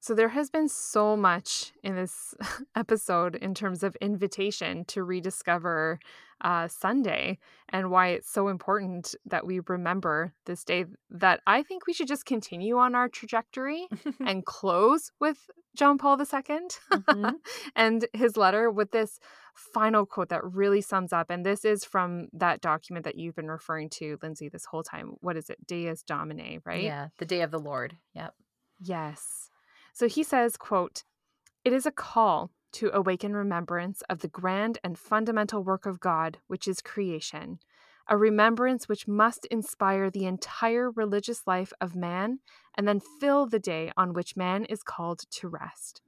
So 0.00 0.14
there 0.14 0.30
has 0.30 0.50
been 0.50 0.68
so 0.68 1.16
much 1.16 1.72
in 1.84 1.94
this 1.94 2.34
episode 2.76 3.36
in 3.36 3.54
terms 3.54 3.82
of 3.82 3.96
invitation 3.96 4.84
to 4.86 5.04
rediscover 5.04 6.00
uh, 6.40 6.66
Sunday 6.66 7.38
and 7.68 7.90
why 7.90 8.08
it's 8.08 8.28
so 8.30 8.48
important 8.48 9.14
that 9.24 9.46
we 9.46 9.60
remember 9.68 10.34
this 10.46 10.64
day. 10.64 10.86
That 11.10 11.40
I 11.46 11.62
think 11.62 11.86
we 11.86 11.92
should 11.92 12.08
just 12.08 12.26
continue 12.26 12.78
on 12.78 12.94
our 12.96 13.08
trajectory 13.08 13.86
and 14.26 14.44
close 14.44 15.12
with 15.20 15.48
John 15.76 15.98
Paul 15.98 16.16
II 16.16 16.68
Mhm. 16.92 17.34
and 17.76 18.06
his 18.12 18.36
letter 18.36 18.70
with 18.70 18.90
this 18.90 19.20
final 19.54 20.06
quote 20.06 20.28
that 20.30 20.44
really 20.44 20.80
sums 20.80 21.12
up. 21.12 21.30
And 21.30 21.44
this 21.44 21.64
is 21.64 21.84
from 21.84 22.28
that 22.32 22.60
document 22.60 23.04
that 23.04 23.16
you've 23.16 23.36
been 23.36 23.50
referring 23.50 23.90
to, 23.90 24.18
Lindsay, 24.22 24.48
this 24.48 24.66
whole 24.66 24.82
time. 24.82 25.14
What 25.20 25.36
is 25.36 25.50
it? 25.50 25.66
Dies 25.66 26.02
Domini, 26.02 26.60
right? 26.64 26.82
Yeah, 26.82 27.08
the 27.18 27.26
day 27.26 27.42
of 27.42 27.50
the 27.50 27.58
Lord. 27.58 27.96
Yep. 28.14 28.34
Yes. 28.80 29.50
So 29.92 30.08
he 30.08 30.22
says, 30.22 30.56
quote, 30.56 31.04
"It 31.64 31.72
is 31.72 31.86
a 31.86 31.92
call 31.92 32.50
to 32.72 32.90
awaken 32.94 33.34
remembrance 33.34 34.02
of 34.08 34.20
the 34.20 34.28
grand 34.28 34.78
and 34.82 34.98
fundamental 34.98 35.62
work 35.62 35.86
of 35.86 36.00
God, 36.00 36.38
which 36.46 36.66
is 36.66 36.80
creation, 36.80 37.58
a 38.08 38.16
remembrance 38.16 38.88
which 38.88 39.06
must 39.06 39.46
inspire 39.46 40.10
the 40.10 40.24
entire 40.24 40.90
religious 40.90 41.46
life 41.46 41.72
of 41.80 41.94
man 41.94 42.40
and 42.76 42.88
then 42.88 43.00
fill 43.20 43.46
the 43.46 43.60
day 43.60 43.92
on 43.96 44.12
which 44.12 44.36
man 44.36 44.64
is 44.64 44.82
called 44.82 45.20
to 45.30 45.48
rest. 45.48 46.00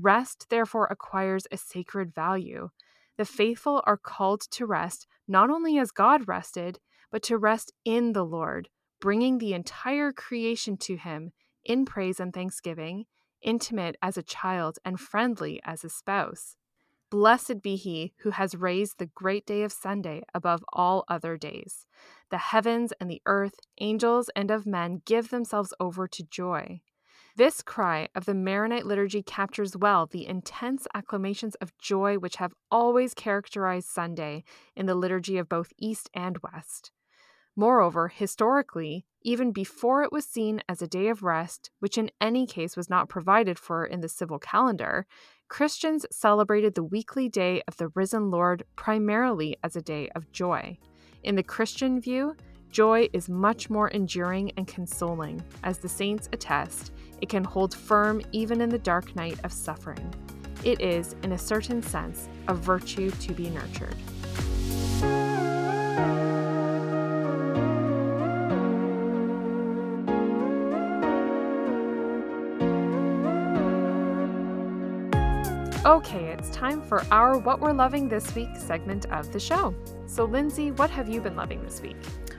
Rest 0.00 0.46
therefore 0.48 0.86
acquires 0.86 1.48
a 1.50 1.56
sacred 1.56 2.14
value. 2.14 2.70
The 3.16 3.24
faithful 3.24 3.82
are 3.84 3.96
called 3.96 4.42
to 4.52 4.64
rest 4.64 5.08
not 5.26 5.50
only 5.50 5.76
as 5.76 5.90
God 5.90 6.28
rested, 6.28 6.78
but 7.10 7.22
to 7.24 7.36
rest 7.36 7.72
in 7.84 8.12
the 8.12 8.24
Lord, 8.24 8.68
bringing 9.00 9.38
the 9.38 9.54
entire 9.54 10.12
creation 10.12 10.76
to 10.78 10.96
him 10.96 11.32
in 11.64 11.84
praise 11.84 12.20
and 12.20 12.32
thanksgiving, 12.32 13.06
intimate 13.42 13.96
as 14.00 14.16
a 14.16 14.22
child 14.22 14.78
and 14.84 15.00
friendly 15.00 15.60
as 15.64 15.82
a 15.82 15.88
spouse. 15.88 16.54
Blessed 17.10 17.60
be 17.60 17.74
he 17.74 18.12
who 18.18 18.30
has 18.30 18.54
raised 18.54 18.98
the 18.98 19.06
great 19.06 19.46
day 19.46 19.62
of 19.62 19.72
Sunday 19.72 20.22
above 20.32 20.64
all 20.72 21.04
other 21.08 21.36
days. 21.36 21.86
The 22.30 22.38
heavens 22.38 22.92
and 23.00 23.10
the 23.10 23.22
earth, 23.26 23.58
angels 23.80 24.30
and 24.36 24.52
of 24.52 24.64
men 24.64 25.02
give 25.04 25.30
themselves 25.30 25.74
over 25.80 26.06
to 26.06 26.22
joy. 26.22 26.82
This 27.38 27.62
cry 27.62 28.08
of 28.16 28.24
the 28.24 28.34
Maronite 28.34 28.84
liturgy 28.84 29.22
captures 29.22 29.76
well 29.76 30.06
the 30.06 30.26
intense 30.26 30.88
acclamations 30.92 31.54
of 31.60 31.78
joy 31.78 32.18
which 32.18 32.34
have 32.34 32.52
always 32.68 33.14
characterized 33.14 33.86
Sunday 33.86 34.42
in 34.74 34.86
the 34.86 34.96
liturgy 34.96 35.38
of 35.38 35.48
both 35.48 35.72
East 35.78 36.10
and 36.12 36.38
West. 36.38 36.90
Moreover, 37.54 38.08
historically, 38.08 39.06
even 39.22 39.52
before 39.52 40.02
it 40.02 40.10
was 40.10 40.24
seen 40.24 40.62
as 40.68 40.82
a 40.82 40.88
day 40.88 41.06
of 41.06 41.22
rest, 41.22 41.70
which 41.78 41.96
in 41.96 42.10
any 42.20 42.44
case 42.44 42.76
was 42.76 42.90
not 42.90 43.08
provided 43.08 43.56
for 43.56 43.86
in 43.86 44.00
the 44.00 44.08
civil 44.08 44.40
calendar, 44.40 45.06
Christians 45.46 46.06
celebrated 46.10 46.74
the 46.74 46.82
weekly 46.82 47.28
day 47.28 47.62
of 47.68 47.76
the 47.76 47.90
risen 47.94 48.32
Lord 48.32 48.64
primarily 48.74 49.56
as 49.62 49.76
a 49.76 49.80
day 49.80 50.08
of 50.16 50.32
joy. 50.32 50.76
In 51.22 51.36
the 51.36 51.44
Christian 51.44 52.00
view, 52.00 52.34
joy 52.70 53.08
is 53.12 53.28
much 53.28 53.70
more 53.70 53.88
enduring 53.88 54.50
and 54.56 54.66
consoling. 54.66 55.40
As 55.62 55.78
the 55.78 55.88
saints 55.88 56.28
attest, 56.32 56.92
it 57.20 57.28
can 57.28 57.44
hold 57.44 57.74
firm 57.74 58.22
even 58.32 58.60
in 58.60 58.68
the 58.68 58.78
dark 58.78 59.14
night 59.16 59.38
of 59.44 59.52
suffering. 59.52 60.14
It 60.64 60.80
is, 60.80 61.14
in 61.22 61.32
a 61.32 61.38
certain 61.38 61.82
sense, 61.82 62.28
a 62.48 62.54
virtue 62.54 63.10
to 63.10 63.32
be 63.32 63.50
nurtured. 63.50 63.96
Okay, 75.86 76.26
it's 76.26 76.50
time 76.50 76.82
for 76.82 77.02
our 77.10 77.38
What 77.38 77.60
We're 77.60 77.72
Loving 77.72 78.08
This 78.08 78.34
Week 78.34 78.50
segment 78.58 79.06
of 79.06 79.32
the 79.32 79.40
show. 79.40 79.74
So, 80.06 80.24
Lindsay, 80.24 80.70
what 80.72 80.90
have 80.90 81.08
you 81.08 81.20
been 81.20 81.34
loving 81.34 81.62
this 81.62 81.80
week? 81.80 81.96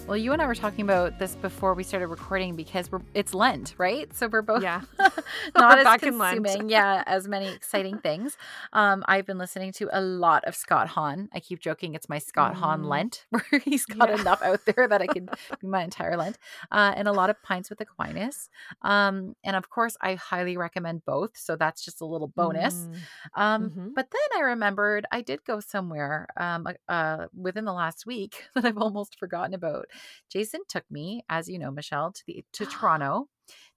Well, 0.10 0.18
you 0.18 0.34
and 0.34 0.42
I 0.42 0.48
were 0.48 0.56
talking 0.56 0.82
about 0.82 1.20
this 1.20 1.36
before 1.36 1.76
we 1.76 1.84
started 1.84 2.08
recording 2.08 2.56
because 2.56 2.92
we're 2.92 3.02
it's 3.14 3.36
Lent, 3.36 3.76
right? 3.78 4.12
So 4.12 4.28
we're 4.28 4.42
both 4.42 4.64
Yeah. 4.64 4.82
not 5.00 5.14
We're 5.56 5.78
as 5.78 5.84
back 5.84 6.02
in 6.02 6.18
Lent. 6.18 6.44
consuming, 6.44 6.68
yeah, 6.72 7.04
as 7.06 7.28
many 7.28 7.48
exciting 7.54 8.00
things. 8.00 8.36
Um, 8.74 9.04
I've 9.08 9.28
been 9.28 9.38
listening 9.38 9.72
to 9.74 9.88
a 9.94 10.02
lot 10.02 10.46
of 10.46 10.56
Scott 10.56 10.88
Hahn. 10.88 11.30
I 11.32 11.40
keep 11.40 11.60
joking 11.60 11.94
it's 11.94 12.10
my 12.10 12.18
Scott 12.18 12.56
Hahn 12.56 12.82
Mm. 12.82 12.88
Lent, 12.90 13.26
where 13.30 13.62
he's 13.64 13.86
got 13.86 14.10
Yeah. 14.10 14.20
enough 14.20 14.42
out 14.42 14.66
there 14.66 14.88
that 14.88 15.00
I 15.00 15.06
could 15.06 15.30
be 15.62 15.68
my 15.68 15.84
entire 15.84 16.18
Lent, 16.18 16.40
uh, 16.72 16.92
and 16.98 17.08
a 17.08 17.12
lot 17.12 17.30
of 17.30 17.40
pints 17.44 17.70
with 17.70 17.80
Aquinas. 17.80 18.50
Um, 18.82 19.36
and 19.44 19.56
of 19.56 19.70
course, 19.70 19.96
I 20.02 20.16
highly 20.16 20.58
recommend 20.58 21.06
both. 21.06 21.38
So 21.38 21.56
that's 21.56 21.86
just 21.86 22.02
a 22.02 22.06
little 22.06 22.30
bonus. 22.30 22.74
Mm. 22.74 22.96
Um, 23.36 23.70
Mhm. 23.70 23.94
But 23.94 24.08
then 24.12 24.40
I 24.42 24.46
remembered 24.48 25.06
I 25.12 25.22
did 25.22 25.46
go 25.46 25.60
somewhere 25.60 26.26
um, 26.36 26.68
uh, 26.88 27.28
within 27.38 27.66
the 27.66 27.74
last 27.74 28.08
week 28.08 28.46
that 28.56 28.66
I've 28.66 28.80
almost 28.80 29.20
forgotten 29.20 29.54
about. 29.54 29.86
Jason 30.30 30.62
took 30.68 30.84
me, 30.90 31.24
as 31.30 31.48
you 31.48 31.60
know, 31.60 31.72
Michelle, 31.72 32.12
to 32.12 32.24
the 32.28 32.44
to 32.54 32.66
Toronto 32.66 33.28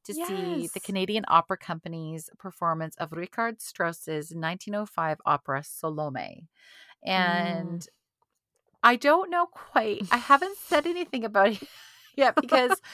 to 0.05 0.15
see 0.15 0.69
the 0.75 0.81
Canadian 0.81 1.25
Opera 1.29 1.57
Company's 1.57 2.29
performance 2.39 2.97
of 2.97 3.13
Richard 3.13 3.63
Strauss's 3.63 4.33
1905 4.35 5.19
opera 5.25 5.63
Salome, 5.65 6.49
mm. 7.07 7.11
and 7.11 7.87
I 8.83 8.97
don't 8.97 9.31
know 9.31 9.47
quite. 9.47 10.07
I 10.11 10.17
haven't 10.17 10.59
said 10.59 10.87
anything 10.87 11.25
about 11.25 11.49
it 11.51 11.63
yet 12.17 12.35
because. 12.37 12.81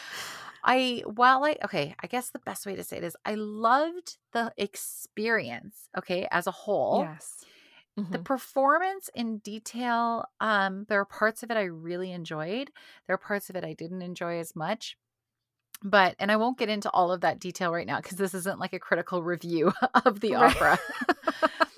I 0.65 1.05
while 1.07 1.45
I 1.45 1.57
okay, 1.65 1.95
I 2.03 2.09
guess 2.09 2.31
the 2.31 2.41
best 2.41 2.67
way 2.67 2.75
to 2.75 2.83
say 2.83 2.97
it 2.97 3.05
is 3.05 3.17
I 3.25 3.37
loved 3.37 4.19
the 4.33 4.53
experience, 4.57 5.89
okay, 5.97 6.27
as 6.33 6.49
a 6.49 6.51
whole. 6.51 7.07
Yes. 7.09 7.45
The 8.11 8.19
Mhm. 8.19 8.25
performance 8.25 9.11
in 9.15 9.39
detail, 9.39 10.25
um, 10.41 10.85
there 10.89 11.01
are 11.01 11.05
parts 11.05 11.43
of 11.43 11.51
it 11.51 11.57
I 11.57 11.65
really 11.65 12.13
enjoyed. 12.13 12.71
There 13.07 13.15
are 13.15 13.19
parts 13.19 13.51
of 13.51 13.57
it 13.57 13.65
I 13.65 13.73
didn't 13.73 14.03
enjoy 14.03 14.39
as 14.39 14.55
much. 14.55 14.97
But 15.83 16.17
and 16.19 16.31
I 16.33 16.37
won't 16.37 16.59
get 16.59 16.69
into 16.69 16.91
all 16.91 17.13
of 17.13 17.21
that 17.23 17.39
detail 17.39 17.73
right 17.73 17.87
now 17.87 17.99
because 18.01 18.19
this 18.19 18.35
isn't 18.35 18.59
like 18.59 18.73
a 18.73 18.79
critical 18.81 19.23
review 19.23 19.73
of 20.05 20.21
the 20.21 20.35
Right. 20.35 20.51
opera. 20.57 20.79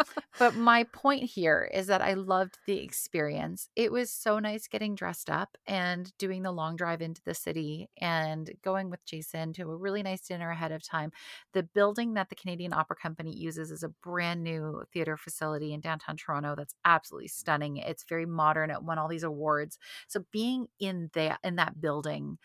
But 0.41 0.57
my 0.57 0.85
point 0.85 1.25
here 1.25 1.71
is 1.73 1.87
that 1.89 2.01
I 2.01 2.15
loved 2.15 2.59
the 2.67 2.79
experience. 2.79 3.69
It 3.77 3.93
was 3.93 4.11
so 4.11 4.39
nice 4.39 4.67
getting 4.69 4.95
dressed 4.95 5.29
up 5.29 5.59
and 5.67 6.11
doing 6.17 6.43
the 6.43 6.51
long 6.51 6.77
drive 6.77 7.03
into 7.03 7.21
the 7.27 7.35
city 7.35 7.91
and 8.01 8.51
going 8.65 8.89
with 8.89 9.05
Jason 9.05 9.53
to 9.53 9.71
a 9.71 9.77
really 9.77 10.03
nice 10.03 10.23
dinner 10.23 10.51
ahead 10.51 10.73
of 10.73 10.83
time. 10.83 11.13
The 11.53 11.63
building 11.63 12.15
that 12.15 12.31
the 12.31 12.37
Canadian 12.37 12.73
Opera 12.73 12.97
Company 12.97 13.37
uses 13.37 13.71
is 13.71 13.83
a 13.83 13.91
brand 13.91 14.43
new 14.43 14.83
theater 14.95 15.19
facility 15.19 15.75
in 15.75 15.81
downtown 15.81 16.17
Toronto 16.17 16.55
that's 16.57 16.75
absolutely 16.87 17.29
stunning. 17.29 17.77
It's 17.77 18.05
very 18.05 18.25
modern. 18.25 18.71
It 18.71 18.83
won 18.83 18.99
all 18.99 19.09
these 19.09 19.23
awards. 19.25 19.79
So 20.09 20.25
being 20.33 20.69
in 20.79 21.11
that 21.13 21.39
in 21.45 21.57
that 21.57 21.83
building, 21.83 22.39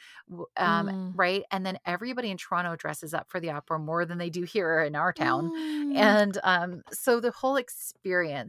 um, 0.58 0.90
Mm. 0.90 1.14
right, 1.16 1.44
and 1.50 1.66
then 1.66 1.80
everybody 1.86 2.30
in 2.30 2.38
Toronto 2.38 2.76
dresses 2.76 3.14
up 3.14 3.30
for 3.30 3.40
the 3.40 3.52
opera 3.52 3.80
more 3.80 4.04
than 4.06 4.18
they 4.18 4.30
do 4.30 4.44
here 4.44 4.82
in 4.82 4.96
our 4.98 5.14
town 5.14 5.50
Mm. 5.50 5.96
and 5.96 6.38
um, 6.44 6.82
so 6.92 7.22
the 7.22 7.32
whole 7.32 7.56
experience, 7.56 7.85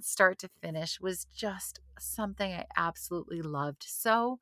start 0.02 0.38
to 0.40 0.48
finish, 0.62 1.00
was 1.00 1.26
just 1.34 1.80
something 1.98 2.52
I 2.52 2.66
absolutely 2.76 3.42
loved. 3.42 3.84
So 3.88 4.38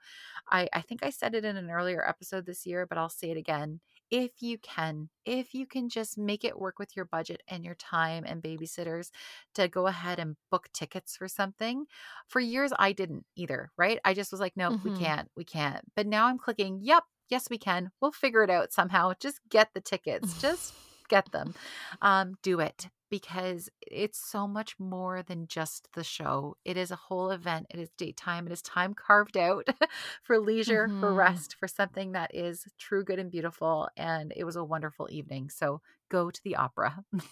I, 0.51 0.69
I 0.73 0.81
think 0.81 1.05
I 1.05 1.11
said 1.11 1.35
it 1.35 1.45
in 1.45 1.57
an 1.57 1.71
earlier 1.71 2.07
episode 2.07 2.47
this 2.47 2.67
year, 2.67 2.87
but 2.87 2.99
I'll 2.99 3.09
say 3.09 3.31
it 3.31 3.37
again. 3.37 3.81
If 4.11 4.43
you 4.43 4.59
can, 4.59 5.09
if 5.25 5.55
you 5.55 5.67
can 5.67 5.89
just 5.89 6.19
make 6.19 6.45
it 6.45 6.59
work 6.59 6.79
with 6.79 6.95
your 6.95 7.07
budget 7.07 7.43
and 7.49 7.65
your 7.65 7.75
time 7.75 8.25
and 8.27 8.43
babysitters 8.43 9.11
to 9.55 9.69
go 9.69 9.87
ahead 9.87 10.19
and 10.19 10.37
book 10.51 10.69
tickets 10.73 11.17
for 11.17 11.27
something. 11.29 11.87
For 12.29 12.41
years, 12.41 12.73
I 12.79 12.93
didn't 12.93 13.25
either, 13.35 13.71
right? 13.77 13.99
I 14.05 14.15
just 14.15 14.31
was 14.31 14.41
like, 14.41 14.57
no, 14.57 14.75
we 14.85 14.91
Mhm. 14.91 14.99
can't, 14.99 15.31
we 15.37 15.45
can't. 15.45 15.85
But 15.97 16.07
now 16.07 16.27
I'm 16.27 16.39
clicking, 16.39 16.81
yep, 16.83 17.05
yes, 17.29 17.49
we 17.51 17.59
can. 17.59 17.91
We'll 18.01 18.13
figure 18.13 18.43
it 18.43 18.51
out 18.51 18.73
somehow. 18.73 19.13
Just 19.19 19.41
get 19.49 19.71
the 19.75 19.81
tickets, 19.81 20.35
just 20.35 20.75
get 21.09 21.31
them 21.33 21.55
um, 22.03 22.35
do 22.43 22.61
it 22.61 22.89
because 23.11 23.69
it's 23.83 24.19
so 24.19 24.47
much 24.49 24.79
more 24.79 25.23
than 25.23 25.47
just 25.47 25.89
the 25.95 26.05
show. 26.05 26.57
It 26.65 26.77
is 26.77 26.91
a 26.91 26.97
whole 26.97 27.31
event. 27.31 27.67
It 27.71 27.79
is 27.79 27.91
daytime. 27.97 28.47
It 28.47 28.53
is 28.53 28.63
time 28.63 28.95
carved 28.95 29.37
out 29.37 29.67
for 30.23 30.39
leisure, 30.39 30.89
for 31.01 31.13
Mhm. 31.13 31.17
rest, 31.17 31.57
for 31.59 31.69
something 31.69 32.13
that 32.13 32.35
is 32.35 32.67
true, 32.79 33.05
good, 33.05 33.19
and 33.19 33.31
beautiful. 33.31 33.89
And 33.97 34.33
it 34.37 34.45
was 34.45 34.57
a 34.57 34.65
wonderful 34.65 35.09
evening. 35.11 35.51
So 35.51 35.81
go 36.11 36.31
to 36.31 36.41
the 36.43 36.57
opera. 36.57 37.05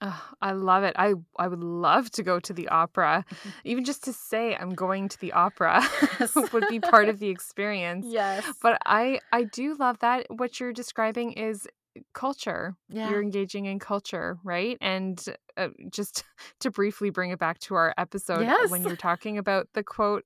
Oh, 0.00 0.30
I 0.42 0.52
love 0.52 0.82
it. 0.82 0.94
I 0.98 1.14
I 1.38 1.46
would 1.48 1.62
love 1.62 2.10
to 2.10 2.22
go 2.24 2.40
to 2.40 2.52
the 2.52 2.68
opera. 2.68 3.24
Even 3.64 3.84
just 3.84 4.04
to 4.04 4.12
say 4.12 4.54
I'm 4.54 4.74
going 4.74 5.08
to 5.08 5.18
the 5.20 5.32
opera 5.32 5.80
Yes. 6.20 6.34
would 6.52 6.68
be 6.68 6.80
part 6.80 7.08
of 7.08 7.20
the 7.20 7.28
experience. 7.28 8.04
yes. 8.10 8.44
But 8.60 8.78
I 8.84 9.20
I 9.32 9.44
do 9.44 9.76
love 9.76 10.00
that 10.00 10.26
what 10.28 10.58
you're 10.58 10.72
describing 10.72 11.32
is 11.32 11.68
culture. 12.12 12.74
Yeah. 12.88 13.10
You're 13.10 13.22
engaging 13.22 13.66
in 13.66 13.78
culture, 13.78 14.38
right? 14.44 14.76
And 14.80 15.22
uh, 15.56 15.68
just 15.90 16.24
to 16.60 16.70
briefly 16.70 17.10
bring 17.10 17.30
it 17.30 17.38
back 17.38 17.58
to 17.60 17.74
our 17.74 17.94
episode 17.98 18.46
when 18.68 18.82
you're 18.82 18.96
talking 19.10 19.38
about 19.38 19.68
the 19.74 19.82
quote 19.82 20.24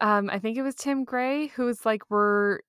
um 0.00 0.28
I 0.30 0.38
think 0.38 0.56
it 0.56 0.62
was 0.62 0.74
Tim 0.74 1.04
Gray 1.04 1.48
who 1.48 1.66
was 1.66 1.84
like 1.86 2.02
we're 2.10 2.60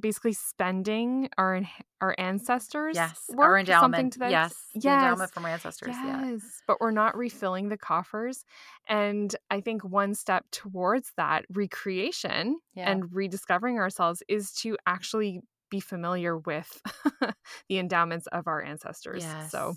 basically 0.00 0.32
spending 0.32 1.28
our 1.36 1.60
our 2.00 2.14
ancestors 2.18 2.96
yes. 2.96 3.20
work, 3.28 3.40
Our 3.40 3.58
something 3.66 4.00
endowment. 4.00 4.12
to 4.14 4.18
that 4.20 4.30
Yes. 4.30 4.54
The 4.74 4.80
yes 4.80 5.02
endowment 5.04 5.30
from 5.32 5.44
our 5.44 5.50
ancestors. 5.52 5.90
Yeah. 5.90 6.30
Yes, 6.30 6.62
but 6.66 6.80
we're 6.80 6.90
not 6.90 7.16
refilling 7.16 7.68
the 7.68 7.76
coffers. 7.76 8.44
And 8.88 9.36
I 9.50 9.60
think 9.60 9.84
one 9.84 10.14
step 10.14 10.46
towards 10.50 11.12
that 11.16 11.44
recreation 11.52 12.58
Yeah. 12.74 12.90
and 12.90 13.14
rediscovering 13.14 13.78
ourselves 13.78 14.22
is 14.28 14.52
to 14.62 14.76
actually 14.86 15.42
be 15.72 15.80
familiar 15.80 16.36
with 16.36 16.80
the 17.68 17.78
endowments 17.78 18.26
of 18.28 18.46
our 18.46 18.62
ancestors. 18.62 19.24
So 19.48 19.74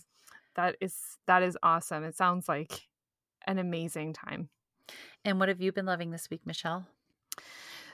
that 0.55 0.75
is 0.81 0.93
that 1.25 1.41
is 1.41 1.57
awesome. 1.63 2.03
It 2.03 2.15
sounds 2.17 2.47
like 2.49 2.81
an 3.47 3.57
amazing 3.57 4.13
time. 4.13 4.49
And 5.23 5.39
what 5.39 5.47
have 5.49 5.61
you 5.61 5.71
been 5.71 5.85
loving 5.85 6.11
this 6.11 6.29
week, 6.29 6.41
Michelle? 6.45 6.85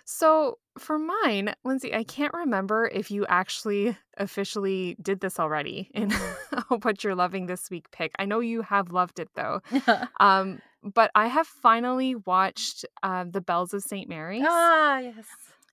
So 0.03 0.57
for 0.79 0.97
mine, 0.97 1.53
Lindsay, 1.63 1.93
I 1.93 2.03
can't 2.03 2.33
remember 2.33 2.89
if 2.91 3.11
you 3.11 3.25
actually 3.27 3.95
officially 4.17 4.97
did 5.01 5.19
this 5.21 5.39
already 5.39 5.89
in 5.93 6.11
what 6.81 7.03
you're 7.03 7.15
loving 7.15 7.45
this 7.45 7.69
week 7.69 7.91
pick. 7.91 8.11
I 8.17 8.25
know 8.25 8.39
you 8.39 8.63
have 8.63 8.91
loved 8.91 9.19
it 9.19 9.29
though. 9.35 9.61
Um, 10.19 10.59
but 10.83 11.11
I 11.13 11.27
have 11.27 11.45
finally 11.45 12.15
watched 12.15 12.85
uh, 13.03 13.25
The 13.29 13.41
Bells 13.41 13.71
of 13.75 13.83
St. 13.83 14.09
Mary's. 14.09 14.43
ah, 14.47 14.97
yes. 14.97 15.27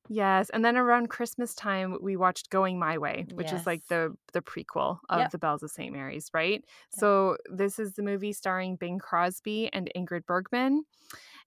Yes, 0.08 0.50
and 0.50 0.64
then 0.64 0.76
around 0.76 1.08
Christmas 1.08 1.54
time 1.54 1.96
we 2.00 2.16
watched 2.16 2.50
Going 2.50 2.78
My 2.78 2.98
Way, 2.98 3.26
which 3.34 3.52
is 3.52 3.66
like 3.66 3.86
the 3.88 4.14
the 4.32 4.40
prequel 4.42 4.98
of 5.08 5.20
Yep. 5.20 5.30
The 5.32 5.38
Bells 5.38 5.62
of 5.62 5.70
St. 5.70 5.92
Mary's, 5.92 6.30
right? 6.32 6.60
Yep. 6.62 7.00
So 7.00 7.36
this 7.50 7.78
is 7.78 7.94
the 7.94 8.02
movie 8.02 8.32
starring 8.32 8.76
Bing 8.76 8.98
Crosby 8.98 9.68
and 9.72 9.90
Ingrid 9.96 10.26
Bergman, 10.26 10.84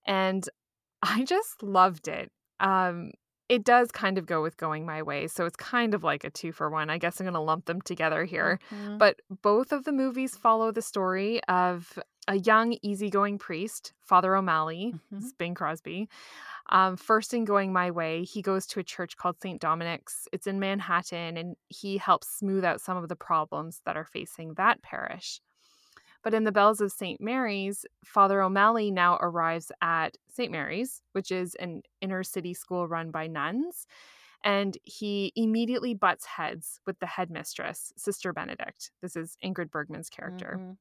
and 0.05 0.47
I 1.01 1.23
just 1.23 1.63
loved 1.63 2.07
it. 2.07 2.31
Um, 2.59 3.11
it 3.49 3.65
does 3.65 3.91
kind 3.91 4.17
of 4.17 4.25
go 4.25 4.41
with 4.41 4.55
Going 4.55 4.85
My 4.85 5.01
Way, 5.01 5.27
so 5.27 5.45
it's 5.45 5.57
kind 5.57 5.93
of 5.93 6.03
like 6.03 6.23
a 6.23 6.29
two 6.29 6.53
for 6.53 6.69
one. 6.69 6.89
I 6.89 6.97
guess 6.97 7.19
I'm 7.19 7.25
going 7.25 7.33
to 7.33 7.41
lump 7.41 7.65
them 7.65 7.81
together 7.81 8.23
here. 8.23 8.59
Mhm. 8.71 8.97
But 8.97 9.19
both 9.41 9.73
of 9.73 9.83
the 9.83 9.91
movies 9.91 10.37
follow 10.37 10.71
the 10.71 10.81
story 10.81 11.43
of 11.49 11.99
a 12.31 12.35
young, 12.37 12.77
easygoing 12.81 13.37
priest, 13.37 13.91
Father 13.99 14.35
O'Malley, 14.37 14.93
Mhm. 15.11 15.17
it's 15.21 15.33
Bing 15.33 15.53
Crosby. 15.53 16.07
Um, 16.69 16.95
first, 16.95 17.33
in 17.33 17.43
going 17.43 17.73
my 17.73 17.91
way, 17.91 18.23
he 18.23 18.41
goes 18.41 18.65
to 18.67 18.79
a 18.79 18.83
church 18.83 19.17
called 19.17 19.41
St. 19.41 19.59
Dominic's. 19.59 20.29
It's 20.31 20.47
in 20.47 20.57
Manhattan, 20.59 21.35
and 21.35 21.57
he 21.67 21.97
helps 21.97 22.29
smooth 22.29 22.63
out 22.63 22.79
some 22.79 22.95
of 22.95 23.09
the 23.09 23.17
problems 23.17 23.81
that 23.85 23.97
are 23.97 24.05
facing 24.05 24.53
that 24.53 24.81
parish. 24.81 25.41
But 26.23 26.33
in 26.33 26.45
the 26.45 26.51
Bells 26.53 26.79
of 26.79 26.91
St. 26.93 27.19
Mary's, 27.19 27.85
Father 28.05 28.41
O'Malley 28.41 28.91
now 28.91 29.17
arrives 29.17 29.71
at 29.81 30.15
St. 30.29 30.51
Mary's, 30.51 31.01
which 31.11 31.31
is 31.31 31.55
an 31.55 31.83
inner 31.99 32.23
city 32.23 32.53
school 32.53 32.87
run 32.87 33.11
by 33.11 33.27
nuns. 33.27 33.87
And 34.43 34.77
he 34.83 35.33
immediately 35.35 35.93
butts 35.95 36.25
heads 36.25 36.79
with 36.85 36.99
the 36.99 37.07
headmistress, 37.07 37.91
Sister 37.97 38.31
Benedict. 38.31 38.91
This 39.01 39.15
is 39.17 39.35
Ingrid 39.43 39.69
Bergman's 39.71 40.09
character 40.09 40.57
Mhm. 40.59 40.77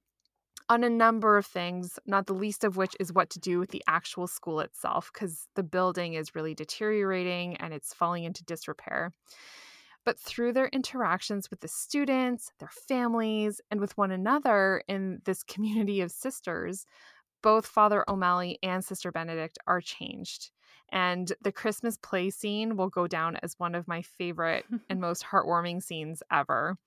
On 0.70 0.84
a 0.84 0.88
number 0.88 1.36
of 1.36 1.44
things, 1.44 1.98
not 2.06 2.26
the 2.26 2.32
least 2.32 2.64
of 2.64 2.76
which 2.76 2.96
is 3.00 3.12
what 3.12 3.28
to 3.30 3.40
do 3.40 3.58
with 3.58 3.70
the 3.70 3.82
actual 3.88 4.26
school 4.28 4.60
itself, 4.60 5.10
because 5.12 5.48
the 5.56 5.64
building 5.64 6.14
is 6.14 6.34
really 6.34 6.54
deteriorating 6.54 7.56
and 7.56 7.74
it's 7.74 7.92
falling 7.92 8.24
into 8.24 8.44
disrepair. 8.44 9.12
but 10.04 10.18
through 10.18 10.52
their 10.52 10.68
interactions 10.68 11.50
with 11.50 11.60
the 11.60 11.68
students, 11.68 12.52
their 12.58 12.70
families, 12.88 13.60
and 13.70 13.80
with 13.80 13.96
one 13.98 14.10
another 14.10 14.82
in 14.88 15.20
this 15.26 15.42
community 15.42 16.00
of 16.00 16.10
sisters, 16.10 16.86
both 17.42 17.66
Father 17.66 18.04
O'Malley 18.08 18.58
and 18.62 18.84
Sister 18.84 19.12
Benedict 19.12 19.58
are 19.66 19.80
changed. 19.80 20.50
And 20.92 21.32
the 21.42 21.52
Christmas 21.52 21.98
play 21.98 22.30
scene 22.30 22.76
will 22.76 22.88
go 22.88 23.06
down 23.06 23.36
as 23.42 23.54
one 23.58 23.74
of 23.74 23.86
my 23.88 24.02
favorite 24.02 24.64
and 24.88 25.00
most 25.00 25.24
heartwarming 25.24 25.82
scenes 25.82 26.22
ever. 26.32 26.78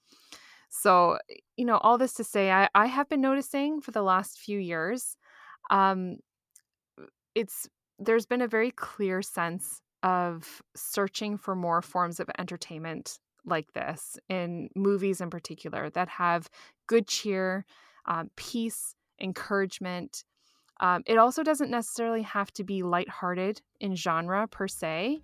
So, 0.76 1.20
you 1.56 1.66
know, 1.66 1.78
all 1.78 2.00
this 2.00 2.14
to 2.16 2.24
say, 2.24 2.52
I, 2.52 2.68
I 2.74 2.88
have 2.88 3.08
been 3.08 3.22
noticing 3.22 3.80
for 3.80 3.92
the 3.92 4.02
last 4.02 4.40
few 4.40 4.58
years, 4.58 5.16
um, 5.70 6.18
it's 7.36 7.70
there's 8.00 8.26
been 8.26 8.42
a 8.42 8.48
very 8.48 8.72
clear 8.72 9.22
sense 9.22 9.82
of 10.02 10.64
searching 10.76 11.38
for 11.38 11.56
more 11.56 11.84
forms 11.84 12.20
of 12.20 12.28
entertainment 12.40 13.20
like 13.46 13.72
this 13.74 14.18
in 14.30 14.68
movies 14.76 15.22
in 15.22 15.30
particular 15.30 15.92
that 15.92 16.10
have 16.10 16.50
good 16.88 17.08
cheer, 17.08 17.66
um, 18.08 18.32
peace, 18.36 18.96
encouragement. 19.22 20.24
Um, 20.80 21.04
it 21.06 21.20
also 21.20 21.44
doesn't 21.44 21.70
necessarily 21.70 22.24
have 22.24 22.52
to 22.54 22.64
be 22.64 22.82
lighthearted 22.82 23.62
in 23.80 23.96
genre 23.96 24.48
per 24.48 24.68
se, 24.68 25.22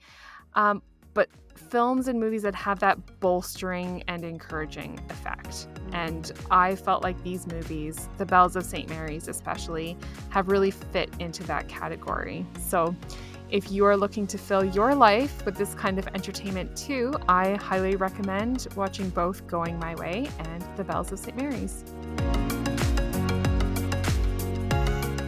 um, 0.53 0.84
but 1.14 1.30
films 1.69 2.07
and 2.07 2.19
movies 2.19 2.41
that 2.41 2.56
have 2.56 2.80
that 2.80 2.98
bolstering 3.19 4.03
and 4.07 4.23
encouraging 4.23 4.99
effect. 5.10 5.68
Mm. 5.90 5.94
And 5.94 6.31
I 6.49 6.76
felt 6.76 7.03
like 7.03 7.22
these 7.23 7.48
movies, 7.48 8.10
The 8.18 8.26
Bells 8.26 8.56
of 8.56 8.64
St. 8.64 8.90
Mary's 8.90 9.27
especially, 9.27 9.98
have 10.30 10.48
really 10.48 10.72
fit 10.72 11.11
into 11.19 11.44
that 11.44 11.68
category. 11.68 12.45
So 12.60 12.95
if 13.49 13.72
you 13.72 13.86
are 13.86 13.98
looking 13.98 14.27
to 14.27 14.38
fill 14.38 14.64
your 14.64 14.94
life 14.94 15.44
with 15.45 15.56
this 15.56 15.73
kind 15.73 15.98
of 15.98 16.07
entertainment 16.10 16.76
too, 16.76 17.14
I 17.27 17.56
highly 17.56 17.95
recommend 17.95 18.68
watching 18.76 19.10
both 19.10 19.48
Going 19.48 19.80
My 19.80 19.95
Way 19.95 20.27
and 20.40 20.64
The 20.77 20.84
Bells 20.84 21.11
of 21.11 21.19
St. 21.19 21.36
Mary's. 21.36 21.84